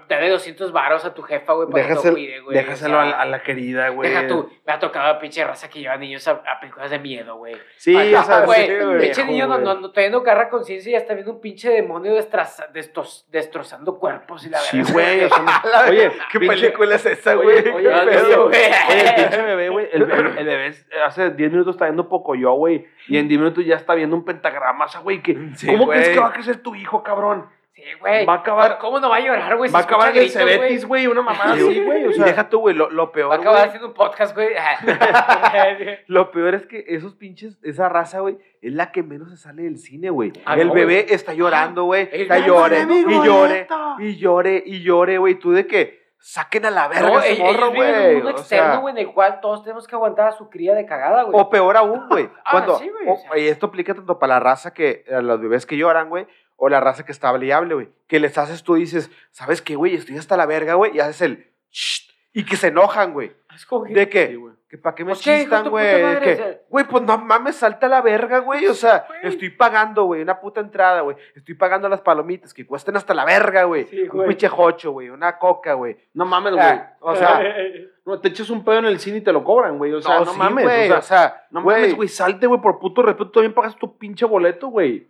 Dale 0.08 0.30
200 0.30 0.72
varos 0.72 1.04
a 1.04 1.16
tu 1.16 1.24
jefa, 1.24 1.54
güey, 1.54 1.68
para 1.68 1.88
que 1.88 1.96
te 1.96 2.12
cuide, 2.12 2.40
güey. 2.42 2.56
déjaselo 2.58 2.98
o 2.98 3.00
a, 3.00 3.04
sea, 3.04 3.12
la, 3.12 3.22
a 3.22 3.26
la 3.26 3.42
querida, 3.42 3.90
güey. 3.90 4.10
Deja 4.10 4.28
tú, 4.28 4.48
me 4.68 4.72
ha 4.74 4.78
tocado 4.80 5.08
a 5.08 5.20
pinche 5.20 5.44
raza 5.44 5.68
que 5.68 5.80
lleva 5.80 5.98
niños 5.98 6.28
a, 6.28 6.32
a 6.46 6.60
películas 6.60 6.92
de 6.92 7.00
miedo, 7.00 7.36
güey. 7.38 7.56
Sí, 7.76 7.96
Ay, 7.98 8.14
o 8.14 8.22
sea, 8.24 8.42
Güey, 8.46 8.68
sí, 8.68 8.74
sí, 8.78 8.86
güey. 8.86 9.00
pinche 9.02 9.26
niño 9.26 9.48
no, 9.48 9.54
güey. 9.56 9.66
no, 9.66 9.82
no 9.82 9.92
teniendo 9.92 10.22
carra 10.22 10.48
conciencia 10.50 10.90
y 10.90 10.94
ya 10.94 11.00
está 11.00 11.16
viendo 11.16 11.34
un 11.34 11.42
pinche 11.42 11.70
demonio 11.72 12.14
destraza- 12.14 12.68
destos- 12.72 13.26
destrozando 13.32 13.98
cuerpos 13.98 14.46
y 14.46 14.50
la 14.50 14.60
Sí, 14.60 14.78
verdad. 14.78 14.94
güey. 14.94 15.20
sea, 15.30 15.62
La- 15.72 15.90
oye, 15.90 16.12
¿Qué 16.32 16.40
pinche- 16.40 16.48
película 16.62 16.96
es 16.96 17.06
esa, 17.08 17.36
Oye, 17.38 17.44
güey? 17.44 17.58
oye, 17.74 17.90
¿Qué 17.90 18.06
no, 18.06 18.12
pedo? 18.12 18.48
güey. 18.48 18.60
Oye, 18.90 19.10
el 19.10 19.16
pinche 19.16 19.42
bebé, 19.42 19.70
güey. 19.70 19.90
El, 19.92 20.02
el- 20.04 20.38
el 20.38 20.46
bebé 20.46 20.74
hace 21.04 21.32
10 21.32 21.52
minutos 21.52 21.76
está 21.76 21.86
viendo 21.86 22.08
Pocoyo, 22.08 22.52
güey. 22.54 22.88
Y 23.08 23.18
en 23.18 23.28
10 23.28 23.40
minutos 23.42 23.66
ya 23.66 23.76
está 23.76 23.96
viendo 23.96 24.16
un 24.16 24.24
pentagrama. 24.24 24.86
O 24.86 24.88
sea, 24.88 25.02
güey, 25.02 25.22
que, 25.24 25.36
Sí, 25.56 25.66
¿cómo 25.66 25.86
güey. 25.86 26.00
crees 26.00 26.14
que 26.14 26.20
va 26.22 26.28
a 26.28 26.34
crecer 26.34 26.58
tu 26.62 26.76
hijo, 26.76 27.02
cabrón? 27.04 27.48
Sí, 27.84 27.94
güey. 28.00 28.26
Va 28.26 28.34
a 28.34 28.38
acabar- 28.38 28.78
¿Cómo 28.80 29.00
no 29.00 29.10
va 29.10 29.16
a 29.16 29.20
llorar, 29.20 29.58
güey? 29.58 29.72
Va 29.72 29.80
a 29.80 29.82
acabar 29.82 30.10
en 30.10 30.18
el 30.18 30.20
güey? 30.24 30.30
Cebetis, 30.30 30.86
güey. 30.86 31.08
Una 31.08 31.22
mamá 31.22 31.56
Sí, 31.56 31.62
así, 31.68 31.80
güey. 31.84 32.06
O 32.06 32.10
y 32.12 32.14
sea, 32.14 32.26
deja 32.26 32.48
tú, 32.50 32.60
güey, 32.60 32.76
lo, 32.76 32.90
lo 32.92 33.04
Va 33.06 33.10
a 33.10 33.12
peor, 33.12 33.34
acabar 33.34 33.54
güey. 33.54 33.68
haciendo 33.68 33.88
un 33.88 33.94
podcast, 33.94 34.36
güey. 34.36 34.50
Lo 36.08 36.32
peor 36.32 36.56
es 36.56 36.66
que 36.68 36.84
esos 36.88 37.16
pinches, 37.16 37.58
esa 37.64 37.90
raza, 37.90 38.20
güey, 38.20 38.38
es 38.62 38.74
la 38.74 38.92
que 38.92 39.04
menos 39.04 39.30
se 39.32 39.38
sale 39.38 39.64
del 39.64 39.78
cine, 39.78 40.10
güey. 40.10 40.32
Ah, 40.46 40.56
el 40.56 40.68
no, 40.70 40.74
bebé 40.74 41.08
está 41.10 41.34
llorando, 41.34 41.86
güey. 41.86 42.10
Está 42.12 42.40
llore, 42.40 42.86
y 42.90 43.24
llore, 43.26 43.68
y 44.00 44.16
llore, 44.18 44.64
y 44.66 44.82
llore, 44.84 45.18
güey. 45.18 45.36
Tú 45.36 45.52
de 45.52 45.66
que 45.68 46.02
saquen 46.24 46.68
a 46.68 46.70
la 46.70 46.88
verga 46.88 47.10
No, 47.10 47.20
ese 47.20 47.42
morro, 47.42 47.72
viven 47.72 47.90
en 47.90 47.96
un 47.96 48.02
güey. 48.04 48.16
mundo 48.18 48.28
O 48.28 48.32
externo, 48.32 48.72
sea, 48.74 48.76
güey, 48.78 48.92
en 48.94 48.98
el 49.08 49.12
cual 49.14 49.40
todos 49.42 49.64
tenemos 49.64 49.88
que 49.88 49.96
aguantar 49.96 50.28
a 50.28 50.32
su 50.34 50.52
cría 50.52 50.76
de 50.76 50.86
cagada, 50.86 51.24
güey. 51.24 51.34
o 51.40 51.50
peor 51.50 51.76
aún, 51.78 52.08
güey. 52.10 52.30
Ah, 52.46 52.52
Cuando, 52.52 52.78
sí, 52.78 52.88
güey, 52.90 53.08
o- 53.08 53.14
o 53.14 53.18
sea. 53.18 53.38
y 53.40 53.48
esto 53.48 53.66
aplica 53.68 53.96
tanto 53.96 54.20
para 54.20 54.36
la 54.36 54.40
raza 54.40 54.72
que, 54.72 55.04
a 55.12 55.22
los 55.22 55.42
bebés 55.42 55.66
que 55.66 55.78
lloran, 55.78 56.10
güey, 56.10 56.28
o 56.64 56.70
la 56.70 56.80
raza 56.80 57.04
que 57.04 57.12
está 57.12 57.30
hable, 57.30 57.74
güey. 57.74 57.90
Que 58.08 58.20
les 58.20 58.38
haces 58.38 58.62
tú, 58.62 58.76
dices, 58.76 59.10
¿sabes 59.32 59.64
qué, 59.64 59.76
güey? 59.76 59.96
Estoy 59.96 60.18
hasta 60.18 60.38
la 60.38 60.46
verga, 60.46 60.76
güey. 60.76 60.96
Y 60.96 61.00
haces 61.00 61.22
el, 61.24 61.48
"Shh", 61.72 62.08
y 62.34 62.46
que 62.46 62.56
se 62.56 62.68
enojan, 62.68 63.14
güey. 63.14 63.30
Que- 63.30 63.94
¿De 63.96 64.04
sí, 64.04 64.10
qué? 64.12 64.36
güey. 64.36 64.54
¿Que 64.70 64.78
¿Para 64.78 64.96
qué 64.96 65.04
me 65.04 65.12
Pues, 65.14 65.24
¿qué, 65.24 65.32
hijo 65.32 65.40
de 65.40 65.44
chistan, 65.58 65.70
güey? 65.70 66.20
que, 66.22 66.34
O 66.34 66.36
sea- 66.38 66.58
Güey, 66.70 66.86
pues 66.86 67.04
no 67.04 67.18
mames, 67.18 67.56
salta 67.58 67.88
la 67.90 68.02
verga, 68.02 68.38
güey. 68.40 68.68
O 68.68 68.74
sea, 68.76 69.06
Güey. 69.08 69.34
estoy 69.34 69.50
pagando, 69.50 70.04
güey, 70.06 70.22
una 70.22 70.40
puta 70.40 70.62
entrada, 70.62 71.02
güey. 71.02 71.18
Estoy 71.36 71.56
pagando 71.56 71.90
las 71.90 72.00
palomitas 72.02 72.54
que 72.54 72.66
cuesten 72.66 72.96
hasta 72.96 73.14
la 73.16 73.26
verga, 73.26 73.64
güey. 73.64 73.86
Sí, 73.86 74.04
un 74.04 74.08
güey. 74.10 74.28
pinche 74.30 74.48
jocho, 74.48 74.92
güey. 74.92 75.10
Una 75.10 75.38
coca, 75.40 75.74
güey. 75.74 75.98
No 76.14 76.26
mames, 76.26 76.54
güey. 76.54 76.64
Ah, 76.64 76.96
o 77.02 77.16
sea, 77.16 77.42
No, 78.06 78.20
te 78.20 78.30
echas 78.30 78.50
un 78.52 78.64
pedo 78.64 78.78
en 78.80 78.86
el 78.86 79.00
cine 79.00 79.18
y 79.18 79.22
te 79.22 79.34
lo 79.34 79.44
cobran, 79.44 79.78
güey. 79.80 79.92
O 79.94 80.02
sea, 80.02 80.20
no, 80.20 80.26
sí, 80.32 80.38
mames. 80.38 80.64
güey, 80.64 80.92
o 80.92 81.02
sea, 81.02 81.46
no 81.52 81.62
mames, 81.62 81.82
güey. 81.82 81.94
güey. 81.94 82.08
Salte, 82.08 82.46
güey, 82.48 82.62
por 82.62 82.78
puto 82.80 83.02
respeto. 83.02 83.32
También 83.32 83.54
pagas 83.54 83.76
tu 83.76 83.98
pinche 83.98 84.26
boleto, 84.26 84.68
güey. 84.70 85.08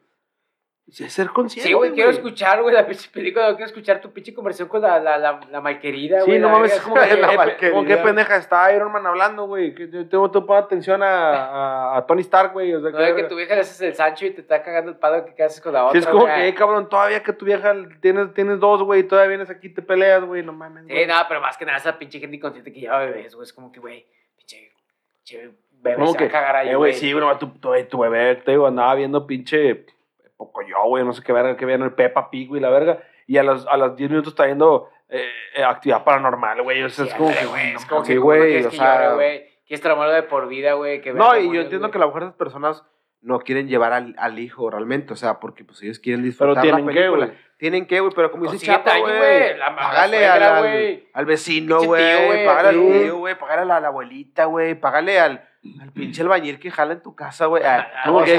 Sí, 0.92 1.10
ser 1.10 1.30
consciente. 1.30 1.70
Sí, 1.70 1.74
güey, 1.74 1.92
quiero 1.94 2.10
escuchar, 2.10 2.62
güey, 2.62 2.76
la 2.76 2.86
pinche 2.86 3.10
película. 3.10 3.48
Quiero 3.56 3.66
escuchar 3.66 4.02
tu 4.02 4.12
pinche 4.12 4.34
conversión 4.34 4.68
con 4.68 4.82
la, 4.82 5.00
la, 5.00 5.18
la, 5.18 5.39
la 5.50 5.62
malquerida, 5.62 6.20
Sí, 6.20 6.26
güey. 6.26 6.39
no 6.39 6.48
la 6.48 6.54
mames, 6.56 6.74
es 6.76 6.82
como 6.82 6.96
que, 6.96 7.00
La 7.16 7.28
eh, 7.28 7.30
pe- 7.32 7.38
malquerida. 7.38 7.72
como 7.78 7.88
qué 7.88 7.96
pendeja 7.96 8.36
está 8.36 8.76
Iron 8.76 8.92
Man 8.92 9.08
hablando, 9.08 9.46
güey. 9.48 9.74
Yo 9.89 10.10
tengo 10.10 10.30
poner 10.30 10.64
atención 10.66 11.02
a, 11.02 11.94
a, 11.94 11.98
a 11.98 12.06
Tony 12.06 12.20
Stark, 12.20 12.52
güey. 12.52 12.74
O 12.74 12.82
sea, 12.82 12.92
No 12.92 12.98
que, 12.98 13.04
de 13.06 13.16
que 13.16 13.24
tu 13.24 13.38
vieja 13.38 13.56
le 13.56 13.62
haces 13.62 13.80
el 13.80 13.96
Sancho 13.96 14.26
y 14.26 14.32
te 14.32 14.42
está 14.42 14.62
cagando 14.62 14.92
el 14.92 14.98
palo 14.98 15.24
que 15.34 15.42
haces 15.42 15.62
con 15.62 15.72
la 15.72 15.86
otra. 15.86 15.94
Sí, 15.94 16.00
es 16.06 16.08
como 16.12 16.24
güey. 16.24 16.36
que, 16.36 16.48
eh, 16.50 16.54
cabrón, 16.54 16.89
todavía 16.89 17.24
que 17.24 17.32
tu 17.32 17.46
vieja 17.46 17.74
tienes, 18.02 18.34
tienes 18.34 18.60
dos, 18.60 18.84
güey, 18.84 19.04
todavía 19.04 19.30
vienes 19.30 19.50
aquí 19.50 19.68
y 19.68 19.74
te 19.74 19.82
peleas, 19.82 20.26
güey, 20.26 20.44
no 20.44 20.52
mames. 20.52 20.88
Sí, 20.88 20.92
güey. 20.92 21.08
no, 21.08 21.16
pero 21.30 21.39
más 21.39 21.56
que 21.58 21.64
nada 21.64 21.78
esa 21.78 21.98
pinche 21.98 22.20
gente 22.20 22.36
inconsciente 22.36 22.74
que 22.74 22.82
lleva 22.82 23.00
bebés, 23.00 23.34
güey. 23.34 23.46
Es 23.46 23.54
como 23.54 23.72
que, 23.72 23.80
güey, 23.80 24.06
pinche, 24.36 24.74
pinche 25.24 25.52
bebé 25.72 26.06
se 26.08 26.18
que, 26.18 26.24
va 26.26 26.30
a 26.30 26.34
cagar 26.34 26.56
ahí, 26.58 26.70
eh, 26.70 26.76
güey, 26.76 26.92
sí, 26.94 27.14
bro, 27.14 27.38
tu, 27.38 27.48
tu, 27.48 27.72
tu 27.89 28.00
bebé, 28.00 28.36
te 28.36 28.52
digo, 28.52 28.68
andaba 28.68 28.94
viendo 28.96 29.26
pinche 29.26 29.86
Pocoyo, 30.46 30.76
güey, 30.86 31.04
no 31.06 31.14
sé 31.14 31.22
qué 31.24 31.34
verga, 31.34 31.56
que 31.56 31.66
vean 31.66 31.84
el 31.84 31.94
Peppa 31.94 32.30
Pig, 32.32 32.48
güey, 32.50 32.62
la 32.62 32.70
verga. 32.70 33.00
Y 33.28 33.38
a 33.38 33.44
los, 33.44 33.68
a 33.68 33.78
los 33.78 33.96
10 33.96 34.10
minutos 34.10 34.34
está 34.34 34.46
viendo 34.46 34.89
eh, 35.08 35.24
eh, 35.56 35.64
actividad 35.64 36.04
paranormal, 36.04 36.64
güey. 36.64 36.82
O 36.84 36.89
sea, 36.89 37.06
es 37.06 37.14
como 37.14 37.32
que, 37.32 37.46
güey, 37.46 37.74
es 37.76 37.82
no 37.84 37.88
como 37.89 38.02
que, 38.02 38.08
Sí, 38.08 38.16
¿cómo 38.16 38.26
güey, 38.26 38.66
o 38.66 38.70
que 38.72 38.76
sea- 38.78 38.96
llore, 39.04 39.16
güey? 39.16 39.52
Quieres 39.68 39.82
traumarlo 39.82 40.14
de 40.14 40.24
por 40.24 40.48
vida, 40.48 40.74
güey. 40.74 41.00
que 41.02 41.14
No, 41.14 41.38
y 41.38 41.46
yo 41.54 41.62
entiendo 41.62 41.88
güey. 41.88 41.92
que 41.92 41.98
a 41.98 42.02
lo 42.02 42.08
mejor 42.08 42.24
esas 42.24 42.36
personas 42.36 42.84
no 43.22 43.39
quieren 43.39 43.68
llevar 43.68 43.94
al, 43.94 44.16
al 44.18 44.39
hijo 44.39 44.70
realmente, 44.72 45.14
o 45.14 45.16
sea, 45.16 45.39
porque 45.39 45.64
pues 45.64 45.82
ellos 45.84 46.00
quieren 46.00 46.22
Pero 46.22 46.26
disfrutar 46.32 46.64
tienen 46.64 46.86
la 46.88 46.92
que, 46.92 46.98
película. 47.00 47.26
güey. 47.28 47.38
Tienen 47.58 47.86
que, 47.86 48.00
güey, 48.00 48.12
pero 48.16 48.32
como 48.32 48.52
dice 48.52 48.66
Chapa, 48.66 48.98
güey, 48.98 49.60
págale 49.60 50.18
suegra, 50.18 50.58
al, 50.58 50.66
al, 50.66 51.04
al 51.14 51.26
vecino, 51.28 51.84
güey, 51.84 52.46
págale 52.48 52.70
al 52.70 52.76
tío, 53.04 53.18
güey, 53.20 53.38
págale 53.38 53.62
a 53.62 53.66
la, 53.66 53.80
la 53.80 53.88
abuelita, 53.89 54.46
güey, 54.46 54.74
págale 54.74 55.20
al, 55.20 55.48
al 55.80 55.92
pinche 55.94 56.22
albañil 56.24 56.60
que 56.60 56.72
jala 56.72 56.94
en 56.94 57.04
tu 57.04 57.16
casa, 57.16 57.46
güey. 57.46 57.62
Ah, 57.64 57.88
Como 58.06 58.18
o 58.18 58.24
que, 58.24 58.36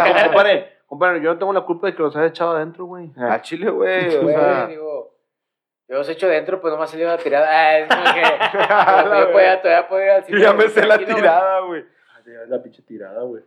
compadre, 0.93 1.23
yo 1.23 1.33
no 1.33 1.39
tengo 1.39 1.55
la 1.55 1.63
culpa 1.63 1.87
de 1.87 1.95
que 1.95 2.03
los 2.03 2.15
haya 2.17 2.27
echado 2.27 2.55
adentro, 2.55 2.85
güey. 2.85 3.11
al 3.17 3.41
chile, 3.41 3.71
güey, 3.71 4.15
o 4.17 4.29
sea, 4.29 4.67
digo, 4.67 5.17
yo 5.89 5.97
los 5.97 6.09
echo 6.11 6.29
dentro, 6.29 6.61
pues 6.61 6.71
nomás 6.71 6.91
salió 6.91 7.07
la 7.07 7.17
tirada. 7.17 7.49
Ah, 7.51 7.79
es 7.79 7.89
como 7.89 8.05
que. 8.13 8.21
yo 9.27 9.33
podía, 9.33 9.63
todavía 9.63 9.89
podía 9.89 10.05
ir 10.05 10.11
al 10.11 10.21
yo 10.21 10.27
cine, 10.27 10.41
ya 10.41 10.53
me 10.53 10.69
sé 10.69 10.87
la 10.87 10.99
tirada, 10.99 11.61
güey. 11.61 11.85
La 12.47 12.63
pinche 12.63 12.83
tirada, 12.83 13.23
güey. 13.23 13.43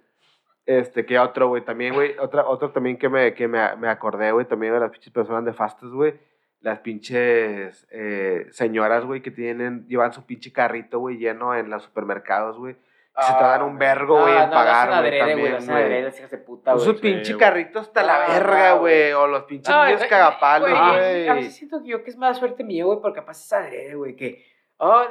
Este, 0.66 1.06
que 1.06 1.20
otro, 1.20 1.50
güey, 1.50 1.64
también, 1.64 1.94
güey, 1.94 2.18
otra, 2.18 2.48
otro 2.48 2.72
también 2.72 2.98
que 2.98 3.10
me, 3.10 3.36
que 3.36 3.48
me, 3.48 3.76
me 3.76 3.90
acordé, 3.90 4.32
güey, 4.32 4.48
también 4.48 4.74
de 4.74 4.80
las 4.80 4.90
pinches 4.90 5.14
personas 5.14 5.44
nefastas, 5.44 5.92
güey, 5.92 6.20
las 6.62 6.80
pinches 6.80 7.86
eh, 7.92 8.48
señoras, 8.50 9.06
güey, 9.06 9.22
que 9.22 9.30
tienen, 9.30 9.88
llevan 9.88 10.14
su 10.14 10.26
pinche 10.26 10.52
carrito, 10.52 10.98
güey, 10.98 11.18
lleno 11.18 11.54
en 11.54 11.70
los 11.70 11.84
supermercados, 11.84 12.58
güey, 12.58 12.76
se 13.18 13.32
tardan 13.34 13.62
un 13.64 13.78
vergo, 13.78 14.22
güey, 14.22 14.34
Ah, 14.36 14.44
en 14.44 14.50
no, 14.50 14.56
pagar, 14.56 14.88
güey, 14.88 14.98
hacen 15.00 15.06
adrede, 15.24 15.34
güey. 15.90 16.02
las 16.04 16.18
hijas 16.20 16.32
de 16.32 16.38
puta, 16.38 16.72
Pues 16.74 16.84
güey. 16.84 16.96
su 16.96 17.02
pinche 17.02 17.34
güey. 17.34 17.40
carrito 17.46 17.80
hasta 17.80 18.04
la 18.04 18.16
Ah, 18.26 18.28
verga, 18.28 18.74
güey. 18.74 19.14
o 19.14 19.28
los 19.28 19.44
pinches 19.44 19.74
niños 19.76 20.04
cagapalos, 20.10 20.70
güey, 20.70 20.82
güey. 20.82 21.28
A 21.30 21.34
veces 21.36 21.56
siento 21.56 21.82
que 21.82 21.88
yo 21.90 22.04
que 22.04 22.10
es 22.10 22.18
mala 22.18 22.34
suerte 22.34 22.64
mía, 22.64 22.84
güey, 22.86 23.00
porque 23.02 23.20
capaz 23.20 23.38
es 23.44 23.54
adrede, 23.54 23.96
güey, 23.96 24.16
que. 24.16 24.46
Oh, 24.78 25.04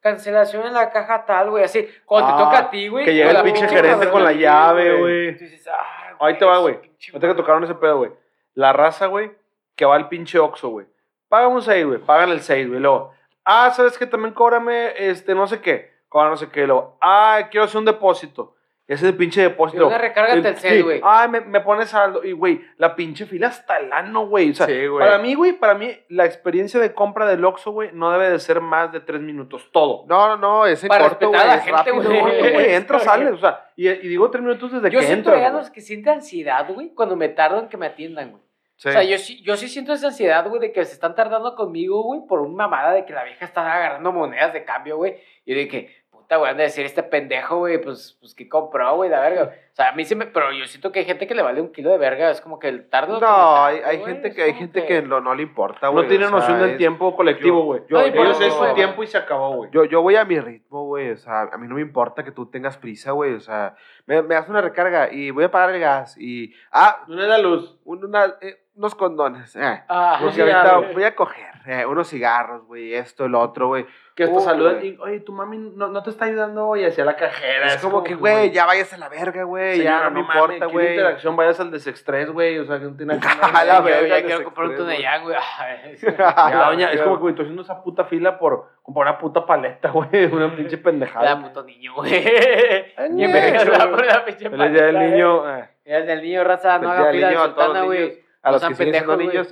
cancelación 0.00 0.66
en 0.66 0.74
la 0.74 0.90
caja 0.90 1.24
tal, 1.24 1.50
güey, 1.50 1.64
así. 1.64 1.88
Cuando 2.04 2.30
Ah, 2.34 2.36
te 2.38 2.44
toca 2.44 2.58
a 2.58 2.70
ti, 2.70 2.88
güey. 2.88 3.04
que 3.04 3.14
llega 3.14 3.30
el 3.30 3.42
pinche 3.42 3.68
gerente 3.68 4.10
con 4.10 4.22
la 4.22 4.32
llave, 4.32 4.98
güey. 4.98 5.36
Ah, 5.70 6.16
Ahí 6.20 6.38
te 6.38 6.44
va, 6.44 6.58
güey. 6.58 6.78
No 7.12 7.20
te 7.20 7.26
que 7.28 7.34
tocaron 7.34 7.64
ese 7.64 7.74
pedo, 7.74 7.98
güey. 7.98 8.10
La 8.54 8.72
raza, 8.72 9.06
güey, 9.06 9.32
que 9.74 9.84
va 9.84 9.96
al 9.96 10.08
pinche 10.08 10.38
Oxxo, 10.38 10.68
güey. 10.68 10.86
Pagan 11.28 11.52
un 11.52 11.62
6, 11.62 11.86
güey. 11.86 11.98
Pagan 11.98 12.30
el 12.30 12.40
6, 12.40 12.68
güey. 12.68 12.80
Luego, 12.80 13.12
ah, 13.44 13.70
¿sabes 13.74 13.98
qué? 13.98 14.06
También 14.06 14.32
cóbrame, 14.34 14.92
este, 14.96 15.34
no 15.34 15.46
sé 15.46 15.60
qué. 15.60 15.93
Cobra 16.14 16.28
no 16.30 16.36
sé 16.36 16.48
qué. 16.48 16.64
Luego, 16.64 16.96
ah, 17.00 17.48
quiero 17.50 17.64
hacer 17.64 17.78
un 17.80 17.86
depósito. 17.86 18.54
Ese 18.86 19.12
pinche 19.14 19.40
depósito. 19.42 19.88
Una 19.88 19.98
recarga 19.98 20.34
El- 20.34 20.56
sí. 20.58 20.80
güey. 20.80 21.00
Ah, 21.02 21.26
me, 21.26 21.40
me 21.40 21.60
pones 21.60 21.88
saldo. 21.88 22.22
Y, 22.22 22.30
güey, 22.30 22.60
la 22.76 22.94
pinche 22.94 23.26
fila 23.26 23.48
hasta 23.48 23.78
el 23.78 23.92
ano, 23.92 24.28
güey. 24.28 24.50
O 24.50 24.54
sea, 24.54 24.66
Sí, 24.66 24.86
güey. 24.86 25.04
para 25.04 25.18
mí, 25.18 25.34
güey, 25.34 25.54
para 25.54 25.74
mí, 25.74 25.90
la 26.10 26.24
experiencia 26.24 26.78
de 26.78 26.94
compra 26.94 27.26
del 27.26 27.44
Oxxo, 27.44 27.72
güey, 27.72 27.90
no 27.94 28.12
debe 28.12 28.30
de 28.30 28.38
ser 28.38 28.60
más 28.60 28.92
de 28.92 29.00
3 29.00 29.20
minutos. 29.22 29.68
Todo. 29.72 30.04
No, 30.06 30.28
no, 30.28 30.36
no, 30.36 30.66
es 30.66 30.84
en 30.84 30.88
Para 30.88 31.08
corto, 31.08 31.32
respetar 31.32 31.40
güey, 31.40 31.42
a 31.42 31.46
la 31.46 31.54
es 31.56 31.64
gente, 31.64 31.78
rápido, 31.78 32.20
güey. 32.20 32.38
Güey. 32.38 32.52
güey, 32.52 32.74
entra, 32.74 32.98
sales. 33.00 33.32
O 33.32 33.38
sea, 33.38 33.70
y, 33.74 33.88
y 33.88 34.06
digo 34.06 34.30
3 34.30 34.40
minutos 34.44 34.70
desde 34.70 34.88
Yo 34.90 35.00
que 35.00 35.06
siento 35.06 35.30
entras. 35.30 35.50
güey. 35.50 35.62
los 35.62 35.70
que 35.72 35.80
sienten 35.80 36.12
ansiedad, 36.12 36.68
güey, 36.72 36.94
cuando 36.94 37.16
me 37.16 37.28
tardo 37.30 37.58
en 37.58 37.68
que 37.68 37.76
me 37.76 37.86
atiendan, 37.86 38.30
güey. 38.30 38.42
Sí. 38.76 38.88
O 38.88 38.92
sea, 38.92 39.02
yo 39.04 39.16
sí, 39.18 39.40
yo 39.42 39.56
sí 39.56 39.68
siento 39.68 39.92
esa 39.92 40.08
ansiedad, 40.08 40.46
güey, 40.48 40.60
de 40.60 40.72
que 40.72 40.84
se 40.84 40.92
están 40.94 41.14
tardando 41.14 41.54
conmigo, 41.54 42.02
güey, 42.02 42.20
por 42.28 42.40
una 42.40 42.64
mamada 42.68 42.92
de 42.92 43.04
que 43.04 43.12
la 43.12 43.22
vieja 43.24 43.44
está 43.44 43.60
agarrando 43.72 44.12
monedas 44.12 44.52
de 44.52 44.64
cambio, 44.64 44.96
güey. 44.96 45.16
Y 45.46 45.52
yo 45.54 45.58
de 45.58 45.68
que, 45.68 46.03
puta, 46.24 46.36
güey, 46.38 46.50
han 46.50 46.56
de 46.56 46.64
decir 46.64 46.84
este 46.86 47.02
pendejo, 47.02 47.58
güey, 47.58 47.80
pues, 47.80 48.16
pues, 48.20 48.34
¿qué 48.34 48.48
compró, 48.48 48.96
güey, 48.96 49.10
la 49.10 49.20
verga? 49.20 49.44
O 49.72 49.76
sea, 49.76 49.90
a 49.90 49.92
mí 49.92 50.04
sí 50.04 50.14
me, 50.14 50.26
pero 50.26 50.52
yo 50.52 50.66
siento 50.66 50.90
que 50.92 51.00
hay 51.00 51.04
gente 51.04 51.26
que 51.26 51.34
le 51.34 51.42
vale 51.42 51.60
un 51.60 51.72
kilo 51.72 51.90
de 51.90 51.98
verga, 51.98 52.30
es 52.30 52.40
como 52.40 52.58
que 52.58 52.68
el 52.68 52.88
tardo. 52.88 53.18
que 53.18 53.24
No, 53.24 53.26
tardo, 53.26 53.64
hay, 53.64 53.76
hay 53.84 53.98
güey, 53.98 54.12
gente 54.14 54.32
que 54.34 54.42
hay 54.42 54.54
gente 54.54 54.86
que 54.86 55.02
no, 55.02 55.20
no 55.20 55.34
le 55.34 55.42
importa, 55.42 55.86
No 55.88 55.92
güey. 55.92 56.08
tiene 56.08 56.24
o 56.26 56.28
sea, 56.28 56.38
noción 56.38 56.60
del 56.60 56.76
tiempo 56.76 57.14
colectivo, 57.16 57.58
yo- 57.60 57.64
güey. 57.64 57.82
yo- 57.88 58.00
Ellos 58.00 58.40
es 58.40 58.52
su 58.54 58.74
tiempo 58.74 59.02
y 59.02 59.06
se 59.06 59.18
acabó, 59.18 59.56
güey. 59.56 59.70
Yo, 59.72 59.84
yo 59.84 60.00
voy 60.02 60.16
a 60.16 60.24
mi 60.24 60.38
ritmo, 60.40 60.84
güey. 60.86 61.10
O 61.10 61.16
sea, 61.16 61.42
a 61.52 61.58
mí 61.58 61.66
no 61.68 61.74
me 61.74 61.80
importa 61.82 62.24
que 62.24 62.30
tú 62.30 62.46
tengas 62.50 62.76
prisa, 62.78 63.10
güey. 63.12 63.34
O 63.34 63.40
sea, 63.40 63.74
me, 64.06 64.22
me 64.22 64.34
das 64.34 64.48
una 64.48 64.60
recarga 64.60 65.12
y 65.12 65.30
voy 65.30 65.44
a 65.44 65.50
pagar 65.50 65.74
el 65.74 65.80
gas. 65.80 66.16
Y, 66.18 66.54
ah, 66.72 67.04
No 67.08 67.16
le 67.16 67.26
da 67.26 67.38
luz. 67.38 67.78
un- 67.84 68.04
una- 68.04 68.34
eh, 68.40 68.63
unos 68.76 68.94
condones. 68.94 69.54
Eh. 69.56 69.82
Ah, 69.88 70.18
Porque 70.20 70.34
sí, 70.34 70.40
ahorita 70.40 70.76
güey. 70.78 70.94
voy 70.94 71.04
a 71.04 71.14
coger 71.14 71.54
eh, 71.66 71.86
unos 71.86 72.08
cigarros, 72.08 72.64
güey. 72.66 72.94
Esto, 72.94 73.28
lo 73.28 73.40
otro, 73.40 73.68
güey. 73.68 73.86
Que 74.14 74.24
hasta 74.24 74.36
Uh, 74.36 74.40
saludan 74.40 74.84
y, 74.84 74.96
oye, 75.00 75.20
tu 75.20 75.32
mami 75.32 75.58
no, 75.58 75.88
no 75.88 76.02
te 76.04 76.10
está 76.10 76.26
ayudando 76.26 76.68
hoy 76.68 76.84
hacia 76.84 77.04
la 77.04 77.16
cajera. 77.16 77.66
Es 77.68 77.78
como 77.82 78.04
que, 78.04 78.14
güey, 78.14 78.52
ya 78.52 78.64
vayas 78.64 78.92
a 78.92 78.96
la 78.98 79.08
verga, 79.08 79.42
güey. 79.44 79.82
Ya 79.82 80.04
no 80.04 80.10
me 80.12 80.20
importa, 80.20 80.66
güey. 80.66 80.90
interacción, 80.90 81.34
vayas 81.34 81.58
al 81.58 81.70
desestrés, 81.72 82.30
güey. 82.30 82.58
O 82.60 82.64
sea, 82.64 82.78
que 82.78 82.84
no 82.84 82.96
tiene 82.96 83.16
nada 83.16 83.50
que 83.50 83.58
A 83.58 83.64
la 83.64 83.80
verga, 83.80 84.08
ya 84.08 84.14
de 84.16 84.24
quiero 84.24 84.44
comprar 84.44 84.68
un. 84.68 84.76
Tunayán, 84.76 85.22
güey. 85.22 85.36
Ya, 86.18 86.64
doña, 86.68 86.92
es 86.92 87.00
como 87.00 87.16
que, 87.16 87.20
güey, 87.22 87.32
estoy 87.32 87.44
haciendo 87.46 87.62
esa 87.62 87.82
puta 87.82 88.04
fila 88.04 88.38
por 88.38 88.68
comprar 88.82 89.08
una 89.08 89.18
puta 89.18 89.44
paleta, 89.46 89.90
güey. 89.92 90.26
Una 90.26 90.54
pinche 90.54 90.78
pendejada. 90.78 91.34
Da 91.36 91.40
puto 91.42 91.64
niño, 91.64 91.94
güey. 91.94 92.22
Verga, 92.22 93.64
güey. 93.64 93.78
la 93.78 93.90
por 93.90 94.04
la 94.06 94.24
pinche 94.24 94.50
Feliz 94.50 94.72
día 94.72 94.82
del 94.84 94.94
paleta, 94.94 95.10
niño. 95.14 95.40
güey. 95.40 95.60
eh. 95.60 95.68
Día 95.84 96.00
del 96.02 96.22
niño, 96.22 96.44
raza, 96.44 96.78
no 96.78 96.90
haga 96.90 97.10
fila 97.10 97.28
de 97.30 97.36
sultana, 97.36 97.82
güey. 97.82 98.23
A 98.44 98.48
No 98.48 98.52
los 98.52 98.60
sean 98.60 98.72
que 98.72 98.76
siguen 98.76 98.94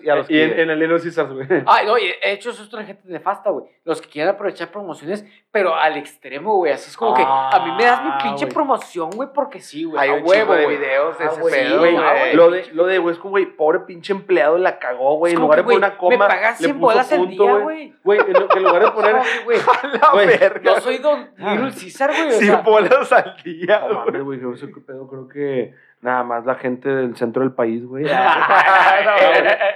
y 0.03 0.09
a 0.11 0.15
los 0.17 0.31
Y 0.31 0.39
en, 0.39 0.55
que... 0.55 0.63
en 0.63 0.71
el 0.71 0.79
Little 0.79 1.01
Caesars, 1.01 1.33
güey. 1.33 1.47
Ay, 1.67 1.87
no, 1.87 1.97
y 1.97 2.09
de 2.09 2.15
hecho, 2.25 2.51
eso 2.51 2.63
es 2.63 2.69
otra 2.69 2.85
gente 2.85 3.03
nefasta, 3.07 3.49
güey. 3.49 3.65
Los 3.85 4.03
que 4.03 4.09
quieren 4.11 4.35
aprovechar 4.35 4.71
promociones, 4.71 5.25
pero 5.51 5.75
al 5.75 5.97
extremo, 5.97 6.57
güey. 6.59 6.73
Así 6.73 6.91
es 6.91 6.97
como 6.97 7.15
que 7.15 7.23
a 7.27 7.59
mí 7.65 7.73
me 7.77 7.85
das 7.85 8.03
mi 8.05 8.11
Ah, 8.13 8.19
pinche 8.23 8.45
güey. 8.45 8.55
promoción, 8.55 9.11
güey, 9.11 9.31
porque 9.35 9.61
sí, 9.61 9.85
güey. 9.85 9.99
Hay 9.99 10.11
a 10.11 10.15
un 10.15 10.29
huevo, 10.29 10.53
de 10.55 10.65
güey. 10.65 10.77
videos 10.77 11.19
de 11.19 11.25
Ah, 11.25 11.29
ese 11.33 11.41
güey, 11.41 11.55
pedo, 11.55 11.79
Güey, 11.79 11.97
no, 11.97 12.03
güey. 12.03 12.35
lo 12.37 12.51
de, 12.51 12.67
lo 12.75 12.87
de, 12.87 12.99
güey, 12.99 13.13
es 13.15 13.19
como, 13.19 13.31
güey, 13.31 13.47
pobre 13.47 13.81
pinche 13.81 14.13
empleado 14.13 14.59
la 14.59 14.79
cagó, 14.79 15.17
güey. 15.17 15.33
En 15.33 15.41
lugar 15.41 15.59
de 15.61 15.65
poner 15.65 15.79
una 15.79 15.97
coma, 15.97 16.11
me 16.11 16.19
pagas 16.19 16.61
le 16.61 16.67
100 16.67 16.77
puso 16.79 16.87
bolas 16.93 17.13
al 17.13 17.29
día, 17.29 17.53
güey. 17.55 17.95
güey. 18.05 18.21
En, 18.21 18.37
en 18.37 18.63
lugar 18.63 18.85
de 18.85 18.91
poner. 18.91 19.17
La 20.01 20.15
verga. 20.15 20.61
yo 20.63 20.81
soy 20.81 20.99
Don 20.99 21.31
Little 21.37 21.71
Caesar, 21.73 22.11
güey. 22.15 22.29
O 22.29 22.33
Sin 22.33 22.47
sea, 22.49 22.57
bolas 22.61 23.11
al 23.13 23.37
día, 23.43 23.81
No 23.81 23.87
güey. 23.89 24.07
mames, 24.07 24.23
güey, 24.23 24.41
yo 24.41 24.55
sé 24.57 24.67
qué 24.73 24.81
pedo, 24.81 25.09
creo 25.09 25.29
que 25.29 25.75
nada 26.03 26.23
más 26.25 26.45
la 26.45 26.57
gente 26.57 26.89
del 26.91 27.17
centro 27.17 27.43
del 27.43 27.53
país, 27.53 27.85
güey. 27.87 28.05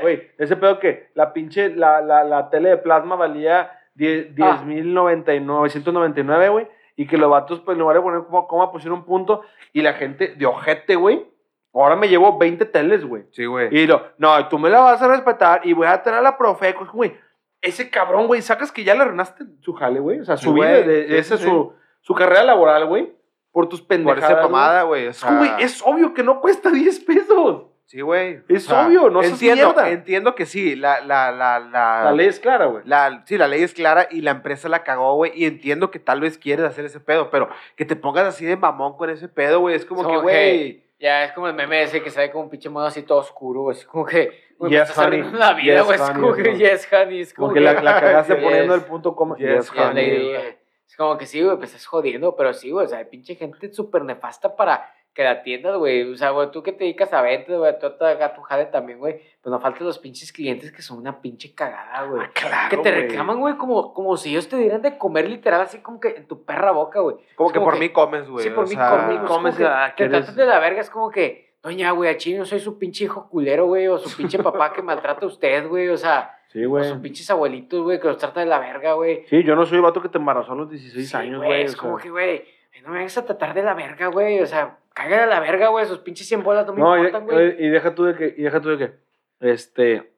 Güey, 0.03 0.31
ese 0.39 0.57
pedo 0.57 0.79
que 0.79 1.09
la 1.15 1.33
pinche, 1.33 1.71
la, 1.75 2.01
la, 2.03 2.23
la 2.25 2.51
tele 2.51 2.69
de 2.69 2.77
plasma 2.77 3.17
valía 3.17 3.71
10 3.95 4.29
Ah. 4.43 4.63
10.999, 4.65 6.51
güey. 6.51 6.69
Y 6.97 7.07
que 7.07 7.19
los 7.19 7.31
vatos, 7.31 7.61
pues, 7.61 7.75
en 7.77 7.81
lugar 7.81 7.97
de 7.97 8.03
poner 8.03 8.23
como 8.25 8.47
coma, 8.49 8.73
pusieron 8.73 9.01
un 9.01 9.05
punto. 9.05 9.43
Y 9.73 9.83
la 9.83 9.95
gente 9.95 10.35
de 10.37 10.47
ojete, 10.47 10.97
güey. 10.97 11.27
Ahora 11.75 11.95
me 11.95 12.09
llevo 12.09 12.39
20 12.39 12.65
teles, 12.67 13.05
güey. 13.05 13.25
Sí, 13.33 13.45
güey. 13.45 13.69
Y 13.77 13.87
lo, 13.87 14.03
no, 14.17 14.49
tú 14.49 14.59
me 14.59 14.71
la 14.71 14.81
vas 14.81 15.03
a 15.03 15.09
respetar 15.09 15.61
y 15.65 15.75
voy 15.75 15.87
a 15.87 16.03
tener 16.03 16.21
a 16.21 16.23
la 16.23 16.39
Profeco. 16.39 16.85
Es 16.85 16.89
como, 16.89 16.97
Güey, 16.99 17.15
ese 17.61 17.91
cabrón, 17.91 18.27
güey, 18.27 18.41
sacas 18.41 18.73
que 18.73 18.83
ya 18.83 18.95
le 18.95 19.03
arruinaste 19.03 19.45
su 19.61 19.75
jale, 19.75 20.01
güey. 20.01 20.21
O 20.21 20.25
sea, 20.25 20.39
su 20.39 20.51
Sí, 20.51 20.55
vida, 20.55 20.69
de, 20.73 21.07
Sí, 21.09 21.17
esa 21.17 21.37
sí, 21.37 21.45
su, 21.45 21.75
su 22.01 22.15
carrera 22.15 22.45
laboral, 22.45 22.87
güey. 22.87 23.15
Por 23.57 23.71
tus 23.71 23.81
Por 23.81 23.89
pendejadas. 23.89 24.25
esa 24.25 24.33
güey. 24.35 24.43
pomada, 24.43 24.83
güey. 24.83 25.07
O 25.07 25.11
Es 25.11 25.25
como, 25.25 25.43
sea, 25.43 25.57
es 25.61 25.83
obvio 25.83 26.13
que 26.13 26.23
no 26.23 26.43
cuesta 26.43 26.71
10 26.71 27.01
pesos. 27.01 27.63
Sí, 27.87 28.03
güey. 28.03 28.41
Es 28.49 28.71
obvio, 28.71 29.09
no 29.09 29.21
seas 29.23 29.33
entiendo, 29.33 29.69
mierda. 29.73 29.89
entiendo 29.89 30.35
que 30.35 30.45
sí, 30.45 30.77
la, 30.77 31.01
la, 31.01 31.33
la, 31.33 31.59
la, 31.61 32.03
La 32.05 32.13
ley 32.13 32.27
es 32.27 32.39
clara, 32.39 32.67
güey. 32.67 32.83
la- 32.85 33.23
sí, 33.25 33.39
la 33.39 33.49
ley 33.49 33.63
es 33.63 33.73
clara 33.73 34.09
y 34.11 34.21
la 34.21 34.33
empresa 34.33 34.69
la 34.69 34.83
cagó, 34.85 35.15
güey, 35.15 35.33
y 35.35 35.47
entiendo 35.47 35.91
que 35.91 35.99
tal 35.99 36.21
vez 36.21 36.37
quieres 36.37 36.67
hacer 36.67 36.85
ese 36.85 37.01
pedo, 37.01 37.31
pero 37.31 37.49
que 37.77 37.87
te 37.87 37.97
pongas 37.97 38.27
así 38.27 38.45
de 38.45 38.57
mamón 38.59 38.97
con 38.99 39.09
ese 39.09 39.27
pedo, 39.29 39.61
güey, 39.61 39.75
es 39.77 39.87
como 39.87 40.03
Es 40.03 40.07
que, 40.07 40.13
como 40.13 40.23
güey, 40.23 40.83
Ya 40.99 41.25
es 41.25 41.33
como 41.33 41.47
el 41.49 41.55
meme 41.55 41.83
ese 41.83 42.03
que 42.03 42.11
sale 42.11 42.31
como 42.31 42.45
un 42.45 42.51
pinche 42.51 42.69
modo 42.69 42.85
así 42.87 43.03
todo 43.05 43.19
oscuro, 43.21 43.63
güey. 43.63 43.77
Es 43.79 43.87
como 43.87 44.05
que, 44.05 44.33
güey, 44.59 44.71
me 44.73 44.79
Yes, 44.81 44.91
estás 44.91 45.07
honey. 45.07 45.23
la 45.33 45.55
vida, 45.55 45.77
Yes, 45.77 45.85
güey. 45.85 45.95
Es 45.97 46.03
honey, 46.03 46.21
como 46.21 46.35
que, 46.35 46.59
yes, 46.59 46.89
honey. 46.93 47.21
Es 47.21 47.33
como 47.35 47.47
Como 47.49 47.55
que 47.55 47.61
la, 47.61 47.73
la 47.81 48.01
cagaste 48.01 48.35
Yes. 48.37 48.43
poniendo 48.45 48.75
el 48.75 48.81
punto 48.83 49.15
coma. 49.17 49.37
Yes, 49.39 49.73
Ya, 49.73 49.91
honey. 49.91 50.11
lady, 50.11 50.29
güey. 50.35 50.66
Es 50.89 50.97
como 50.97 51.19
que 51.19 51.27
sí, 51.27 51.43
güey, 51.43 51.57
pues 51.57 51.71
estás 51.71 51.87
jodiendo, 51.87 52.37
pero 52.37 52.53
sí, 52.55 52.71
güey, 52.71 52.87
o 52.87 52.89
sea, 52.89 52.99
hay 52.99 53.05
pinche 53.07 53.35
gente 53.35 53.73
súper 53.73 54.03
nefasta 54.05 54.55
para 54.57 54.91
que 55.13 55.25
la 55.25 55.31
atiendas, 55.31 55.77
güey. 55.79 56.13
O 56.13 56.17
sea, 56.17 56.31
güey, 56.31 56.51
tú 56.51 56.63
que 56.63 56.73
te 56.73 56.85
dedicas 56.85 57.11
a 57.15 57.23
ventas, 57.23 57.57
güey, 57.57 57.79
tú 57.79 57.87
a 57.87 58.35
tu 58.35 58.43
jale 58.43 58.67
también, 58.67 58.99
güey. 58.99 59.21
Pues 59.41 59.51
no 59.51 59.59
faltan 59.61 59.87
los 59.87 59.99
pinches 59.99 60.31
clientes 60.31 60.71
que 60.71 60.83
son 60.83 60.99
una 60.99 61.21
pinche 61.23 61.55
cagada, 61.55 62.03
güey. 62.07 62.23
Ah, 62.23 62.31
claro, 62.35 62.69
que 62.71 62.77
te 62.77 62.91
reclaman, 62.91 63.41
güey, 63.41 63.57
como, 63.57 63.95
como 63.95 64.17
si 64.19 64.31
ellos 64.31 64.47
te 64.49 64.57
dieran 64.59 64.83
de 64.83 64.99
comer 64.99 65.29
literal, 65.29 65.63
así 65.63 65.79
como 65.79 66.01
que 66.01 66.09
en 66.09 66.27
tu 66.29 66.45
perra 66.45 66.71
boca, 66.71 67.01
güey. 67.01 67.17
como 67.35 67.51
que 67.51 67.61
por 67.61 67.75
que- 67.75 67.81
mí 67.81 67.89
comes, 67.91 68.29
güey. 68.29 68.45
Sí, 68.45 68.51
por 68.51 68.65
o 68.65 68.69
mí 68.69 68.75
sea, 68.75 68.91
comes, 68.91 69.21
comes, 69.29 69.61
ah, 69.63 69.95
Te 69.97 70.09
tratan 70.09 70.37
de 70.37 70.45
la 70.47 70.59
verga, 70.61 70.83
es 70.83 70.91
como 70.91 71.11
que, 71.11 71.57
doña, 71.63 71.93
güey, 71.93 72.11
a 72.11 72.17
chino 72.19 72.45
soy 72.45 72.61
su 72.61 72.79
pinche 72.79 73.05
hijo 73.05 73.29
culero, 73.31 73.67
güey, 73.67 73.89
o 73.89 73.97
su 73.99 74.15
pinche 74.17 74.39
papá 74.43 74.73
que 74.73 74.83
maltrata 74.83 75.25
a 75.25 75.29
usted, 75.29 75.67
güey, 75.67 75.89
o 75.89 75.97
sea, 75.97 76.39
Sí, 76.57 76.65
o 76.65 76.71
güey. 76.71 76.85
sus 76.89 76.99
pinches 77.01 77.29
abuelitos, 77.31 77.83
güey, 77.83 78.01
que 78.01 78.09
los 78.09 78.17
trata 78.17 78.41
de 78.41 78.47
la 78.47 78.59
verga, 78.59 78.95
güey. 78.95 79.25
Sí, 79.27 79.43
yo 79.45 79.55
no 79.55 79.67
soy 79.67 79.77
el 79.77 79.83
vato 79.83 80.01
que 80.01 80.09
te 80.09 80.17
embarazó 80.17 80.53
a 80.53 80.57
los 80.57 80.71
16 80.71 81.07
Sí, 81.11 81.15
años, 81.15 81.45
güey. 81.45 81.63
Es 81.63 81.75
o 81.75 81.79
como 81.79 81.99
sea. 81.99 82.05
que, 82.05 82.11
güey, 82.11 82.45
no 82.83 82.89
me 82.93 82.99
vengas 82.99 83.19
a 83.19 83.27
tratar 83.27 83.53
de 83.53 83.63
la 83.63 83.75
verga, 83.75 84.07
güey. 84.07 84.41
O 84.41 84.47
sea, 84.47 84.79
cágale 84.95 85.25
a 85.25 85.27
la 85.27 85.41
verga, 85.41 85.69
güey. 85.69 85.85
Esos 85.85 85.99
pinches 85.99 86.27
100 86.29 86.43
bolas 86.43 86.67
no 86.67 86.73
me 86.73 86.81
No, 86.81 86.97
importan, 86.97 87.25
güey. 87.27 87.63
y 87.63 87.69
deja 87.69 87.95
tú 87.95 88.05
de 88.05 88.15
que, 88.15 88.35
y 88.39 88.43
deja 88.43 88.61
tú 88.63 88.71
de 88.71 88.79
que, 88.79 88.93
este, 89.41 90.11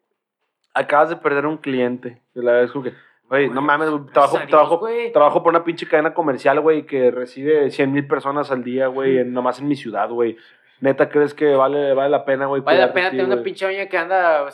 acabas 0.74 1.08
de 1.08 1.16
perder 1.16 1.44
un 1.46 1.56
cliente. 1.56 2.22
Y 2.36 2.38
la 2.40 2.52
verdad 2.52 2.66
es 2.66 2.70
como 2.70 2.84
que, 2.84 2.92
güey, 3.28 3.48
no 3.50 3.60
mames, 3.60 3.90
pues, 3.90 4.12
trabajo, 4.12 4.38
trabajo, 4.48 4.88
trabajo 5.12 5.42
por 5.42 5.50
una 5.52 5.64
pinche 5.64 5.88
cadena 5.88 6.14
comercial, 6.14 6.60
güey, 6.60 6.86
que 6.86 7.10
recibe 7.10 7.68
100 7.72 7.92
mil 7.92 8.06
personas 8.06 8.52
al 8.52 8.62
día, 8.62 8.86
güey, 8.86 9.24
nomás 9.24 9.58
en 9.60 9.66
mi 9.66 9.74
ciudad, 9.74 10.08
güey. 10.08 10.36
Neta, 10.80 11.08
¿crees 11.08 11.34
que 11.34 11.56
vale, 11.56 11.92
vale 11.92 12.08
la 12.08 12.24
pena, 12.24 12.46
güey? 12.46 12.62
Vale 12.62 12.78
la 12.78 12.92
pena 12.92 13.10
tener 13.10 13.24
una 13.26 13.42
pinche 13.42 13.66
doña 13.66 13.86
que 13.86 13.98
anda 13.98 14.44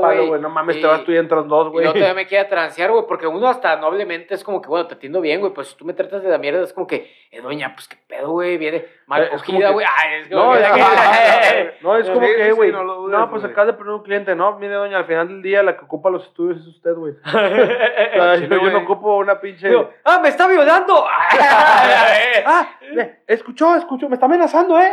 palo, 0.00 0.26
güey. 0.28 0.40
No 0.40 0.48
mames, 0.48 0.76
y- 0.76 0.80
te 0.80 0.86
vas 0.86 1.04
tú 1.04 1.12
y 1.12 1.18
entras 1.18 1.46
dos, 1.46 1.66
Y 1.66 1.70
güey. 1.70 1.84
luego 1.84 1.98
todavía 1.98 2.14
me 2.14 2.26
quiere 2.26 2.46
transear, 2.46 2.90
güey, 2.90 3.04
porque 3.06 3.26
uno 3.26 3.46
hasta 3.46 3.76
noblemente 3.76 4.34
es 4.34 4.42
como 4.42 4.62
que, 4.62 4.68
bueno, 4.68 4.86
te 4.86 4.94
atiendo 4.94 5.20
bien, 5.20 5.40
güey, 5.40 5.52
pues 5.52 5.68
si 5.68 5.76
tú 5.76 5.84
me 5.84 5.92
tratas 5.92 6.22
de 6.22 6.30
la 6.30 6.38
mierda, 6.38 6.62
es 6.62 6.72
como 6.72 6.86
que, 6.86 7.12
eh, 7.30 7.40
doña, 7.42 7.74
pues 7.74 7.88
qué 7.88 7.96
pedo, 8.08 8.30
güey, 8.30 8.56
viene 8.56 8.86
mal 9.06 9.24
Eh, 9.24 9.28
cogida, 9.32 9.70
güey. 9.70 9.84
Ay, 9.86 10.20
es 10.22 10.28
como 10.28 10.44
No, 10.44 10.52
que- 10.52 10.60
es, 10.60 10.68
no, 11.82 11.96
es 11.98 12.08
como 12.08 12.20
que, 12.26 12.52
güey. 12.52 12.72
no 12.72 13.08
No, 13.08 13.30
pues 13.30 13.44
acabas 13.44 13.66
de 13.66 13.72
perder 13.74 13.92
un 13.94 14.02
cliente, 14.02 14.34
¿no? 14.34 14.58
Mire, 14.58 14.74
doña, 14.74 14.96
al 14.98 15.04
final 15.04 15.28
del 15.28 15.42
día 15.42 15.62
la 15.62 15.76
que 15.76 15.84
ocupa 15.84 16.08
los 16.10 16.24
estudios 16.24 16.58
es 16.60 16.66
usted, 16.68 16.94
güey. 16.94 17.12
O 17.24 18.22
sea, 18.22 18.34
Chile, 18.36 18.48
yo, 18.56 18.62
yo 18.64 18.70
no 18.70 18.78
ocupo 18.78 19.16
una 19.18 19.40
pinche. 19.40 19.68
Digo, 19.68 19.90
¡Ah, 20.04 20.18
me 20.22 20.28
está 20.30 20.46
violando! 20.46 21.04
ah, 22.46 22.68
escuchó, 23.26 23.74
escuchó, 23.76 24.08
me 24.08 24.14
está 24.14 24.26
amenazando, 24.26 24.78
¿eh? 24.80 24.90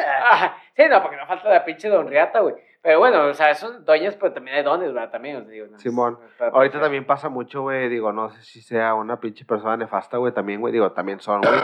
Sí, 0.76 0.84
no, 0.90 1.02
porque 1.02 1.18
no 1.18 1.26
falta 1.28 1.50
la 1.50 1.66
pinche 1.66 1.90
don 1.90 2.08
Riata, 2.08 2.40
güey. 2.40 2.56
Pero 2.82 3.00
bueno, 3.00 3.26
o 3.26 3.34
sea, 3.34 3.54
son 3.56 3.84
doñas, 3.84 4.16
pero 4.16 4.34
también 4.34 4.58
hay 4.58 4.64
dones, 4.64 4.94
¿verdad? 4.94 5.10
También, 5.10 5.38
o 5.38 5.42
sea, 5.42 5.52
digo, 5.52 5.68
no, 5.68 5.78
Simón, 5.78 6.20
Ahorita 6.40 6.80
también 6.80 7.06
pasa 7.06 7.28
mucho, 7.28 7.64
güey, 7.64 7.90
digo, 7.90 8.14
no 8.14 8.30
sé 8.30 8.44
si 8.44 8.62
sea 8.62 8.94
una 8.94 9.20
pinche 9.20 9.46
persona 9.46 9.76
nefasta, 9.76 10.18
güey, 10.18 10.34
también, 10.34 10.62
güey, 10.62 10.72
digo, 10.72 10.92
también 10.92 11.20
son, 11.20 11.42
güey, 11.42 11.60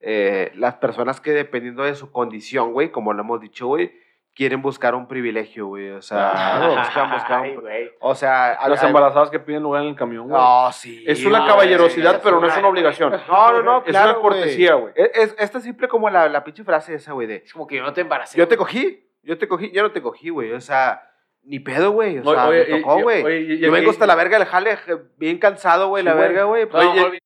eh, 0.00 0.52
las 0.54 0.74
personas 0.74 1.20
que 1.20 1.32
dependiendo 1.32 1.82
de 1.84 1.94
su 1.94 2.12
condición, 2.12 2.72
güey, 2.72 2.90
como 2.90 3.12
lo 3.12 3.22
hemos 3.22 3.40
dicho, 3.40 3.66
güey, 3.68 3.92
quieren 4.36 4.60
buscar 4.60 4.94
un 4.94 5.08
privilegio, 5.08 5.66
güey, 5.66 5.90
o 5.92 6.02
sea, 6.02 6.30
Claro. 6.60 6.76
buscan, 6.76 7.10
buscan 7.10 7.42
Ay, 7.42 7.50
un- 7.56 7.60
güey. 7.62 7.90
o 8.00 8.14
sea, 8.14 8.52
a- 8.52 8.68
Las 8.68 8.82
embarazadas 8.82 9.30
que 9.30 9.40
piden 9.40 9.62
lugar 9.62 9.82
en 9.82 9.88
el 9.88 9.96
camión, 9.96 10.28
güey. 10.28 10.38
No, 10.40 10.70
sí. 10.72 11.02
es 11.06 11.24
una 11.24 11.46
caballerosidad, 11.46 12.16
es 12.16 12.20
pero 12.22 12.38
no 12.40 12.46
es 12.46 12.56
una 12.56 12.68
obligación. 12.68 13.12
No, 13.28 13.52
no, 13.52 13.62
no, 13.62 13.78
Es 13.78 13.84
claro, 13.84 14.10
una 14.12 14.20
cortesía, 14.20 14.74
güey. 14.74 14.92
Es, 14.94 15.10
es, 15.14 15.36
es 15.38 15.50
tan 15.50 15.62
simple 15.62 15.88
como 15.88 16.10
la, 16.10 16.28
la 16.28 16.44
pinche 16.44 16.62
frase 16.64 16.94
esa, 16.94 17.12
güey, 17.14 17.26
de, 17.26 17.36
Es 17.36 17.52
como 17.52 17.66
que 17.66 17.76
yo 17.76 17.82
no 17.82 17.92
te 17.94 18.02
embaracé. 18.02 18.36
yo 18.38 18.46
te 18.46 18.56
cogí, 18.58 19.08
yo 19.22 19.38
te 19.38 19.48
cogí, 19.48 19.72
yo 19.72 19.82
no 19.82 19.90
te 19.90 20.02
cogí, 20.02 20.28
güey, 20.28 20.52
o 20.52 20.60
sea, 20.60 21.02
ni 21.42 21.58
pedo, 21.60 21.92
güey, 21.92 22.18
o 22.18 22.24
sea, 22.24 22.48
oye, 22.48 22.66
me 22.68 22.80
tocó, 22.80 23.00
güey. 23.02 23.58
Yo 23.58 23.72
vengo 23.72 23.90
hasta 23.90 24.06
la 24.06 24.16
verga 24.16 24.38
del 24.38 24.46
jale, 24.48 24.76
bien 25.16 25.38
cansado, 25.38 25.88
güey, 25.88 26.02
Sí, 26.02 26.06
la 26.08 26.14
güey. 26.14 26.26
verga, 26.28 26.44
güey. 26.44 26.62
No, 26.64 26.68
pues, 26.70 26.84
no, 26.84 26.90
oye, 26.92 27.18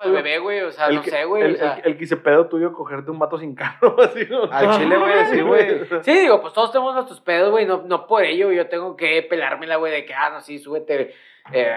el 0.00 0.12
bebé, 0.12 0.38
güey, 0.38 0.60
o 0.62 0.70
sea, 0.70 0.86
el 0.88 0.96
no 0.96 1.02
que- 1.02 1.10
sé, 1.10 1.24
güey. 1.24 1.42
El, 1.42 1.54
o 1.54 1.58
sea. 1.58 1.74
el, 1.84 1.92
el 1.92 1.98
quisepedo 1.98 2.46
tuyo 2.46 2.72
cogerte 2.72 3.10
un 3.10 3.18
vato 3.18 3.38
sin 3.38 3.54
carro, 3.54 3.96
así, 4.02 4.26
¿no? 4.30 4.44
Al 4.50 4.78
chile, 4.78 4.96
güey, 4.96 5.24
sí, 5.26 5.40
güey. 5.42 5.80
Sí, 6.02 6.18
digo, 6.20 6.40
pues 6.40 6.52
todos 6.52 6.70
tenemos 6.72 6.94
nuestros 6.94 7.20
pedos, 7.20 7.50
güey. 7.50 7.66
No, 7.66 7.82
no 7.84 8.06
por 8.06 8.24
ello 8.24 8.52
yo 8.52 8.68
tengo 8.68 8.96
que 8.96 9.22
pelármela, 9.22 9.76
güey, 9.76 9.92
de 9.92 10.04
que, 10.04 10.14
ah, 10.14 10.30
no, 10.30 10.40
sí, 10.40 10.58
súbete, 10.58 11.14
eh, 11.52 11.74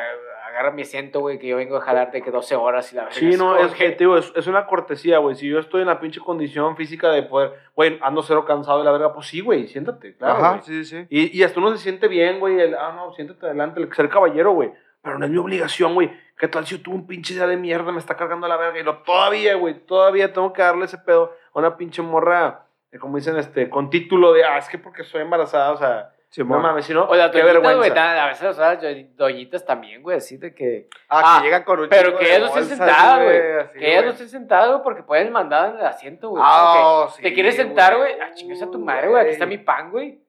agarra 0.49 0.71
mi 0.71 0.81
asiento, 0.81 1.21
güey, 1.21 1.39
que 1.39 1.47
yo 1.47 1.55
vengo 1.55 1.77
a 1.77 1.81
jalar 1.81 2.11
de 2.11 2.21
que 2.21 2.29
12 2.29 2.55
horas 2.57 2.91
y 2.91 2.95
la 2.97 3.03
verdad. 3.05 3.17
Sí, 3.17 3.35
no, 3.37 3.57
es, 3.57 3.71
que, 3.73 3.89
te 3.91 3.99
digo, 3.99 4.17
es, 4.17 4.31
es 4.35 4.45
una 4.47 4.65
cortesía, 4.67 5.17
güey. 5.19 5.35
Si 5.35 5.47
yo 5.47 5.59
estoy 5.59 5.81
en 5.81 5.87
la 5.87 5.99
pinche 5.99 6.19
condición 6.19 6.75
física 6.75 7.09
de 7.09 7.23
poder, 7.23 7.53
güey, 7.73 7.97
ando 8.01 8.21
cero 8.21 8.43
cansado 8.45 8.79
de 8.79 8.83
la 8.85 8.91
verga, 8.91 9.13
pues 9.13 9.27
sí, 9.27 9.39
güey, 9.39 9.67
siéntate, 9.67 10.15
claro. 10.17 10.33
Ajá, 10.45 10.61
sí, 10.61 10.83
sí. 10.83 11.05
Y, 11.09 11.37
y 11.39 11.43
hasta 11.43 11.59
uno 11.59 11.71
se 11.71 11.77
siente 11.81 12.07
bien, 12.09 12.39
güey. 12.39 12.59
el, 12.59 12.75
Ah, 12.75 12.91
no, 12.95 13.13
siéntate 13.13 13.45
adelante, 13.45 13.79
el 13.81 13.91
ser 13.93 14.09
caballero, 14.09 14.51
güey. 14.51 14.71
Pero 15.01 15.17
no 15.17 15.25
es 15.25 15.31
mi 15.31 15.37
obligación, 15.37 15.93
güey. 15.93 16.11
¿Qué 16.37 16.47
tal 16.47 16.65
si 16.65 16.77
yo 16.77 16.83
tuve 16.83 16.95
un 16.95 17.07
pinche 17.07 17.33
día 17.33 17.47
de 17.47 17.57
mierda, 17.57 17.91
me 17.91 17.99
está 17.99 18.15
cargando 18.15 18.47
la 18.47 18.57
verga? 18.57 18.79
Y 18.79 18.83
lo 18.83 18.99
todavía, 18.99 19.55
güey, 19.55 19.75
todavía 19.85 20.33
tengo 20.33 20.53
que 20.53 20.61
darle 20.61 20.85
ese 20.85 20.97
pedo 20.97 21.33
a 21.53 21.59
una 21.59 21.77
pinche 21.77 22.01
morra, 22.01 22.65
eh, 22.91 22.97
como 22.97 23.17
dicen, 23.17 23.37
este, 23.37 23.69
con 23.69 23.89
título 23.89 24.33
de, 24.33 24.43
ah, 24.43 24.57
es 24.57 24.67
que 24.69 24.77
porque 24.77 25.03
soy 25.03 25.21
embarazada, 25.21 25.71
o 25.71 25.77
sea, 25.77 26.11
Simón. 26.29 26.59
no 26.61 26.63
mames, 26.67 26.85
si 26.85 26.93
no, 26.93 27.03
O 27.05 27.15
las 27.15 27.29
qué 27.29 27.41
güey, 27.41 27.53
vergüenza. 27.53 27.93
tan- 27.93 28.17
a 28.17 28.27
veces, 28.27 28.43
o 28.47 28.53
sea, 28.53 28.79
yo- 28.79 29.07
doñitas 29.15 29.65
también, 29.65 30.01
güey, 30.01 30.17
así 30.17 30.37
de 30.37 30.55
que. 30.55 30.87
Ah, 31.09 31.21
Ah, 31.23 31.39
que 31.39 31.45
llegan 31.45 31.63
con 31.63 31.79
un 31.81 31.89
Pero 31.89 32.17
que 32.17 32.25
ellas 32.25 32.39
no 32.41 32.47
estén 32.47 32.65
sentadas, 32.77 33.23
güey. 33.23 33.37
Que 33.73 33.87
ellas 33.91 33.95
no 33.97 34.01
güey. 34.03 34.09
estén 34.13 34.29
sentadas, 34.29 34.69
güey, 34.69 34.83
porque 34.83 35.03
pueden 35.03 35.31
mandar 35.31 35.71
en 35.73 35.79
el 35.79 35.85
asiento, 35.85 36.29
güey. 36.29 36.41
Ah, 36.45 37.05
que 37.07 37.13
sí, 37.17 37.21
¿Te 37.23 37.33
quieres 37.33 37.55
sentar, 37.55 37.97
güey? 37.97 38.13
Ah, 38.19 38.31
chingas 38.33 38.61
a 38.61 38.71
tu 38.71 38.79
madre, 38.79 39.09
güey. 39.09 39.21
Aquí 39.23 39.31
está 39.31 39.45
mi 39.45 39.57
pan, 39.57 39.91
güey. 39.91 40.19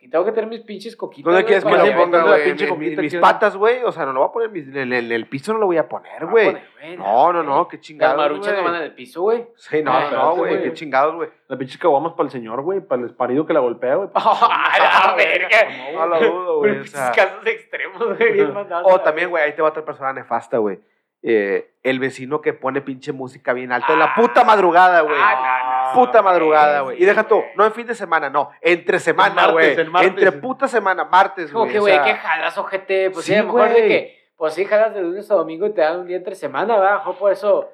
Aquí 0.00 0.08
tengo 0.08 0.24
que 0.24 0.32
tener 0.32 0.48
mis 0.48 0.62
pinches 0.62 0.96
coquitas. 0.96 1.30
¿Dónde 1.30 1.44
quieres 1.44 1.62
que 1.62 1.70
lo 1.70 1.76
ponga, 1.76 1.94
¿Dónde 1.94 2.18
la 2.18 2.24
güey? 2.24 2.48
en 2.48 2.68
coquita 2.70 3.02
mis 3.02 3.16
patas, 3.16 3.54
güey. 3.54 3.82
O 3.84 3.92
sea, 3.92 4.06
no 4.06 4.14
lo 4.14 4.20
voy 4.20 4.28
a 4.30 4.32
poner 4.32 4.78
en, 4.78 4.94
el, 4.94 5.12
el 5.12 5.26
piso, 5.26 5.52
no 5.52 5.58
lo 5.58 5.66
voy 5.66 5.76
a 5.76 5.86
poner, 5.90 6.24
güey. 6.24 6.56
Ah, 6.56 6.94
No, 6.96 7.34
no, 7.34 7.42
no, 7.42 7.68
qué 7.68 7.76
Las 7.76 7.84
chingados, 7.84 8.16
maruchas 8.16 8.56
no 8.56 8.64
van 8.64 8.76
en 8.76 8.82
el 8.84 8.94
piso, 8.94 9.20
güey. 9.20 9.48
Sí, 9.56 9.82
no, 9.82 9.92
Ay, 9.92 10.08
no, 10.10 10.36
güey, 10.36 10.62
qué 10.62 10.72
chingados, 10.72 11.16
güey. 11.16 11.28
La 11.48 11.58
pinche 11.58 11.78
caguamas 11.78 12.14
para 12.14 12.28
el 12.28 12.30
señor, 12.30 12.62
güey, 12.62 12.80
para 12.80 13.02
el 13.02 13.14
parido 13.14 13.44
que 13.44 13.52
la 13.52 13.60
golpea, 13.60 13.96
güey. 13.96 14.08
¡Ah, 14.14 15.06
la 15.06 15.14
verga! 15.18 15.68
No 15.92 16.06
lo 16.06 16.18
dudo, 16.18 16.58
güey. 16.60 16.76
Pinches 16.76 17.10
casos 17.14 17.46
extremos, 17.46 18.16
güey, 18.16 18.32
bien 18.32 18.54
mandados. 18.54 18.90
O 18.90 19.02
también, 19.02 19.28
güey, 19.28 19.44
ahí 19.44 19.52
te 19.52 19.60
va 19.60 19.68
otra 19.68 19.84
persona 19.84 20.14
nefasta, 20.14 20.56
güey. 20.56 20.80
Eh, 21.22 21.74
el 21.82 21.98
vecino 21.98 22.40
que 22.40 22.54
pone 22.54 22.80
pinche 22.80 23.12
música 23.12 23.52
bien 23.52 23.70
alta 23.70 23.92
en 23.92 23.98
la 23.98 24.14
puta 24.14 24.44
madrugada, 24.44 25.02
güey. 25.02 25.14
Ah, 25.18 25.34
no, 25.34 25.69
no, 25.69 25.69
puta 25.92 26.18
no, 26.18 26.24
madrugada, 26.24 26.80
güey. 26.80 27.02
Y 27.02 27.04
deja 27.06 27.24
tú, 27.24 27.42
no 27.56 27.64
en 27.66 27.72
fin 27.72 27.86
de 27.86 27.94
semana, 27.94 28.30
no. 28.30 28.50
Entre 28.60 28.98
semana, 28.98 29.48
güey. 29.48 29.76
Entre 30.02 30.32
puta 30.32 30.68
semana, 30.68 31.04
martes, 31.04 31.50
Como 31.50 31.64
güey. 31.64 31.72
que, 31.72 31.78
o 31.78 31.82
güey, 31.82 31.94
sea, 31.94 32.04
que 32.04 32.14
jalas, 32.14 32.58
ojete. 32.58 33.10
Pues 33.10 33.24
sí, 33.24 33.32
sí, 33.32 33.38
a 33.38 33.42
lo 33.42 33.46
mejor 33.52 33.68
de 33.68 33.74
güey. 33.74 33.88
que, 33.88 34.30
pues 34.36 34.54
sí, 34.54 34.64
jalas 34.64 34.94
de 34.94 35.02
lunes 35.02 35.30
a 35.30 35.34
domingo 35.34 35.66
y 35.66 35.74
te 35.74 35.80
dan 35.80 36.00
un 36.00 36.06
día 36.06 36.16
entre 36.16 36.34
semana, 36.34 36.76
¿verdad? 36.78 37.02
Por 37.18 37.32
eso. 37.32 37.68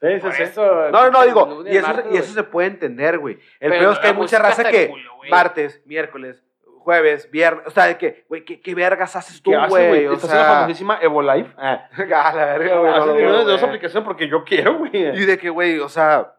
Sí, 0.00 0.08
sí, 0.14 0.20
Por 0.20 0.32
sí. 0.34 0.42
eso. 0.42 0.90
No, 0.90 1.04
no, 1.04 1.10
no, 1.10 1.22
digo, 1.24 1.64
y 1.66 1.76
eso, 1.76 1.86
martes, 1.86 2.04
y 2.12 2.16
eso 2.16 2.24
güey. 2.24 2.34
se 2.34 2.42
puede 2.44 2.68
entender, 2.68 3.18
güey. 3.18 3.38
El 3.60 3.70
peor 3.72 3.92
es 3.94 3.98
que 3.98 4.06
hay 4.08 4.14
mucha 4.14 4.38
raza 4.38 4.64
que 4.64 4.88
culo, 4.88 5.10
martes, 5.30 5.80
miércoles, 5.86 6.42
jueves, 6.80 7.30
viernes, 7.30 7.66
o 7.66 7.70
sea, 7.70 7.86
de 7.86 7.96
que, 7.96 8.24
güey, 8.28 8.44
¿qué, 8.44 8.60
qué 8.60 8.74
vergas 8.74 9.16
haces 9.16 9.42
tú, 9.42 9.50
¿Qué 9.52 9.56
haces, 9.56 9.70
güey? 9.70 10.06
O 10.06 10.12
Estás 10.12 10.30
en 10.30 10.36
la 10.36 10.44
sea, 10.44 10.54
famosísima 10.54 10.98
Evo 11.00 11.22
Life. 11.22 11.50
Ah, 11.58 11.88
la 12.34 12.44
verga, 12.44 12.78
güey. 12.78 12.92
no 12.92 13.06
de 13.06 13.12
veo, 13.14 13.28
una 13.30 13.38
de 13.38 13.44
dos 13.44 13.60
güey. 13.60 13.64
aplicaciones 13.70 14.06
porque 14.06 14.28
yo 14.28 14.44
quiero, 14.44 14.76
güey. 14.78 14.90
Y 14.94 15.24
de 15.24 15.38
que, 15.38 15.48
güey, 15.48 15.80
o 15.80 15.88
sea, 15.88 16.35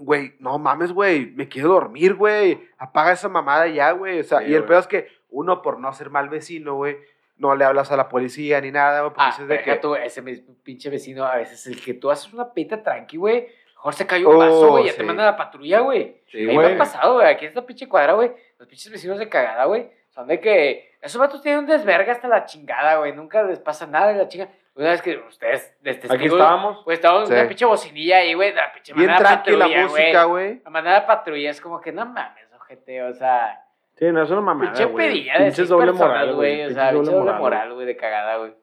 güey, 0.00 0.34
no 0.40 0.58
mames, 0.58 0.92
güey, 0.92 1.26
me 1.32 1.48
quiero 1.48 1.68
dormir, 1.68 2.14
güey. 2.14 2.68
Apaga 2.78 3.12
esa 3.12 3.28
mamada 3.28 3.66
ya, 3.68 3.92
güey. 3.92 4.20
O 4.20 4.24
sea, 4.24 4.38
Sí, 4.40 4.46
y 4.48 4.54
el 4.54 4.64
peor 4.64 4.80
es 4.80 4.86
que 4.86 5.06
uno, 5.30 5.62
por 5.62 5.78
no 5.78 5.92
ser 5.92 6.10
mal 6.10 6.28
vecino, 6.28 6.74
güey, 6.74 6.96
no 7.36 7.54
le 7.54 7.64
hablas 7.64 7.90
a 7.92 7.96
la 7.96 8.08
policía 8.08 8.60
ni 8.60 8.70
nada, 8.70 9.00
güey, 9.00 9.10
porque 9.14 9.22
Ah, 9.22 9.30
dices 9.30 9.48
de 9.48 9.62
que. 9.62 9.76
tú, 9.76 9.94
ese 9.94 10.22
pinche 10.62 10.90
vecino, 10.90 11.24
a 11.24 11.36
veces 11.36 11.66
el 11.66 11.80
que 11.82 11.94
tú 11.94 12.10
haces 12.10 12.32
una 12.32 12.52
pita 12.52 12.82
tranqui, 12.82 13.16
güey. 13.16 13.46
Mejor 13.76 13.94
se 13.94 14.06
cayó 14.06 14.28
un 14.28 14.38
vaso, 14.38 14.60
Oh, 14.60 14.70
güey, 14.72 14.84
ya 14.86 14.92
sí. 14.92 14.98
te 14.98 15.04
manda 15.04 15.24
la 15.24 15.36
patrulla, 15.36 15.80
güey. 15.80 16.20
Sí, 16.30 16.38
Ahí 16.48 16.56
me 16.58 16.66
ha 16.74 16.76
pasado, 16.76 17.14
güey. 17.14 17.26
Aquí 17.28 17.46
en 17.46 17.48
esta 17.50 17.64
pinche 17.64 17.88
cuadra, 17.88 18.12
güey. 18.12 18.30
Los 18.58 18.68
pinches 18.68 18.92
vecinos 18.92 19.18
de 19.18 19.28
cagada, 19.28 19.64
güey. 19.64 19.88
Son 20.10 20.26
de 20.26 20.38
que. 20.40 20.90
Esos 21.00 21.18
vatos 21.18 21.40
tienen 21.40 21.60
un 21.60 21.66
desverga 21.66 22.12
hasta 22.12 22.28
la 22.28 22.44
chingada, 22.44 22.96
güey. 22.98 23.14
Nunca 23.14 23.42
les 23.42 23.58
pasa 23.58 23.86
nada 23.86 24.08
de 24.12 24.18
la 24.18 24.28
chinga. 24.28 24.50
Una 24.80 24.90
vez 24.90 25.02
que 25.02 25.18
ustedes, 25.28 25.76
de 25.82 25.90
Aquí 25.90 26.00
testigos, 26.00 26.38
estábamos. 26.40 26.80
Pues 26.84 26.98
estábamos 26.98 27.28
Sí. 27.28 27.34
en 27.34 27.40
una 27.40 27.48
pinche 27.48 27.64
bocinilla 27.66 28.16
ahí, 28.16 28.34
güey. 28.34 28.54
La 28.54 28.72
pinche 28.72 28.94
Bien 28.94 29.06
manada 29.08 29.28
tranquila 29.42 29.58
la 29.58 29.64
patrulla, 29.66 29.82
música, 29.88 30.24
güey. 30.24 30.62
La 30.64 30.70
manada 30.70 31.06
patrulla 31.06 31.50
es 31.50 31.60
como 31.60 31.80
que 31.80 31.92
no 31.92 32.06
mames, 32.06 32.48
ojete. 32.58 33.02
O 33.02 33.12
sea, 33.12 33.62
Sí, 33.96 34.10
no, 34.10 34.22
es 34.22 34.30
una 34.30 34.40
mamada, 34.40 34.70
pinche 34.72 34.86
güey. 34.86 35.06
pedilla 35.08 35.34
de 35.38 35.44
Pinches 35.46 35.68
doble 35.68 35.86
personas, 35.88 36.08
moral, 36.08 36.34
güey. 36.34 36.52
O 36.54 36.56
Pinches 36.68 36.74
sea, 36.74 36.90
pinche 36.92 37.12
doble 37.12 37.32
moral, 37.34 37.74
güey, 37.74 37.86
de 37.86 37.96
cagada, 37.96 38.36
güey. 38.38 38.54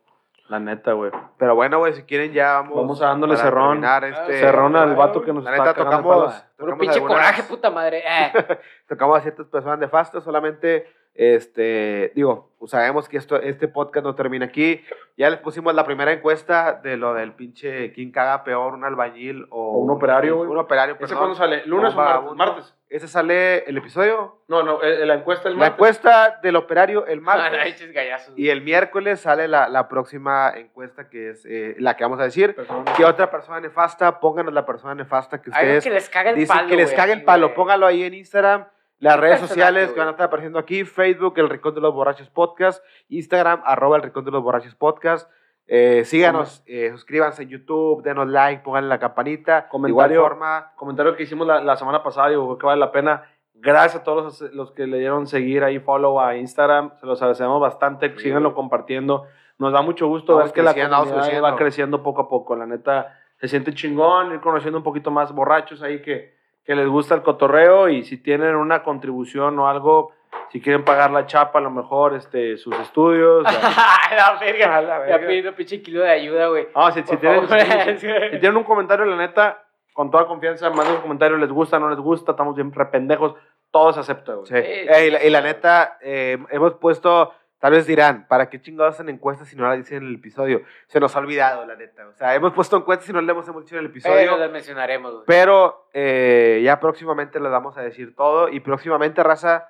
La 0.49 0.59
neta, 0.59 0.93
güey. 0.93 1.11
Pero 1.37 1.55
bueno, 1.55 1.77
güey, 1.79 1.93
si 1.93 2.03
quieren 2.03 2.31
ya 2.33 2.53
vamos. 2.53 2.75
Vamos 2.75 3.01
a 3.01 3.07
dándole 3.07 3.35
cerrón. 3.37 3.83
este, 3.83 4.39
Cerrón 4.39 4.75
al 4.77 4.95
vato 4.95 5.21
que 5.21 5.33
nos 5.33 5.43
La 5.43 5.51
está 5.51 5.63
neta, 5.65 5.75
cagando 5.75 5.97
tocamos. 6.09 6.33
Puro 6.33 6.47
tocamos 6.57 6.79
pinche 6.79 6.95
algunas- 6.95 7.17
coraje, 7.17 7.43
puta 7.43 7.69
madre. 7.69 8.03
Eh. 8.07 8.31
tocamos 8.87 9.17
a 9.19 9.21
ciertas 9.21 9.45
personas 9.47 9.77
nefastas, 9.77 10.23
solamente, 10.23 10.89
este, 11.17 12.11
digo, 12.15 12.51
pues 12.59 12.71
sabemos 12.71 13.09
que 13.09 13.17
esto, 13.17 13.41
este 13.41 13.67
podcast 13.67 14.05
no 14.05 14.15
termina 14.15 14.45
aquí. 14.45 14.81
Ya 15.17 15.29
les 15.31 15.39
pusimos 15.39 15.73
la 15.73 15.83
primera 15.83 16.11
encuesta 16.11 16.73
de 16.73 16.95
lo 16.95 17.13
del 17.15 17.33
pinche 17.33 17.91
quién 17.93 18.11
caga 18.11 18.43
peor, 18.43 18.73
un 18.75 18.83
albañil 18.85 19.47
o, 19.49 19.73
O 19.73 19.77
un 19.79 19.89
operario, 19.91 20.37
güey. 20.37 20.49
Un 20.49 20.57
operario, 20.57 20.93
¿Ese 20.95 21.01
perdón. 21.01 21.17
cuándo 21.17 21.35
sale? 21.35 21.63
¿Lunes 21.65 21.93
Un 21.93 21.99
o 21.99 22.03
martes? 22.03 22.33
Martes. 22.35 22.75
Ese 22.89 23.07
sale 23.07 23.59
el 23.65 23.77
episodio. 23.77 24.37
No, 24.47 24.63
no, 24.63 24.81
eh, 24.81 25.05
la 25.05 25.15
encuesta 25.15 25.49
es 25.49 25.55
La 25.55 25.59
martes. 25.61 25.73
encuesta 25.75 26.39
del 26.41 26.55
operario 26.55 27.05
el 27.07 27.19
martes. 27.21 27.83
y 28.35 28.49
el 28.49 28.61
miércoles 28.61 29.19
sale 29.19 29.47
la, 29.47 29.67
la 29.69 29.87
próxima 29.89 30.53
encuesta 30.55 31.09
que 31.09 31.31
es 31.31 31.45
eh, 31.45 31.75
la 31.79 31.95
que 31.97 32.03
vamos 32.03 32.19
a 32.19 32.23
decir. 32.23 32.55
Persona. 32.55 32.85
¿Qué 32.95 33.05
otra 33.05 33.29
persona 33.31 33.59
nefasta? 33.59 34.19
Pónganos 34.19 34.53
la 34.53 34.65
persona 34.65 34.93
nefasta 34.95 35.41
que 35.41 35.49
Algo 35.51 35.61
ustedes 35.77 35.83
que 35.83 35.89
les 35.89 36.09
caga 36.09 36.29
el 36.29 36.35
dicen 36.37 36.55
palo. 36.55 36.69
que 36.69 36.75
les 36.75 36.93
cague 36.93 37.13
el 37.13 37.23
palo. 37.23 37.53
Póngalo 37.53 37.85
ahí 37.87 38.03
en 38.03 38.13
Instagram. 38.13 38.67
Las 38.99 39.19
redes 39.19 39.39
sociales 39.39 39.91
que 39.91 39.99
van 39.99 40.07
a 40.07 40.11
estar 40.11 40.25
apareciendo 40.25 40.57
aquí, 40.57 40.83
Facebook, 40.83 41.33
El 41.37 41.49
Rincón 41.49 41.75
de 41.75 41.81
los 41.81 41.93
Borrachos 41.93 42.29
Podcast, 42.29 42.83
Instagram, 43.09 43.61
arroba 43.63 43.97
El 43.97 44.03
Rincón 44.03 44.25
de 44.25 44.31
los 44.31 44.41
Borrachos 44.41 44.73
Podcast. 44.75 45.29
Eh, 45.67 46.03
síganos, 46.05 46.63
eh, 46.65 46.89
suscríbanse 46.91 47.43
en 47.43 47.49
YouTube, 47.49 48.01
denos 48.01 48.27
like, 48.27 48.63
pónganle 48.63 48.89
la 48.89 48.99
campanita. 48.99 49.67
Comentario. 49.67 50.15
igual 50.15 50.29
forma, 50.29 50.71
Comentario 50.75 51.15
que 51.15 51.23
hicimos 51.23 51.45
la, 51.45 51.61
la 51.61 51.75
semana 51.75 52.01
pasada, 52.01 52.29
digo 52.29 52.57
que 52.57 52.65
vale 52.65 52.79
la 52.79 52.91
pena. 52.91 53.23
Gracias 53.53 54.01
a 54.01 54.03
todos 54.03 54.41
los, 54.41 54.53
los 54.53 54.71
que 54.71 54.87
le 54.87 54.99
dieron 54.99 55.27
seguir 55.27 55.63
ahí, 55.63 55.79
follow 55.79 56.19
a 56.19 56.35
Instagram. 56.37 56.91
Se 56.99 57.05
los 57.05 57.21
agradecemos 57.21 57.59
bastante. 57.59 58.13
Sí, 58.15 58.23
Síganlo 58.23 58.53
compartiendo. 58.53 59.25
Nos 59.57 59.73
da 59.73 59.81
mucho 59.81 60.07
gusto 60.07 60.35
Vamos 60.35 60.49
ver 60.49 60.53
que 60.53 60.61
la 60.61 60.73
comunidad 60.73 61.15
creciendo. 61.15 61.41
va 61.43 61.55
creciendo 61.55 62.03
poco 62.03 62.21
a 62.21 62.29
poco. 62.29 62.55
La 62.55 62.65
neta, 62.65 63.17
se 63.39 63.47
siente 63.47 63.73
chingón 63.73 64.31
ir 64.33 64.41
conociendo 64.41 64.77
un 64.77 64.83
poquito 64.83 65.09
más 65.11 65.31
borrachos 65.33 65.81
ahí 65.81 66.01
que, 66.01 66.36
que 66.67 66.75
les 66.75 66.87
gusta 66.87 67.15
el 67.15 67.23
cotorreo 67.23 67.87
y 67.89 68.03
si 68.03 68.17
tienen 68.17 68.55
una 68.55 68.83
contribución 68.83 69.57
o 69.57 69.67
algo, 69.69 70.11
si 70.51 70.61
quieren 70.61 70.83
pagar 70.83 71.11
la 71.11 71.25
chapa, 71.25 71.59
a 71.59 71.61
lo 71.61 71.71
mejor 71.71 72.13
este, 72.13 72.57
sus 72.57 72.77
estudios. 72.79 73.43
la 73.43 74.37
verga. 74.39 74.81
La 74.81 75.07
Ya 75.07 75.19
pidiendo 75.25 75.53
pinche 75.55 75.81
kilo 75.81 76.01
de 76.01 76.11
ayuda, 76.11 76.47
güey. 76.49 76.67
Ah, 76.75 76.91
si, 76.91 77.01
tienen, 77.03 77.47
favor. 77.47 77.61
si- 77.61 77.97
si- 77.97 78.07
si 78.07 78.07
tienen 78.39 78.57
un 78.57 78.63
comentario, 78.65 79.05
la 79.05 79.15
neta, 79.15 79.63
con 79.93 80.11
toda 80.11 80.27
confianza, 80.27 80.69
manden 80.69 80.95
un 80.95 81.01
comentario, 81.01 81.37
les 81.37 81.49
gusta, 81.49 81.79
no 81.79 81.89
les 81.89 81.99
gusta, 81.99 82.31
estamos 82.33 82.53
bien 82.55 82.71
rependejos. 82.73 83.33
todo 83.71 83.91
se 83.93 83.99
acepta, 84.01 84.33
güey. 84.33 84.45
Sí. 84.47 84.55
Sí, 84.55 84.61
Eh, 84.63 85.07
y, 85.07 85.11
la, 85.11 85.23
y 85.23 85.29
la 85.29 85.39
sí. 85.39 85.43
neta, 85.45 85.97
eh, 86.01 86.37
hemos 86.51 86.73
puesto, 86.75 87.33
tal 87.59 87.71
vez 87.73 87.87
dirán, 87.87 88.27
¿para 88.27 88.49
qué 88.49 88.61
chingados 88.61 88.95
hacen 88.95 89.09
encuestas 89.09 89.47
si 89.47 89.55
no 89.55 89.67
la 89.67 89.75
dicen 89.75 89.97
en 90.03 90.09
el 90.09 90.15
episodio? 90.15 90.61
Se 90.87 90.99
nos 90.99 91.15
ha 91.15 91.19
olvidado, 91.19 91.65
la 91.65 91.75
neta. 91.75 92.07
O 92.07 92.13
sea, 92.13 92.35
hemos 92.35 92.53
puesto 92.53 92.77
encuestas 92.77 93.09
y 93.09 93.13
no 93.13 93.21
le 93.21 93.31
hemos 93.31 93.45
dicho 93.45 93.75
en 93.75 93.85
el 93.85 93.91
Pero 93.91 94.15
episodio. 94.15 94.37
las 94.37 94.51
mencionaremos, 94.51 95.11
güey. 95.13 95.23
Pero 95.25 95.89
eh, 95.93 96.61
ya 96.63 96.79
próximamente 96.79 97.39
les 97.39 97.51
vamos 97.51 97.77
a 97.77 97.81
decir 97.81 98.15
todo. 98.15 98.49
Y 98.49 98.59
próximamente, 98.59 99.23
raza, 99.23 99.69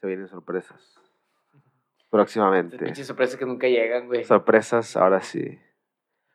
se 0.00 0.06
vienen 0.06 0.28
sorpresas. 0.28 1.00
Próximamente. 2.10 2.78
pinches 2.78 3.06
sorpresas 3.06 3.36
que 3.36 3.46
nunca 3.46 3.66
llegan, 3.66 4.06
güey. 4.06 4.24
Sorpresas, 4.24 4.96
ahora 4.96 5.20
sí. 5.20 5.60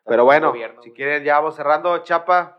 Pero 0.04 0.24
bueno, 0.24 0.48
Gobierno, 0.48 0.82
si 0.82 0.90
güey. 0.90 0.96
quieren, 0.96 1.24
ya 1.24 1.36
vamos 1.38 1.56
cerrando. 1.56 1.96
Chapa, 1.98 2.58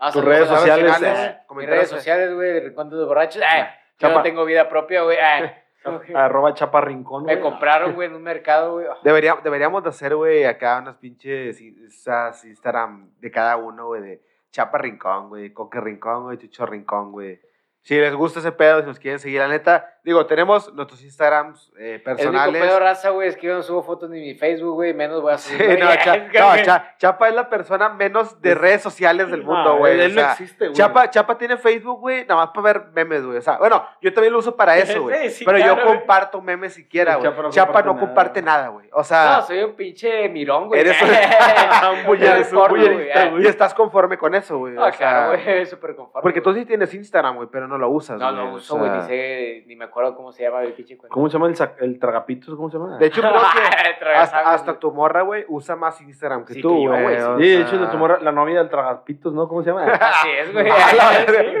Ah, 0.00 0.12
tus 0.12 0.24
redes 0.24 0.48
las 0.48 0.60
sociales, 0.60 0.96
finales, 0.96 1.18
eh, 1.30 1.38
Mis 1.56 1.68
redes 1.68 1.88
sociales, 1.88 2.32
güey, 2.32 2.52
de 2.52 2.60
Rincón 2.60 2.88
de 2.88 3.04
Borrachos. 3.04 3.42
Ay, 3.44 3.64
yo 3.98 4.10
no 4.10 4.22
tengo 4.22 4.44
vida 4.44 4.68
propia, 4.68 5.02
güey. 5.02 5.18
Ay, 6.06 6.14
Arroba 6.14 6.54
Chapa 6.54 6.80
Rincón, 6.80 7.24
me 7.24 7.36
güey. 7.36 7.42
compraron, 7.50 7.94
güey, 7.94 8.08
en 8.08 8.14
un 8.14 8.22
mercado, 8.34 8.72
güey. 8.74 8.86
Debería, 9.02 9.36
deberíamos 9.42 9.82
de 9.82 9.88
hacer, 9.90 10.14
güey, 10.14 10.44
acá 10.44 10.78
unas 10.80 10.96
pinches 10.96 11.60
esas 11.60 12.44
Instagram 12.44 13.10
de 13.20 13.30
cada 13.30 13.56
uno, 13.56 13.86
güey, 13.86 14.02
de 14.02 14.22
Chapa 14.50 14.78
Rincón, 14.78 15.28
güey, 15.28 15.52
Coque 15.52 15.80
Rincón, 15.80 16.24
güey, 16.24 16.38
Chucho 16.38 16.66
Rincón, 16.66 17.12
güey. 17.12 17.40
Si 17.88 17.96
les 17.96 18.14
gusta 18.14 18.40
ese 18.40 18.52
pedo, 18.52 18.80
si 18.82 18.86
nos 18.86 18.98
quieren 18.98 19.18
seguir, 19.18 19.40
la 19.40 19.48
neta, 19.48 19.94
digo, 20.04 20.26
tenemos 20.26 20.74
nuestros 20.74 21.02
Instagrams 21.02 21.72
eh, 21.78 21.94
El 21.94 21.94
único 21.94 22.04
personales. 22.04 22.62
pedo 22.62 22.78
raza, 22.80 23.08
güey, 23.08 23.28
es 23.30 23.36
que 23.38 23.46
yo 23.46 23.54
no 23.54 23.62
subo 23.62 23.82
fotos 23.82 24.10
ni 24.10 24.20
mi 24.20 24.34
Facebook, 24.34 24.74
güey, 24.74 24.92
menos 24.92 25.22
voy 25.22 25.32
a 25.32 25.38
Sí, 25.38 25.56
subir. 25.56 25.78
no. 25.80 25.86
Cha- 25.96 26.16
no, 26.56 26.62
Cha- 26.64 26.94
Chapa 26.98 27.28
es 27.30 27.34
la 27.34 27.48
persona 27.48 27.88
menos 27.88 28.42
de 28.42 28.54
redes 28.54 28.82
sociales 28.82 29.30
del 29.30 29.42
mundo, 29.42 29.62
No, 29.64 29.78
güey. 29.78 29.98
él 29.98 30.10
o 30.10 30.14
no 30.16 30.20
sea, 30.20 30.32
existe, 30.32 30.66
güey. 30.66 30.76
Chapa, 30.76 31.08
Chapa 31.08 31.38
tiene 31.38 31.56
Facebook, 31.56 31.98
güey, 32.00 32.26
nada 32.26 32.36
más 32.44 32.50
para 32.50 32.60
ver 32.74 32.82
memes, 32.92 33.24
güey. 33.24 33.38
O 33.38 33.40
sea, 33.40 33.56
bueno, 33.56 33.82
yo 34.02 34.12
también 34.12 34.34
lo 34.34 34.40
uso 34.40 34.54
para 34.54 34.76
eso, 35.00 35.00
güey. 35.04 35.30
Sí, 35.30 35.46
pero 35.46 35.56
claro, 35.56 35.76
yo 35.76 35.82
comparto 35.86 36.42
memes 36.42 36.74
siquiera, 36.74 37.16
güey. 37.16 37.30
Chapa 37.30 37.42
no 37.42 37.50
Chapa 37.50 37.82
comparte 37.82 37.86
no 37.86 37.94
nada, 37.94 38.06
comparte 38.06 38.40
güey. 38.42 38.44
nada, 38.44 38.68
güey. 38.68 38.90
O 38.92 39.02
sea, 39.02 39.36
No, 39.40 39.46
soy 39.46 39.62
un 39.62 39.74
pinche 39.74 40.28
mirón, 40.28 40.68
güey. 40.68 40.80
Eres 40.82 40.94
un- 41.02 41.98
un 42.00 42.04
bullerista, 42.06 43.28
güey. 43.30 43.44
y 43.44 43.46
estás 43.46 43.72
conforme 43.72 44.18
con 44.18 44.34
eso, 44.34 44.58
güey. 44.58 44.74
Ah, 44.76 44.80
o 44.88 44.92
sea, 44.92 44.92
claro, 44.98 45.42
güey, 45.42 45.64
súper 45.64 45.96
conforme. 45.96 46.20
Porque 46.22 46.42
tú 46.42 46.52
sí 46.52 46.66
tienes 46.66 46.92
Instagram, 46.92 47.36
güey, 47.36 47.48
pero 47.50 47.66
no 47.66 47.77
lo 47.78 47.88
usas, 47.90 48.18
No, 48.18 48.32
güey. 48.32 48.44
lo 48.46 48.54
uso, 48.54 48.76
güey, 48.76 48.90
sea, 48.90 49.00
ni 49.00 49.06
sé, 49.06 49.64
ni 49.66 49.76
me 49.76 49.86
acuerdo 49.86 50.14
cómo 50.16 50.32
se 50.32 50.42
llama 50.42 50.62
el 50.62 50.72
pinche 50.74 50.96
cuenta. 50.98 51.14
¿Cómo 51.14 51.28
se 51.28 51.34
llama 51.34 51.46
el, 51.48 51.54
sac- 51.56 51.76
el 51.80 51.98
tragapitos? 51.98 52.54
¿Cómo 52.56 52.68
se 52.70 52.78
llama? 52.78 52.98
De 52.98 53.06
hecho, 53.06 53.20
creo 53.20 53.32
que 53.32 53.38
hasta, 54.14 54.78
tu 54.78 54.92
morra, 54.92 55.22
güey, 55.22 55.44
usa 55.48 55.76
más 55.76 56.00
Instagram 56.00 56.44
que 56.44 56.54
Sí, 56.54 56.60
tú, 56.60 56.68
que 56.76 56.82
yo, 56.84 56.90
güey. 56.90 57.02
güey, 57.02 57.16
sí. 57.16 57.22
o 57.22 57.36
Sí, 57.38 57.42
de 57.48 57.56
sea, 57.56 57.66
hecho, 57.66 57.76
la, 57.76 57.90
tu 57.90 57.96
morra- 57.98 58.18
la 58.20 58.32
novia 58.32 58.58
del 58.58 58.68
tragapitos, 58.68 59.32
¿no? 59.32 59.48
¿Cómo 59.48 59.62
se 59.62 59.70
llama? 59.70 59.84
Así 60.00 60.28
es, 60.30 60.52
güey. 60.52 60.68
Ah, 60.70 61.12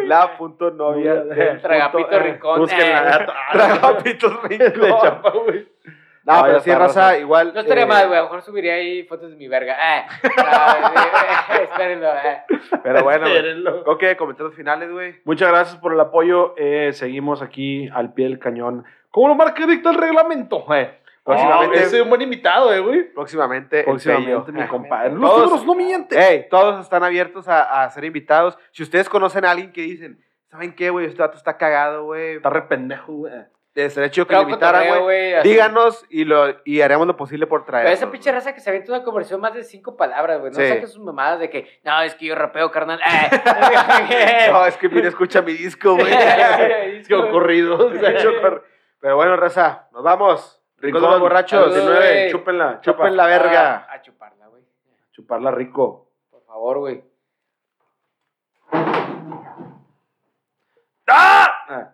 la, 0.04 0.36
punto 0.36 0.70
novia. 0.70 1.14
Del 1.14 1.28
de- 1.28 1.54
Tragapito 1.60 2.08
punto- 2.08 2.18
Rincón. 2.22 2.60
Búsquenla. 2.60 3.16
eh. 3.22 3.26
Tragapitos 3.52 4.42
De 4.48 4.70
Rincón. 4.70 5.00
Chapa, 5.00 5.30
güey. 5.30 5.68
No, 6.28 6.36
No, 6.36 6.42
pero 6.44 6.60
sí, 6.60 6.70
raza, 6.74 7.18
igual. 7.18 7.52
No 7.54 7.60
estaría 7.60 7.84
eh, 7.84 7.86
mal, 7.86 8.06
güey. 8.06 8.18
A 8.18 8.22
lo 8.22 8.26
mejor 8.28 8.42
subiría 8.42 8.74
ahí 8.74 9.02
fotos 9.04 9.30
de 9.30 9.36
mi 9.36 9.48
verga. 9.48 9.76
Ah, 9.80 10.06
ah, 10.46 11.54
eh, 11.58 11.62
espérenlo. 11.70 12.08
eh. 12.14 12.42
Pero 12.82 13.02
bueno, 13.02 13.20
güey. 13.22 13.36
Espérenlo. 13.36 13.82
Ok, 13.86 14.04
comentarios 14.18 14.54
finales, 14.54 14.90
güey. 14.92 15.14
Muchas 15.24 15.48
gracias 15.48 15.78
por 15.80 15.92
el 15.94 16.00
apoyo. 16.00 16.54
eh, 16.58 16.92
seguimos 16.92 17.40
aquí 17.40 17.88
al 17.94 18.12
pie 18.12 18.26
del 18.26 18.38
cañón. 18.38 18.84
¿Cómo 19.10 19.28
lo 19.28 19.34
marca 19.36 19.66
dicta 19.66 19.88
el 19.88 19.96
reglamento? 19.96 20.66
Eh? 20.74 21.00
Próximamente- 21.24 21.78
Ah, 21.78 21.82
ese 21.82 21.96
es 21.96 22.02
un 22.02 22.08
buen 22.10 22.20
invitado, 22.22 22.72
eh, 22.74 22.80
güey. 22.80 23.04
Próximamente. 23.14 23.84
Próximamente, 23.84 24.52
mi 24.52 24.60
Ah, 24.60 24.68
compadre. 24.68 25.10
Los 25.14 25.20
Todos- 25.30 25.42
números 25.44 25.64
no 25.66 25.74
mienten. 25.74 26.18
Ey, 26.20 26.46
todos 26.50 26.80
están 26.80 27.02
abiertos 27.04 27.48
a, 27.48 27.82
a 27.84 27.90
ser 27.90 28.04
invitados. 28.04 28.58
Si 28.72 28.82
ustedes 28.82 29.08
conocen 29.08 29.44
a 29.46 29.50
alguien 29.52 29.72
que 29.72 29.80
dicen, 29.82 30.22
¿saben 30.50 30.74
qué, 30.74 30.90
güey? 30.90 31.06
Este 31.06 31.18
dato 31.22 31.36
está 31.38 31.56
cagado, 31.56 32.04
güey. 32.04 32.36
Está 32.36 32.50
re 32.50 32.62
pendejo, 32.62 33.12
güey. 33.14 33.32
Estaría 33.86 34.10
chido 34.10 34.26
que 34.26 34.34
lo 34.34 34.42
invitaran, 34.42 35.02
güey. 35.02 35.40
Díganos 35.42 36.04
y, 36.10 36.24
lo, 36.24 36.46
y 36.64 36.80
haremos 36.80 37.06
lo 37.06 37.16
posible 37.16 37.46
por 37.46 37.64
traer. 37.64 37.84
Pero 37.86 37.94
esa 37.94 38.10
pinche 38.10 38.32
raza 38.32 38.52
que 38.54 38.60
se 38.60 38.70
avienta 38.70 38.92
una 38.92 39.04
conversión 39.04 39.40
más 39.40 39.54
de 39.54 39.62
cinco 39.62 39.96
palabras, 39.96 40.40
güey. 40.40 40.50
No 40.50 40.58
Sí. 40.58 40.68
saques 40.68 40.92
sus 40.92 41.02
mamadas 41.02 41.38
de 41.38 41.48
que, 41.50 41.80
no, 41.84 42.00
es 42.02 42.14
que 42.16 42.26
yo 42.26 42.34
rapeo, 42.34 42.70
carnal. 42.70 43.00
Eh. 44.10 44.48
No, 44.52 44.66
es 44.66 44.76
que 44.76 44.88
mira, 44.88 45.08
escucha 45.08 45.42
mi 45.42 45.52
disco, 45.52 45.94
güey. 45.94 46.06
Qué 47.06 47.14
ocurrido. 47.14 47.90
Pero 49.00 49.16
bueno, 49.16 49.36
raza, 49.36 49.88
nos 49.92 50.02
vamos. 50.02 50.60
Rincón 50.78 51.02
de 51.02 51.08
los 51.08 51.20
borrachos. 51.20 51.74
19, 51.74 51.98
güey. 51.98 52.30
chúpenla. 52.30 52.80
Chupen 52.80 53.16
la 53.16 53.26
verga. 53.26 53.86
A, 53.88 53.94
a 53.94 54.02
chuparla, 54.02 54.46
güey. 54.48 54.62
Chuparla 55.12 55.50
rico. 55.50 56.10
Por 56.30 56.42
favor, 56.44 56.78
güey. 56.78 57.04
¡Ah! 61.06 61.92